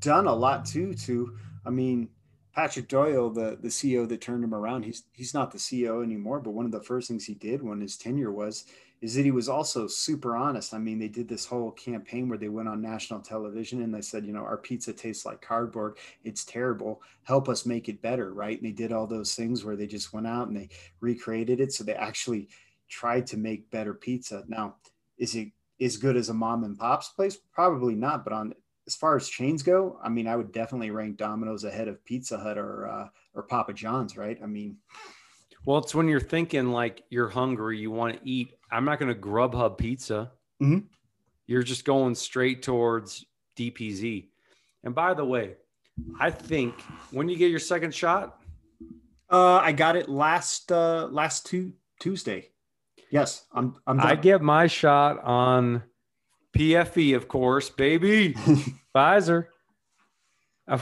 done 0.00 0.26
a 0.26 0.34
lot 0.34 0.64
too. 0.64 0.94
To 0.94 1.36
I 1.66 1.70
mean, 1.70 2.08
Patrick 2.54 2.88
Doyle, 2.88 3.30
the 3.30 3.58
the 3.60 3.68
CEO 3.68 4.08
that 4.08 4.20
turned 4.20 4.44
him 4.44 4.54
around, 4.54 4.84
he's 4.84 5.04
he's 5.12 5.34
not 5.34 5.50
the 5.50 5.58
CEO 5.58 6.04
anymore. 6.04 6.40
But 6.40 6.50
one 6.50 6.66
of 6.66 6.72
the 6.72 6.82
first 6.82 7.08
things 7.08 7.24
he 7.24 7.34
did 7.34 7.62
when 7.62 7.80
his 7.80 7.96
tenure 7.96 8.30
was 8.30 8.66
is 9.02 9.16
that 9.16 9.24
he 9.24 9.32
was 9.32 9.48
also 9.48 9.88
super 9.88 10.36
honest. 10.36 10.72
I 10.72 10.78
mean, 10.78 11.00
they 11.00 11.08
did 11.08 11.28
this 11.28 11.44
whole 11.44 11.72
campaign 11.72 12.28
where 12.28 12.38
they 12.38 12.48
went 12.48 12.68
on 12.68 12.80
national 12.80 13.20
television 13.20 13.82
and 13.82 13.92
they 13.92 14.00
said, 14.00 14.24
you 14.24 14.32
know, 14.32 14.44
our 14.44 14.56
pizza 14.56 14.92
tastes 14.92 15.26
like 15.26 15.42
cardboard. 15.42 15.98
It's 16.22 16.44
terrible. 16.44 17.02
Help 17.24 17.48
us 17.48 17.66
make 17.66 17.88
it 17.88 18.00
better, 18.00 18.32
right? 18.32 18.56
And 18.56 18.64
they 18.64 18.72
did 18.72 18.92
all 18.92 19.08
those 19.08 19.34
things 19.34 19.64
where 19.64 19.74
they 19.74 19.88
just 19.88 20.12
went 20.12 20.28
out 20.28 20.46
and 20.46 20.56
they 20.56 20.68
recreated 21.00 21.60
it. 21.60 21.72
So 21.72 21.82
they 21.82 21.94
actually 21.94 22.48
tried 22.88 23.26
to 23.26 23.36
make 23.36 23.70
better 23.72 23.92
pizza. 23.92 24.44
Now, 24.46 24.76
is 25.18 25.34
it 25.34 25.48
as 25.80 25.96
good 25.96 26.16
as 26.16 26.28
a 26.28 26.34
mom 26.34 26.62
and 26.62 26.78
pop's 26.78 27.08
place? 27.08 27.36
Probably 27.52 27.96
not. 27.96 28.22
But 28.22 28.32
on 28.32 28.54
as 28.86 28.94
far 28.94 29.16
as 29.16 29.28
chains 29.28 29.64
go, 29.64 29.98
I 30.02 30.10
mean, 30.10 30.28
I 30.28 30.36
would 30.36 30.52
definitely 30.52 30.90
rank 30.90 31.16
Domino's 31.16 31.64
ahead 31.64 31.88
of 31.88 32.04
Pizza 32.04 32.38
Hut 32.38 32.56
or 32.56 32.86
uh, 32.86 33.08
or 33.34 33.42
Papa 33.42 33.72
John's, 33.72 34.16
right? 34.16 34.38
I 34.42 34.46
mean, 34.46 34.76
well, 35.64 35.78
it's 35.78 35.94
when 35.94 36.08
you're 36.08 36.20
thinking 36.20 36.72
like 36.72 37.04
you're 37.08 37.28
hungry, 37.28 37.78
you 37.78 37.90
want 37.90 38.14
to 38.14 38.28
eat. 38.28 38.54
I'm 38.72 38.84
not 38.84 38.98
going 38.98 39.14
to 39.14 39.20
Grubhub 39.20 39.78
pizza. 39.78 40.32
Mm-hmm. 40.62 40.86
You're 41.46 41.62
just 41.62 41.84
going 41.84 42.14
straight 42.14 42.62
towards 42.62 43.24
DPZ. 43.56 44.28
And 44.84 44.94
by 44.94 45.14
the 45.14 45.24
way, 45.24 45.56
I 46.18 46.30
think 46.30 46.80
when 47.10 47.28
you 47.28 47.36
get 47.36 47.50
your 47.50 47.60
second 47.60 47.94
shot, 47.94 48.40
uh, 49.30 49.56
I 49.56 49.72
got 49.72 49.96
it 49.96 50.08
last 50.08 50.72
uh, 50.72 51.08
last 51.10 51.46
two 51.46 51.72
Tuesday. 52.00 52.48
Yes, 53.10 53.44
I'm. 53.52 53.76
I'm 53.86 54.00
I 54.00 54.14
get 54.14 54.40
my 54.40 54.66
shot 54.66 55.22
on 55.22 55.82
PFE, 56.56 57.14
of 57.14 57.28
course, 57.28 57.70
baby. 57.70 58.34
Pfizer. 58.94 59.46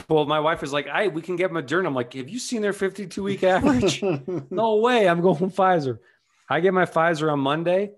Well, 0.09 0.27
my 0.27 0.41
wife 0.41 0.63
is 0.63 0.73
like, 0.73 0.87
"I 0.89 1.09
we 1.09 1.23
can 1.23 1.37
get 1.37 1.51
Moderna." 1.51 1.87
I'm 1.87 1.95
like, 1.95 2.15
"Have 2.15 2.29
you 2.29 2.39
seen 2.39 2.63
their 2.63 2.73
52 2.73 3.23
week 3.23 3.43
average?" 3.43 4.03
no 4.51 4.77
way. 4.77 5.09
I'm 5.09 5.21
going 5.21 5.51
Pfizer. 5.51 5.99
I 6.51 6.59
get 6.59 6.75
my 6.75 6.85
Pfizer 6.85 7.33
on 7.33 7.39
Monday. 7.39 7.93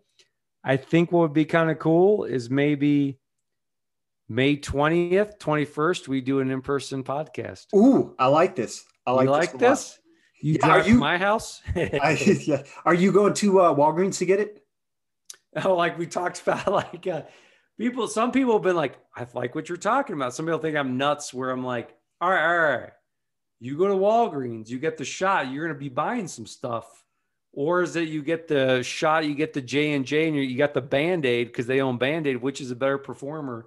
I 0.62 0.76
think 0.76 1.10
what 1.10 1.20
would 1.22 1.32
be 1.32 1.46
kind 1.46 1.70
of 1.70 1.78
cool 1.78 2.24
is 2.24 2.50
maybe 2.50 3.18
May 4.28 4.58
20th, 4.58 5.38
21st, 5.38 6.06
we 6.06 6.20
do 6.20 6.40
an 6.40 6.50
in 6.50 6.60
person 6.60 7.02
podcast. 7.02 7.66
Ooh, 7.74 8.14
I 8.18 8.26
like 8.26 8.54
this. 8.54 8.84
I 9.06 9.12
like, 9.12 9.24
you 9.24 9.30
like 9.30 9.58
this. 9.58 9.98
You 10.42 10.54
yeah, 10.54 10.66
drive 10.66 10.86
you, 10.86 10.94
to 10.94 11.00
my 11.00 11.16
house? 11.16 11.62
I, 11.74 12.18
yeah. 12.44 12.62
Are 12.84 12.94
you 12.94 13.10
going 13.10 13.32
to 13.34 13.60
uh, 13.60 13.74
Walgreens 13.74 14.18
to 14.18 14.26
get 14.26 14.38
it? 14.38 14.58
Oh, 15.66 15.74
like 15.74 15.98
we 15.98 16.06
talked 16.06 16.40
about, 16.40 16.66
like 16.72 17.06
uh, 17.06 17.24
people, 17.78 18.08
some 18.08 18.32
people 18.32 18.54
have 18.54 18.62
been 18.62 18.74
like, 18.74 18.96
I 19.14 19.26
like 19.34 19.54
what 19.54 19.68
you're 19.68 19.76
talking 19.76 20.16
about. 20.16 20.34
Some 20.34 20.46
people 20.46 20.60
think 20.60 20.78
I'm 20.78 20.96
nuts 20.96 21.34
where 21.34 21.50
I'm 21.50 21.62
like, 21.62 21.94
all 22.22 22.30
right, 22.30 22.42
all 22.42 22.78
right, 22.78 22.90
you 23.60 23.76
go 23.76 23.86
to 23.86 23.92
Walgreens, 23.92 24.70
you 24.70 24.78
get 24.78 24.96
the 24.96 25.04
shot, 25.04 25.52
you're 25.52 25.66
going 25.66 25.76
to 25.76 25.78
be 25.78 25.90
buying 25.90 26.26
some 26.26 26.46
stuff. 26.46 27.01
Or 27.52 27.82
is 27.82 27.96
it 27.96 28.08
you 28.08 28.22
get 28.22 28.48
the 28.48 28.82
shot, 28.82 29.26
you 29.26 29.34
get 29.34 29.52
the 29.52 29.60
J 29.60 29.92
and 29.92 30.06
J, 30.06 30.26
and 30.28 30.36
you 30.36 30.56
got 30.56 30.72
the 30.72 30.80
Band 30.80 31.26
Aid 31.26 31.48
because 31.48 31.66
they 31.66 31.80
own 31.80 31.98
Band 31.98 32.26
Aid, 32.26 32.40
which 32.40 32.60
is 32.60 32.70
a 32.70 32.76
better 32.76 32.98
performer. 32.98 33.66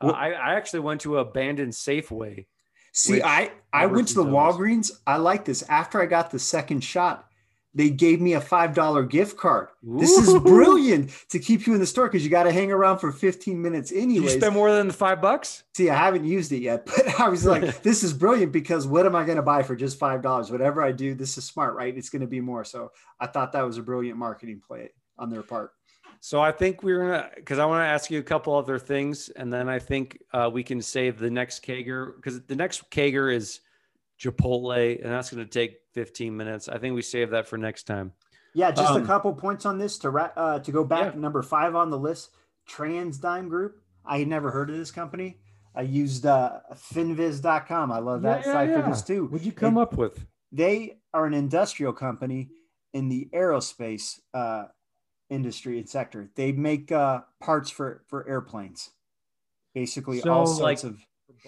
Well, 0.00 0.12
uh, 0.12 0.14
I, 0.14 0.30
I 0.30 0.54
actually 0.54 0.80
went 0.80 1.02
to 1.02 1.18
abandoned 1.18 1.74
Safeway 1.74 2.46
See, 2.92 3.22
I 3.22 3.52
I 3.72 3.86
went 3.86 4.08
to 4.08 4.14
the 4.14 4.24
Walgreens. 4.24 4.90
I 5.06 5.16
like 5.16 5.44
this. 5.44 5.62
After 5.62 6.02
I 6.02 6.06
got 6.06 6.30
the 6.30 6.38
second 6.38 6.82
shot, 6.82 7.29
they 7.74 7.90
gave 7.90 8.20
me 8.20 8.32
a 8.32 8.40
five 8.40 8.74
dollar 8.74 9.04
gift 9.04 9.36
card. 9.36 9.68
Ooh. 9.86 9.98
This 9.98 10.10
is 10.16 10.38
brilliant 10.40 11.10
to 11.28 11.38
keep 11.38 11.66
you 11.66 11.74
in 11.74 11.80
the 11.80 11.86
store 11.86 12.08
because 12.08 12.24
you 12.24 12.30
got 12.30 12.44
to 12.44 12.52
hang 12.52 12.72
around 12.72 12.98
for 12.98 13.12
fifteen 13.12 13.62
minutes 13.62 13.92
anyway. 13.92 14.24
You 14.24 14.30
spend 14.30 14.54
more 14.54 14.72
than 14.72 14.88
the 14.88 14.92
five 14.92 15.20
bucks. 15.20 15.62
See, 15.76 15.88
I 15.88 15.96
haven't 15.96 16.24
used 16.24 16.52
it 16.52 16.58
yet, 16.58 16.86
but 16.86 17.20
I 17.20 17.28
was 17.28 17.46
like, 17.46 17.82
this 17.82 18.02
is 18.02 18.12
brilliant 18.12 18.52
because 18.52 18.86
what 18.86 19.06
am 19.06 19.14
I 19.14 19.24
going 19.24 19.36
to 19.36 19.42
buy 19.42 19.62
for 19.62 19.76
just 19.76 19.98
five 19.98 20.22
dollars? 20.22 20.50
Whatever 20.50 20.82
I 20.82 20.92
do, 20.92 21.14
this 21.14 21.38
is 21.38 21.44
smart, 21.44 21.74
right? 21.74 21.96
It's 21.96 22.10
going 22.10 22.22
to 22.22 22.28
be 22.28 22.40
more. 22.40 22.64
So 22.64 22.90
I 23.20 23.26
thought 23.26 23.52
that 23.52 23.62
was 23.62 23.78
a 23.78 23.82
brilliant 23.82 24.18
marketing 24.18 24.60
play 24.66 24.90
on 25.18 25.30
their 25.30 25.42
part. 25.42 25.72
So 26.22 26.40
I 26.40 26.52
think 26.52 26.82
we're 26.82 27.00
gonna 27.00 27.30
because 27.36 27.58
I 27.58 27.64
want 27.66 27.82
to 27.82 27.86
ask 27.86 28.10
you 28.10 28.18
a 28.18 28.22
couple 28.22 28.54
other 28.54 28.78
things, 28.78 29.30
and 29.30 29.52
then 29.52 29.68
I 29.68 29.78
think 29.78 30.18
uh, 30.32 30.50
we 30.52 30.62
can 30.62 30.82
save 30.82 31.18
the 31.18 31.30
next 31.30 31.64
CAGR 31.64 32.16
because 32.16 32.42
the 32.42 32.56
next 32.56 32.90
CAGR 32.90 33.34
is 33.34 33.60
Chipotle, 34.20 35.02
and 35.02 35.10
that's 35.10 35.30
going 35.30 35.44
to 35.44 35.50
take 35.50 35.78
15 35.94 36.36
minutes. 36.36 36.68
I 36.68 36.78
think 36.78 36.94
we 36.94 37.02
save 37.02 37.30
that 37.30 37.46
for 37.46 37.56
next 37.58 37.84
time. 37.84 38.12
Yeah, 38.54 38.70
just 38.72 38.90
um, 38.90 39.02
a 39.02 39.06
couple 39.06 39.32
points 39.34 39.64
on 39.64 39.78
this 39.78 39.98
to 39.98 40.10
uh, 40.10 40.58
to 40.58 40.72
go 40.72 40.84
back. 40.84 41.14
Yeah. 41.14 41.20
Number 41.20 41.42
five 41.42 41.74
on 41.74 41.90
the 41.90 41.98
list, 41.98 42.30
TransDigm 42.68 43.48
Group. 43.48 43.80
I 44.04 44.18
had 44.18 44.28
never 44.28 44.50
heard 44.50 44.70
of 44.70 44.76
this 44.76 44.90
company. 44.90 45.38
I 45.74 45.82
used 45.82 46.26
uh, 46.26 46.60
Finviz.com. 46.74 47.92
I 47.92 47.98
love 47.98 48.22
that 48.22 48.44
yeah, 48.44 48.52
site 48.52 48.70
yeah, 48.70 48.82
for 48.82 48.90
this 48.90 49.02
too. 49.02 49.26
What'd 49.26 49.46
you 49.46 49.52
come 49.52 49.78
it, 49.78 49.82
up 49.82 49.96
with? 49.96 50.26
They 50.50 50.98
are 51.14 51.26
an 51.26 51.34
industrial 51.34 51.92
company 51.92 52.50
in 52.92 53.08
the 53.08 53.28
aerospace 53.32 54.18
uh, 54.34 54.64
industry 55.28 55.78
and 55.78 55.88
sector. 55.88 56.28
They 56.34 56.50
make 56.50 56.90
uh, 56.90 57.20
parts 57.40 57.70
for 57.70 58.02
for 58.08 58.28
airplanes, 58.28 58.90
basically 59.74 60.20
so 60.20 60.32
all 60.32 60.46
sorts 60.46 60.82
like 60.82 60.92
of 60.92 60.98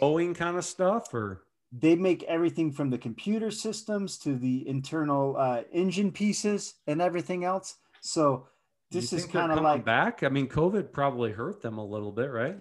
Boeing 0.01 0.37
kind 0.37 0.57
of 0.57 0.65
stuff, 0.65 1.13
or 1.13 1.43
they 1.73 1.97
make 1.97 2.23
everything 2.25 2.71
from 2.71 2.91
the 2.91 2.99
computer 2.99 3.51
systems 3.51 4.19
to 4.19 4.37
the 4.37 4.69
internal 4.69 5.37
uh, 5.37 5.63
engine 5.73 6.13
pieces 6.13 6.75
and 6.87 7.01
everything 7.01 7.45
else. 7.45 7.77
So 8.01 8.47
this 8.91 9.13
is 9.13 9.25
kind 9.25 9.51
of 9.51 9.63
like 9.63 9.85
back. 9.85 10.23
I 10.23 10.29
mean, 10.29 10.49
COVID 10.49 10.93
probably 10.93 11.33
hurt 11.33 11.63
them 11.63 11.79
a 11.79 11.85
little 11.85 12.13
bit, 12.13 12.31
right? 12.31 12.59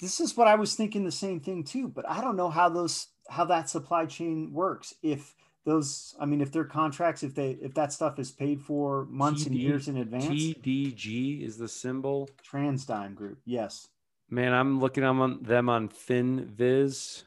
This 0.00 0.20
is 0.20 0.36
what 0.36 0.48
I 0.48 0.54
was 0.54 0.74
thinking 0.74 1.04
the 1.04 1.12
same 1.12 1.40
thing 1.40 1.64
too, 1.64 1.88
but 1.88 2.08
I 2.08 2.20
don't 2.20 2.36
know 2.36 2.48
how 2.48 2.68
those 2.68 3.08
how 3.28 3.44
that 3.46 3.68
supply 3.68 4.06
chain 4.06 4.52
works. 4.52 4.94
If 5.02 5.34
those 5.68 6.14
i 6.18 6.24
mean 6.24 6.40
if 6.40 6.50
their 6.50 6.64
contracts 6.64 7.22
if 7.22 7.34
they 7.34 7.50
if 7.60 7.74
that 7.74 7.92
stuff 7.92 8.18
is 8.18 8.30
paid 8.30 8.60
for 8.60 9.04
months 9.10 9.44
TD, 9.44 9.46
and 9.46 9.56
years 9.56 9.88
in 9.88 9.98
advance 9.98 10.26
tdg 10.26 11.44
is 11.44 11.58
the 11.58 11.68
symbol 11.68 12.28
TransDigm 12.50 13.14
group 13.14 13.38
yes 13.44 13.88
man 14.30 14.54
i'm 14.54 14.80
looking 14.80 15.04
on 15.04 15.42
them 15.42 15.68
on 15.68 15.90
finviz 15.90 17.24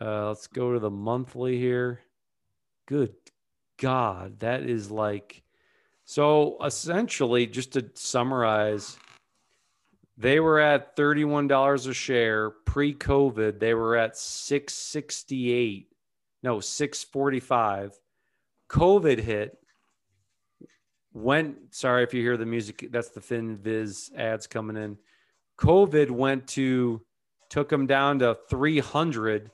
uh, 0.00 0.28
let's 0.28 0.46
go 0.46 0.72
to 0.72 0.78
the 0.78 0.90
monthly 0.90 1.58
here 1.58 2.00
good 2.86 3.14
god 3.78 4.40
that 4.40 4.62
is 4.62 4.90
like 4.90 5.42
so 6.04 6.56
essentially 6.64 7.46
just 7.46 7.72
to 7.72 7.90
summarize 7.94 8.98
They 10.18 10.40
were 10.40 10.58
at 10.58 10.96
$31 10.96 11.88
a 11.88 11.94
share 11.94 12.50
pre-COVID. 12.50 13.60
They 13.60 13.72
were 13.72 13.94
at 13.96 14.16
668. 14.16 15.86
No, 16.42 16.58
645. 16.58 17.98
COVID 18.68 19.20
hit. 19.20 19.56
Went, 21.12 21.72
sorry 21.72 22.02
if 22.02 22.12
you 22.12 22.20
hear 22.22 22.36
the 22.36 22.46
music, 22.46 22.88
that's 22.90 23.10
the 23.10 23.20
FinViz 23.20 24.12
ads 24.16 24.48
coming 24.48 24.76
in. 24.76 24.98
COVID 25.60 26.10
went 26.10 26.48
to 26.48 27.00
took 27.48 27.68
them 27.68 27.86
down 27.86 28.18
to 28.18 28.36
300 28.50 29.52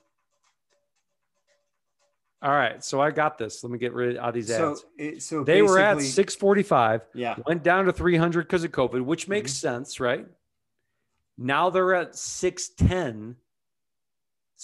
all 2.45 2.51
right, 2.53 2.84
so 2.84 3.01
I 3.01 3.11
got 3.11 3.38
this. 3.38 3.64
Let 3.64 3.70
me 3.72 3.78
get 3.78 3.95
rid 3.95 4.18
of 4.18 4.34
these 4.34 4.51
ads. 4.51 4.80
So, 4.82 4.86
it, 4.99 5.22
so 5.22 5.42
they 5.45 5.62
were 5.62 5.78
at 5.78 6.01
645, 6.01 7.01
Yeah. 7.14 7.36
went 7.47 7.62
down 7.62 7.86
to 7.86 7.92
300 7.92 8.42
because 8.42 8.62
of 8.64 8.70
COVID, 8.70 9.01
which 9.03 9.26
makes 9.28 9.53
Mhm. 9.53 9.57
sense, 9.57 9.99
right? 9.99 10.26
Now 11.38 11.70
they're 11.70 11.95
at 11.95 12.14
610. 12.16 13.36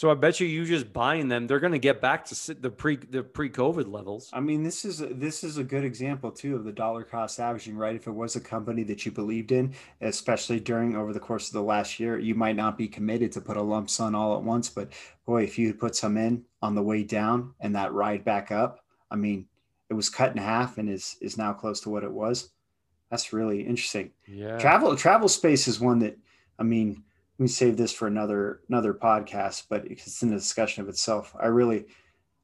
So 0.00 0.10
I 0.10 0.14
bet 0.14 0.40
you 0.40 0.46
you 0.46 0.64
just 0.64 0.94
buying 0.94 1.28
them, 1.28 1.46
they're 1.46 1.60
going 1.60 1.74
to 1.74 1.78
get 1.78 2.00
back 2.00 2.24
to 2.24 2.54
the 2.54 2.70
pre 2.70 2.96
the 2.96 3.22
pre-COVID 3.22 3.92
levels. 3.92 4.30
I 4.32 4.40
mean, 4.40 4.62
this 4.62 4.86
is 4.86 5.02
a, 5.02 5.08
this 5.08 5.44
is 5.44 5.58
a 5.58 5.62
good 5.62 5.84
example 5.84 6.30
too 6.30 6.56
of 6.56 6.64
the 6.64 6.72
dollar 6.72 7.04
cost 7.04 7.38
averaging, 7.38 7.76
right? 7.76 7.94
If 7.94 8.06
it 8.06 8.12
was 8.12 8.34
a 8.34 8.40
company 8.40 8.82
that 8.84 9.04
you 9.04 9.12
believed 9.12 9.52
in, 9.52 9.74
especially 10.00 10.58
during 10.58 10.96
over 10.96 11.12
the 11.12 11.20
course 11.20 11.48
of 11.48 11.52
the 11.52 11.62
last 11.62 12.00
year, 12.00 12.18
you 12.18 12.34
might 12.34 12.56
not 12.56 12.78
be 12.78 12.88
committed 12.88 13.30
to 13.32 13.42
put 13.42 13.58
a 13.58 13.62
lump 13.62 13.90
sum 13.90 14.14
all 14.14 14.34
at 14.38 14.42
once, 14.42 14.70
but 14.70 14.90
boy, 15.26 15.42
if 15.42 15.58
you 15.58 15.74
put 15.74 15.94
some 15.94 16.16
in 16.16 16.46
on 16.62 16.74
the 16.74 16.82
way 16.82 17.02
down 17.02 17.52
and 17.60 17.76
that 17.76 17.92
ride 17.92 18.24
back 18.24 18.50
up, 18.50 18.82
I 19.10 19.16
mean, 19.16 19.48
it 19.90 19.92
was 19.92 20.08
cut 20.08 20.32
in 20.32 20.38
half 20.38 20.78
and 20.78 20.88
is 20.88 21.18
is 21.20 21.36
now 21.36 21.52
close 21.52 21.78
to 21.80 21.90
what 21.90 22.04
it 22.04 22.12
was. 22.12 22.52
That's 23.10 23.34
really 23.34 23.60
interesting. 23.60 24.12
Yeah. 24.26 24.58
Travel 24.60 24.96
travel 24.96 25.28
space 25.28 25.68
is 25.68 25.78
one 25.78 25.98
that 25.98 26.16
I 26.58 26.62
mean, 26.62 27.04
we 27.40 27.48
save 27.48 27.78
this 27.78 27.90
for 27.90 28.06
another 28.06 28.60
another 28.68 28.92
podcast, 28.92 29.64
but 29.70 29.86
it's 29.86 30.22
in 30.22 30.30
a 30.30 30.36
discussion 30.36 30.82
of 30.82 30.88
itself. 30.90 31.34
I 31.40 31.46
really 31.46 31.86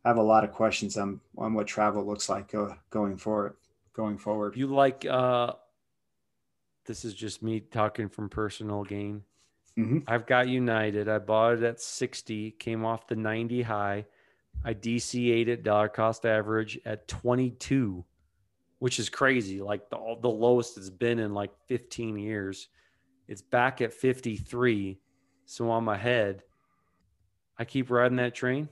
have 0.06 0.16
a 0.16 0.22
lot 0.22 0.42
of 0.42 0.52
questions 0.52 0.96
on 0.96 1.20
on 1.36 1.52
what 1.52 1.66
travel 1.66 2.04
looks 2.04 2.30
like 2.30 2.50
go, 2.50 2.74
going 2.90 3.18
forward. 3.18 3.54
Going 3.92 4.18
forward, 4.18 4.56
You 4.56 4.66
like 4.66 5.04
uh 5.06 5.52
this 6.86 7.04
is 7.04 7.14
just 7.14 7.42
me 7.42 7.60
talking 7.60 8.08
from 8.08 8.28
personal 8.28 8.84
gain. 8.84 9.22
Mhm. 9.78 10.04
I've 10.06 10.26
got 10.26 10.48
United. 10.48 11.08
I 11.08 11.18
bought 11.18 11.54
it 11.54 11.62
at 11.62 11.80
60, 11.80 12.52
came 12.52 12.84
off 12.84 13.06
the 13.06 13.16
90 13.16 13.62
high. 13.62 14.06
I 14.64 14.72
DCA'd 14.74 15.48
it 15.48 15.62
dollar 15.62 15.88
cost 15.88 16.24
average 16.24 16.78
at 16.84 17.08
22, 17.08 18.04
which 18.78 18.98
is 18.98 19.08
crazy. 19.08 19.60
Like 19.60 19.90
the 19.90 19.98
the 20.20 20.30
lowest 20.30 20.78
it's 20.78 20.90
been 20.90 21.18
in 21.18 21.34
like 21.34 21.52
15 21.66 22.18
years. 22.18 22.68
It's 23.28 23.42
back 23.42 23.80
at 23.80 23.92
53. 23.92 24.98
So 25.44 25.70
I'm 25.72 25.88
ahead. 25.88 26.42
I 27.58 27.64
keep 27.64 27.90
riding 27.90 28.16
that 28.18 28.34
train. 28.34 28.68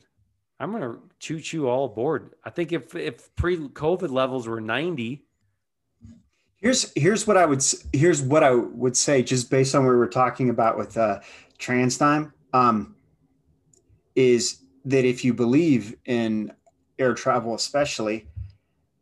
I'm 0.61 0.73
gonna 0.73 0.99
choo 1.19 1.41
choo 1.41 1.69
all 1.69 1.87
aboard. 1.87 2.35
I 2.45 2.51
think 2.51 2.73
if 2.73 2.95
if 2.95 3.35
pre-COVID 3.35 4.11
levels 4.11 4.47
were 4.47 4.61
90, 4.61 5.25
here's 6.57 6.93
here's 6.95 7.27
what 7.27 7.37
I 7.37 7.45
would 7.45 7.63
here's 7.93 8.23
what 8.23 8.43
I 8.45 8.55
would 8.55 8.97
say 8.97 9.23
just 9.23 9.51
based 9.51 9.75
on 9.75 9.85
what 9.85 9.91
we 9.91 9.97
were 9.97 10.07
talking 10.09 10.51
about 10.51 10.79
with 10.79 10.97
uh, 10.97 11.21
TransDigm, 11.59 12.33
um, 12.53 12.95
is 14.15 14.63
that 14.85 15.05
if 15.05 15.25
you 15.25 15.35
believe 15.35 15.97
in 16.05 16.53
air 16.99 17.15
travel, 17.15 17.55
especially, 17.55 18.29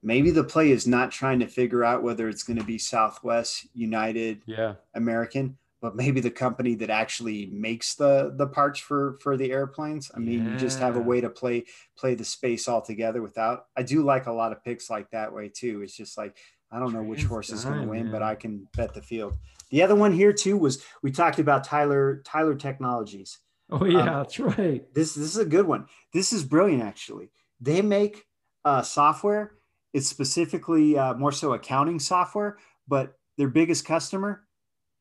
maybe 0.03 0.31
the 0.31 0.45
play 0.45 0.71
is 0.71 0.87
not 0.87 1.11
trying 1.13 1.39
to 1.41 1.47
figure 1.47 1.85
out 1.85 2.03
whether 2.03 2.29
it's 2.29 2.43
going 2.43 2.59
to 2.59 2.65
be 2.65 2.79
Southwest, 2.79 3.67
United, 3.75 4.43
yeah, 4.47 4.75
American, 4.95 5.57
but 5.81 5.97
maybe 5.97 6.21
the 6.21 6.31
company 6.31 6.75
that 6.77 6.91
actually 6.91 7.47
makes 7.53 7.95
the 7.95 8.35
the 8.37 8.47
parts 8.47 8.81
for 8.81 9.19
for 9.21 9.37
the 9.37 9.51
airplanes. 9.53 10.11
I 10.15 10.19
mean, 10.19 10.45
you 10.53 10.57
just 10.57 10.79
have 10.79 10.97
a 10.97 11.01
way 11.01 11.21
to 11.21 11.31
play 11.31 11.65
play 11.97 12.15
the 12.15 12.25
space 12.25 12.69
all 12.69 12.83
together 12.83 13.23
without. 13.23 13.67
I 13.77 13.83
do 13.83 14.03
like 14.03 14.27
a 14.27 14.33
lot 14.33 14.53
of 14.53 14.63
picks 14.65 14.89
like 14.91 15.11
that 15.11 15.33
way 15.33 15.49
too. 15.49 15.83
It's 15.83 15.97
just 15.97 16.17
like 16.17 16.37
I 16.71 16.79
don't 16.79 16.93
know 16.93 17.03
which 17.03 17.25
horse 17.25 17.51
is 17.51 17.65
going 17.65 17.83
to 17.83 17.89
win, 17.89 18.11
but. 18.11 18.23
I 18.23 18.35
can 18.35 18.67
bet 18.77 18.95
the 18.95 19.03
field. 19.03 19.37
The 19.71 19.83
other 19.83 19.95
one 19.95 20.13
here 20.13 20.33
too 20.33 20.57
was 20.57 20.83
we 21.03 21.11
talked 21.11 21.39
about 21.39 21.65
Tyler 21.65 22.23
Tyler 22.25 22.55
Technologies. 22.55 23.39
oh 23.71 23.85
yeah, 23.85 24.05
that's 24.05 24.39
right. 24.39 24.83
This 24.95 25.15
this 25.15 25.29
is 25.29 25.39
a 25.39 25.45
good 25.45 25.67
one. 25.67 25.87
This 26.13 26.33
is 26.33 26.45
brilliant 26.45 26.83
actually. 26.83 27.31
They 27.61 27.83
make 27.83 28.25
uh, 28.65 28.83
software. 28.83 29.53
It's 29.93 30.09
specifically 30.09 30.97
uh, 30.97 31.15
more 31.15 31.33
so 31.33 31.53
accounting 31.53 31.99
software, 31.99 32.59
but 32.89 33.19
their 33.37 33.49
biggest 33.49 33.85
customer, 33.85 34.45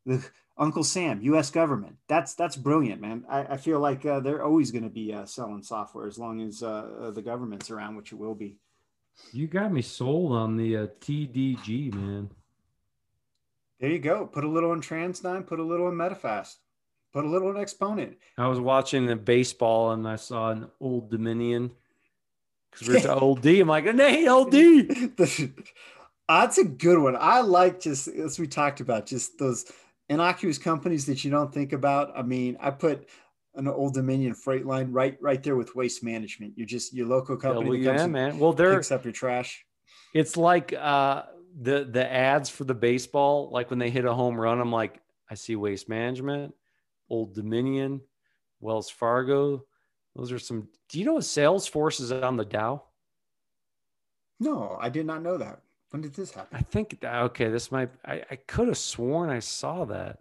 the 0.05 0.25
Uncle 0.57 0.83
Sam, 0.83 1.21
U.S. 1.21 1.49
government. 1.49 1.95
That's 2.07 2.33
that's 2.33 2.55
brilliant, 2.55 3.01
man. 3.01 3.23
I, 3.29 3.43
I 3.43 3.57
feel 3.57 3.79
like 3.79 4.05
uh, 4.05 4.19
they're 4.19 4.43
always 4.43 4.71
going 4.71 4.83
to 4.83 4.89
be 4.89 5.13
uh, 5.13 5.25
selling 5.25 5.63
software 5.63 6.07
as 6.07 6.17
long 6.17 6.41
as 6.41 6.61
uh, 6.61 7.11
the 7.13 7.21
government's 7.21 7.71
around, 7.71 7.95
which 7.95 8.11
it 8.11 8.15
will 8.15 8.35
be. 8.35 8.57
You 9.31 9.47
got 9.47 9.71
me 9.71 9.81
sold 9.81 10.33
on 10.33 10.57
the 10.57 10.77
uh, 10.77 10.87
TDG, 10.99 11.93
man. 11.93 12.29
There 13.79 13.89
you 13.89 13.99
go. 13.99 14.27
Put 14.27 14.43
a 14.43 14.49
little 14.49 14.73
in 14.73 14.81
TransDigm. 14.81 15.47
Put 15.47 15.59
a 15.59 15.63
little 15.63 15.87
in 15.87 15.95
Medifast. 15.95 16.57
Put 17.13 17.25
a 17.25 17.29
little 17.29 17.49
in 17.49 17.57
Exponent. 17.57 18.17
I 18.37 18.47
was 18.47 18.59
watching 18.59 19.05
the 19.05 19.15
baseball 19.15 19.91
and 19.91 20.07
I 20.07 20.15
saw 20.15 20.51
an 20.51 20.69
Old 20.79 21.09
Dominion 21.09 21.71
because 22.71 22.87
we're 22.87 23.01
to 23.01 23.15
Old 23.15 23.41
D. 23.41 23.59
I'm 23.59 23.67
like, 23.67 23.85
hey, 23.85 24.27
Old 24.27 24.51
D. 24.51 24.83
That's 26.29 26.57
a 26.57 26.63
good 26.63 26.99
one. 26.99 27.17
I 27.19 27.41
like 27.41 27.81
just 27.81 28.07
as 28.07 28.39
we 28.39 28.47
talked 28.47 28.79
about, 28.79 29.05
just 29.05 29.37
those 29.37 29.71
innocuous 30.09 30.57
companies 30.57 31.05
that 31.07 31.23
you 31.23 31.31
don't 31.31 31.53
think 31.53 31.73
about. 31.73 32.11
I 32.15 32.21
mean, 32.21 32.57
I 32.61 32.71
put 32.71 33.09
an 33.55 33.67
Old 33.67 33.93
Dominion 33.93 34.33
freight 34.33 34.65
line 34.65 34.91
right 34.91 35.17
right 35.21 35.41
there 35.43 35.55
with 35.55 35.75
waste 35.75 36.03
management. 36.03 36.53
You're 36.55 36.67
just 36.67 36.93
your 36.93 37.07
local 37.07 37.35
company 37.35 37.83
that 37.83 37.97
yeah, 37.97 38.07
man. 38.07 38.39
Well, 38.39 38.53
they're 38.53 38.75
picks 38.75 38.91
up 38.91 39.03
your 39.03 39.13
trash. 39.13 39.65
it's 40.13 40.37
like 40.37 40.73
uh, 40.73 41.23
the 41.59 41.83
the 41.83 42.09
ads 42.09 42.49
for 42.49 42.63
the 42.63 42.73
baseball. 42.73 43.49
Like 43.51 43.69
when 43.69 43.79
they 43.79 43.89
hit 43.89 44.05
a 44.05 44.13
home 44.13 44.39
run, 44.39 44.61
I'm 44.61 44.71
like, 44.71 45.01
I 45.29 45.35
see 45.35 45.55
Waste 45.55 45.89
Management, 45.89 46.53
Old 47.09 47.33
Dominion, 47.33 48.01
Wells 48.59 48.89
Fargo. 48.89 49.65
Those 50.15 50.31
are 50.31 50.39
some. 50.39 50.67
Do 50.89 50.99
you 50.99 51.05
know 51.05 51.13
what 51.13 51.23
Salesforce 51.23 52.01
is 52.01 52.11
on 52.11 52.37
the 52.37 52.45
Dow? 52.45 52.83
No, 54.39 54.77
I 54.81 54.89
did 54.89 55.05
not 55.05 55.21
know 55.21 55.37
that. 55.37 55.61
When 55.91 56.01
did 56.01 56.13
this 56.13 56.31
happen? 56.31 56.57
I 56.57 56.61
think 56.61 56.97
okay, 57.03 57.49
this 57.49 57.71
might. 57.71 57.89
I, 58.05 58.23
I 58.31 58.35
could 58.35 58.67
have 58.67 58.77
sworn 58.77 59.29
I 59.29 59.39
saw 59.39 59.85
that. 59.85 60.19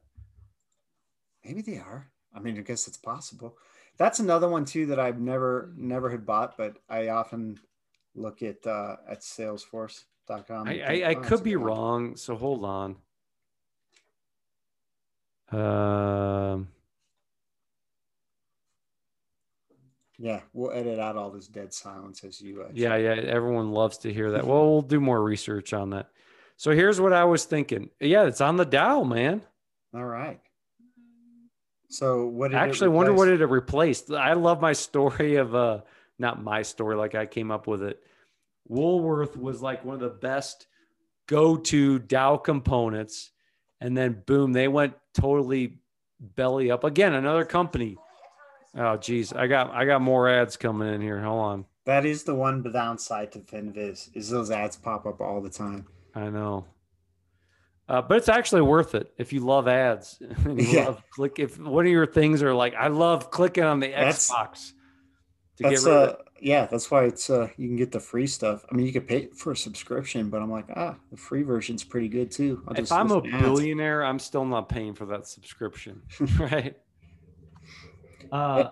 Maybe 1.44 1.62
they 1.62 1.78
are. 1.78 2.10
I 2.34 2.40
mean, 2.40 2.58
I 2.58 2.60
guess 2.60 2.86
it's 2.86 2.98
possible. 2.98 3.56
That's 3.96 4.18
another 4.18 4.48
one 4.48 4.64
too 4.64 4.86
that 4.86 5.00
I've 5.00 5.20
never 5.20 5.72
never 5.76 6.10
had 6.10 6.26
bought, 6.26 6.56
but 6.56 6.76
I 6.88 7.08
often 7.08 7.58
look 8.14 8.42
at 8.42 8.66
uh, 8.66 8.96
at 9.08 9.20
Salesforce.com. 9.20 10.68
I, 10.68 10.80
I, 10.80 11.10
I 11.10 11.14
"Oh, 11.14 11.20
could 11.20 11.42
be 11.42 11.56
wrong. 11.56 12.16
So 12.16 12.36
hold 12.36 12.64
on. 12.64 12.96
Um, 15.52 16.68
Yeah, 20.22 20.40
we'll 20.52 20.70
edit 20.70 20.98
out 20.98 21.16
all 21.16 21.30
this 21.30 21.48
dead 21.48 21.72
silence 21.72 22.22
as 22.24 22.42
you. 22.42 22.62
Uh, 22.62 22.68
yeah, 22.74 22.94
yeah. 22.96 23.14
Everyone 23.14 23.72
loves 23.72 23.96
to 23.98 24.12
hear 24.12 24.32
that. 24.32 24.46
Well, 24.46 24.70
we'll 24.70 24.82
do 24.82 25.00
more 25.00 25.22
research 25.22 25.72
on 25.72 25.90
that. 25.90 26.10
So 26.58 26.72
here's 26.72 27.00
what 27.00 27.14
I 27.14 27.24
was 27.24 27.46
thinking. 27.46 27.88
Yeah, 28.00 28.24
it's 28.24 28.42
on 28.42 28.56
the 28.56 28.66
Dow, 28.66 29.02
man. 29.02 29.40
All 29.94 30.04
right. 30.04 30.38
So 31.88 32.26
what? 32.26 32.50
Did 32.50 32.58
Actually, 32.58 32.88
I 32.88 32.90
wonder 32.90 33.14
what 33.14 33.28
it 33.28 33.42
replaced. 33.46 34.10
I 34.10 34.34
love 34.34 34.60
my 34.60 34.74
story 34.74 35.36
of 35.36 35.54
uh, 35.54 35.80
not 36.18 36.42
my 36.42 36.60
story, 36.60 36.96
like 36.96 37.14
I 37.14 37.24
came 37.24 37.50
up 37.50 37.66
with 37.66 37.82
it. 37.82 37.98
Woolworth 38.68 39.38
was 39.38 39.62
like 39.62 39.86
one 39.86 39.94
of 39.94 40.00
the 40.00 40.10
best 40.10 40.66
go-to 41.28 41.98
Dow 41.98 42.36
components, 42.36 43.30
and 43.80 43.96
then 43.96 44.22
boom, 44.26 44.52
they 44.52 44.68
went 44.68 44.92
totally 45.14 45.78
belly 46.20 46.70
up 46.70 46.84
again. 46.84 47.14
Another 47.14 47.46
company. 47.46 47.96
Oh, 48.76 48.96
geez, 48.96 49.32
I 49.32 49.46
got 49.46 49.70
I 49.72 49.84
got 49.84 50.00
more 50.00 50.28
ads 50.28 50.56
coming 50.56 50.92
in 50.92 51.00
here. 51.00 51.20
Hold 51.20 51.40
on. 51.44 51.64
That 51.86 52.04
is 52.06 52.22
the 52.24 52.34
one 52.34 52.62
downside 52.62 53.32
to 53.32 53.40
FinViz 53.40 54.10
is 54.14 54.30
those 54.30 54.50
ads 54.50 54.76
pop 54.76 55.06
up 55.06 55.20
all 55.20 55.40
the 55.40 55.50
time. 55.50 55.86
I 56.14 56.28
know. 56.28 56.66
Uh, 57.88 58.00
but 58.00 58.18
it's 58.18 58.28
actually 58.28 58.62
worth 58.62 58.94
it 58.94 59.12
if 59.18 59.32
you 59.32 59.40
love 59.40 59.66
ads. 59.66 60.22
and 60.44 60.60
you 60.60 60.68
Yeah. 60.68 60.84
love 60.86 61.02
click 61.10 61.38
if 61.40 61.58
one 61.58 61.86
of 61.86 61.90
your 61.90 62.06
things 62.06 62.42
are 62.42 62.54
like 62.54 62.74
I 62.74 62.88
love 62.88 63.30
clicking 63.30 63.64
on 63.64 63.80
the 63.80 63.88
That's- 63.88 64.30
Xbox 64.30 64.72
to 65.56 65.62
That's 65.64 65.84
get 65.84 65.90
rid 65.90 65.98
of 66.02 66.08
uh, 66.10 66.16
yeah, 66.42 66.64
that's 66.66 66.90
why 66.90 67.04
it's 67.04 67.28
uh, 67.28 67.48
you 67.58 67.68
can 67.68 67.76
get 67.76 67.92
the 67.92 68.00
free 68.00 68.26
stuff. 68.26 68.64
I 68.70 68.74
mean, 68.74 68.86
you 68.86 68.92
could 68.94 69.06
pay 69.06 69.26
for 69.26 69.52
a 69.52 69.56
subscription, 69.56 70.30
but 70.30 70.40
I'm 70.40 70.50
like, 70.50 70.64
ah, 70.74 70.94
the 71.10 71.16
free 71.18 71.42
version's 71.42 71.84
pretty 71.84 72.08
good 72.08 72.30
too. 72.30 72.62
I'll 72.66 72.76
if 72.78 72.90
I'm 72.90 73.10
a 73.10 73.20
billionaire, 73.20 74.02
I'm 74.04 74.18
still 74.18 74.46
not 74.46 74.70
paying 74.70 74.94
for 74.94 75.04
that 75.06 75.26
subscription, 75.26 76.00
right? 76.38 76.76
Uh, 78.32 78.70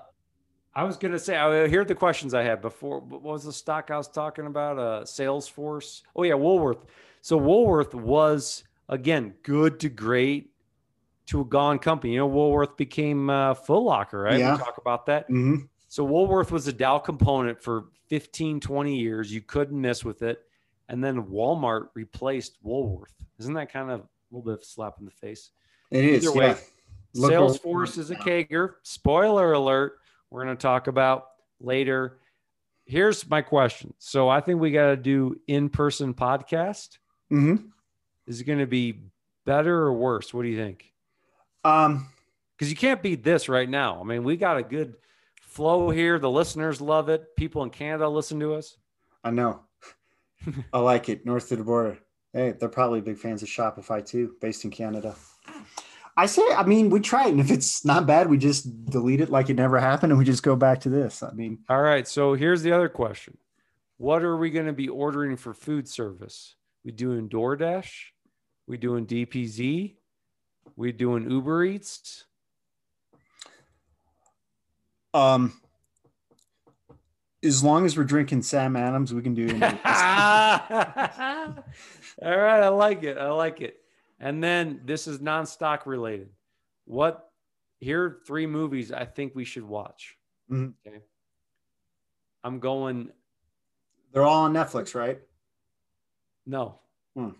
I 0.75 0.85
was 0.85 0.97
gonna 0.97 1.19
say, 1.19 1.37
I 1.37 1.67
here 1.69 1.81
are 1.81 1.85
the 1.85 1.95
questions 1.95 2.35
I 2.35 2.43
had 2.43 2.61
before. 2.61 3.01
What 3.01 3.23
was 3.23 3.45
the 3.45 3.53
stock 3.53 3.91
I 3.91 3.97
was 3.97 4.09
talking 4.09 4.47
about? 4.47 4.79
Uh, 4.79 5.03
Salesforce. 5.03 6.03
Oh 6.15 6.23
yeah, 6.23 6.35
Woolworth. 6.35 6.85
So 7.21 7.37
Woolworth 7.37 7.95
was 7.95 8.65
again 8.89 9.35
good 9.43 9.81
to 9.81 9.89
great 9.89 10.53
to 11.27 11.43
a 11.43 11.45
gone 11.45 11.79
company. 11.79 12.15
You 12.15 12.21
know, 12.21 12.27
Woolworth 12.27 12.77
became 12.77 13.29
uh, 13.29 13.55
Foot 13.55 13.81
Locker, 13.81 14.21
right? 14.23 14.39
Yeah. 14.39 14.53
We 14.53 14.59
talk 14.59 14.79
about 14.79 15.07
that. 15.07 15.25
Mm-hmm. 15.25 15.65
So 15.89 16.05
Woolworth 16.05 16.51
was 16.51 16.67
a 16.69 16.73
Dow 16.73 16.99
component 16.99 17.63
for 17.63 17.87
15, 18.09 18.61
20 18.61 18.97
years. 18.97 19.33
You 19.33 19.41
couldn't 19.41 19.79
miss 19.81 20.05
with 20.05 20.23
it. 20.23 20.41
And 20.89 21.05
then 21.05 21.25
Walmart 21.25 21.89
replaced 21.95 22.57
Woolworth. 22.63 23.13
Isn't 23.39 23.55
that 23.55 23.71
kind 23.73 23.91
of 23.91 24.01
a 24.01 24.09
little 24.31 24.45
bit 24.45 24.55
of 24.55 24.61
a 24.61 24.65
slap 24.65 24.95
in 24.99 25.05
the 25.05 25.11
face? 25.11 25.51
It 25.91 26.05
is. 26.05 26.25
Either 26.25 26.35
way, 26.35 26.47
yeah. 26.49 26.57
Look 27.15 27.33
Salesforce 27.33 27.99
is 27.99 28.11
a 28.11 28.15
CAGR. 28.17 28.75
Spoiler 28.83 29.53
alert. 29.53 29.99
We're 30.31 30.45
going 30.45 30.57
to 30.57 30.61
talk 30.61 30.87
about 30.87 31.27
later. 31.61 32.19
Here's 32.85 33.29
my 33.29 33.43
question. 33.43 33.95
So 33.99 34.29
I 34.29 34.41
think 34.41 34.61
we 34.61 34.71
got 34.71 34.87
to 34.89 34.97
do 34.97 35.41
in-person 35.47 36.15
podcast. 36.15 36.99
Mhm. 37.31 37.71
Is 38.27 38.41
it 38.41 38.45
going 38.45 38.59
to 38.59 38.67
be 38.67 39.01
better 39.45 39.75
or 39.75 39.93
worse? 39.93 40.33
What 40.35 40.43
do 40.43 40.49
you 40.49 40.57
think? 40.59 40.93
Um, 41.65 42.09
Because 42.57 42.71
you 42.71 42.77
can't 42.77 43.03
beat 43.03 43.23
this 43.25 43.49
right 43.49 43.69
now. 43.69 44.01
I 44.01 44.05
mean, 44.05 44.25
we 44.25 44.37
got 44.37 44.57
a 44.59 44.63
good 44.63 44.97
flow 45.43 45.91
here. 45.91 46.19
The 46.19 46.31
listeners 46.31 46.81
love 46.81 47.09
it. 47.09 47.25
People 47.37 47.63
in 47.63 47.71
Canada 47.71 48.09
listen 48.09 48.41
to 48.41 48.55
us. 48.55 48.77
I 49.25 49.31
know. 49.31 49.61
I 50.73 50.79
like 50.81 51.09
it. 51.09 51.25
North 51.25 51.51
of 51.53 51.59
the 51.59 51.65
border. 51.65 51.99
Hey, 52.33 52.53
they're 52.53 52.69
probably 52.69 53.01
big 53.01 53.19
fans 53.19 53.43
of 53.43 53.49
Shopify 53.49 54.05
too, 54.05 54.35
based 54.41 54.65
in 54.65 54.71
Canada. 54.71 55.15
I 56.19 56.27
say, 56.27 56.43
I 56.51 56.65
mean, 56.65 56.91
we 56.91 56.99
try 56.99 57.27
it, 57.27 57.31
and 57.31 57.39
if 57.39 57.49
it's 57.49 57.85
not 57.85 58.05
bad, 58.05 58.29
we 58.29 58.39
just 58.39 58.87
delete 58.87 59.21
it 59.21 59.31
like 59.31 59.51
it 59.51 59.55
never 59.55 59.79
happened, 59.79 60.11
and 60.11 60.19
we 60.19 60.25
just 60.25 60.43
go 60.43 60.57
back 60.57 60.81
to 60.81 60.89
this. 60.89 61.23
I 61.23 61.31
mean, 61.31 61.61
All 61.69 61.81
right. 61.81 62.09
So 62.09 62.35
here's 62.35 62.63
the 62.63 62.73
other 62.73 62.89
question. 62.89 63.39
What 63.99 64.25
are 64.25 64.37
we 64.37 64.51
going 64.51 64.67
to 64.67 64.73
be 64.73 64.89
ordering 64.89 65.37
for 65.37 65.55
food 65.55 65.89
service? 65.89 66.57
We 66.85 66.91
doing 66.91 67.29
DoorDash? 67.29 67.93
We 68.67 68.79
doing 68.79 69.07
DPZ? 69.07 69.95
We 70.75 70.91
doing 70.91 71.31
Uber 71.31 71.63
Eats? 71.63 72.25
um, 75.15 75.61
as 77.45 77.63
long 77.63 77.87
as 77.87 77.97
we're 77.97 78.03
drinking 78.03 78.43
Sam 78.43 78.75
Adams, 78.75 79.15
we 79.15 79.23
can 79.23 79.35
do. 79.35 79.47
All 79.55 79.61
right. 82.25 82.63
I 82.63 82.69
like 82.71 83.05
it. 83.05 83.19
I 83.19 83.31
like 83.31 83.61
it. 83.61 83.77
And 84.21 84.43
then 84.43 84.81
this 84.85 85.07
is 85.07 85.21
non-stock 85.21 85.87
related. 85.87 86.31
What 86.85 87.31
here 87.81 88.05
are 88.05 88.21
three 88.27 88.47
movies 88.47 88.91
I 88.93 89.05
think 89.05 89.35
we 89.35 89.45
should 89.45 89.63
watch. 89.65 90.17
Mhm. 90.51 90.75
Okay. 90.87 91.03
I'm 92.43 92.59
going 92.61 93.13
They're 94.13 94.23
all 94.25 94.45
on 94.45 94.53
Netflix, 94.53 94.95
right? 94.95 95.21
no. 96.47 96.81
Hmm. 97.15 97.31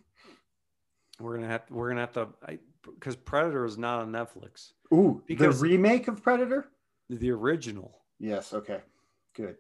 We're 1.19 1.35
gonna 1.37 1.49
have 1.49 1.65
we're 1.71 1.89
gonna 1.89 2.01
have 2.03 2.13
to 2.13 2.29
because 2.95 3.17
Predator 3.17 3.65
is 3.65 3.77
not 3.79 4.01
on 4.01 4.13
Netflix. 4.13 4.73
Ooh, 4.93 5.23
Because- 5.27 5.61
the 5.61 5.67
remake 5.69 6.09
of 6.09 6.23
Predator. 6.23 6.71
The 7.11 7.31
original. 7.31 8.05
Yes. 8.19 8.53
Okay. 8.53 8.83
Good. 9.35 9.57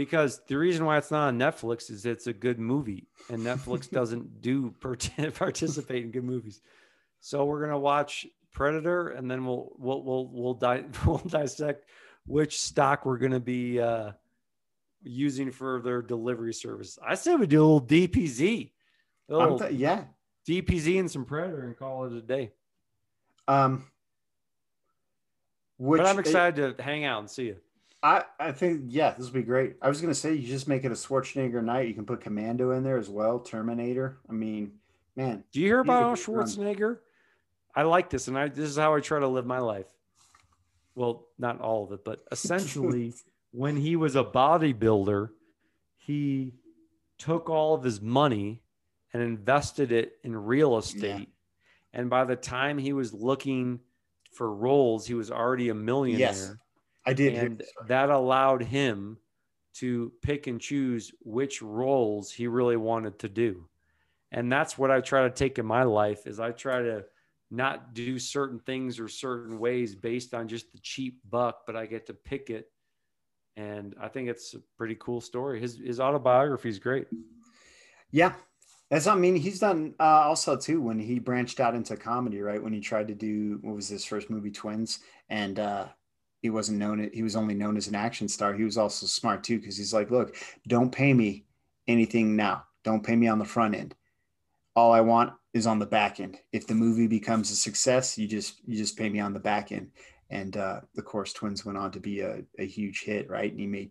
Because 0.00 0.40
the 0.46 0.56
reason 0.56 0.86
why 0.86 0.96
it's 0.96 1.10
not 1.10 1.28
on 1.28 1.38
Netflix 1.38 1.90
is 1.90 2.06
it's 2.06 2.26
a 2.26 2.32
good 2.32 2.58
movie, 2.58 3.06
and 3.28 3.40
Netflix 3.44 3.90
doesn't 3.90 4.40
do 4.40 4.74
part- 4.80 5.10
participate 5.34 6.06
in 6.06 6.10
good 6.10 6.24
movies. 6.24 6.62
So 7.20 7.44
we're 7.44 7.60
gonna 7.60 7.78
watch 7.78 8.26
Predator, 8.50 9.10
and 9.10 9.30
then 9.30 9.44
we'll 9.44 9.70
we'll 9.76 10.02
we'll 10.02 10.26
we'll, 10.32 10.54
di- 10.54 10.86
we'll 11.06 11.18
dissect 11.18 11.84
which 12.26 12.58
stock 12.62 13.04
we're 13.04 13.18
gonna 13.18 13.40
be 13.40 13.78
uh, 13.78 14.12
using 15.02 15.50
for 15.50 15.82
their 15.82 16.00
delivery 16.00 16.54
service. 16.54 16.98
I 17.06 17.14
say 17.14 17.34
we 17.36 17.46
do 17.46 17.60
a 17.60 17.62
little 17.62 17.82
DPZ, 17.82 18.70
a 19.28 19.36
little 19.36 19.58
th- 19.58 19.72
yeah. 19.72 20.04
DPZ 20.48 20.98
and 20.98 21.10
some 21.10 21.26
Predator, 21.26 21.66
and 21.66 21.76
call 21.76 22.06
it 22.06 22.14
a 22.14 22.22
day. 22.22 22.52
Um. 23.46 23.84
Which 25.76 26.00
but 26.00 26.06
I'm 26.06 26.18
excited 26.18 26.78
to 26.78 26.82
hang 26.82 27.04
out 27.04 27.18
and 27.20 27.28
see 27.28 27.48
you. 27.48 27.56
I, 28.02 28.24
I 28.38 28.52
think 28.52 28.84
yeah, 28.88 29.14
this 29.16 29.26
will 29.26 29.34
be 29.34 29.42
great. 29.42 29.76
I 29.82 29.88
was 29.88 30.00
gonna 30.00 30.14
say 30.14 30.34
you 30.34 30.48
just 30.48 30.68
make 30.68 30.84
it 30.84 30.92
a 30.92 30.94
Schwarzenegger 30.94 31.62
night. 31.62 31.88
You 31.88 31.94
can 31.94 32.06
put 32.06 32.20
Commando 32.20 32.70
in 32.70 32.82
there 32.82 32.96
as 32.96 33.10
well, 33.10 33.38
Terminator. 33.38 34.18
I 34.28 34.32
mean, 34.32 34.72
man, 35.16 35.44
Do 35.52 35.60
you 35.60 35.66
hear 35.66 35.80
about. 35.80 36.16
Schwarzenegger? 36.16 36.98
I 37.74 37.82
like 37.82 38.10
this, 38.10 38.28
and 38.28 38.38
I 38.38 38.48
this 38.48 38.70
is 38.70 38.76
how 38.76 38.94
I 38.94 39.00
try 39.00 39.20
to 39.20 39.28
live 39.28 39.46
my 39.46 39.58
life. 39.58 39.86
Well, 40.94 41.26
not 41.38 41.60
all 41.60 41.84
of 41.84 41.92
it, 41.92 42.04
but 42.04 42.22
essentially, 42.32 43.12
when 43.52 43.76
he 43.76 43.96
was 43.96 44.16
a 44.16 44.24
bodybuilder, 44.24 45.30
he 45.96 46.54
took 47.18 47.50
all 47.50 47.74
of 47.74 47.82
his 47.84 48.00
money 48.00 48.62
and 49.12 49.22
invested 49.22 49.92
it 49.92 50.14
in 50.24 50.34
real 50.36 50.78
estate. 50.78 51.28
And 51.92 52.08
by 52.08 52.24
the 52.24 52.36
time 52.36 52.78
he 52.78 52.92
was 52.92 53.12
looking 53.12 53.80
for 54.32 54.52
roles, 54.52 55.06
he 55.06 55.14
was 55.14 55.30
already 55.30 55.68
a 55.68 55.74
millionaire. 55.74 56.60
I 57.06 57.12
did. 57.12 57.34
and 57.34 57.62
that 57.88 58.10
allowed 58.10 58.62
him 58.62 59.18
to 59.74 60.12
pick 60.22 60.46
and 60.46 60.60
choose 60.60 61.12
which 61.22 61.62
roles 61.62 62.30
he 62.30 62.46
really 62.46 62.76
wanted 62.76 63.18
to 63.20 63.28
do 63.28 63.68
and 64.32 64.50
that's 64.50 64.76
what 64.76 64.90
i 64.90 65.00
try 65.00 65.22
to 65.22 65.30
take 65.30 65.58
in 65.58 65.66
my 65.66 65.82
life 65.82 66.26
is 66.26 66.40
i 66.40 66.50
try 66.50 66.82
to 66.82 67.04
not 67.50 67.94
do 67.94 68.18
certain 68.18 68.58
things 68.58 69.00
or 69.00 69.08
certain 69.08 69.58
ways 69.58 69.94
based 69.94 70.34
on 70.34 70.48
just 70.48 70.72
the 70.72 70.78
cheap 70.80 71.20
buck 71.28 71.62
but 71.66 71.76
i 71.76 71.86
get 71.86 72.06
to 72.06 72.14
pick 72.14 72.50
it 72.50 72.70
and 73.56 73.94
i 74.00 74.08
think 74.08 74.28
it's 74.28 74.54
a 74.54 74.60
pretty 74.76 74.96
cool 75.00 75.20
story 75.20 75.60
his 75.60 75.78
his 75.78 76.00
autobiography 76.00 76.68
is 76.68 76.78
great 76.78 77.06
Yeah, 78.10 78.32
that's. 78.90 79.06
I 79.06 79.14
mean, 79.14 79.36
he's 79.36 79.60
done 79.60 79.94
uh, 80.00 80.26
also 80.26 80.56
too 80.56 80.80
when 80.80 80.98
he 80.98 81.18
branched 81.20 81.60
out 81.60 81.74
into 81.74 81.96
comedy, 81.96 82.40
right? 82.40 82.62
When 82.62 82.72
he 82.72 82.80
tried 82.80 83.08
to 83.08 83.14
do 83.14 83.58
what 83.62 83.76
was 83.76 83.88
his 83.88 84.04
first 84.04 84.30
movie, 84.30 84.50
Twins, 84.50 84.98
and 85.28 85.58
uh, 85.60 85.86
he 86.40 86.50
wasn't 86.50 86.78
known. 86.78 87.10
He 87.12 87.22
was 87.22 87.36
only 87.36 87.54
known 87.54 87.76
as 87.76 87.88
an 87.88 87.94
action 87.94 88.28
star. 88.28 88.54
He 88.54 88.64
was 88.64 88.78
also 88.78 89.06
smart 89.06 89.44
too 89.44 89.58
because 89.58 89.76
he's 89.76 89.94
like, 89.94 90.10
look, 90.10 90.36
don't 90.66 90.90
pay 90.90 91.12
me 91.12 91.44
anything 91.86 92.36
now. 92.36 92.64
Don't 92.84 93.04
pay 93.04 93.16
me 93.16 93.28
on 93.28 93.38
the 93.38 93.44
front 93.44 93.74
end. 93.74 93.94
All 94.74 94.92
I 94.92 95.00
want 95.00 95.32
is 95.52 95.66
on 95.66 95.78
the 95.78 95.86
back 95.86 96.20
end. 96.20 96.38
If 96.52 96.66
the 96.66 96.74
movie 96.74 97.06
becomes 97.06 97.50
a 97.50 97.56
success, 97.56 98.16
you 98.16 98.26
just 98.26 98.60
you 98.66 98.76
just 98.76 98.96
pay 98.96 99.08
me 99.08 99.20
on 99.20 99.34
the 99.34 99.40
back 99.40 99.72
end. 99.72 99.90
And 100.30 100.56
uh, 100.56 100.80
of 100.96 101.04
course, 101.04 101.32
Twins 101.32 101.64
went 101.64 101.76
on 101.76 101.90
to 101.92 102.00
be 102.00 102.20
a, 102.20 102.42
a 102.58 102.66
huge 102.66 103.02
hit, 103.02 103.28
right? 103.28 103.50
And 103.50 103.60
he 103.60 103.66
made 103.66 103.90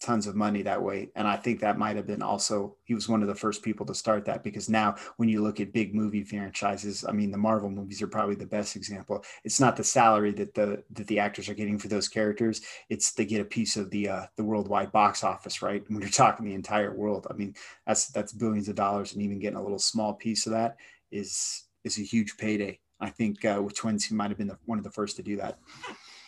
tons 0.00 0.26
of 0.26 0.34
money 0.34 0.62
that 0.62 0.82
way. 0.82 1.10
And 1.14 1.28
I 1.28 1.36
think 1.36 1.60
that 1.60 1.78
might 1.78 1.96
have 1.96 2.06
been 2.06 2.22
also, 2.22 2.76
he 2.84 2.94
was 2.94 3.08
one 3.08 3.20
of 3.22 3.28
the 3.28 3.34
first 3.34 3.62
people 3.62 3.84
to 3.86 3.94
start 3.94 4.24
that 4.24 4.42
because 4.42 4.68
now 4.68 4.96
when 5.18 5.28
you 5.28 5.42
look 5.42 5.60
at 5.60 5.72
big 5.72 5.94
movie 5.94 6.24
franchises, 6.24 7.04
I 7.06 7.12
mean, 7.12 7.30
the 7.30 7.38
Marvel 7.38 7.70
movies 7.70 8.00
are 8.00 8.06
probably 8.06 8.34
the 8.34 8.46
best 8.46 8.76
example. 8.76 9.22
It's 9.44 9.60
not 9.60 9.76
the 9.76 9.84
salary 9.84 10.32
that 10.32 10.54
the, 10.54 10.82
that 10.92 11.06
the 11.06 11.18
actors 11.18 11.48
are 11.48 11.54
getting 11.54 11.78
for 11.78 11.88
those 11.88 12.08
characters. 12.08 12.62
It's 12.88 13.12
they 13.12 13.26
get 13.26 13.42
a 13.42 13.44
piece 13.44 13.76
of 13.76 13.90
the, 13.90 14.08
uh, 14.08 14.26
the 14.36 14.44
worldwide 14.44 14.90
box 14.90 15.22
office, 15.22 15.60
right? 15.60 15.84
When 15.88 16.00
you're 16.00 16.10
talking 16.10 16.46
the 16.46 16.54
entire 16.54 16.94
world, 16.94 17.26
I 17.30 17.34
mean, 17.34 17.54
that's, 17.86 18.08
that's 18.08 18.32
billions 18.32 18.68
of 18.68 18.76
dollars 18.76 19.12
and 19.12 19.22
even 19.22 19.38
getting 19.38 19.58
a 19.58 19.62
little 19.62 19.78
small 19.78 20.14
piece 20.14 20.46
of 20.46 20.52
that 20.52 20.76
is, 21.10 21.64
is 21.84 21.98
a 21.98 22.02
huge 22.02 22.38
payday. 22.38 22.78
I 23.00 23.10
think 23.10 23.44
uh, 23.44 23.60
with 23.62 23.74
Twins, 23.74 24.04
he 24.04 24.14
might 24.14 24.28
have 24.30 24.38
been 24.38 24.48
the, 24.48 24.58
one 24.64 24.78
of 24.78 24.84
the 24.84 24.90
first 24.90 25.16
to 25.16 25.22
do 25.22 25.36
that. 25.36 25.58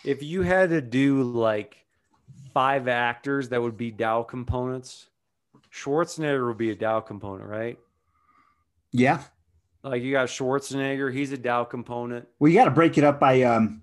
if 0.05 0.23
you 0.23 0.43
had 0.43 0.71
to 0.71 0.81
do 0.81 1.23
like 1.23 1.82
five 2.53 2.89
actors 2.89 3.49
that 3.49 3.61
would 3.61 3.77
be 3.77 3.91
dow 3.91 4.23
components 4.23 5.09
schwarzenegger 5.73 6.47
would 6.47 6.59
be 6.59 6.71
a 6.71 6.75
dow 6.75 7.01
component 7.01 7.49
right 7.49 7.79
Yeah. 8.93 9.23
Like 9.85 10.03
you 10.03 10.13
got 10.13 10.29
Schwarzenegger, 10.29 11.13
he's 11.13 11.33
a 11.33 11.37
Dow 11.37 11.65
component. 11.65 12.29
Well, 12.39 12.53
you 12.53 12.57
got 12.57 12.67
to 12.67 12.71
break 12.71 12.99
it 12.99 13.05
up 13.05 13.19
by, 13.19 13.43
um, 13.43 13.83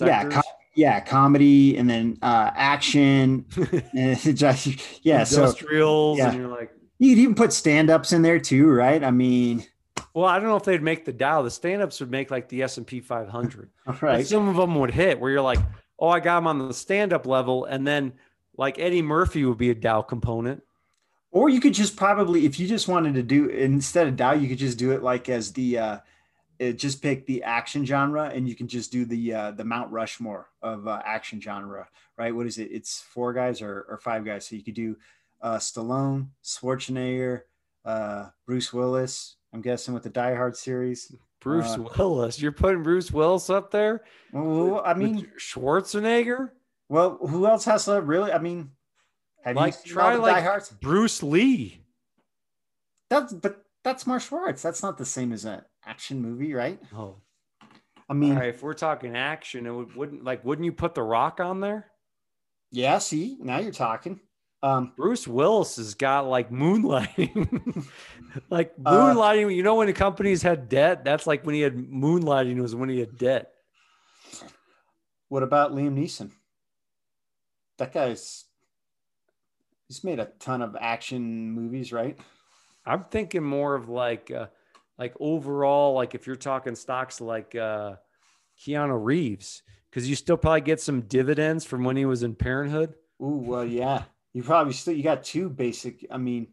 yeah, 0.00 0.28
com- 0.28 0.42
yeah, 0.74 0.98
comedy 0.98 1.76
and 1.76 1.88
then 1.88 2.18
uh, 2.20 2.50
action. 2.54 3.44
and 3.96 4.18
just, 4.36 4.66
yeah, 5.04 5.22
so 5.22 5.42
industrials, 5.44 6.18
yeah. 6.18 6.30
and 6.30 6.36
you're 6.38 6.48
like, 6.48 6.72
you 6.98 7.14
could 7.14 7.22
even 7.22 7.34
put 7.36 7.52
stand-ups 7.52 8.12
in 8.12 8.22
there 8.22 8.40
too, 8.40 8.68
right? 8.70 9.04
I 9.04 9.12
mean, 9.12 9.64
well, 10.14 10.24
I 10.26 10.40
don't 10.40 10.48
know 10.48 10.56
if 10.56 10.64
they'd 10.64 10.82
make 10.82 11.04
the 11.04 11.12
Dow. 11.12 11.42
The 11.42 11.50
stand-ups 11.52 12.00
would 12.00 12.10
make 12.10 12.32
like 12.32 12.48
the 12.48 12.64
S 12.64 12.76
and 12.78 12.86
P 12.86 12.98
500. 13.00 13.70
all 13.86 13.92
But 14.00 14.02
right. 14.02 14.26
some 14.26 14.48
of 14.48 14.56
them 14.56 14.74
would 14.74 14.90
hit 14.90 15.20
where 15.20 15.30
you're 15.30 15.40
like, 15.42 15.60
oh, 16.00 16.08
I 16.08 16.18
got 16.18 16.38
him 16.38 16.46
on 16.46 16.58
the 16.58 16.74
stand-up 16.74 17.26
level, 17.26 17.66
and 17.66 17.86
then 17.86 18.14
like 18.56 18.78
Eddie 18.78 19.02
Murphy 19.02 19.44
would 19.44 19.58
be 19.58 19.70
a 19.70 19.74
Dow 19.74 20.02
component. 20.02 20.62
Or 21.30 21.48
you 21.48 21.60
could 21.60 21.74
just 21.74 21.94
probably, 21.94 22.46
if 22.46 22.58
you 22.58 22.66
just 22.66 22.88
wanted 22.88 23.14
to 23.14 23.22
do 23.22 23.48
instead 23.48 24.08
of 24.08 24.16
Dow, 24.16 24.32
you 24.32 24.48
could 24.48 24.58
just 24.58 24.78
do 24.78 24.90
it 24.90 25.02
like 25.02 25.28
as 25.28 25.52
the, 25.52 25.78
uh, 25.78 25.98
it 26.58 26.74
just 26.74 27.00
pick 27.00 27.24
the 27.26 27.42
action 27.42 27.86
genre, 27.86 28.30
and 28.34 28.48
you 28.48 28.56
can 28.56 28.66
just 28.66 28.90
do 28.92 29.04
the 29.04 29.32
uh, 29.32 29.50
the 29.52 29.64
Mount 29.64 29.90
Rushmore 29.92 30.50
of 30.60 30.86
uh, 30.88 31.00
action 31.06 31.40
genre, 31.40 31.88
right? 32.18 32.34
What 32.34 32.46
is 32.46 32.58
it? 32.58 32.68
It's 32.70 33.00
four 33.00 33.32
guys 33.32 33.62
or, 33.62 33.86
or 33.88 33.98
five 33.98 34.24
guys. 34.24 34.46
So 34.46 34.56
you 34.56 34.62
could 34.62 34.74
do 34.74 34.96
uh, 35.40 35.56
Stallone, 35.56 36.28
Schwarzenegger, 36.44 37.42
uh, 37.84 38.26
Bruce 38.44 38.74
Willis. 38.74 39.36
I'm 39.54 39.62
guessing 39.62 39.94
with 39.94 40.02
the 40.02 40.10
Die 40.10 40.34
Hard 40.34 40.54
series. 40.54 41.14
Bruce 41.40 41.76
Uh, 41.76 41.88
Willis, 41.98 42.40
you're 42.40 42.52
putting 42.52 42.82
Bruce 42.82 43.10
Willis 43.10 43.48
up 43.50 43.70
there. 43.70 44.04
Well, 44.32 44.82
I 44.84 44.94
mean, 44.94 45.26
Schwarzenegger, 45.38 46.50
well, 46.88 47.18
who 47.18 47.46
else 47.46 47.64
has 47.64 47.86
to 47.86 48.00
really? 48.00 48.32
I 48.32 48.38
mean, 48.38 48.72
have 49.44 49.56
like 49.56 49.74
you 49.84 49.92
try 49.92 50.16
like? 50.16 50.80
Bruce 50.80 51.22
Lee. 51.22 51.84
That's 53.08 53.32
but 53.32 53.64
that's 53.82 54.06
martial 54.06 54.38
arts. 54.38 54.62
That's 54.62 54.82
not 54.82 54.98
the 54.98 55.06
same 55.06 55.32
as 55.32 55.44
an 55.44 55.62
action 55.84 56.20
movie, 56.20 56.52
right? 56.52 56.78
Oh, 56.94 57.16
I 58.08 58.12
mean, 58.12 58.32
All 58.32 58.40
right, 58.40 58.48
if 58.50 58.62
we're 58.62 58.74
talking 58.74 59.16
action, 59.16 59.66
it 59.66 59.70
would, 59.70 59.96
wouldn't 59.96 60.24
like 60.24 60.44
wouldn't 60.44 60.64
you 60.66 60.72
put 60.72 60.94
the 60.94 61.02
Rock 61.02 61.40
on 61.40 61.60
there? 61.60 61.90
yeah. 62.70 62.98
See, 62.98 63.36
now 63.40 63.58
you're 63.58 63.72
talking. 63.72 64.20
Um, 64.62 64.92
Bruce 64.96 65.26
Willis 65.26 65.76
has 65.76 65.94
got 65.94 66.26
like 66.26 66.50
moonlighting, 66.50 67.86
like 68.50 68.74
Uh, 68.84 68.92
moonlighting. 69.14 69.54
you 69.54 69.62
know, 69.62 69.76
when 69.76 69.86
the 69.86 69.92
companies 69.94 70.42
had 70.42 70.68
debt, 70.68 71.02
that's 71.04 71.26
like 71.26 71.46
when 71.46 71.54
he 71.54 71.62
had 71.62 71.76
moonlighting 71.76 72.60
was 72.60 72.74
when 72.74 72.88
he 72.90 73.00
had 73.00 73.16
debt. 73.16 73.52
what 75.28 75.42
about 75.42 75.72
Liam 75.72 75.94
Neeson? 75.98 76.30
That 77.78 77.92
guy's 77.92 78.44
he's 79.88 80.04
made 80.04 80.18
a 80.20 80.26
ton 80.38 80.60
of 80.60 80.76
action 80.78 81.50
movies, 81.52 81.92
right? 81.92 82.18
I'm 82.84 83.04
thinking 83.04 83.42
more 83.42 83.74
of 83.74 83.88
like, 83.88 84.30
uh, 84.30 84.46
like 84.98 85.14
overall, 85.20 85.94
like 85.94 86.14
if 86.14 86.26
you're 86.26 86.36
talking 86.36 86.74
stocks 86.74 87.20
like 87.20 87.54
uh, 87.54 87.94
Keanu 88.60 89.02
Reeves, 89.02 89.62
because 89.90 90.08
you 90.08 90.16
still 90.16 90.36
probably 90.36 90.60
get 90.60 90.80
some 90.80 91.00
dividends 91.02 91.64
from 91.64 91.84
when 91.84 91.96
he 91.96 92.04
was 92.04 92.22
in 92.22 92.34
Parenthood. 92.34 92.94
Ooh, 93.22 93.42
well, 93.44 93.64
yeah. 93.64 94.02
You 94.32 94.42
probably 94.42 94.72
still 94.72 94.94
you 94.94 95.02
got 95.02 95.24
two 95.24 95.48
basic. 95.48 96.06
I 96.10 96.18
mean, 96.18 96.48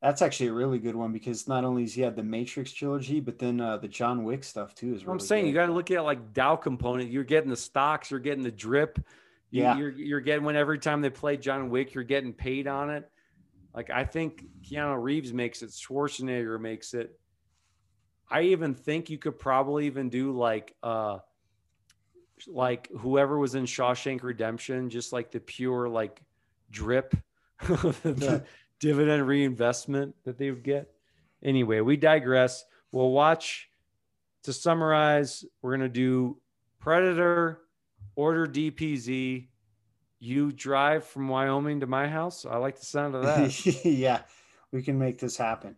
that's 0.00 0.22
actually 0.22 0.48
a 0.48 0.52
really 0.52 0.78
good 0.78 0.94
one 0.94 1.12
because 1.12 1.48
not 1.48 1.64
only 1.64 1.82
has 1.82 1.94
he 1.94 2.02
had 2.02 2.14
the 2.14 2.22
Matrix 2.22 2.72
trilogy, 2.72 3.18
but 3.20 3.38
then 3.38 3.60
uh, 3.60 3.78
the 3.78 3.88
John 3.88 4.22
Wick 4.22 4.44
stuff 4.44 4.74
too 4.74 4.94
is. 4.94 5.04
Really 5.04 5.14
I'm 5.14 5.20
saying 5.20 5.44
good. 5.44 5.48
you 5.48 5.54
got 5.54 5.66
to 5.66 5.72
look 5.72 5.90
at 5.90 6.04
like 6.04 6.32
Dow 6.32 6.54
component. 6.54 7.10
You're 7.10 7.24
getting 7.24 7.50
the 7.50 7.56
stocks, 7.56 8.10
you're 8.10 8.20
getting 8.20 8.44
the 8.44 8.50
drip. 8.50 8.98
You, 9.50 9.62
Yeah. 9.62 9.76
You're, 9.76 9.90
you're 9.90 10.20
getting 10.20 10.44
when 10.44 10.56
every 10.56 10.78
time 10.78 11.00
they 11.00 11.10
play 11.10 11.36
John 11.36 11.70
Wick, 11.70 11.94
you're 11.94 12.04
getting 12.04 12.32
paid 12.32 12.68
on 12.68 12.90
it. 12.90 13.10
Like 13.74 13.90
I 13.90 14.04
think 14.04 14.44
Keanu 14.62 15.02
Reeves 15.02 15.32
makes 15.32 15.62
it, 15.62 15.70
Schwarzenegger 15.70 16.60
makes 16.60 16.94
it. 16.94 17.18
I 18.30 18.42
even 18.42 18.74
think 18.74 19.10
you 19.10 19.18
could 19.18 19.38
probably 19.38 19.86
even 19.86 20.10
do 20.10 20.32
like 20.32 20.74
uh 20.82 21.18
like 22.46 22.88
whoever 22.96 23.38
was 23.38 23.56
in 23.56 23.64
Shawshank 23.64 24.22
Redemption, 24.22 24.90
just 24.90 25.12
like 25.12 25.32
the 25.32 25.40
pure 25.40 25.88
like 25.88 26.22
drip, 26.70 27.14
the 27.60 28.44
dividend 28.80 29.26
reinvestment 29.26 30.14
that 30.24 30.38
they 30.38 30.50
would 30.50 30.64
get. 30.64 30.90
Anyway, 31.42 31.80
we 31.80 31.96
digress. 31.96 32.64
We'll 32.92 33.10
watch 33.10 33.68
to 34.44 34.52
summarize, 34.52 35.44
we're 35.62 35.76
going 35.76 35.80
to 35.80 35.88
do 35.88 36.38
Predator, 36.80 37.60
order 38.16 38.46
DPZ. 38.46 39.48
You 40.20 40.52
drive 40.52 41.04
from 41.04 41.28
Wyoming 41.28 41.80
to 41.80 41.86
my 41.86 42.08
house. 42.08 42.46
I 42.46 42.56
like 42.56 42.78
the 42.78 42.86
sound 42.86 43.14
of 43.14 43.24
that. 43.24 43.84
yeah, 43.84 44.22
we 44.72 44.82
can 44.82 44.98
make 44.98 45.18
this 45.18 45.36
happen. 45.36 45.76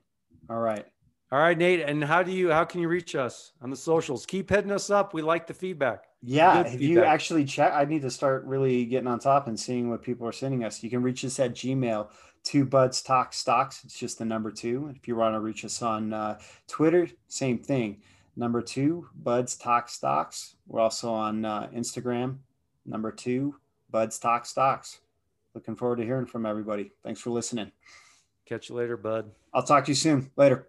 All 0.49 0.59
right. 0.59 0.87
All 1.33 1.39
right, 1.39 1.57
Nate. 1.57 1.81
And 1.81 2.03
how 2.03 2.23
do 2.23 2.33
you 2.33 2.51
how 2.51 2.65
can 2.65 2.81
you 2.81 2.89
reach 2.89 3.15
us 3.15 3.53
on 3.63 3.71
the 3.71 3.77
socials? 3.77 4.27
Keep 4.27 4.51
hitting 4.51 4.73
us 4.73 4.91
up. 4.91 5.15
We 5.15 5.23
like 5.23 5.47
the 5.47 5.55
feedback. 5.55 6.05
Yeah, 6.23 6.67
if 6.67 6.81
you 6.81 7.03
actually 7.03 7.45
check, 7.45 7.73
I 7.73 7.85
need 7.85 8.03
to 8.03 8.11
start 8.11 8.45
really 8.45 8.85
getting 8.85 9.07
on 9.07 9.21
top 9.21 9.47
and 9.47 9.59
seeing 9.59 9.89
what 9.89 10.03
people 10.03 10.27
are 10.27 10.33
sending 10.33 10.65
us. 10.65 10.83
You 10.83 10.91
can 10.91 11.03
reach 11.03 11.25
us 11.25 11.39
at 11.39 11.55
Gmail, 11.55 12.09
two 12.43 12.65
buds 12.67 13.01
talk 13.01 13.33
stocks. 13.33 13.83
It's 13.85 13.99
just 13.99 14.19
the 14.19 14.25
number 14.25 14.51
two. 14.51 14.93
If 14.95 15.09
you 15.09 15.17
want 15.17 15.35
to 15.35 15.41
reach 15.41 15.65
us 15.65 15.81
on 15.81 16.13
uh, 16.13 16.39
Twitter, 16.67 17.09
same 17.29 17.59
thing. 17.59 18.03
Number 18.37 18.61
two, 18.61 19.09
buds 19.23 19.57
talk 19.57 19.89
stocks. 19.89 20.57
We're 20.67 20.81
also 20.81 21.13
on 21.13 21.45
uh, 21.45 21.69
Instagram. 21.75 22.39
Number 22.85 23.13
two, 23.13 23.55
buds 23.91 24.19
talk 24.19 24.47
stocks. 24.47 24.99
Looking 25.55 25.77
forward 25.77 25.97
to 25.97 26.05
hearing 26.05 26.27
from 26.27 26.45
everybody. 26.45 26.93
Thanks 27.03 27.21
for 27.21 27.31
listening. 27.31 27.73
Catch 28.47 28.69
you 28.69 28.75
later, 28.75 28.97
bud. 28.97 29.31
I'll 29.55 29.63
talk 29.63 29.85
to 29.85 29.91
you 29.91 29.97
soon. 29.97 30.31
Later. 30.37 30.67